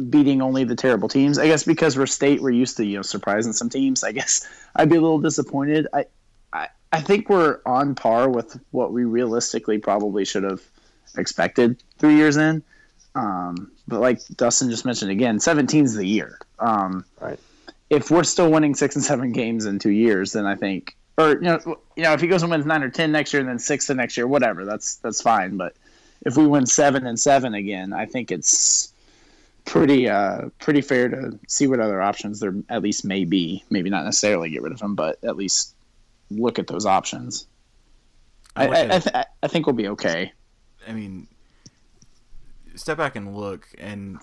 beating 0.09 0.41
only 0.41 0.63
the 0.63 0.75
terrible 0.75 1.07
teams, 1.07 1.37
I 1.37 1.47
guess 1.47 1.63
because 1.63 1.97
we're 1.97 2.07
state, 2.07 2.41
we're 2.41 2.51
used 2.51 2.77
to 2.77 2.85
you 2.85 2.97
know 2.97 3.01
surprising 3.01 3.53
some 3.53 3.69
teams. 3.69 4.03
I 4.03 4.11
guess 4.11 4.47
I'd 4.75 4.89
be 4.89 4.95
a 4.95 5.01
little 5.01 5.19
disappointed. 5.19 5.87
I, 5.93 6.05
I, 6.51 6.67
I 6.91 7.01
think 7.01 7.29
we're 7.29 7.59
on 7.65 7.95
par 7.95 8.29
with 8.29 8.59
what 8.71 8.93
we 8.93 9.03
realistically 9.03 9.77
probably 9.77 10.25
should 10.25 10.43
have 10.43 10.61
expected 11.17 11.81
three 11.99 12.15
years 12.15 12.37
in. 12.37 12.63
Um, 13.15 13.71
but 13.87 13.99
like 13.99 14.19
Dustin 14.35 14.69
just 14.69 14.85
mentioned 14.85 15.11
again, 15.11 15.39
17 15.39 15.85
is 15.85 15.95
the 15.95 16.05
year. 16.05 16.39
Um, 16.59 17.05
Right. 17.21 17.39
If 17.89 18.09
we're 18.09 18.23
still 18.23 18.49
winning 18.49 18.73
six 18.73 18.95
and 18.95 19.03
seven 19.03 19.33
games 19.33 19.65
in 19.65 19.77
two 19.77 19.91
years, 19.91 20.31
then 20.31 20.47
I 20.47 20.55
think, 20.55 20.95
or 21.17 21.33
you 21.33 21.41
know, 21.41 21.59
you 21.95 22.03
know, 22.03 22.13
if 22.13 22.21
he 22.21 22.27
goes 22.27 22.41
and 22.41 22.49
wins 22.49 22.65
nine 22.65 22.81
or 22.81 22.89
ten 22.89 23.11
next 23.11 23.33
year 23.33 23.39
and 23.39 23.47
then 23.47 23.59
six 23.59 23.85
the 23.85 23.93
next 23.93 24.17
year, 24.17 24.25
whatever, 24.25 24.65
that's 24.65 24.95
that's 24.95 25.21
fine. 25.21 25.57
But 25.57 25.75
if 26.25 26.35
we 26.35 26.47
win 26.47 26.65
seven 26.65 27.05
and 27.05 27.19
seven 27.19 27.53
again, 27.53 27.93
I 27.93 28.07
think 28.07 28.31
it's 28.31 28.91
pretty 29.65 30.09
uh 30.09 30.49
pretty 30.59 30.81
fair 30.81 31.07
to 31.07 31.37
see 31.47 31.67
what 31.67 31.79
other 31.79 32.01
options 32.01 32.39
there 32.39 32.55
at 32.67 32.81
least 32.81 33.05
may 33.05 33.25
be. 33.25 33.63
Maybe 33.69 33.91
not 33.91 34.05
necessarily 34.05 34.49
get 34.49 34.63
rid 34.63 34.71
of 34.73 34.81
him, 34.81 34.95
but 34.95 35.23
at 35.23 35.37
least 35.37 35.75
look 36.31 36.57
at 36.57 36.65
those 36.65 36.87
options. 36.87 37.45
I, 38.55 38.67
I, 38.67 38.95
I, 38.95 38.99
th- 38.99 39.25
I 39.43 39.47
think 39.47 39.67
we'll 39.67 39.75
be 39.75 39.89
okay. 39.89 40.31
I 40.87 40.93
mean, 40.93 41.27
step 42.75 42.97
back 42.97 43.15
and 43.15 43.35
look, 43.35 43.67
and 43.77 44.19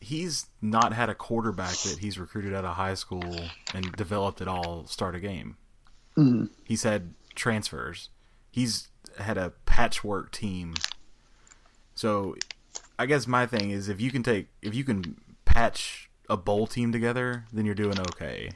he's 0.00 0.46
not 0.62 0.92
had 0.92 1.08
a 1.10 1.14
quarterback 1.14 1.76
that 1.78 1.98
he's 1.98 2.18
recruited 2.18 2.54
out 2.54 2.64
of 2.64 2.76
high 2.76 2.94
school 2.94 3.40
and 3.74 3.92
developed 3.92 4.40
at 4.40 4.48
all 4.48 4.86
start 4.86 5.14
a 5.14 5.20
game. 5.20 5.56
Mhm. 6.16 6.50
He's 6.64 6.82
had 6.84 7.14
transfers. 7.34 8.08
He's 8.50 8.88
had 9.18 9.36
a 9.38 9.50
patchwork 9.66 10.32
team. 10.32 10.74
So, 11.94 12.36
I 12.98 13.06
guess 13.06 13.26
my 13.26 13.46
thing 13.46 13.70
is 13.70 13.88
if 13.88 14.00
you 14.00 14.10
can 14.10 14.22
take 14.22 14.48
if 14.62 14.74
you 14.74 14.84
can 14.84 15.20
patch 15.44 16.10
a 16.28 16.36
bowl 16.36 16.66
team 16.66 16.92
together, 16.92 17.44
then 17.52 17.66
you're 17.66 17.74
doing 17.74 17.98
okay. 18.00 18.52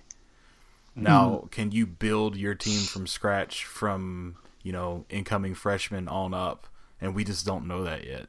Now, 0.97 1.49
can 1.51 1.72
you 1.72 1.86
build 1.86 2.36
your 2.36 2.55
team 2.55 2.82
from 2.84 3.09
scratch 3.09 3.64
from, 3.64 4.36
you 4.62 4.70
know, 4.70 5.07
incoming 5.11 5.55
freshmen 5.55 6.07
on 6.07 6.32
up? 6.32 6.68
And 7.05 7.14
we 7.14 7.22
just 7.22 7.44
don't 7.44 7.68
know 7.68 7.84
that 7.84 8.07
yet. 8.07 8.28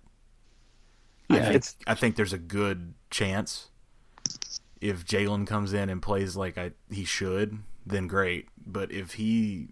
I 1.29 1.39
think, 1.39 1.47
it's- 1.55 1.75
I 1.87 1.95
think 1.95 2.17
there's 2.17 2.33
a 2.33 2.37
good 2.37 2.93
chance 3.09 3.69
if 4.81 5.05
Jalen 5.05 5.47
comes 5.47 5.71
in 5.71 5.89
and 5.89 6.01
plays 6.01 6.35
like 6.35 6.57
I, 6.57 6.71
he 6.91 7.05
should, 7.05 7.59
then 7.85 8.07
great. 8.07 8.49
But 8.67 8.91
if 8.91 9.13
he 9.13 9.69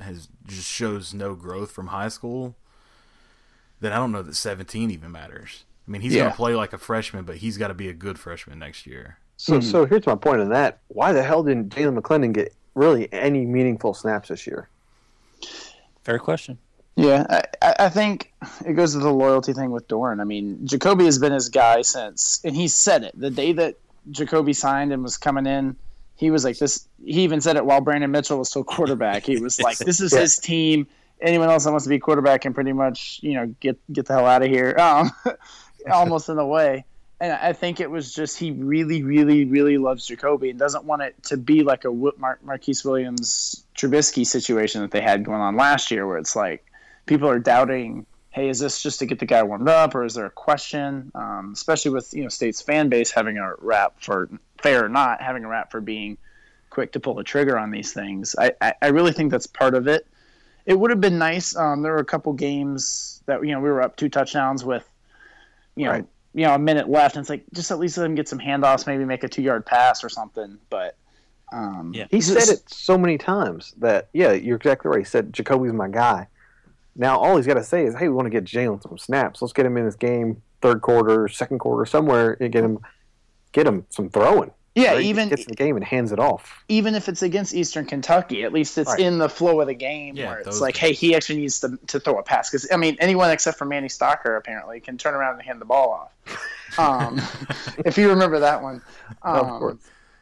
has 0.00 0.28
just 0.46 0.68
shows 0.68 1.14
no 1.14 1.34
growth 1.34 1.70
from 1.70 1.86
high 1.86 2.08
school, 2.08 2.56
then 3.80 3.92
I 3.92 3.96
don't 3.96 4.12
know 4.12 4.20
that 4.22 4.34
17 4.36 4.90
even 4.90 5.10
matters. 5.10 5.64
I 5.86 5.90
mean, 5.90 6.02
he's 6.02 6.12
Yeah. 6.14 6.24
going 6.24 6.32
to 6.32 6.36
play 6.36 6.54
like 6.54 6.74
a 6.74 6.78
freshman, 6.78 7.24
but 7.24 7.38
he's 7.38 7.56
got 7.56 7.68
to 7.68 7.74
be 7.74 7.88
a 7.88 7.94
good 7.94 8.18
freshman 8.18 8.58
next 8.58 8.86
year. 8.86 9.16
So, 9.38 9.54
hmm. 9.54 9.60
so 9.62 9.86
here's 9.86 10.06
my 10.06 10.14
point 10.14 10.42
on 10.42 10.50
that. 10.50 10.80
Why 10.88 11.14
the 11.14 11.22
hell 11.22 11.42
didn't 11.42 11.70
Jalen 11.74 11.98
McClendon 11.98 12.34
get 12.34 12.54
really 12.74 13.10
any 13.14 13.46
meaningful 13.46 13.94
snaps 13.94 14.28
this 14.28 14.46
year? 14.46 14.68
Fair 16.04 16.18
question. 16.18 16.58
Yeah, 16.98 17.42
I, 17.62 17.74
I 17.78 17.88
think 17.90 18.32
it 18.66 18.72
goes 18.72 18.92
to 18.94 18.98
the 18.98 19.12
loyalty 19.12 19.52
thing 19.52 19.70
with 19.70 19.86
Doeren. 19.86 20.20
I 20.20 20.24
mean, 20.24 20.66
Jacoby 20.66 21.04
has 21.04 21.16
been 21.20 21.32
his 21.32 21.48
guy 21.48 21.82
since, 21.82 22.40
and 22.42 22.56
he 22.56 22.66
said 22.66 23.04
it 23.04 23.12
the 23.14 23.30
day 23.30 23.52
that 23.52 23.76
Jacoby 24.10 24.52
signed 24.52 24.92
and 24.92 25.04
was 25.04 25.16
coming 25.16 25.46
in. 25.46 25.76
He 26.16 26.32
was 26.32 26.44
like 26.44 26.58
this. 26.58 26.88
He 27.04 27.22
even 27.22 27.40
said 27.40 27.54
it 27.54 27.64
while 27.64 27.80
Brandon 27.80 28.10
Mitchell 28.10 28.38
was 28.38 28.48
still 28.48 28.64
quarterback. 28.64 29.24
He 29.24 29.40
was 29.40 29.60
like, 29.60 29.78
"This 29.78 30.00
is 30.00 30.12
his 30.24 30.38
team. 30.38 30.88
Anyone 31.20 31.48
else 31.48 31.62
that 31.64 31.70
wants 31.70 31.84
to 31.84 31.88
be 31.88 32.00
quarterback 32.00 32.40
can 32.40 32.52
pretty 32.52 32.72
much, 32.72 33.20
you 33.22 33.34
know, 33.34 33.46
get 33.60 33.78
get 33.92 34.06
the 34.06 34.14
hell 34.14 34.26
out 34.26 34.42
of 34.42 34.48
here." 34.48 34.76
Um, 34.80 35.12
almost 35.92 36.28
in 36.28 36.36
a 36.38 36.46
way. 36.46 36.84
And 37.20 37.32
I 37.32 37.52
think 37.52 37.78
it 37.78 37.88
was 37.88 38.12
just 38.12 38.36
he 38.36 38.50
really, 38.50 39.04
really, 39.04 39.44
really 39.44 39.78
loves 39.78 40.04
Jacoby 40.04 40.50
and 40.50 40.58
doesn't 40.58 40.84
want 40.84 41.02
it 41.02 41.14
to 41.24 41.36
be 41.36 41.62
like 41.62 41.84
a 41.84 41.90
Mar- 41.92 42.40
Marquise 42.42 42.84
Williams 42.84 43.64
Trubisky 43.76 44.26
situation 44.26 44.82
that 44.82 44.90
they 44.90 45.00
had 45.00 45.24
going 45.24 45.40
on 45.40 45.54
last 45.54 45.92
year, 45.92 46.04
where 46.04 46.18
it's 46.18 46.34
like 46.34 46.67
people 47.08 47.28
are 47.28 47.40
doubting, 47.40 48.06
hey, 48.30 48.48
is 48.48 48.60
this 48.60 48.80
just 48.80 49.00
to 49.00 49.06
get 49.06 49.18
the 49.18 49.26
guy 49.26 49.42
warmed 49.42 49.68
up, 49.68 49.94
or 49.96 50.04
is 50.04 50.14
there 50.14 50.26
a 50.26 50.30
question? 50.30 51.10
Um, 51.16 51.50
especially 51.54 51.90
with 51.90 52.14
you 52.14 52.22
know 52.22 52.28
State's 52.28 52.62
fan 52.62 52.88
base 52.88 53.10
having 53.10 53.36
a 53.38 53.54
rap 53.58 53.94
for 54.00 54.28
fair 54.62 54.84
or 54.84 54.88
not 54.88 55.20
having 55.20 55.44
a 55.44 55.48
rap 55.48 55.72
for 55.72 55.80
being 55.80 56.16
quick 56.70 56.92
to 56.92 57.00
pull 57.00 57.14
the 57.14 57.24
trigger 57.24 57.58
on 57.58 57.70
these 57.70 57.92
things. 57.92 58.36
I, 58.38 58.52
I, 58.60 58.74
I 58.82 58.86
really 58.88 59.12
think 59.12 59.30
that's 59.32 59.46
part 59.46 59.74
of 59.74 59.88
it. 59.88 60.06
It 60.66 60.78
would 60.78 60.90
have 60.90 61.00
been 61.00 61.18
nice. 61.18 61.56
Um, 61.56 61.82
there 61.82 61.92
were 61.92 61.98
a 61.98 62.04
couple 62.04 62.32
games 62.34 63.22
that 63.26 63.44
you 63.44 63.52
know 63.52 63.60
we 63.60 63.70
were 63.70 63.82
up 63.82 63.96
two 63.96 64.08
touchdowns 64.10 64.64
with, 64.64 64.88
you 65.74 65.86
know, 65.86 65.92
Right. 65.92 66.06
you 66.34 66.44
know 66.46 66.54
a 66.54 66.58
minute 66.58 66.88
left, 66.88 67.16
and 67.16 67.22
it's 67.22 67.30
like 67.30 67.44
just 67.54 67.70
at 67.70 67.78
least 67.78 67.96
let 67.96 68.04
him 68.06 68.14
get 68.14 68.28
some 68.28 68.38
handoffs, 68.38 68.86
maybe 68.86 69.04
make 69.04 69.24
a 69.24 69.28
two 69.28 69.42
yard 69.42 69.64
pass 69.64 70.04
or 70.04 70.10
something. 70.10 70.58
But 70.68 70.96
um, 71.52 71.92
Yeah. 71.94 72.06
He 72.10 72.20
said 72.20 72.48
it 72.48 72.68
so 72.68 72.98
many 72.98 73.16
times 73.16 73.72
that 73.78 74.08
yeah, 74.12 74.32
you're 74.32 74.56
exactly 74.56 74.90
right. 74.90 74.98
He 74.98 75.04
said 75.06 75.32
Jacoby's 75.32 75.72
my 75.72 75.88
guy. 75.88 76.26
Now 76.98 77.18
all 77.18 77.36
he's 77.36 77.46
got 77.46 77.54
to 77.54 77.64
say 77.64 77.84
is, 77.86 77.94
hey, 77.94 78.08
we 78.08 78.14
want 78.14 78.26
to 78.26 78.30
get 78.30 78.44
Jalen 78.44 78.82
some 78.82 78.98
snaps. 78.98 79.40
Let's 79.40 79.52
get 79.54 79.64
him 79.64 79.76
in 79.78 79.84
this 79.86 79.94
game, 79.96 80.42
third 80.60 80.82
quarter, 80.82 81.28
second 81.28 81.60
quarter, 81.60 81.86
somewhere, 81.86 82.36
and 82.40 82.52
get 82.52 82.64
him, 82.64 82.78
get 83.52 83.66
him 83.66 83.86
some 83.88 84.10
throwing. 84.10 84.50
Yeah, 84.74 84.92
Right? 84.92 85.02
He 85.02 85.08
even 85.10 85.28
gets 85.28 85.42
in 85.42 85.48
the 85.48 85.56
game 85.56 85.74
and 85.76 85.84
hands 85.84 86.12
it 86.12 86.18
off. 86.20 86.62
even 86.68 86.94
if 86.94 87.08
it's 87.08 87.22
against 87.22 87.52
Eastern 87.54 87.84
Kentucky, 87.84 88.44
at 88.44 88.52
least 88.52 88.78
it's 88.78 88.90
Right. 88.90 89.00
in 89.00 89.18
the 89.18 89.28
flow 89.28 89.60
of 89.60 89.66
the 89.66 89.74
game 89.74 90.14
Yeah, 90.16 90.26
where 90.28 90.38
it's 90.38 90.46
those 90.46 90.60
like, 90.60 90.76
hey, 90.76 90.92
he 90.92 91.16
actually 91.16 91.40
needs 91.40 91.58
to, 91.60 91.76
to 91.88 91.98
throw 91.98 92.18
a 92.18 92.22
pass. 92.22 92.50
Because, 92.50 92.68
I 92.72 92.76
mean, 92.76 92.96
anyone 93.00 93.30
except 93.30 93.58
for 93.58 93.64
Manny 93.64 93.88
Stalker 93.88 94.36
apparently 94.36 94.78
can 94.80 94.96
turn 94.98 95.14
around 95.14 95.34
and 95.34 95.42
hand 95.42 95.60
the 95.60 95.64
ball 95.64 95.90
off. 96.28 96.78
Um, 96.78 97.20
if 97.84 97.96
you 97.98 98.08
remember 98.08 98.38
that 98.40 98.62
one. 98.62 98.82
Of 99.22 99.46
Um, 99.48 99.58
course. 99.58 99.76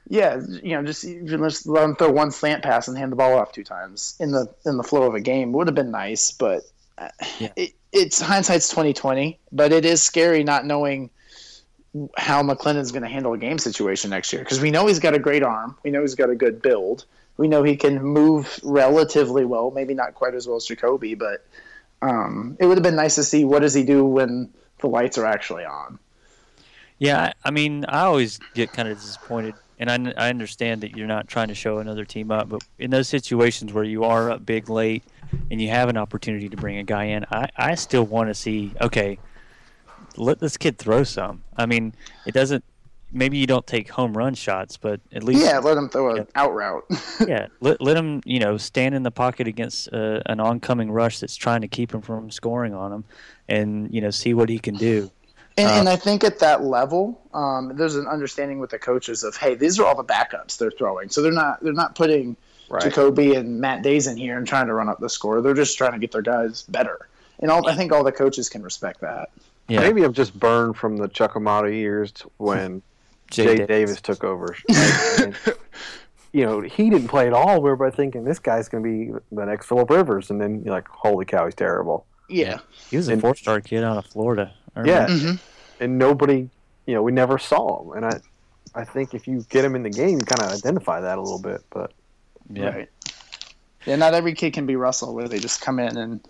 Yeah, 0.09 0.41
you 0.63 0.77
know, 0.77 0.85
just 0.85 1.05
even 1.05 1.41
just 1.41 1.67
let 1.67 1.85
him 1.85 1.97
throw 1.97 2.11
one 2.11 2.31
slant 2.31 2.63
pass 2.63 2.87
and 2.87 2.97
hand 2.97 3.11
the 3.11 3.17
ball 3.17 3.37
off 3.37 3.53
two 3.53 3.65
times 3.65 4.15
in 4.21 4.31
the 4.31 4.47
in 4.65 4.77
the 4.77 4.85
flow 4.85 5.03
of 5.03 5.15
a 5.15 5.21
game 5.21 5.53
would 5.53 5.67
have 5.67 5.75
been 5.75 5.91
nice, 5.91 6.31
but 6.31 6.63
uh, 6.99 7.09
Yeah. 7.39 7.53
it, 7.57 7.73
it's 7.93 8.21
hindsight's 8.21 8.69
twenty 8.69 8.93
twenty. 8.93 9.39
But 9.51 9.73
it 9.73 9.85
is 9.85 10.03
scary 10.03 10.45
not 10.45 10.65
knowing 10.65 11.11
how 12.17 12.43
McClendon's 12.43 12.93
going 12.93 13.03
to 13.03 13.09
handle 13.09 13.33
a 13.33 13.39
game 13.39 13.59
situation 13.59 14.11
next 14.11 14.33
year 14.33 14.43
because 14.43 14.61
we 14.61 14.71
know 14.71 14.87
he's 14.87 14.99
got 15.01 15.15
a 15.15 15.19
great 15.19 15.43
arm, 15.43 15.77
we 15.83 15.91
know 15.91 16.03
he's 16.03 16.15
got 16.15 16.31
a 16.31 16.35
good 16.35 16.61
build, 16.63 17.05
we 17.37 17.49
know 17.49 17.63
he 17.63 17.77
can 17.77 18.03
move 18.03 18.61
relatively 18.63 19.45
well, 19.45 19.71
maybe 19.71 19.95
not 19.95 20.15
quite 20.15 20.35
as 20.35 20.47
well 20.47 20.57
as 20.57 20.67
Jacoby, 20.67 21.15
but 21.15 21.45
um, 22.03 22.57
it 22.61 22.67
would 22.67 22.77
have 22.77 22.83
been 22.83 22.97
nice 22.97 23.15
to 23.15 23.25
see 23.25 23.45
what 23.45 23.61
does 23.63 23.75
he 23.75 23.83
do 23.83 24.05
when 24.05 24.53
the 24.81 24.89
lights 24.89 25.17
are 25.17 25.25
actually 25.25 25.65
on. 25.65 25.99
Yeah, 26.99 27.21
I, 27.23 27.33
I 27.45 27.51
mean, 27.51 27.85
I 27.89 28.03
always 28.03 28.39
get 28.55 28.73
kind 28.73 28.89
of 28.89 28.99
disappointed, 28.99 29.55
and 29.79 29.91
I, 29.91 30.27
I 30.27 30.31
understand 30.31 30.83
that 30.83 30.97
you're 30.97 31.07
not 31.07 31.29
trying 31.29 31.49
to 31.49 31.55
show 31.55 31.79
another 31.79 32.05
team 32.05 32.31
up, 32.31 32.49
but 32.49 32.63
in 32.79 32.91
those 32.91 33.09
situations 33.09 33.73
where 33.73 33.85
you 33.85 34.05
are 34.05 34.31
up 34.31 34.47
big 34.47 34.69
late 34.71 35.05
and 35.51 35.61
you 35.61 35.69
have 35.69 35.89
an 35.89 35.97
opportunity 35.97 36.49
to 36.49 36.57
bring 36.57 36.79
a 36.79 36.83
guy 36.83 37.05
in, 37.05 37.25
I, 37.31 37.49
I 37.57 37.75
still 37.75 38.05
want 38.05 38.29
to 38.29 38.35
see, 38.35 38.75
okay, 38.81 39.19
let 40.17 40.41
this 40.41 40.57
kid 40.57 40.79
throw 40.79 41.05
some. 41.05 41.43
I 41.57 41.67
mean, 41.67 41.95
it 42.25 42.33
doesn't. 42.33 42.65
Maybe 43.13 43.39
you 43.39 43.47
don't 43.47 43.67
take 43.67 43.89
home 43.91 44.17
run 44.17 44.35
shots, 44.35 44.77
but 44.77 45.01
at 45.13 45.23
least 45.23 45.45
Yeah, 45.45 45.59
let 45.59 45.77
him 45.77 45.89
throw 45.89 46.11
an 46.11 46.17
Yeah. 46.19 46.25
out 46.35 46.53
route. 46.55 46.85
yeah, 47.29 47.47
let 47.61 47.81
let 47.81 47.97
him 47.97 48.21
you 48.25 48.41
know 48.41 48.57
stand 48.57 48.95
in 48.95 49.05
the 49.05 49.11
pocket 49.11 49.47
against 49.47 49.93
uh, 49.93 50.21
an 50.27 50.41
oncoming 50.41 50.91
rush 50.91 51.21
that's 51.21 51.37
trying 51.37 51.61
to 51.61 51.69
keep 51.69 51.95
him 51.95 52.03
from 52.03 52.31
scoring 52.31 52.75
on 52.75 52.93
him, 52.93 53.05
and 53.49 53.93
you 53.95 54.01
know 54.01 54.11
see 54.11 54.35
what 54.35 54.49
he 54.49 54.59
can 54.59 54.77
do. 54.77 55.11
And, 55.59 55.69
Uh, 55.69 55.73
and 55.73 55.89
I 55.89 55.97
think 55.97 56.23
at 56.23 56.39
that 56.41 56.63
level, 56.65 57.19
um, 57.33 57.73
there's 57.77 57.97
an 57.97 58.07
understanding 58.07 58.59
with 58.59 58.71
the 58.71 58.79
coaches 58.79 59.23
of, 59.25 59.37
hey, 59.37 59.55
these 59.55 59.79
are 59.79 59.87
all 59.87 59.95
the 59.97 60.05
backups 60.05 60.59
they're 60.59 60.71
throwing, 60.71 61.09
so 61.09 61.23
they're 61.23 61.33
not 61.33 61.63
they're 61.63 61.73
not 61.73 61.95
putting 61.95 62.37
Right. 62.69 62.83
Jacoby 62.83 63.35
and 63.37 63.61
Matt 63.61 63.83
Dayes 63.83 64.09
in 64.09 64.17
here 64.17 64.37
and 64.37 64.45
trying 64.47 64.67
to 64.67 64.75
run 64.75 64.89
up 64.89 64.99
the 64.99 65.09
score. 65.09 65.41
They're 65.41 65.55
just 65.55 65.79
trying 65.79 65.93
to 65.93 65.99
get 65.99 66.11
their 66.11 66.21
guys 66.23 66.63
better, 66.69 67.09
and 67.39 67.49
all, 67.51 67.67
I 67.69 67.77
think 67.77 67.93
all 67.93 68.03
the 68.05 68.11
coaches 68.13 68.49
can 68.49 68.63
respect 68.63 69.01
that. 69.03 69.31
Yeah, 69.69 69.81
Maybe 69.81 70.03
I'm 70.03 70.13
just 70.13 70.39
burned 70.39 70.77
from 70.77 70.97
the 70.97 71.07
Chuck 71.09 71.37
Amato 71.37 71.69
years 71.69 72.11
t- 72.13 72.25
when 72.39 72.83
Jay 73.31 73.45
Jay, 73.45 73.57
Davis. 73.67 73.67
Davis. 73.69 74.01
took 74.01 74.25
over. 74.25 74.57
Like, 74.69 75.21
and, 75.21 75.37
you 76.33 76.45
know, 76.45 76.61
he 76.61 76.91
didn't 76.91 77.09
play 77.09 77.27
at 77.29 77.33
all. 77.33 77.63
We 77.63 77.71
were 77.71 77.77
both 77.77 77.95
thinking 77.97 78.25
this 78.25 78.39
guy's 78.39 78.69
going 78.69 78.83
to 78.85 78.89
be 78.91 79.13
the 79.33 79.47
next 79.47 79.67
Philip 79.69 79.89
Rivers, 79.89 80.31
and 80.31 80.39
then 80.41 80.63
you're 80.65 80.75
like, 80.75 80.87
holy 80.89 81.25
cow, 81.25 81.47
he's 81.47 81.55
terrible. 81.55 82.05
Yeah. 82.29 82.59
He 82.91 82.97
was 82.99 83.09
a 83.09 83.17
four 83.17 83.35
star 83.37 83.61
kid 83.61 83.83
out 83.85 83.97
of 83.97 84.07
Florida. 84.07 84.53
I 84.77 84.85
Yeah. 84.85 85.07
Mm-hmm. 85.07 85.37
and 85.83 85.99
nobody, 85.99 86.49
you 86.87 86.95
know, 86.95 87.03
we 87.03 87.13
never 87.13 87.39
saw 87.39 87.83
him. 87.83 87.97
And 87.97 88.05
I, 88.07 88.21
I 88.81 88.85
think 88.85 89.15
if 89.15 89.27
you 89.27 89.45
get 89.49 89.65
him 89.65 89.75
in 89.75 89.83
the 89.83 89.91
game, 89.91 90.19
you 90.19 90.25
kind 90.25 90.43
of 90.43 90.57
identify 90.57 91.01
that 91.01 91.19
a 91.19 91.21
little 91.23 91.41
bit. 91.41 91.63
But 91.71 91.93
yeah. 92.53 92.69
Right. 92.69 92.89
Yeah, 93.87 93.97
not 93.97 94.15
every 94.15 94.35
kid 94.35 94.53
can 94.53 94.67
be 94.67 94.77
Russell, 94.77 95.15
where 95.15 95.29
they 95.29 95.39
just 95.39 95.61
come 95.61 95.79
in 95.79 95.97
and 95.97 96.21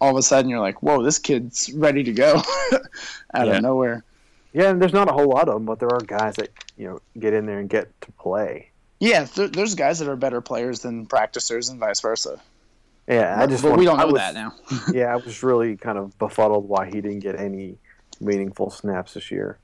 all 0.00 0.10
of 0.10 0.16
a 0.16 0.22
sudden 0.22 0.50
you're 0.50 0.60
like, 0.60 0.82
whoa, 0.82 1.02
this 1.02 1.18
kid's 1.18 1.72
ready 1.72 2.02
to 2.04 2.12
go 2.12 2.42
out 3.34 3.46
Yeah. 3.46 3.56
of 3.56 3.62
nowhere. 3.62 4.04
yeah, 4.52 4.70
and 4.70 4.82
there's 4.82 4.92
not 4.92 5.08
a 5.08 5.12
whole 5.12 5.28
lot 5.28 5.48
of 5.48 5.54
them, 5.54 5.64
but 5.64 5.78
there 5.78 5.88
are 5.92 6.00
guys 6.00 6.34
that 6.36 6.50
you 6.76 6.88
know 6.88 7.00
get 7.18 7.32
in 7.32 7.46
there 7.46 7.58
and 7.60 7.68
get 7.68 7.88
to 8.02 8.12
play. 8.12 8.70
Yeah, 9.00 9.24
there, 9.34 9.48
there's 9.48 9.74
guys 9.74 9.98
that 10.00 10.08
are 10.08 10.16
better 10.16 10.40
players 10.40 10.80
than 10.80 11.06
practicers 11.06 11.68
and 11.68 11.78
vice 11.78 12.00
versa. 12.00 12.40
Yeah, 13.08 13.36
I 13.38 13.46
just 13.46 13.62
but 13.62 13.70
want- 13.70 13.78
we 13.78 13.84
don't 13.84 13.98
know 13.98 14.06
was- 14.08 14.14
that 14.14 14.34
now. 14.34 14.52
yeah, 14.92 15.12
I 15.12 15.16
was 15.16 15.42
really 15.44 15.76
kind 15.76 15.98
of 15.98 16.18
befuddled 16.18 16.68
why 16.68 16.86
he 16.86 17.00
didn't 17.00 17.20
get 17.20 17.38
any 17.38 17.76
meaningful 18.20 18.70
snaps 18.70 19.14
this 19.14 19.30
year, 19.30 19.58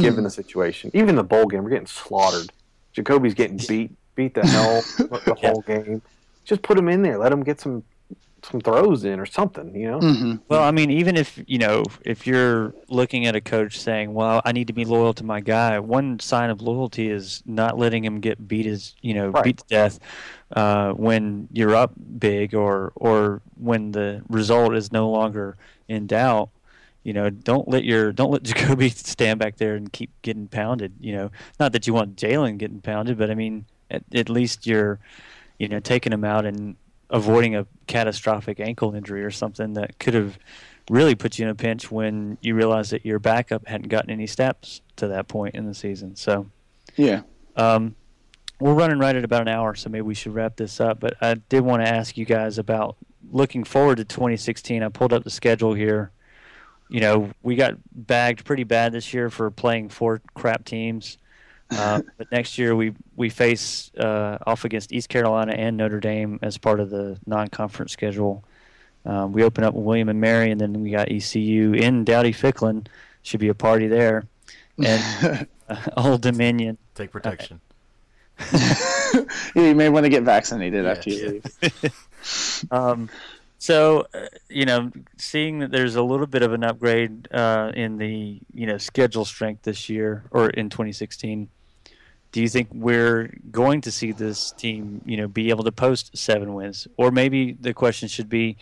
given 0.00 0.18
Hmm. 0.18 0.24
the 0.24 0.30
situation. 0.30 0.90
Even 0.94 1.16
the 1.16 1.24
bowl 1.24 1.46
game, 1.46 1.64
we're 1.64 1.70
getting 1.70 1.86
slaughtered. 1.86 2.52
Jacoby's 2.92 3.34
getting 3.34 3.58
beat, 3.58 3.92
beat 4.14 4.34
the 4.34 4.46
hell 4.46 4.84
the 5.26 5.34
whole 5.40 5.62
game. 5.62 6.02
Just 6.44 6.62
put 6.62 6.78
him 6.78 6.88
in 6.88 7.02
there. 7.02 7.18
Let 7.18 7.32
him 7.32 7.42
get 7.42 7.60
some 7.60 7.84
some 8.42 8.60
throws 8.60 9.04
in 9.04 9.18
or 9.18 9.24
something. 9.26 9.74
You 9.74 9.90
know. 9.90 10.00
hmm 10.00 10.32
Well, 10.48 10.62
I 10.62 10.70
mean, 10.70 10.90
even 10.90 11.16
if 11.16 11.42
you 11.46 11.56
know, 11.58 11.84
if 12.04 12.26
you're 12.26 12.74
looking 12.88 13.26
at 13.26 13.34
a 13.34 13.40
coach 13.40 13.78
saying, 13.80 14.12
"Well, 14.12 14.42
I 14.44 14.52
need 14.52 14.66
to 14.66 14.74
be 14.74 14.84
loyal 14.84 15.14
to 15.14 15.24
my 15.24 15.40
guy," 15.40 15.78
one 15.80 16.20
sign 16.20 16.50
of 16.50 16.60
loyalty 16.60 17.08
is 17.08 17.42
not 17.46 17.78
letting 17.78 18.04
him 18.04 18.20
get 18.20 18.46
beat 18.46 18.66
as 18.66 18.94
you 19.00 19.14
know 19.14 19.30
Right. 19.30 19.44
beat 19.44 19.56
to 19.58 19.64
death 19.68 19.98
uh, 20.54 20.92
when 20.92 21.48
you're 21.52 21.74
up 21.74 21.92
big 22.18 22.54
or 22.54 22.92
or 22.96 23.40
when 23.56 23.92
the 23.92 24.22
result 24.28 24.74
is 24.76 24.92
no 24.92 25.08
longer 25.10 25.56
in 25.88 26.06
doubt. 26.06 26.50
You 27.04 27.12
know, 27.12 27.30
don't 27.30 27.68
let 27.68 27.84
your 27.84 28.12
don't 28.12 28.30
let 28.32 28.42
Jacoby 28.50 28.88
stand 28.90 29.38
back 29.38 29.56
there 29.56 29.76
and 29.76 29.92
keep 29.92 30.10
getting 30.22 30.48
pounded. 30.48 30.94
You 31.00 31.12
know, 31.16 31.30
not 31.60 31.72
that 31.72 31.86
you 31.86 31.94
want 31.94 32.16
Jalen 32.16 32.58
getting 32.58 32.80
pounded, 32.80 33.16
but 33.18 33.30
I 33.30 33.34
mean, 33.34 33.66
at, 33.90 34.02
at 34.14 34.28
least 34.28 34.66
you're, 34.66 34.98
you 35.58 35.68
know, 35.68 35.78
taking 35.80 36.12
him 36.12 36.24
out 36.24 36.44
and 36.46 36.76
avoiding 37.10 37.54
a 37.54 37.66
catastrophic 37.86 38.58
ankle 38.58 38.94
injury 38.94 39.22
or 39.22 39.30
something 39.30 39.74
that 39.74 39.98
could 39.98 40.14
have 40.14 40.38
really 40.90 41.14
put 41.14 41.38
you 41.38 41.44
in 41.44 41.50
a 41.50 41.54
pinch 41.54 41.90
when 41.90 42.36
you 42.40 42.54
realize 42.54 42.90
that 42.90 43.04
your 43.06 43.18
backup 43.18 43.66
hadn't 43.68 43.88
gotten 43.88 44.10
any 44.10 44.26
steps 44.26 44.80
to 44.96 45.06
that 45.08 45.28
point 45.28 45.54
in 45.54 45.66
the 45.66 45.74
season. 45.74 46.16
So 46.16 46.46
Yeah. 46.96 47.22
um, 47.56 47.94
we're 48.60 48.74
running 48.74 48.98
right 48.98 49.14
at 49.14 49.24
about 49.24 49.42
an 49.42 49.48
hour, 49.48 49.74
so 49.74 49.90
maybe 49.90 50.02
we 50.02 50.14
should 50.14 50.34
wrap 50.34 50.56
this 50.56 50.80
up. 50.80 51.00
But 51.00 51.14
I 51.20 51.34
did 51.34 51.60
want 51.62 51.84
to 51.84 51.88
ask 51.88 52.16
you 52.16 52.24
guys 52.24 52.58
about 52.58 52.96
looking 53.30 53.64
forward 53.64 53.96
to 53.96 54.04
2016. 54.04 54.82
I 54.82 54.88
pulled 54.88 55.12
up 55.12 55.24
the 55.24 55.30
schedule 55.30 55.74
here. 55.74 56.10
You 56.94 57.00
know, 57.00 57.30
we 57.42 57.56
got 57.56 57.74
bagged 57.92 58.44
pretty 58.44 58.62
bad 58.62 58.92
this 58.92 59.12
year 59.12 59.28
for 59.28 59.50
playing 59.50 59.88
four 59.88 60.22
crap 60.34 60.64
teams. 60.64 61.18
Uh, 61.68 62.02
but 62.18 62.30
next 62.30 62.56
year 62.56 62.76
we 62.76 62.94
we 63.16 63.30
face 63.30 63.90
uh, 63.98 64.38
off 64.46 64.64
against 64.64 64.92
East 64.92 65.08
Carolina 65.08 65.54
and 65.54 65.76
Notre 65.76 65.98
Dame 65.98 66.38
as 66.40 66.56
part 66.56 66.78
of 66.78 66.90
the 66.90 67.18
non-conference 67.26 67.90
schedule. 67.90 68.44
Um, 69.04 69.32
we 69.32 69.42
open 69.42 69.64
up 69.64 69.74
with 69.74 69.84
William 69.84 70.08
and 70.08 70.20
Mary, 70.20 70.52
and 70.52 70.60
then 70.60 70.72
we 70.82 70.90
got 70.92 71.10
ECU 71.10 71.72
in 71.72 72.04
Dowdy 72.04 72.32
Ficklen. 72.32 72.86
Should 73.24 73.40
be 73.40 73.48
a 73.48 73.54
party 73.54 73.88
there, 73.88 74.28
and 74.78 75.48
uh, 75.68 75.76
Old 75.96 76.20
Dominion. 76.20 76.78
Take 76.94 77.10
protection. 77.10 77.60
you 79.56 79.74
may 79.74 79.88
want 79.88 80.04
to 80.04 80.10
get 80.10 80.22
vaccinated 80.22 80.84
Yeah, 80.84 80.90
after 80.92 81.10
you 81.10 81.40
yeah. 81.60 81.68
leave. 81.82 82.68
Um, 82.70 83.10
so, 83.64 84.06
uh, 84.12 84.26
you 84.50 84.66
know, 84.66 84.90
seeing 85.16 85.60
that 85.60 85.70
there's 85.70 85.96
a 85.96 86.02
little 86.02 86.26
bit 86.26 86.42
of 86.42 86.52
an 86.52 86.62
upgrade 86.62 87.32
uh, 87.32 87.72
in 87.74 87.96
the 87.96 88.38
you 88.52 88.66
know 88.66 88.76
schedule 88.76 89.24
strength 89.24 89.62
this 89.62 89.88
year 89.88 90.24
or 90.32 90.50
in 90.50 90.68
2016, 90.68 91.48
do 92.30 92.42
you 92.42 92.48
think 92.50 92.68
we're 92.74 93.34
going 93.50 93.80
to 93.80 93.90
see 93.90 94.12
this 94.12 94.50
team 94.50 95.00
you 95.06 95.16
know 95.16 95.28
be 95.28 95.48
able 95.48 95.64
to 95.64 95.72
post 95.72 96.14
seven 96.14 96.52
wins, 96.52 96.86
or 96.98 97.10
maybe 97.10 97.52
the 97.52 97.72
question 97.72 98.06
should 98.06 98.28
be, 98.28 98.58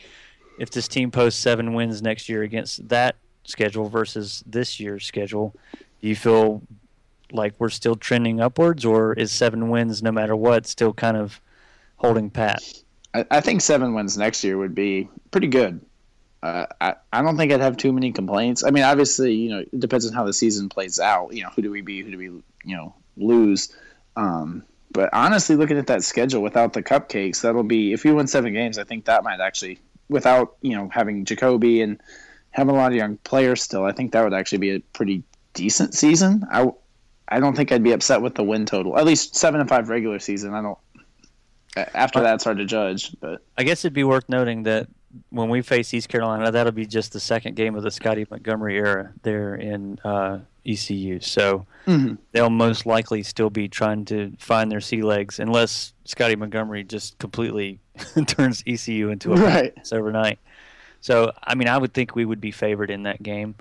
if 0.60 0.70
this 0.70 0.86
team 0.86 1.10
posts 1.10 1.40
seven 1.40 1.74
wins 1.74 2.00
next 2.00 2.28
year 2.28 2.44
against 2.44 2.88
that 2.88 3.16
schedule 3.42 3.88
versus 3.88 4.44
this 4.46 4.78
year's 4.78 5.04
schedule, 5.04 5.52
do 6.00 6.06
you 6.06 6.14
feel 6.14 6.62
like 7.32 7.54
we're 7.58 7.70
still 7.70 7.96
trending 7.96 8.40
upwards, 8.40 8.84
or 8.84 9.14
is 9.14 9.32
seven 9.32 9.68
wins 9.68 10.00
no 10.00 10.12
matter 10.12 10.36
what 10.36 10.64
still 10.64 10.92
kind 10.92 11.16
of 11.16 11.40
holding 11.96 12.30
pat? 12.30 12.62
I, 13.14 13.26
I 13.30 13.40
think 13.40 13.60
seven 13.60 13.94
wins 13.94 14.16
next 14.16 14.42
year 14.44 14.58
would 14.58 14.74
be 14.74 15.08
pretty 15.30 15.48
good. 15.48 15.80
Uh, 16.42 16.66
I, 16.80 16.94
I 17.12 17.22
don't 17.22 17.36
think 17.36 17.52
I'd 17.52 17.60
have 17.60 17.76
too 17.76 17.92
many 17.92 18.10
complaints. 18.10 18.64
I 18.64 18.70
mean, 18.70 18.82
obviously, 18.82 19.34
you 19.34 19.50
know, 19.50 19.58
it 19.60 19.78
depends 19.78 20.06
on 20.06 20.12
how 20.12 20.24
the 20.24 20.32
season 20.32 20.68
plays 20.68 20.98
out. 20.98 21.32
You 21.32 21.44
know, 21.44 21.50
who 21.50 21.62
do 21.62 21.70
we 21.70 21.82
be? 21.82 22.02
Who 22.02 22.10
do 22.10 22.18
we, 22.18 22.24
you 22.24 22.76
know, 22.76 22.94
lose? 23.16 23.74
Um, 24.16 24.64
but 24.90 25.08
honestly, 25.12 25.56
looking 25.56 25.78
at 25.78 25.86
that 25.86 26.02
schedule 26.02 26.42
without 26.42 26.72
the 26.72 26.82
cupcakes, 26.82 27.42
that'll 27.42 27.62
be 27.62 27.92
if 27.92 28.04
we 28.04 28.12
win 28.12 28.26
seven 28.26 28.52
games. 28.52 28.78
I 28.78 28.84
think 28.84 29.04
that 29.04 29.22
might 29.24 29.40
actually, 29.40 29.78
without 30.08 30.56
you 30.60 30.76
know 30.76 30.88
having 30.92 31.24
Jacoby 31.24 31.80
and 31.80 32.00
having 32.50 32.74
a 32.74 32.78
lot 32.78 32.92
of 32.92 32.96
young 32.96 33.16
players 33.18 33.62
still, 33.62 33.84
I 33.84 33.92
think 33.92 34.12
that 34.12 34.22
would 34.24 34.34
actually 34.34 34.58
be 34.58 34.70
a 34.74 34.80
pretty 34.80 35.22
decent 35.54 35.94
season. 35.94 36.44
I, 36.50 36.70
I 37.28 37.40
don't 37.40 37.56
think 37.56 37.72
I'd 37.72 37.82
be 37.82 37.92
upset 37.92 38.20
with 38.20 38.34
the 38.34 38.42
win 38.42 38.66
total. 38.66 38.98
At 38.98 39.06
least 39.06 39.36
seven 39.36 39.60
and 39.60 39.68
five 39.68 39.88
regular 39.88 40.18
season. 40.18 40.54
I 40.54 40.60
don't. 40.60 40.78
After 41.76 42.20
that, 42.20 42.34
it's 42.34 42.44
hard 42.44 42.58
to 42.58 42.64
judge, 42.64 43.14
but 43.20 43.42
I 43.56 43.62
guess 43.62 43.84
it'd 43.84 43.94
be 43.94 44.04
worth 44.04 44.28
noting 44.28 44.64
that 44.64 44.88
when 45.30 45.48
we 45.48 45.62
face 45.62 45.92
East 45.94 46.08
Carolina, 46.08 46.50
that'll 46.50 46.72
be 46.72 46.86
just 46.86 47.12
the 47.12 47.20
second 47.20 47.56
game 47.56 47.74
of 47.74 47.82
the 47.82 47.90
Scottie 47.90 48.26
Montgomery 48.30 48.76
era 48.76 49.12
there 49.22 49.54
in 49.54 49.98
uh, 50.04 50.40
ECU. 50.66 51.20
So 51.20 51.66
Mhm. 51.86 52.18
they'll 52.32 52.50
most 52.50 52.86
likely 52.86 53.22
still 53.22 53.50
be 53.50 53.68
trying 53.68 54.04
to 54.06 54.32
find 54.38 54.70
their 54.70 54.80
sea 54.80 55.02
legs, 55.02 55.38
unless 55.38 55.92
Scottie 56.04 56.36
Montgomery 56.36 56.84
just 56.84 57.18
completely 57.18 57.80
turns 58.26 58.62
ECU 58.66 59.08
into 59.10 59.32
a 59.32 59.36
Right. 59.36 59.72
overnight. 59.92 60.38
So 61.00 61.32
I 61.42 61.54
mean, 61.54 61.68
I 61.68 61.78
would 61.78 61.92
think 61.94 62.14
we 62.14 62.24
would 62.24 62.40
be 62.40 62.50
favored 62.52 62.90
in 62.90 63.02
that 63.04 63.22
game. 63.22 63.54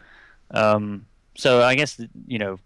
Um, 0.51 1.05
so 1.35 1.63
I 1.63 1.75
guess 1.75 1.99
you 2.27 2.39
know, 2.39 2.59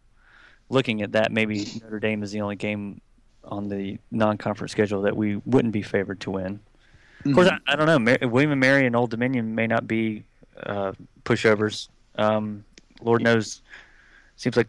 looking 0.70 1.02
at 1.04 1.12
that, 1.14 1.32
maybe 1.32 1.66
Notre 1.82 2.00
Dame 2.00 2.24
is 2.24 2.32
the 2.32 2.42
only 2.42 2.56
game 2.56 3.00
on 3.48 3.70
the 3.70 3.98
non-conference 4.12 4.72
schedule 4.72 5.02
that 5.04 5.16
we 5.16 5.38
wouldn't 5.46 5.74
be 5.74 5.82
favored 5.82 6.20
to 6.22 6.32
win. 6.32 6.60
Of 7.26 7.34
course, 7.34 7.48
I, 7.48 7.58
I 7.68 7.76
don't 7.76 7.88
know. 7.88 8.00
Mar- 8.00 8.18
William 8.30 8.52
and 8.52 8.60
Mary 8.62 8.86
and 8.86 8.96
Old 8.96 9.10
Dominion 9.10 9.56
may 9.56 9.66
not 9.68 9.88
be 9.88 10.24
uh, 10.64 10.92
pushovers. 11.24 11.90
Um, 12.18 12.64
Lord 13.02 13.24
knows, 13.24 13.62
seems 14.36 14.56
like 14.56 14.68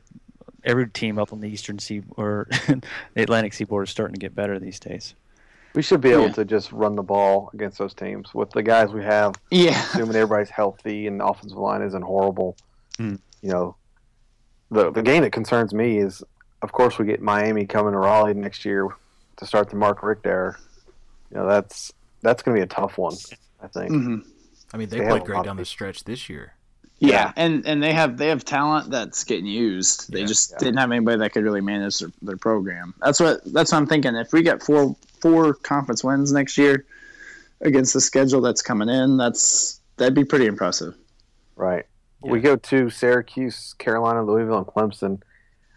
every 0.64 0.88
team 0.88 1.18
up 1.18 1.32
on 1.32 1.40
the 1.40 1.48
Eastern 1.48 1.78
Sea 1.78 2.02
or 2.16 2.46
the 3.14 3.22
Atlantic 3.22 3.52
Seaboard 3.52 3.86
is 3.86 3.90
starting 3.90 4.14
to 4.14 4.18
get 4.20 4.34
better 4.34 4.58
these 4.58 4.80
days. 4.80 5.14
We 5.74 5.82
should 5.82 6.00
be 6.00 6.10
able 6.12 6.28
Yeah. 6.28 6.32
to 6.32 6.44
just 6.46 6.72
run 6.72 6.96
the 6.96 7.02
ball 7.02 7.50
against 7.52 7.76
those 7.76 7.92
teams 7.92 8.32
with 8.34 8.50
the 8.50 8.62
guys 8.62 8.90
we 8.90 9.04
have, 9.04 9.34
Yeah. 9.50 9.78
assuming 9.92 10.16
everybody's 10.16 10.48
healthy 10.48 11.06
and 11.06 11.20
the 11.20 11.26
offensive 11.26 11.58
line 11.58 11.82
isn't 11.82 12.02
horrible. 12.02 12.56
Hmm. 12.96 13.16
You 13.42 13.50
know, 13.50 13.76
the 14.70 14.90
the 14.90 15.02
game 15.02 15.22
that 15.22 15.32
concerns 15.32 15.74
me 15.74 15.98
is, 15.98 16.24
of 16.62 16.72
course, 16.72 16.98
we 16.98 17.06
get 17.06 17.20
Miami 17.20 17.66
coming 17.66 17.92
to 17.92 17.98
Raleigh 17.98 18.34
next 18.34 18.64
year 18.64 18.88
to 19.36 19.46
start 19.46 19.70
the 19.70 19.76
Mark 19.76 20.02
Richt 20.02 20.26
era. 20.26 20.56
You 21.30 21.38
know, 21.38 21.46
that's 21.46 21.92
that's 22.22 22.42
going 22.42 22.54
to 22.56 22.60
be 22.60 22.64
a 22.64 22.66
tough 22.66 22.98
one. 22.98 23.14
I 23.62 23.66
think. 23.68 23.90
hmm 23.90 24.18
I 24.72 24.78
mean, 24.78 24.88
they, 24.88 24.98
They 25.00 25.06
played 25.06 25.24
great 25.24 25.44
down 25.44 25.56
the 25.56 25.64
stretch 25.64 26.04
this 26.04 26.28
year. 26.28 26.52
Yeah. 26.98 27.08
Yeah. 27.10 27.32
and 27.36 27.66
and 27.66 27.82
they 27.82 27.92
have 27.92 28.16
they 28.16 28.28
have 28.28 28.44
talent 28.44 28.90
that's 28.90 29.22
getting 29.24 29.46
used. 29.46 30.10
They 30.12 30.20
Yeah. 30.20 30.26
just 30.26 30.52
Yeah. 30.52 30.58
didn't 30.58 30.78
have 30.78 30.90
anybody 30.90 31.18
that 31.18 31.32
could 31.32 31.44
really 31.44 31.60
manage 31.60 31.98
their, 31.98 32.08
their 32.22 32.36
program. 32.36 32.94
That's 33.02 33.20
what 33.20 33.40
that's 33.52 33.70
what 33.72 33.78
I'm 33.78 33.86
thinking. 33.86 34.14
If 34.16 34.32
we 34.32 34.42
get 34.42 34.62
four 34.62 34.96
four 35.20 35.54
conference 35.54 36.02
wins 36.02 36.32
next 36.32 36.56
year 36.58 36.86
against 37.60 37.92
the 37.94 38.00
schedule 38.00 38.40
that's 38.40 38.62
coming 38.62 38.88
in, 38.88 39.16
that's 39.18 39.80
that'd 39.98 40.14
be 40.14 40.24
pretty 40.24 40.46
impressive. 40.46 40.94
Right. 41.54 41.84
Yeah. 42.24 42.30
We 42.32 42.40
go 42.40 42.56
to 42.56 42.90
Syracuse, 42.90 43.74
Carolina, 43.78 44.24
Louisville, 44.24 44.58
and 44.58 44.66
Clemson. 44.66 45.20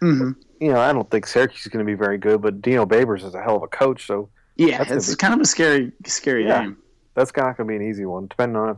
Hmm 0.00 0.32
You 0.60 0.72
know, 0.72 0.80
I 0.80 0.92
don't 0.92 1.10
think 1.10 1.26
Syracuse 1.26 1.62
is 1.62 1.68
going 1.68 1.84
to 1.84 1.90
be 1.90 1.96
very 1.96 2.18
good, 2.18 2.42
but 2.42 2.60
Dino 2.62 2.84
Babers 2.86 3.24
is 3.24 3.34
a 3.34 3.42
hell 3.42 3.56
of 3.56 3.62
a 3.62 3.68
coach, 3.68 4.06
so 4.06 4.28
Yeah, 4.56 4.84
it's 4.88 5.10
be- 5.10 5.16
kind 5.16 5.34
of 5.34 5.40
a 5.40 5.44
scary 5.44 5.92
scary 6.06 6.46
Yeah. 6.46 6.62
game. 6.64 6.76
that's 7.14 7.32
not 7.36 7.56
going 7.56 7.68
to 7.68 7.72
be 7.72 7.76
an 7.76 7.82
easy 7.90 8.04
one. 8.06 8.26
Depending 8.26 8.56
on, 8.56 8.70
if, 8.70 8.76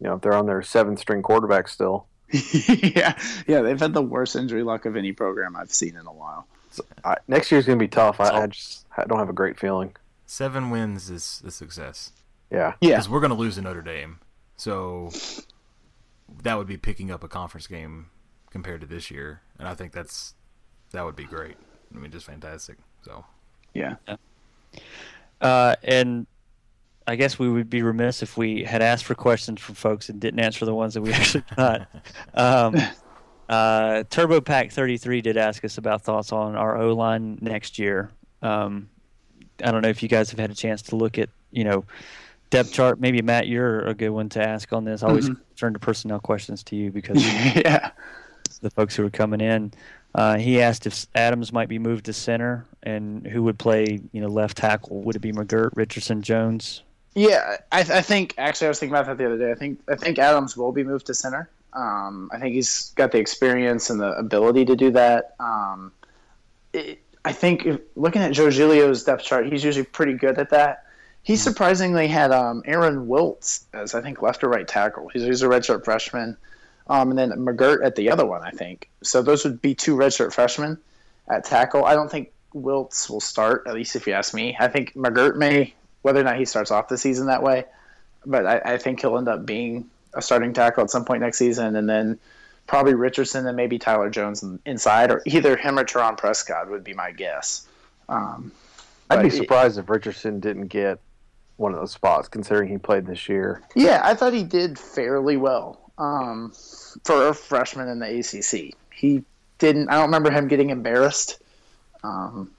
you 0.00 0.06
know, 0.08 0.14
if 0.14 0.20
they're 0.22 0.34
on 0.34 0.46
their 0.46 0.62
seventh 0.62 0.98
string 1.00 1.22
quarterback 1.22 1.68
still. 1.68 2.06
yeah, 2.32 3.16
yeah, 3.46 3.62
they've 3.62 3.80
had 3.80 3.94
the 3.94 4.02
worst 4.02 4.36
injury 4.36 4.62
luck 4.62 4.84
of 4.84 4.96
any 4.96 5.12
program 5.12 5.56
I've 5.56 5.72
seen 5.72 5.96
in 5.96 6.06
a 6.06 6.12
while. 6.12 6.46
So 6.70 6.84
I, 7.02 7.16
next 7.26 7.50
year's 7.50 7.64
going 7.64 7.78
to 7.78 7.82
be 7.82 7.88
tough. 7.88 8.20
I, 8.20 8.42
I 8.42 8.46
just 8.48 8.84
I 8.96 9.04
don't 9.04 9.18
have 9.18 9.30
a 9.30 9.32
great 9.34 9.58
feeling. 9.58 9.96
Seven 10.26 10.68
wins 10.68 11.08
is 11.08 11.42
a 11.46 11.50
success 11.50 12.12
Yeah. 12.50 12.74
Yeah, 12.82 12.90
because 12.90 13.08
we're 13.08 13.20
going 13.20 13.30
to 13.30 13.36
lose 13.36 13.54
to 13.54 13.62
Notre 13.62 13.80
Dame, 13.80 14.18
so 14.58 15.10
that 16.42 16.58
would 16.58 16.66
be 16.66 16.76
picking 16.76 17.10
up 17.10 17.24
a 17.24 17.28
conference 17.28 17.66
game 17.66 18.10
compared 18.50 18.82
to 18.82 18.86
this 18.86 19.10
year, 19.10 19.40
and 19.58 19.66
I 19.66 19.74
think 19.74 19.92
that's 19.92 20.34
that 20.92 21.04
would 21.04 21.16
be 21.16 21.24
great. 21.24 21.56
I 21.94 21.98
mean, 21.98 22.10
just 22.10 22.26
fantastic. 22.26 22.76
So 23.02 23.24
yeah. 23.74 23.96
Uh, 25.40 25.74
and 25.84 26.26
I 27.06 27.16
guess 27.16 27.38
we 27.38 27.48
would 27.48 27.70
be 27.70 27.82
remiss 27.82 28.22
if 28.22 28.36
we 28.36 28.64
had 28.64 28.82
asked 28.82 29.04
for 29.04 29.14
questions 29.14 29.60
from 29.60 29.74
folks 29.74 30.08
and 30.08 30.20
didn't 30.20 30.40
answer 30.40 30.64
the 30.64 30.74
ones 30.74 30.94
that 30.94 31.02
we 31.02 31.12
actually 31.14 31.44
got. 31.56 31.88
Um, 32.34 32.76
uh, 33.48 34.04
Turbo 34.10 34.40
Pack 34.40 34.72
33 34.72 35.22
did 35.22 35.36
ask 35.36 35.64
us 35.64 35.78
about 35.78 36.02
thoughts 36.02 36.32
on 36.32 36.54
our 36.56 36.76
O 36.76 36.92
line 36.94 37.38
next 37.40 37.78
year. 37.78 38.10
Um, 38.42 38.88
I 39.64 39.70
don't 39.70 39.82
know 39.82 39.88
if 39.88 40.02
you 40.02 40.08
guys 40.08 40.30
have 40.30 40.38
had 40.38 40.50
a 40.50 40.54
chance 40.54 40.82
to 40.82 40.96
look 40.96 41.18
at, 41.18 41.30
you 41.50 41.64
know, 41.64 41.84
depth 42.50 42.72
chart. 42.72 43.00
Maybe 43.00 43.22
Matt, 43.22 43.46
you're 43.48 43.80
a 43.86 43.94
good 43.94 44.10
one 44.10 44.28
to 44.30 44.46
ask 44.46 44.72
on 44.72 44.84
this. 44.84 45.02
I 45.02 45.08
always 45.08 45.28
Mhm. 45.30 45.40
turn 45.56 45.72
to 45.72 45.78
personnel 45.78 46.20
questions 46.20 46.62
to 46.64 46.76
you 46.76 46.90
because 46.90 47.24
yeah. 47.56 47.90
the 48.60 48.70
folks 48.70 48.94
who 48.96 49.06
are 49.06 49.10
coming 49.10 49.40
in. 49.40 49.72
Uh, 50.18 50.36
he 50.36 50.60
asked 50.60 50.84
if 50.84 51.06
Adams 51.14 51.52
might 51.52 51.68
be 51.68 51.78
moved 51.78 52.06
to 52.06 52.12
center 52.12 52.66
and 52.82 53.24
who 53.24 53.44
would 53.44 53.56
play, 53.56 54.00
you 54.10 54.20
know, 54.20 54.26
left 54.26 54.56
tackle. 54.56 55.00
Would 55.02 55.14
it 55.14 55.20
be 55.20 55.30
McGirt, 55.30 55.70
Richardson, 55.76 56.22
Jones? 56.22 56.82
Yeah, 57.14 57.58
I, 57.70 57.80
I 57.82 58.02
think 58.02 58.34
actually 58.36 58.66
I 58.66 58.70
was 58.70 58.80
thinking 58.80 58.96
about 58.96 59.06
that 59.06 59.16
the 59.16 59.26
other 59.26 59.38
day. 59.38 59.52
I 59.52 59.54
think 59.54 59.80
I 59.88 59.94
think 59.94 60.18
Adams 60.18 60.56
will 60.56 60.72
be 60.72 60.82
moved 60.82 61.06
to 61.06 61.14
center. 61.14 61.48
Um, 61.72 62.30
I 62.32 62.40
think 62.40 62.56
he's 62.56 62.90
got 62.96 63.12
the 63.12 63.18
experience 63.18 63.90
and 63.90 64.00
the 64.00 64.10
ability 64.18 64.64
to 64.64 64.74
do 64.74 64.90
that. 64.90 65.36
Um, 65.38 65.92
it, 66.72 66.98
I 67.24 67.30
think 67.30 67.64
if, 67.64 67.80
looking 67.94 68.20
at 68.20 68.32
Joe 68.32 68.50
Giglio's 68.50 69.04
depth 69.04 69.22
chart, 69.22 69.46
he's 69.46 69.62
usually 69.62 69.84
pretty 69.84 70.14
good 70.14 70.36
at 70.36 70.50
that. 70.50 70.84
He 71.22 71.36
surprisingly 71.36 72.08
had 72.08 72.32
um, 72.32 72.64
Aaron 72.64 73.06
Wiltz 73.06 73.66
as 73.72 73.94
I 73.94 74.02
think 74.02 74.20
left 74.20 74.42
or 74.42 74.48
right 74.48 74.66
tackle. 74.66 75.10
He's, 75.10 75.22
he's 75.22 75.42
a 75.42 75.46
redshirt 75.46 75.84
freshman, 75.84 76.36
um, 76.88 77.10
and 77.10 77.18
then 77.18 77.30
McGirt 77.32 77.84
at 77.84 77.96
the 77.96 78.10
other 78.10 78.26
one. 78.26 78.42
I 78.42 78.50
think 78.50 78.88
so. 79.02 79.22
Those 79.22 79.44
would 79.44 79.60
be 79.60 79.74
two 79.74 79.96
redshirt 79.96 80.32
freshmen 80.32 80.78
at 81.28 81.44
tackle. 81.44 81.84
I 81.84 81.94
don't 81.94 82.10
think 82.10 82.32
Wiltz 82.54 83.10
will 83.10 83.20
start, 83.20 83.64
at 83.66 83.74
least 83.74 83.96
if 83.96 84.06
you 84.06 84.14
ask 84.14 84.34
me. 84.34 84.56
I 84.58 84.68
think 84.68 84.94
McGirt 84.94 85.36
may, 85.36 85.74
whether 86.02 86.20
or 86.20 86.24
not 86.24 86.38
he 86.38 86.44
starts 86.44 86.70
off 86.70 86.88
the 86.88 86.98
season 86.98 87.26
that 87.26 87.42
way, 87.42 87.64
but 88.24 88.46
I, 88.46 88.74
I 88.74 88.78
think 88.78 89.00
he'll 89.00 89.18
end 89.18 89.28
up 89.28 89.44
being 89.44 89.90
a 90.14 90.22
starting 90.22 90.52
tackle 90.52 90.84
at 90.84 90.90
some 90.90 91.04
point 91.04 91.20
next 91.20 91.38
season, 91.38 91.76
and 91.76 91.88
then 91.88 92.18
probably 92.66 92.94
Richardson 92.94 93.46
and 93.46 93.56
maybe 93.56 93.78
Tyler 93.78 94.10
Jones 94.10 94.44
inside, 94.64 95.10
or 95.10 95.22
either 95.26 95.56
him 95.56 95.78
or 95.78 95.84
Terronne 95.84 96.16
Prescott 96.16 96.70
would 96.70 96.84
be 96.84 96.94
my 96.94 97.12
guess. 97.12 97.66
Um, 98.08 98.52
I'd 99.10 99.22
be 99.22 99.30
surprised 99.30 99.78
if 99.78 99.88
Richardson 99.88 100.40
didn't 100.40 100.68
get 100.68 100.98
one 101.56 101.72
of 101.72 101.80
those 101.80 101.92
spots, 101.92 102.28
considering 102.28 102.68
he 102.68 102.78
played 102.78 103.06
this 103.06 103.28
year. 103.28 103.62
Yeah, 103.74 104.00
I 104.04 104.14
thought 104.14 104.32
he 104.32 104.44
did 104.44 104.78
fairly 104.78 105.36
well 105.36 105.87
um, 105.98 106.52
for 107.04 107.28
a 107.28 107.34
freshman 107.34 107.88
in 107.88 107.98
the 107.98 108.18
ACC. 108.20 108.74
He 108.94 109.24
didn't. 109.58 109.88
I 109.88 109.94
don't 109.94 110.06
remember 110.06 110.30
him 110.30 110.48
getting 110.48 110.70
embarrassed. 110.70 111.40
Um, 112.02 112.50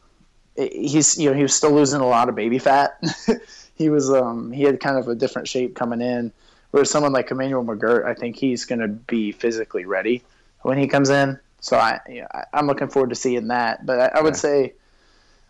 he's 0.55 1.17
you 1.17 1.29
know 1.29 1.35
he 1.35 1.41
was 1.43 1.53
still 1.55 1.71
losing 1.71 2.01
a 2.01 2.07
lot 2.07 2.29
of 2.29 2.35
baby 2.35 2.59
fat. 2.59 2.99
he 3.75 3.89
was 3.89 4.09
um, 4.09 4.51
he 4.51 4.63
had 4.63 4.79
kind 4.79 4.97
of 4.97 5.07
a 5.07 5.15
different 5.15 5.47
shape 5.47 5.75
coming 5.75 6.01
in. 6.01 6.31
Whereas 6.71 6.91
someone 6.91 7.13
like 7.13 7.31
Emmanuel 7.31 7.63
McGirt, 7.63 8.05
I 8.05 8.13
think 8.13 8.35
he's 8.35 8.65
going 8.65 8.79
to 8.79 8.87
be 8.87 9.31
physically 9.31 9.85
ready 9.85 10.21
when 10.61 10.77
he 10.77 10.87
comes 10.87 11.09
in. 11.09 11.39
So 11.61 11.77
I, 11.77 11.99
yeah, 12.07 12.27
I 12.31 12.43
I'm 12.53 12.67
looking 12.67 12.89
forward 12.89 13.09
to 13.09 13.15
seeing 13.15 13.47
that. 13.47 13.85
But 13.85 13.99
I, 13.99 14.19
I 14.19 14.21
would 14.21 14.35
Yeah. 14.35 14.39
say, 14.39 14.73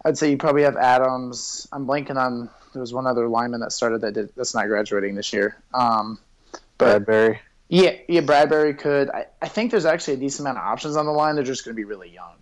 I'd 0.06 0.18
say 0.18 0.32
you 0.32 0.38
probably 0.38 0.64
have 0.64 0.78
Adams. 0.78 1.68
I'm 1.74 1.86
blanking 1.86 2.16
on. 2.16 2.50
There 2.74 2.80
was 2.80 2.94
one 2.94 3.06
other 3.08 3.28
lineman 3.28 3.60
that 3.62 3.72
started 3.74 4.02
that 4.02 4.14
did 4.14 4.30
that's 4.36 4.54
not 4.56 4.68
graduating 4.68 5.16
this 5.16 5.34
year. 5.34 5.58
Um, 5.74 6.20
but 6.78 7.06
Bradbury. 7.06 7.40
Yeah, 7.70 7.96
yeah, 8.08 8.22
Bradbury 8.22 8.74
could. 8.74 9.10
I, 9.10 9.28
I 9.42 9.48
think 9.48 9.72
there's 9.72 9.86
actually 9.86 10.16
a 10.16 10.18
decent 10.18 10.42
amount 10.48 10.58
of 10.58 10.64
options 10.66 10.98
on 10.98 11.06
the 11.06 11.12
line. 11.12 11.36
They're 11.36 11.44
just 11.44 11.64
going 11.64 11.76
to 11.76 11.80
be 11.80 11.86
really 11.86 12.10
young. 12.10 12.34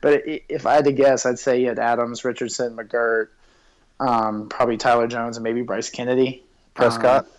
But 0.00 0.22
if 0.24 0.64
I 0.66 0.74
had 0.74 0.84
to 0.86 0.92
guess, 0.92 1.26
I'd 1.26 1.38
say 1.38 1.60
you 1.60 1.68
had 1.68 1.78
Adams, 1.78 2.24
Richardson, 2.24 2.74
McGirt, 2.74 3.28
um, 4.00 4.48
probably 4.48 4.78
Tyler 4.78 5.06
Jones, 5.06 5.36
and 5.36 5.44
maybe 5.44 5.60
Bryce 5.60 5.90
Kennedy. 5.90 6.42
Prescott. 6.72 7.26
Um, 7.26 7.30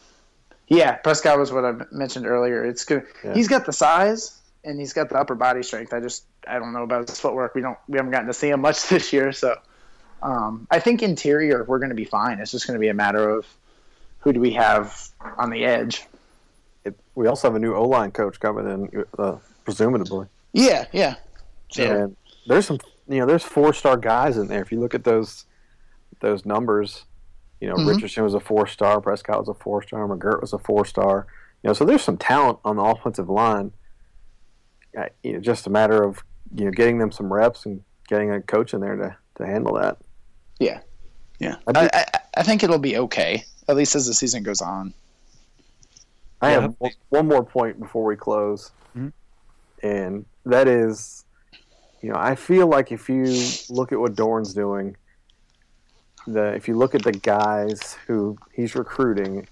yeah, 0.67 0.93
Prescott 0.93 1.39
was 1.39 1.51
what 1.51 1.65
I 1.65 1.73
mentioned 1.91 2.27
earlier. 2.27 2.63
It's 2.63 2.85
good. 2.85 3.05
Yeah. 3.23 3.33
He's 3.33 3.47
got 3.47 3.65
the 3.65 3.73
size 3.73 4.39
and 4.63 4.79
he's 4.79 4.93
got 4.93 5.09
the 5.09 5.17
upper 5.17 5.35
body 5.35 5.63
strength. 5.63 5.93
I 5.93 5.99
just 5.99 6.23
I 6.47 6.59
don't 6.59 6.73
know 6.73 6.83
about 6.83 7.09
his 7.09 7.19
footwork. 7.19 7.55
We 7.55 7.61
don't 7.61 7.77
we 7.87 7.97
haven't 7.97 8.11
gotten 8.11 8.27
to 8.27 8.33
see 8.33 8.49
him 8.49 8.61
much 8.61 8.87
this 8.89 9.11
year, 9.11 9.31
so 9.31 9.55
um, 10.21 10.67
I 10.69 10.79
think 10.79 11.01
interior 11.01 11.63
we're 11.63 11.79
going 11.79 11.89
to 11.89 11.95
be 11.95 12.05
fine. 12.05 12.39
It's 12.39 12.51
just 12.51 12.67
going 12.67 12.75
to 12.75 12.79
be 12.79 12.89
a 12.89 12.93
matter 12.93 13.29
of 13.29 13.45
who 14.19 14.31
do 14.31 14.39
we 14.39 14.51
have 14.51 15.09
on 15.37 15.49
the 15.49 15.65
edge. 15.65 16.05
It, 16.85 16.99
we 17.15 17.27
also 17.27 17.47
have 17.47 17.55
a 17.55 17.59
new 17.59 17.75
O 17.75 17.83
line 17.83 18.11
coach 18.11 18.39
coming 18.39 18.67
in, 18.67 19.05
uh, 19.19 19.37
presumably. 19.63 20.27
Yeah, 20.53 20.85
yeah. 20.91 21.15
So, 21.71 21.83
And 21.83 22.15
there's 22.47 22.65
some, 22.65 22.79
you 23.07 23.19
know, 23.19 23.25
there's 23.25 23.43
four 23.43 23.73
star 23.73 23.97
guys 23.97 24.37
in 24.37 24.47
there. 24.47 24.61
If 24.61 24.71
you 24.71 24.79
look 24.79 24.93
at 24.95 25.03
those 25.03 25.45
those 26.19 26.45
numbers, 26.45 27.05
you 27.59 27.67
know, 27.67 27.75
Mhm. 27.75 27.87
Richardson 27.87 28.23
was 28.23 28.33
a 28.33 28.39
four 28.39 28.67
star, 28.67 28.99
Prescott 29.01 29.39
was 29.39 29.49
a 29.49 29.53
four 29.53 29.81
star, 29.81 30.07
McGirt 30.07 30.41
was 30.41 30.53
a 30.53 30.59
four 30.59 30.85
star. 30.85 31.27
You 31.63 31.69
know, 31.69 31.73
so 31.73 31.85
there's 31.85 32.01
some 32.03 32.17
talent 32.17 32.59
on 32.65 32.75
the 32.77 32.83
offensive 32.83 33.29
line. 33.29 33.71
Uh, 34.97 35.05
you 35.23 35.33
know, 35.33 35.39
just 35.39 35.67
a 35.67 35.69
matter 35.69 36.03
of 36.03 36.23
you 36.55 36.65
know 36.65 36.71
getting 36.71 36.97
them 36.97 37.11
some 37.11 37.31
reps 37.31 37.65
and 37.65 37.81
getting 38.09 38.31
a 38.31 38.41
coach 38.41 38.73
in 38.73 38.81
there 38.81 38.95
to, 38.97 39.15
to 39.35 39.45
handle 39.45 39.75
that. 39.75 39.97
Yeah, 40.59 40.81
yeah. 41.39 41.55
I 41.67 41.85
I, 41.85 41.89
I, 41.93 42.05
I 42.37 42.43
think 42.43 42.61
it'll 42.63 42.77
be 42.79 42.97
okay, 42.97 43.45
at 43.69 43.75
least 43.77 43.95
as 43.95 44.05
the 44.07 44.13
season 44.13 44.43
goes 44.43 44.61
on. 44.61 44.93
I 46.41 46.51
Yeah. 46.53 46.61
have 46.61 46.75
one- 46.79 46.91
one 47.09 47.27
more 47.27 47.43
point 47.43 47.79
before 47.79 48.03
we 48.03 48.15
close, 48.15 48.71
Mhm. 48.95 49.11
and 49.83 50.25
that 50.45 50.67
is, 50.67 51.25
you 52.01 52.09
know, 52.11 52.17
I 52.17 52.35
feel 52.35 52.67
like 52.67 52.91
if 52.91 53.09
you 53.09 53.25
look 53.69 53.91
at 53.91 53.99
what 53.99 54.15
Doeren's 54.15 54.53
doing, 54.53 54.97
the 56.27 56.53
if 56.53 56.67
you 56.67 56.75
look 56.75 56.93
at 56.95 57.03
the 57.03 57.11
guys 57.11 57.95
who 58.07 58.37
he's 58.53 58.75
recruiting, 58.75 59.47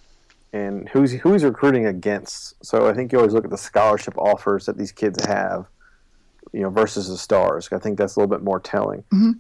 and 0.54 0.90
who's 0.90 1.12
who 1.14 1.34
he's 1.34 1.44
recruiting 1.44 1.86
against, 1.86 2.64
so 2.66 2.88
I 2.88 2.94
think 2.94 3.12
you 3.12 3.20
always 3.20 3.34
look 3.34 3.44
at 3.46 3.52
the 3.52 3.58
scholarship 3.58 4.18
offers 4.18 4.66
that 4.66 4.78
these 4.78 4.92
kids 4.92 5.24
have, 5.26 5.66
you 6.52 6.62
know, 6.62 6.70
versus 6.70 7.08
the 7.08 7.18
stars. 7.18 7.70
I 7.72 7.78
think 7.80 7.98
that's 7.98 8.16
a 8.16 8.20
little 8.20 8.36
bit 8.36 8.44
more 8.44 8.60
telling. 8.60 9.04
Mhm. 9.14 9.40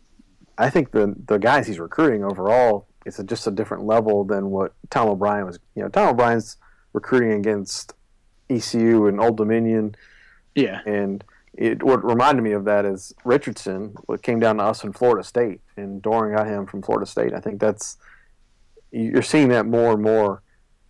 I 0.57 0.69
think 0.69 0.91
the 0.91 1.15
the 1.27 1.37
guys 1.37 1.65
he's 1.67 1.79
recruiting 1.79 2.23
overall 2.23 2.85
is 3.05 3.17
a, 3.17 3.23
just 3.23 3.47
a 3.47 3.51
different 3.51 3.85
level 3.85 4.23
than 4.23 4.51
what 4.51 4.73
Tom 4.89 5.07
O'Brien 5.09 5.45
was. 5.45 5.57
You 5.75 5.83
know, 5.83 5.89
Tom 5.89 6.09
O'Brien's 6.09 6.57
recruiting 6.93 7.31
against 7.33 7.93
ECU 8.49 9.07
and 9.07 9.19
Old 9.19 9.37
Dominion, 9.37 9.95
Yeah, 10.55 10.81
and 10.85 11.23
it 11.53 11.83
what 11.83 12.03
reminded 12.03 12.41
me 12.41 12.51
of 12.53 12.65
that 12.65 12.85
is 12.85 13.13
Richardson. 13.25 13.93
What 14.05 14.21
came 14.23 14.39
down 14.39 14.57
to 14.57 14.63
us 14.63 14.83
in 14.83 14.93
Florida 14.93 15.23
State, 15.23 15.61
and 15.77 16.01
Doeren 16.01 16.35
got 16.35 16.47
him 16.47 16.65
from 16.65 16.81
Florida 16.81 17.05
State. 17.05 17.33
I 17.33 17.39
think 17.39 17.59
that's 17.59 17.97
you're 18.91 19.21
seeing 19.21 19.49
that 19.49 19.65
more 19.65 19.93
and 19.93 20.01
more. 20.01 20.41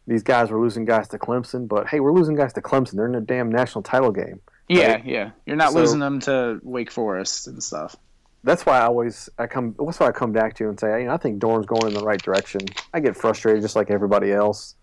These 0.08 0.24
guys 0.24 0.50
were 0.50 0.60
losing 0.60 0.86
guys 0.86 1.08
to 1.10 1.20
Clemson, 1.20 1.68
but 1.68 1.88
hey, 1.88 2.00
we're 2.00 2.14
losing 2.14 2.36
guys 2.36 2.54
to 2.54 2.62
Clemson. 2.62 2.93
They're 2.93 3.06
in 3.08 3.16
a 3.16 3.22
damn 3.22 3.52
national 3.52 3.84
title 3.84 4.12
game. 4.12 4.41
yeah, 4.68 4.93
Right. 4.93 5.06
yeah. 5.06 5.32
You're 5.45 5.56
not 5.58 5.74
So- 5.74 5.80
losing 5.80 6.00
them 6.00 6.20
to 6.22 6.60
Wake 6.64 6.91
Forest 6.91 7.47
and 7.47 7.62
stuff. 7.62 7.95
That's 8.43 8.66
why 8.66 8.78
I 8.80 8.86
always 8.86 9.30
I 9.38 9.47
come. 9.47 9.76
That's 9.78 10.00
why 10.00 10.08
I 10.08 10.12
come 10.14 10.32
back 10.32 10.56
to 10.56 10.70
and 10.70 10.80
say, 10.80 11.02
you 11.02 11.08
know, 11.08 11.14
I 11.14 11.18
think 11.18 11.41
Doeren's 11.41 11.66
going 11.66 11.88
in 11.88 11.93
the 11.93 12.06
right 12.06 12.22
direction. 12.22 12.62
I 12.93 13.02
get 13.02 13.18
frustrated 13.18 13.62
just 13.62 13.76
like 13.76 13.91
everybody 13.91 14.32
else, 14.32 14.76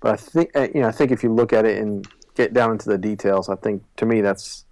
but 0.00 0.12
I 0.12 0.16
think 0.16 0.50
uh, 0.54 0.68
you 0.74 0.82
know, 0.82 0.88
I 0.88 0.92
think 0.92 1.10
if 1.10 1.22
you 1.22 1.32
look 1.32 1.52
at 1.52 1.64
it 1.64 1.78
and 1.78 2.06
get 2.34 2.52
down 2.52 2.72
into 2.72 2.88
the 2.88 2.98
details, 2.98 3.48
I 3.48 3.56
think 3.56 3.82
to 3.96 4.06
me 4.06 4.20
that's 4.20 4.64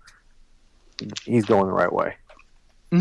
he's 1.25 1.45
going 1.45 1.67
the 1.67 1.73
right 1.73 1.93
way. 1.93 2.15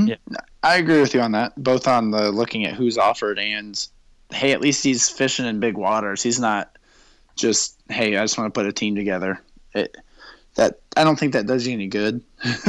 Yeah, 0.07 0.15
I 0.63 0.77
agree 0.77 0.99
with 0.99 1.13
you 1.13 1.21
on 1.21 1.33
that, 1.33 1.61
both 1.61 1.87
on 1.87 2.11
the 2.11 2.31
looking 2.31 2.65
at 2.65 2.73
who's 2.73 2.97
offered 2.97 3.37
and 3.37 3.87
hey, 4.31 4.51
at 4.51 4.61
least 4.61 4.83
he's 4.83 5.09
fishing 5.09 5.45
in 5.45 5.59
big 5.59 5.77
waters. 5.77 6.23
He's 6.23 6.39
not 6.39 6.75
just 7.35 7.79
hey, 7.89 8.17
I 8.17 8.23
just 8.23 8.37
want 8.37 8.53
to 8.53 8.59
put 8.59 8.67
a 8.67 8.73
team 8.73 8.95
together. 8.95 9.39
It 9.73 9.95
that 10.55 10.79
I 10.95 11.03
don't 11.03 11.17
think 11.17 11.33
that 11.33 11.47
does 11.47 11.67
you 11.67 11.73
any 11.73 11.87
good. 11.87 12.21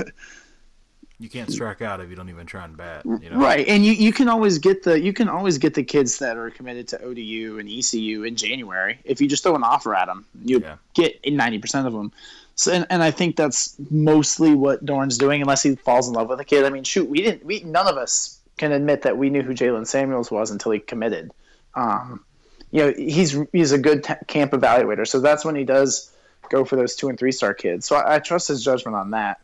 You 1.21 1.29
can't 1.29 1.51
strike 1.51 1.81
out 1.81 2.01
if 2.01 2.11
you 2.11 2.17
don't 2.17 2.29
even 2.29 2.45
try 2.45 2.65
and 2.65 2.77
bat. 2.77 3.05
You 3.05 3.31
know? 3.31 3.39
Right, 3.39 3.67
and 3.69 3.87
you, 3.87 3.93
you 3.93 4.13
can 4.13 4.29
always 4.29 4.59
get 4.59 4.83
the 4.83 5.01
you 5.01 5.13
can 5.13 5.29
always 5.29 5.59
get 5.59 5.75
the 5.75 5.85
kids 5.85 6.19
that 6.19 6.37
are 6.37 6.51
committed 6.51 6.89
to 6.89 7.03
ODU 7.03 7.59
and 7.59 7.69
ECU 7.69 8.25
in 8.25 8.35
January 8.37 8.99
if 9.05 9.21
you 9.21 9.29
just 9.29 9.43
throw 9.45 9.55
an 9.55 9.63
offer 9.63 9.95
at 9.95 10.07
them. 10.07 10.27
You 10.45 10.61
Yeah. 10.61 10.77
get 10.95 11.21
ninety 11.25 11.59
percent 11.59 11.87
of 11.87 11.93
them. 11.93 12.13
So 12.57 12.73
and, 12.73 12.87
and 12.91 13.03
I 13.03 13.11
think 13.11 13.37
that's 13.37 13.77
mostly 13.91 14.55
what 14.55 14.85
Doeren's 14.85 15.17
doing, 15.19 15.41
unless 15.41 15.63
he 15.63 15.77
falls 15.77 16.09
in 16.09 16.15
love 16.15 16.29
with 16.29 16.41
a 16.41 16.45
kid. 16.45 16.65
I 16.65 16.71
mean, 16.71 16.85
shoot, 16.85 17.09
we 17.09 17.21
didn't. 17.23 17.45
We 17.45 17.61
none 17.61 17.87
of 17.87 17.97
us 17.97 18.41
can 18.57 18.73
admit 18.73 19.03
that 19.03 19.17
we 19.17 19.31
knew 19.31 19.43
who 19.43 19.55
Jaylen 19.55 19.87
Samuels 19.87 20.31
was 20.31 20.51
until 20.51 20.73
he 20.73 20.79
committed. 20.81 21.33
Um, 21.75 22.25
you 22.71 22.81
know, 22.81 22.95
he's 22.97 23.37
he's 23.53 23.73
a 23.73 23.79
good 23.79 24.03
t- 24.05 24.15
camp 24.27 24.53
evaluator, 24.53 25.07
so 25.07 25.21
that's 25.21 25.45
when 25.45 25.55
he 25.55 25.65
does 25.65 26.11
go 26.51 26.65
for 26.65 26.77
those 26.77 26.95
two 26.97 27.09
and 27.09 27.19
three 27.19 27.33
star 27.33 27.55
kids. 27.55 27.87
So 27.87 27.97
I, 27.97 28.17
I 28.17 28.19
trust 28.19 28.49
his 28.49 28.63
judgment 28.65 28.97
on 28.97 29.11
that, 29.13 29.41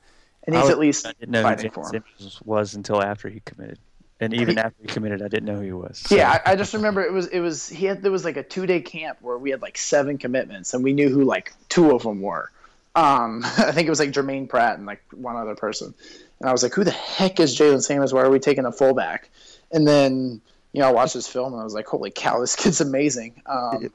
and 0.53 0.63
he's 0.63 0.65
was- 0.65 0.71
at 0.71 0.79
least 0.79 1.07
I 1.07 1.13
didn't 1.19 1.31
know 1.33 1.39
who 1.43 1.49
fighting 1.49 1.63
James 1.71 1.75
for 1.75 1.97
him. 1.97 2.05
Simmons 2.19 2.43
was 2.45 2.75
until 2.75 3.03
after 3.03 3.29
he 3.29 3.41
committed, 3.45 3.79
and 4.21 4.35
even 4.35 4.57
He- 4.57 4.61
after 4.63 4.77
he 4.83 4.89
committed, 4.89 5.23
I 5.23 5.29
didn't 5.29 5.47
know 5.47 5.57
who 5.57 5.63
he 5.63 5.73
was. 5.73 5.99
So- 5.99 6.15
Yeah, 6.17 6.41
I, 6.47 6.53
I 6.53 6.57
just 6.57 6.75
remember 6.75 7.03
it 7.03 7.13
was 7.13 7.27
it 7.29 7.41
was 7.41 7.69
he 7.69 7.87
had 7.87 8.03
there 8.03 8.13
was 8.13 8.25
like 8.25 8.37
a 8.37 8.43
two 8.43 8.67
day 8.67 8.81
camp 8.81 9.19
where 9.21 9.39
we 9.39 9.51
had 9.51 9.63
like 9.63 9.79
seven 9.79 10.19
commitments 10.19 10.75
and 10.75 10.83
we 10.85 10.93
knew 10.93 11.09
who 11.09 11.25
like 11.25 11.53
two 11.69 11.95
of 11.95 12.03
them 12.03 12.21
were. 12.21 12.51
Um, 12.97 13.43
I 13.59 13.73
think 13.73 13.87
it 13.87 13.91
was 13.91 14.01
like 14.01 14.11
Jermaine 14.11 14.49
Pratt 14.49 14.77
and 14.79 14.87
like 14.87 15.03
one 15.13 15.37
other 15.37 15.55
person, 15.55 15.95
and 16.41 16.49
I 16.49 16.53
was 16.53 16.63
like, 16.63 16.75
who 16.75 16.85
the 16.85 16.91
heck 16.91 17.39
is 17.41 17.57
Jaylen 17.57 17.83
Samuels? 17.83 18.13
Why 18.13 18.23
are 18.23 18.31
we 18.31 18.39
taking 18.41 18.65
a 18.67 18.73
fullback? 18.73 19.31
And 19.73 19.87
then 19.87 20.41
you 20.73 20.81
know, 20.81 20.89
I 20.89 20.93
watched 20.93 21.15
this 21.15 21.27
film 21.27 21.53
and 21.53 21.61
I 21.61 21.65
was 21.65 21.75
like, 21.75 21.87
holy 21.87 22.11
cow, 22.13 22.39
this 22.41 22.55
kid's 22.61 22.81
amazing. 22.81 23.43
Um, 23.47 23.91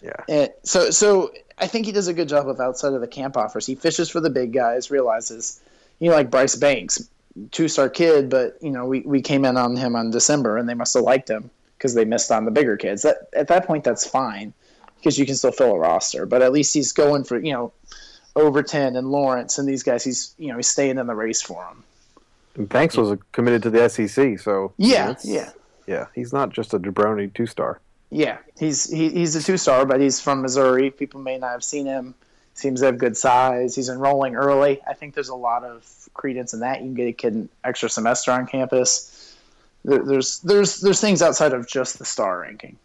Yeah. 0.00 0.12
and 0.28 0.50
so, 0.62 0.90
so 0.90 1.32
I 1.58 1.66
think 1.66 1.86
he 1.86 1.92
does 1.92 2.06
a 2.06 2.14
good 2.14 2.28
job 2.28 2.48
of 2.48 2.58
outside 2.60 2.92
of 2.94 3.00
the 3.00 3.08
camp 3.08 3.36
offers. 3.36 3.66
He 3.66 3.74
fishes 3.74 4.08
for 4.08 4.20
the 4.20 4.30
big 4.30 4.52
guys, 4.52 4.90
realizes, 4.92 5.60
you 6.00 6.10
know, 6.10 6.16
like 6.16 6.30
Bryce 6.30 6.56
Banks, 6.56 7.08
two 7.52 7.68
star 7.68 7.88
kid, 7.88 8.28
but 8.28 8.56
you 8.60 8.70
know, 8.70 8.86
we, 8.86 9.00
we 9.00 9.22
came 9.22 9.44
in 9.44 9.56
on 9.56 9.76
him 9.76 9.94
on 9.94 10.10
December 10.10 10.56
and 10.56 10.68
they 10.68 10.74
must 10.74 10.94
have 10.94 11.04
liked 11.04 11.30
him 11.30 11.50
because 11.78 11.94
they 11.94 12.04
missed 12.04 12.30
on 12.32 12.44
the 12.44 12.50
bigger 12.50 12.76
kids. 12.76 13.02
That 13.02 13.28
at 13.34 13.48
that 13.48 13.66
point, 13.66 13.84
that's 13.84 14.06
fine 14.06 14.52
because 14.96 15.18
you 15.18 15.26
can 15.26 15.36
still 15.36 15.52
fill 15.52 15.72
a 15.72 15.78
roster. 15.78 16.26
But 16.26 16.42
at 16.42 16.52
least 16.52 16.74
he's 16.74 16.92
going 16.92 17.24
for 17.24 17.38
you 17.38 17.52
know 17.52 17.72
Overton 18.34 18.96
and 18.96 19.10
Lawrence 19.10 19.58
and 19.58 19.68
these 19.68 19.82
guys. 19.82 20.02
He's 20.02 20.34
you 20.38 20.48
know 20.48 20.56
he's 20.56 20.68
staying 20.68 20.98
in 20.98 21.06
the 21.06 21.14
race 21.14 21.42
for 21.42 21.64
them. 21.64 21.84
And 22.56 22.68
Banks 22.68 22.96
was 22.96 23.16
committed 23.32 23.62
to 23.62 23.70
the 23.70 23.88
SEC, 23.88 24.40
so 24.40 24.72
Yeah, 24.76 25.14
yeah. 25.22 25.50
yeah. 25.86 26.06
He's 26.14 26.32
not 26.32 26.50
just 26.50 26.74
a 26.74 26.80
jabroni 26.80 27.32
two 27.32 27.46
star. 27.46 27.80
Yeah, 28.10 28.38
he's 28.58 28.90
he, 28.90 29.10
he's 29.10 29.36
a 29.36 29.42
two 29.42 29.56
star, 29.56 29.86
but 29.86 30.00
he's 30.00 30.20
from 30.20 30.42
Missouri. 30.42 30.90
People 30.90 31.20
may 31.20 31.38
not 31.38 31.52
have 31.52 31.64
seen 31.64 31.86
him. 31.86 32.14
Seems 32.60 32.80
to 32.80 32.86
have 32.86 32.98
good 32.98 33.16
size. 33.16 33.74
He's 33.74 33.88
enrolling 33.88 34.36
early. 34.36 34.82
I 34.86 34.92
think 34.92 35.14
there's 35.14 35.30
a 35.30 35.34
lot 35.34 35.64
of 35.64 35.82
credence 36.12 36.52
in 36.52 36.60
that. 36.60 36.80
You 36.80 36.88
can 36.88 36.94
get 36.94 37.06
a 37.08 37.12
kid 37.12 37.32
an 37.32 37.48
extra 37.64 37.88
semester 37.88 38.32
on 38.32 38.46
campus. 38.46 39.34
There, 39.82 40.04
there's 40.04 40.40
there's 40.40 40.80
there's 40.80 41.00
things 41.00 41.22
outside 41.22 41.54
of 41.54 41.66
just 41.66 41.98
the 41.98 42.04
star 42.04 42.40
ranking. 42.40 42.76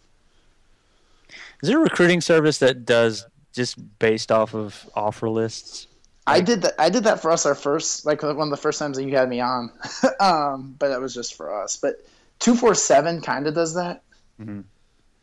Is 1.61 1.67
there 1.67 1.77
a 1.77 1.81
recruiting 1.81 2.21
service 2.21 2.57
that 2.59 2.85
does 2.85 3.25
just 3.51 3.99
based 3.99 4.31
off 4.31 4.55
of 4.55 4.89
offer 4.95 5.29
lists? 5.29 5.87
I 6.25 6.39
did 6.39 6.61
that. 6.61 6.73
I 6.79 6.89
did 6.89 7.03
that 7.03 7.21
for 7.21 7.31
us 7.31 7.45
our 7.45 7.53
first, 7.53 8.05
like 8.05 8.23
one 8.23 8.39
of 8.39 8.49
the 8.49 8.57
first 8.57 8.79
times 8.79 8.95
that 8.95 9.03
you 9.03 9.15
had 9.15 9.27
me 9.27 9.41
on, 9.41 9.71
um, 10.21 10.75
but 10.79 10.87
that 10.87 11.01
was 11.01 11.13
just 11.13 11.35
for 11.35 11.61
us. 11.61 11.75
But 11.75 12.05
two 12.39 12.55
four 12.55 12.75
seven 12.75 13.19
kind 13.19 13.45
of 13.45 13.53
does 13.53 13.75
that. 13.75 14.03
Mhm. 14.41 14.63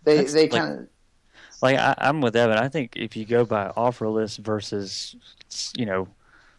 They 0.05 0.19
That's 0.19 0.33
they 0.35 0.49
kind 0.49 0.73
of 0.73 0.79
Like 0.81 0.89
I, 1.63 1.95
I'm 1.99 2.21
with 2.21 2.37
Evan. 2.37 2.59
I 2.59 2.69
think 2.69 2.97
if 2.97 3.17
you 3.17 3.25
go 3.25 3.45
by 3.45 3.73
offer 3.77 4.09
list 4.09 4.39
versus, 4.39 5.15
you 5.77 5.87
know, 5.87 6.09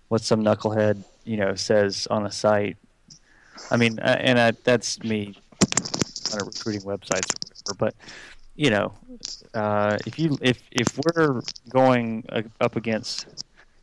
what 0.08 0.22
some 0.22 0.44
knucklehead 0.44 1.04
you 1.26 1.38
know 1.38 1.56
says 1.56 2.08
on 2.10 2.26
a 2.26 2.32
site. 2.32 2.78
I 3.72 3.78
mean, 3.78 4.00
uh, 4.00 4.18
and 4.20 4.40
I, 4.40 4.52
that's 4.52 5.04
me 5.04 5.36
on 6.34 6.42
a 6.42 6.46
recruiting 6.46 6.82
websites 6.82 7.34
or 7.34 7.74
whatever. 7.74 7.76
But 7.78 7.96
you 8.56 8.70
know, 8.70 8.94
uh, 9.54 9.98
if 10.06 10.20
you 10.20 10.38
if 10.42 10.62
if 10.72 10.98
we're 10.98 11.42
going 11.70 12.26
up 12.62 12.76
against, 12.76 13.28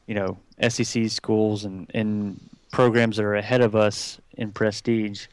you 0.07 0.15
know, 0.15 0.39
SEC 0.69 1.09
schools 1.11 1.65
and 1.65 1.91
and 1.95 2.41
programs 2.73 3.17
that 3.17 3.25
are 3.25 3.35
ahead 3.37 3.61
of 3.61 3.75
us 3.75 4.21
in 4.37 4.53
prestige, 4.53 5.27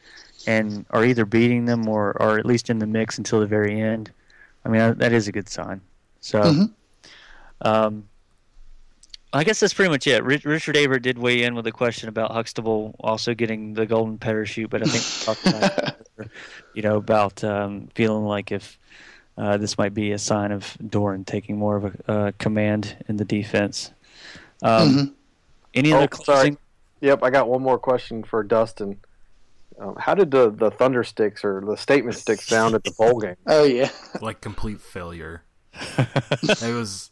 and 0.46 0.84
are 0.90 1.04
either 1.04 1.24
beating 1.24 1.64
them 1.66 1.88
or 1.88 2.20
are 2.20 2.38
at 2.38 2.46
least 2.46 2.70
in 2.70 2.78
the 2.78 2.86
mix 2.86 3.18
until 3.18 3.40
the 3.40 3.46
very 3.46 3.80
end. 3.80 4.10
I 4.64 4.68
mean, 4.68 4.80
that, 4.80 4.98
that 4.98 5.12
is 5.12 5.28
a 5.28 5.32
good 5.32 5.48
sign. 5.48 5.80
So, 6.20 6.40
Mhm. 6.42 6.70
um, 7.62 8.08
I 9.32 9.44
guess 9.44 9.60
that's 9.60 9.74
pretty 9.74 9.90
much 9.90 10.06
it. 10.06 10.24
Richard 10.24 10.76
Aver 10.76 10.98
did 10.98 11.18
weigh 11.18 11.42
in 11.42 11.54
with 11.54 11.66
a 11.66 11.72
question 11.72 12.08
about 12.08 12.32
Huxtable 12.32 12.94
also 13.00 13.34
getting 13.34 13.74
the 13.74 13.84
golden 13.84 14.16
parachute, 14.18 14.70
but 14.70 14.82
I 14.82 14.86
think 14.86 15.04
we 15.04 15.24
talked 15.26 15.46
about, 15.46 16.30
you 16.72 16.82
know, 16.82 16.96
about 16.96 17.44
um, 17.44 17.88
feeling 17.94 18.24
like 18.24 18.50
if 18.52 18.78
uh, 19.36 19.56
this 19.58 19.76
might 19.78 19.92
be 19.94 20.12
a 20.12 20.18
sign 20.18 20.50
of 20.50 20.76
Doeren 20.82 21.24
taking 21.26 21.58
more 21.58 21.76
of 21.76 21.84
a 21.84 22.10
uh, 22.10 22.32
command 22.38 22.96
in 23.08 23.18
the 23.18 23.24
defense. 23.24 23.92
Um, 24.62 24.88
Mhm. 24.94 25.12
Any 25.74 25.92
Oh, 25.92 25.98
other 25.98 26.08
sorry. 26.16 26.24
closing? 26.24 26.58
Yep, 27.02 27.22
I 27.22 27.30
got 27.30 27.48
one 27.48 27.62
more 27.62 27.78
question 27.78 28.24
for 28.24 28.42
Dustin. 28.42 28.98
Um, 29.80 29.94
how 29.98 30.14
did 30.14 30.30
the, 30.30 30.50
the 30.50 30.70
thunder 30.70 31.04
sticks 31.04 31.44
or 31.44 31.62
the 31.64 31.76
statement 31.76 32.16
sticks 32.16 32.46
sound 32.46 32.74
at 32.74 32.84
the 32.84 32.90
bowl 32.92 33.20
game? 33.20 33.36
oh 33.46 33.64
yeah. 33.64 33.90
like 34.20 34.40
complete 34.40 34.80
failure. 34.80 35.42
it 35.98 36.74
was, 36.74 37.10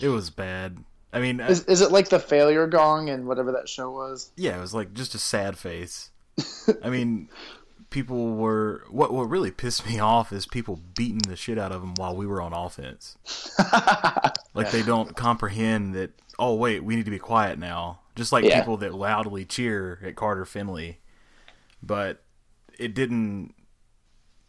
it 0.00 0.08
was 0.08 0.30
bad. 0.30 0.78
I 1.12 1.20
mean, 1.20 1.40
Is, 1.40 1.64
is 1.64 1.80
it 1.80 1.90
like 1.90 2.08
the 2.10 2.18
failure 2.18 2.66
gong 2.66 3.08
and 3.10 3.26
whatever 3.26 3.52
that 3.52 3.68
show 3.68 3.90
was? 3.90 4.30
yeah, 4.36 4.56
it 4.56 4.60
was 4.60 4.74
like 4.74 4.92
just 4.94 5.14
a 5.14 5.18
sad 5.18 5.56
face. 5.58 6.10
I 6.82 6.90
mean, 6.90 7.28
people 7.90 8.34
were 8.34 8.84
what 8.90 9.12
what 9.12 9.28
really 9.30 9.50
pissed 9.50 9.86
me 9.86 9.98
off 9.98 10.32
is 10.32 10.46
people 10.46 10.80
beating 10.96 11.18
the 11.28 11.34
shit 11.36 11.58
out 11.58 11.72
of 11.72 11.80
them 11.80 11.94
while 11.96 12.14
we 12.14 12.26
were 12.26 12.40
on 12.42 12.52
offense. 12.52 13.16
Like 14.54 14.70
they 14.70 14.82
don't 14.82 15.16
comprehend 15.16 15.94
that. 15.94 16.10
Oh 16.38 16.54
wait, 16.54 16.84
we 16.84 16.96
need 16.96 17.04
to 17.06 17.10
be 17.10 17.18
quiet 17.18 17.58
now. 17.58 18.00
Just 18.14 18.30
like 18.32 18.44
Yeah. 18.44 18.60
people 18.60 18.76
that 18.78 18.94
loudly 18.94 19.44
cheer 19.44 19.98
at 20.04 20.14
Carter 20.16 20.44
Finley, 20.44 20.98
but 21.82 22.24
it 22.78 22.94
didn't 22.94 23.54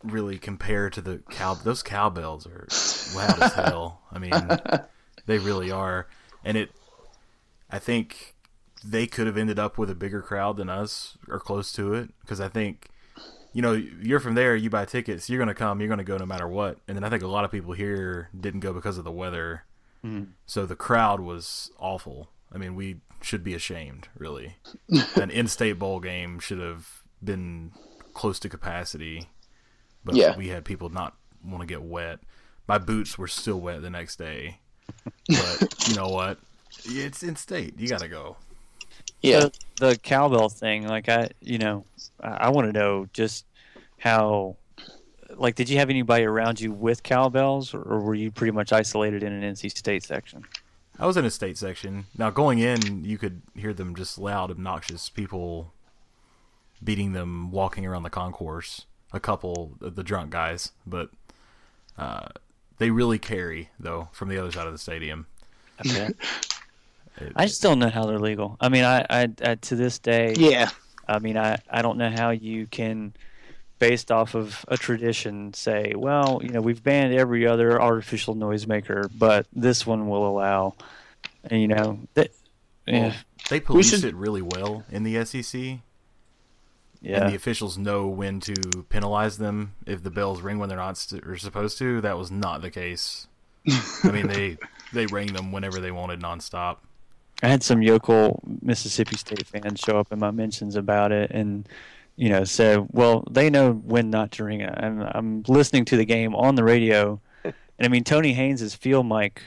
really 0.03 0.37
compare 0.37 0.89
to 0.89 1.01
the 1.01 1.21
cow. 1.29 1.53
Those 1.53 1.83
cowbells 1.83 2.47
are 2.47 2.67
loud 3.15 3.41
as 3.41 3.53
hell. 3.53 4.01
I 4.11 4.19
mean, 4.19 4.33
they 5.25 5.39
really 5.39 5.71
are, 5.71 6.07
and 6.43 6.57
it. 6.57 6.71
I 7.71 7.77
think 7.77 8.35
they 8.83 9.07
could 9.07 9.27
have 9.27 9.37
ended 9.37 9.59
up 9.59 9.77
with 9.77 9.89
a 9.89 9.95
bigger 9.95 10.21
crowd 10.21 10.57
than 10.57 10.69
us 10.69 11.17
or 11.27 11.39
close 11.39 11.71
to 11.73 11.93
it 11.93 12.09
because 12.21 12.39
I 12.39 12.47
think 12.47 12.87
you 13.53 13.61
know 13.61 13.73
you're 13.73 14.19
from 14.19 14.35
there 14.35 14.55
you 14.55 14.69
buy 14.69 14.85
tickets 14.85 15.29
you're 15.29 15.37
going 15.37 15.49
to 15.49 15.53
come 15.53 15.79
you're 15.79 15.87
going 15.89 15.99
to 15.99 16.03
go 16.03 16.17
no 16.17 16.25
matter 16.25 16.47
what 16.47 16.77
and 16.87 16.95
then 16.95 17.03
I 17.03 17.09
think 17.09 17.23
a 17.23 17.27
lot 17.27 17.45
of 17.45 17.51
people 17.51 17.73
here 17.73 18.29
didn't 18.39 18.61
go 18.61 18.73
because 18.73 18.97
of 18.97 19.03
the 19.03 19.11
weather 19.11 19.63
mm-hmm. 20.03 20.31
so 20.45 20.65
the 20.65 20.75
crowd 20.75 21.19
was 21.19 21.71
awful 21.77 22.29
I 22.53 22.57
mean 22.57 22.75
we 22.75 23.01
should 23.21 23.43
be 23.43 23.53
ashamed 23.53 24.07
really 24.17 24.55
an 25.15 25.29
in-state 25.29 25.77
bowl 25.77 25.99
game 25.99 26.39
should 26.39 26.59
have 26.59 26.98
been 27.23 27.71
close 28.13 28.39
to 28.39 28.49
capacity 28.49 29.29
but 30.03 30.15
Yeah. 30.15 30.35
we 30.37 30.47
had 30.49 30.65
people 30.65 30.89
not 30.89 31.15
want 31.43 31.61
to 31.61 31.67
get 31.67 31.81
wet 31.81 32.19
my 32.67 32.77
boots 32.77 33.17
were 33.17 33.27
still 33.27 33.59
wet 33.59 33.81
the 33.81 33.89
next 33.89 34.17
day 34.17 34.59
but 35.27 35.63
you 35.87 35.95
know 35.95 36.09
what 36.09 36.37
it's 36.85 37.23
in 37.23 37.35
state 37.35 37.79
you 37.79 37.87
got 37.87 38.01
to 38.01 38.07
go 38.07 38.37
Yeah. 39.21 39.49
the, 39.77 39.87
the 39.87 39.97
cowbell 39.97 40.49
thing, 40.49 40.87
like 40.87 41.07
I, 41.09 41.29
you 41.41 41.57
know, 41.57 41.85
I, 42.21 42.29
I 42.29 42.49
want 42.49 42.67
to 42.67 42.73
know 42.77 43.07
just 43.13 43.45
how, 43.97 44.55
like, 45.35 45.55
did 45.55 45.69
you 45.69 45.77
have 45.77 45.89
anybody 45.89 46.23
around 46.25 46.59
you 46.59 46.71
with 46.71 47.03
cowbells, 47.03 47.73
or, 47.73 47.81
or 47.81 47.99
were 47.99 48.15
you 48.15 48.31
pretty 48.31 48.51
much 48.51 48.71
isolated 48.73 49.23
in 49.23 49.31
an 49.31 49.53
NC 49.53 49.77
State 49.77 50.03
section? 50.03 50.43
I 50.97 51.05
was 51.05 51.15
in 51.17 51.23
a 51.25 51.29
state 51.29 51.57
section. 51.57 52.05
Now 52.17 52.29
going 52.29 52.59
in, 52.59 53.03
you 53.05 53.17
could 53.17 53.41
hear 53.55 53.73
them 53.73 53.95
just 53.95 54.17
loud, 54.17 54.51
obnoxious 54.51 55.09
people 55.09 55.73
beating 56.83 57.13
them, 57.13 57.51
walking 57.51 57.85
around 57.85 58.03
the 58.03 58.09
concourse. 58.09 58.85
A 59.11 59.19
couple 59.19 59.75
of 59.81 59.95
the 59.95 60.03
drunk 60.03 60.29
guys, 60.29 60.71
but 60.85 61.09
uh, 61.97 62.27
they 62.77 62.91
really 62.91 63.17
carry 63.17 63.69
though 63.79 64.09
from 64.11 64.29
the 64.29 64.37
other 64.37 64.51
side 64.51 64.67
of 64.67 64.71
the 64.71 64.77
stadium. 64.77 65.25
Okay. 65.85 66.09
It- 67.17 67.33
I 67.35 67.47
just 67.47 67.61
don't 67.63 67.79
know 67.79 67.89
how 67.89 68.05
they're 68.05 68.19
legal. 68.19 68.55
I 68.61 68.69
mean, 68.69 68.83
I, 68.85 69.05
I, 69.09 69.29
I 69.43 69.55
to 69.55 69.75
this 69.75 69.97
day, 69.99 70.35
Yeah. 70.37 70.69
I 71.07 71.17
mean, 71.19 71.37
I, 71.37 71.57
I 71.69 71.81
don't 71.81 71.97
know 71.97 72.09
how 72.11 72.29
you 72.29 72.67
can, 72.67 73.13
based 73.79 74.11
off 74.11 74.35
of 74.35 74.63
a 74.67 74.77
tradition, 74.77 75.53
say, 75.53 75.93
well, 75.97 76.39
you 76.43 76.49
know, 76.49 76.61
we've 76.61 76.83
banned 76.83 77.13
every 77.15 77.47
other 77.47 77.81
artificial 77.81 78.35
noisemaker, 78.35 79.09
but 79.17 79.47
this 79.51 79.85
one 79.87 80.07
will 80.07 80.27
allow, 80.29 80.75
and 81.43 81.59
you 81.59 81.67
know, 81.67 81.99
that, 82.13 82.29
yeah, 82.85 83.13
they 83.49 83.59
police 83.59 83.89
should- 83.89 84.03
it 84.05 84.15
really 84.15 84.43
well 84.43 84.85
in 84.91 85.01
the 85.03 85.25
SEC, 85.25 85.79
yeah. 87.01 87.21
and 87.21 87.31
the 87.31 87.35
officials 87.35 87.77
know 87.77 88.07
when 88.07 88.39
to 88.41 88.55
penalize 88.89 89.37
them 89.37 89.73
if 89.85 90.03
the 90.03 90.09
bells 90.09 90.41
ring 90.41 90.59
when 90.59 90.69
they're 90.69 90.77
not 90.77 90.97
st- 90.97 91.25
or 91.25 91.37
supposed 91.37 91.77
to. 91.79 92.01
That 92.01 92.17
was 92.17 92.31
not 92.31 92.61
the 92.61 92.71
case. 92.71 93.27
I 94.03 94.11
mean, 94.11 94.27
they 94.27 94.57
they 94.93 95.05
rang 95.05 95.33
them 95.33 95.51
whenever 95.51 95.79
they 95.79 95.91
wanted 95.91 96.21
nonstop. 96.21 96.77
I 97.41 97.47
had 97.47 97.63
some 97.63 97.81
yokel 97.81 98.41
Mississippi 98.61 99.15
State 99.15 99.47
fans 99.47 99.79
show 99.79 99.97
up 99.97 100.11
in 100.11 100.19
my 100.19 100.31
mentions 100.31 100.75
about 100.75 101.11
it, 101.11 101.31
and 101.31 101.67
you 102.15 102.29
know, 102.29 102.43
said, 102.43 102.87
"Well, 102.91 103.23
they 103.29 103.49
know 103.49 103.73
when 103.73 104.09
not 104.09 104.31
to 104.33 104.43
ring 104.43 104.61
it." 104.61 104.73
And 104.75 105.03
I'm 105.13 105.43
listening 105.47 105.85
to 105.85 105.97
the 105.97 106.05
game 106.05 106.35
on 106.35 106.55
the 106.55 106.63
radio, 106.63 107.21
and 107.43 107.53
I 107.79 107.87
mean, 107.87 108.03
Tony 108.03 108.33
Haynes' 108.33 108.75
field 108.75 109.07
mic, 109.07 109.41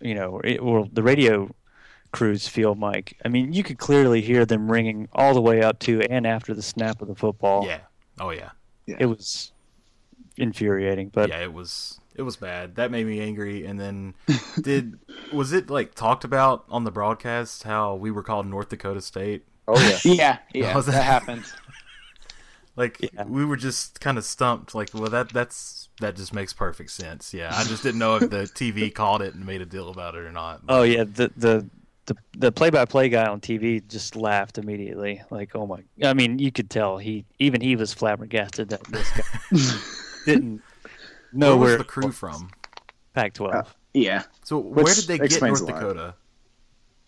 you 0.00 0.14
know, 0.14 0.40
it, 0.40 0.60
or 0.60 0.88
the 0.92 1.02
radio 1.02 1.52
crew's 2.12 2.46
field 2.48 2.78
mic. 2.78 3.16
I 3.24 3.28
mean, 3.28 3.52
you 3.52 3.62
could 3.62 3.78
clearly 3.78 4.20
hear 4.20 4.44
them 4.44 4.70
ringing 4.70 5.08
all 5.12 5.34
the 5.34 5.40
way 5.40 5.62
up 5.62 5.78
to 5.80 6.00
and 6.02 6.26
after 6.26 6.54
the 6.54 6.62
snap 6.62 7.00
of 7.02 7.08
the 7.08 7.14
football. 7.14 7.66
Yeah. 7.66 7.80
Oh 8.20 8.30
yeah. 8.30 8.50
it 8.86 9.06
was 9.06 9.52
infuriating, 10.36 11.08
but 11.08 11.28
yeah, 11.28 11.40
it 11.42 11.52
was 11.52 11.98
it 12.14 12.22
was 12.22 12.36
bad. 12.36 12.76
That 12.76 12.90
made 12.90 13.06
me 13.06 13.20
angry. 13.20 13.64
And 13.66 13.80
then 13.80 14.14
did 14.60 14.98
was 15.32 15.52
it 15.52 15.70
like 15.70 15.94
talked 15.94 16.24
about 16.24 16.64
on 16.68 16.84
the 16.84 16.90
broadcast 16.90 17.62
how 17.62 17.94
we 17.94 18.10
were 18.10 18.22
called 18.22 18.46
North 18.46 18.68
Dakota 18.68 19.00
State? 19.00 19.44
Oh 19.66 19.80
yeah. 19.80 19.98
Yeah. 20.14 20.38
Yeah. 20.54 20.74
Was 20.76 20.86
that 20.86 20.92
that- 20.92 21.04
happened. 21.04 21.44
Like 22.74 23.00
Yeah. 23.12 23.24
we 23.24 23.44
were 23.44 23.56
just 23.58 24.00
kind 24.00 24.16
of 24.16 24.24
stumped. 24.24 24.74
Like, 24.74 24.90
well, 24.94 25.10
that 25.10 25.28
that's 25.28 25.90
that 26.00 26.16
just 26.16 26.32
makes 26.32 26.54
perfect 26.54 26.90
sense. 26.90 27.34
Yeah, 27.34 27.50
I 27.54 27.64
just 27.64 27.82
didn't 27.82 27.98
know 27.98 28.16
if 28.16 28.30
the 28.30 28.44
TV 28.44 28.92
called 28.92 29.20
it 29.20 29.34
and 29.34 29.44
made 29.44 29.60
a 29.60 29.66
deal 29.66 29.90
about 29.90 30.14
it 30.14 30.22
or 30.24 30.32
not. 30.32 30.62
Oh 30.70 30.82
yeah, 30.82 31.04
the 31.04 31.30
the 31.36 31.68
the 32.14 32.38
the 32.38 32.52
play-by-play 32.52 33.08
guy 33.08 33.26
on 33.26 33.40
TV 33.40 33.86
just 33.88 34.16
laughed 34.16 34.58
immediately. 34.58 35.22
Like, 35.30 35.50
oh 35.54 35.66
my! 35.66 35.82
I 36.02 36.14
mean, 36.14 36.38
you 36.38 36.50
could 36.52 36.70
tell 36.70 36.98
he 36.98 37.24
even 37.38 37.60
he 37.60 37.76
was 37.76 37.92
flabbergasted 37.94 38.68
that 38.70 38.84
this 38.84 39.10
guy 39.12 39.82
didn't 40.26 40.62
know 41.32 41.56
Where 41.56 41.58
was 41.58 41.68
where 41.70 41.78
the 41.78 41.84
crew 41.84 42.12
from? 42.12 42.50
Pac-12. 43.14 43.54
Uh, 43.54 43.62
Yeah, 43.94 44.22
So 44.42 44.58
where 44.58 44.84
did 44.86 45.04
they 45.04 45.18
get 45.18 45.40
North. 45.42 45.66
Dakota? 45.66 46.14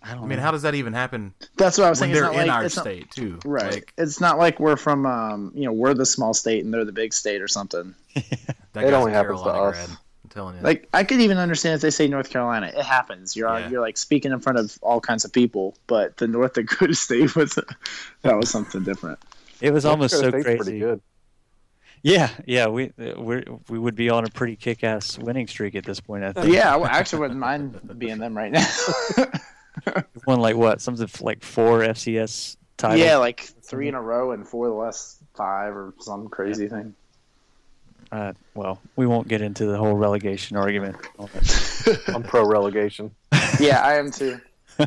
I 0.02 0.12
don't 0.14 0.24
I 0.24 0.26
mean, 0.26 0.36
know. 0.36 0.42
how 0.44 0.50
does 0.50 0.60
that 0.62 0.74
even 0.74 0.92
happen 0.92 1.32
that's 1.56 1.78
what 1.78 1.86
I 1.86 1.90
was 1.90 1.98
saying. 1.98 2.12
They're 2.12 2.24
not 2.24 2.34
in 2.34 2.46
like 2.48 2.50
our 2.56 2.64
it's 2.66 2.76
not- 2.76 2.84
state 2.84 3.10
too? 3.10 3.38
right. 3.46 3.72
Like, 3.72 3.94
it's 3.96 4.20
not 4.20 4.36
like 4.38 4.60
we're 4.60 4.76
from, 4.76 5.06
um, 5.06 5.50
you 5.54 5.64
know, 5.64 5.72
we're 5.72 5.94
the 5.94 6.04
small 6.04 6.34
state 6.34 6.62
and 6.62 6.74
they're 6.74 6.84
the 6.84 6.92
big 6.92 7.14
state 7.14 7.40
or 7.40 7.48
something. 7.48 7.94
that 8.74 8.84
It 8.84 8.92
only 8.92 9.12
a 9.12 9.14
happens 9.14 9.40
to 9.40 9.48
us. 9.48 9.86
grad. 9.86 9.98
I'm 10.34 10.40
telling 10.40 10.56
you. 10.56 10.62
Like 10.62 10.88
I 10.92 11.04
could 11.04 11.20
even 11.20 11.38
understand 11.38 11.76
if 11.76 11.80
they 11.80 11.90
say 11.90 12.08
North 12.08 12.30
Carolina. 12.30 12.66
It 12.66 12.84
happens. 12.84 13.36
You're 13.36 13.48
Yeah. 13.58 13.68
you're 13.68 13.80
like 13.80 13.96
speaking 13.96 14.32
in 14.32 14.40
front 14.40 14.58
of 14.58 14.76
all 14.82 15.00
kinds 15.00 15.24
of 15.24 15.32
people, 15.32 15.76
but 15.86 16.16
the 16.16 16.26
North 16.26 16.54
Dakota 16.54 16.94
state 17.06 17.36
was 17.36 17.58
that 18.22 18.36
was 18.36 18.50
something 18.50 18.82
different. 18.82 19.18
it 19.60 19.72
was 19.72 19.84
almost 19.84 20.14
North 20.14 20.24
so 20.24 20.30
State's 20.30 20.44
crazy. 20.44 20.58
Pretty 20.62 20.78
good. 20.80 21.00
Yeah, 22.02 22.28
yeah, 22.46 22.66
we 22.66 22.92
uh, 23.00 23.18
we 23.18 23.44
we 23.70 23.78
would 23.78 23.94
be 23.94 24.10
on 24.10 24.24
a 24.26 24.28
pretty 24.28 24.56
kick-ass 24.56 25.18
winning 25.18 25.46
streak 25.46 25.74
at 25.74 25.84
this 25.86 26.00
point. 26.00 26.22
I 26.22 26.32
think. 26.32 26.52
Yeah, 26.52 26.76
I 26.76 26.98
actually 26.98 27.20
wouldn't 27.20 27.40
mind 27.40 27.80
being 27.98 28.18
them 28.18 28.36
right 28.36 28.52
now. 28.52 28.66
We've 29.86 30.04
won 30.26 30.40
like 30.40 30.54
what 30.56 30.82
something 30.82 31.08
like 31.22 31.42
four 31.42 31.80
FCS 31.80 32.56
titles. 32.76 33.00
yeah, 33.00 33.16
like 33.16 33.40
three 33.62 33.88
in 33.88 33.94
a 33.94 34.02
row 34.02 34.32
and 34.32 34.46
four 34.46 34.66
the 34.68 34.74
last 34.74 35.22
five 35.34 35.74
or 35.74 35.94
some 36.00 36.28
crazy 36.28 36.68
thing. 36.68 36.94
Uh, 38.14 38.32
well, 38.54 38.80
we 38.94 39.06
won't 39.06 39.26
get 39.26 39.40
into 39.42 39.66
the 39.66 39.76
whole 39.76 39.94
relegation 39.94 40.56
argument. 40.56 40.96
I'm 42.08 42.22
pro 42.22 42.46
relegation. 42.46 43.10
Yeah, 43.58 43.80
I 43.84 43.94
am 43.94 44.10
too. 44.12 44.40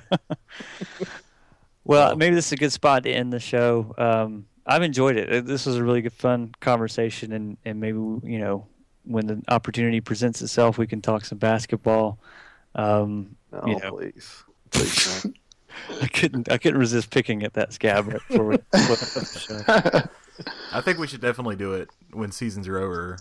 Well, 1.84 2.18
maybe 2.18 2.36
this 2.36 2.48
is 2.48 2.52
a 2.52 2.58
good 2.58 2.74
spot 2.74 3.04
to 3.04 3.10
end 3.10 3.32
the 3.32 3.40
show. 3.40 3.96
Um, 3.98 4.46
I've 4.66 4.84
enjoyed 4.84 5.16
it. 5.16 5.46
This 5.46 5.66
was 5.66 5.78
a 5.78 5.84
really 5.84 6.02
good, 6.02 6.12
fun 6.12 6.54
conversation, 6.60 7.32
and, 7.32 7.56
and 7.64 7.80
maybe 7.80 7.98
you 7.98 8.40
know 8.40 8.68
when 9.06 9.26
the 9.26 9.42
opportunity 9.48 10.02
presents 10.02 10.42
itself, 10.42 10.78
we 10.78 10.86
can 10.86 11.02
talk 11.02 11.24
some 11.24 11.38
basketball. 11.38 12.20
Um, 12.76 13.38
No, 13.54 13.64
You 13.68 13.80
know. 13.80 13.92
please, 13.96 14.44
please. 14.72 15.28
I 16.02 16.08
couldn't 16.08 16.52
I 16.52 16.58
couldn't 16.58 16.80
resist 16.80 17.10
picking 17.10 17.44
at 17.44 17.54
that 17.54 17.72
scab 17.72 18.08
right 18.08 18.20
before 18.28 18.46
we 18.48 18.58
split 18.76 19.00
the 19.00 19.40
show. 20.04 20.10
I 20.72 20.82
think 20.82 21.00
we 21.00 21.08
should 21.08 21.22
definitely 21.22 21.56
do 21.56 21.74
it 21.74 21.90
when 22.12 22.32
seasons 22.32 22.68
are 22.68 22.78
over. 22.80 23.18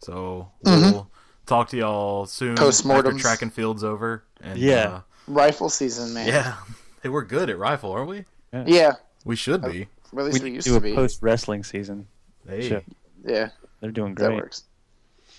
So 0.00 0.50
Mhm. 0.64 0.92
we'll 0.92 1.10
talk 1.46 1.68
to 1.70 1.76
y'all 1.76 2.26
soon 2.26 2.56
Postmortems. 2.56 2.96
after 3.06 3.18
track 3.18 3.42
and 3.42 3.52
field's 3.52 3.84
over. 3.84 4.24
And, 4.40 4.58
Yeah. 4.58 5.00
Rifle 5.26 5.68
season, 5.68 6.10
uh, 6.10 6.14
man. 6.14 6.28
yeah. 6.28 6.56
Hey, 7.02 7.08
we're 7.08 7.24
good 7.24 7.48
at 7.48 7.58
rifle, 7.58 7.92
aren't 7.92 8.08
we? 8.10 8.24
Yeah. 8.52 8.92
We 9.24 9.34
should 9.34 9.62
be. 9.62 9.88
Or 10.12 10.20
at 10.20 10.26
least 10.26 10.42
we, 10.42 10.50
need 10.50 10.56
used 10.56 10.66
to 10.66 10.74
do 10.74 10.80
to 10.80 10.86
a 10.86 10.90
be. 10.90 10.94
post 10.94 11.22
wrestling 11.22 11.64
season. 11.64 12.06
Hey. 12.46 12.68
Sure. 12.68 12.82
Yeah, 13.24 13.48
They're 13.80 13.90
doing 13.90 14.14
great. 14.14 14.24
that 14.24 14.30
great. 14.32 14.42
works. 14.42 14.64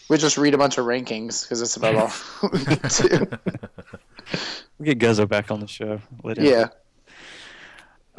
We 0.10 0.18
just 0.18 0.38
read 0.40 0.54
a 0.56 0.58
bunch 0.58 0.78
of 0.80 0.86
rankings 0.88 1.44
because 1.44 1.62
it's 1.62 1.76
about 1.78 1.96
all 2.42 2.50
we 2.52 2.64
do. 2.64 3.28
We 4.80 4.86
get 4.86 4.98
Guzzo 5.00 5.28
back 5.30 5.52
on 5.52 5.60
the 5.60 5.68
show. 5.68 6.02
Let 6.24 6.38
him- 6.40 6.46
Yeah. 6.46 6.68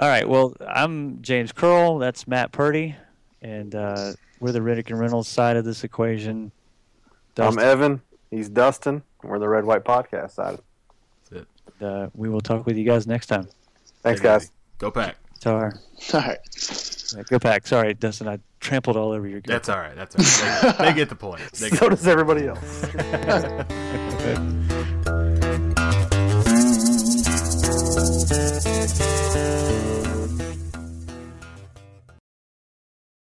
All 0.02 0.08
right. 0.08 0.28
Well, 0.28 0.52
I'm 0.68 1.22
James 1.22 1.52
Curle. 1.52 2.00
That's 2.00 2.26
Matt 2.26 2.50
Purdy, 2.50 2.96
and 3.40 3.72
uh, 3.72 4.14
we're 4.40 4.50
the 4.50 4.58
Riddick 4.58 4.90
and 4.90 4.98
Reynolds 4.98 5.28
side 5.28 5.56
of 5.56 5.64
this 5.64 5.84
equation. 5.84 6.50
I'm 7.38 7.56
Evan. 7.56 8.02
He's 8.28 8.48
Dustin. 8.48 9.04
We're 9.22 9.38
the 9.38 9.48
Red 9.48 9.64
White 9.64 9.84
Podcast 9.84 10.32
side. 10.32 10.58
That's 11.30 11.46
it. 11.80 11.84
uh, 11.84 12.08
we 12.16 12.28
will 12.28 12.40
talk 12.40 12.66
with 12.66 12.76
you 12.76 12.84
guys 12.84 13.06
next 13.06 13.26
time. 13.26 13.46
Thanks, 14.02 14.18
Take 14.20 14.24
it 14.24 14.40
guys. 14.40 14.50
Go 14.78 14.90
pack. 14.90 15.18
Tar. 15.38 15.78
All 16.14 16.20
right. 16.20 16.38
Yeah, 17.16 17.22
go 17.28 17.38
back. 17.38 17.64
Sorry, 17.68 17.94
Dustin. 17.94 18.26
I 18.26 18.40
trampled 18.58 18.96
all 18.96 19.12
over 19.12 19.28
your. 19.28 19.40
Go 19.40 19.52
That's 19.52 19.68
all 19.68 19.78
right. 19.78 19.94
That's 19.94 20.16
all 20.16 20.24
right. 20.64 20.78
They, 20.78 20.84
they 20.86 20.94
get 20.94 21.10
the 21.10 21.14
point. 21.14 21.42
They 21.60 21.70
get 21.70 21.78
So 21.78 21.88
does 21.88 22.08
everybody 22.08 22.48
else. 22.48 22.86
Pack. 22.92 23.68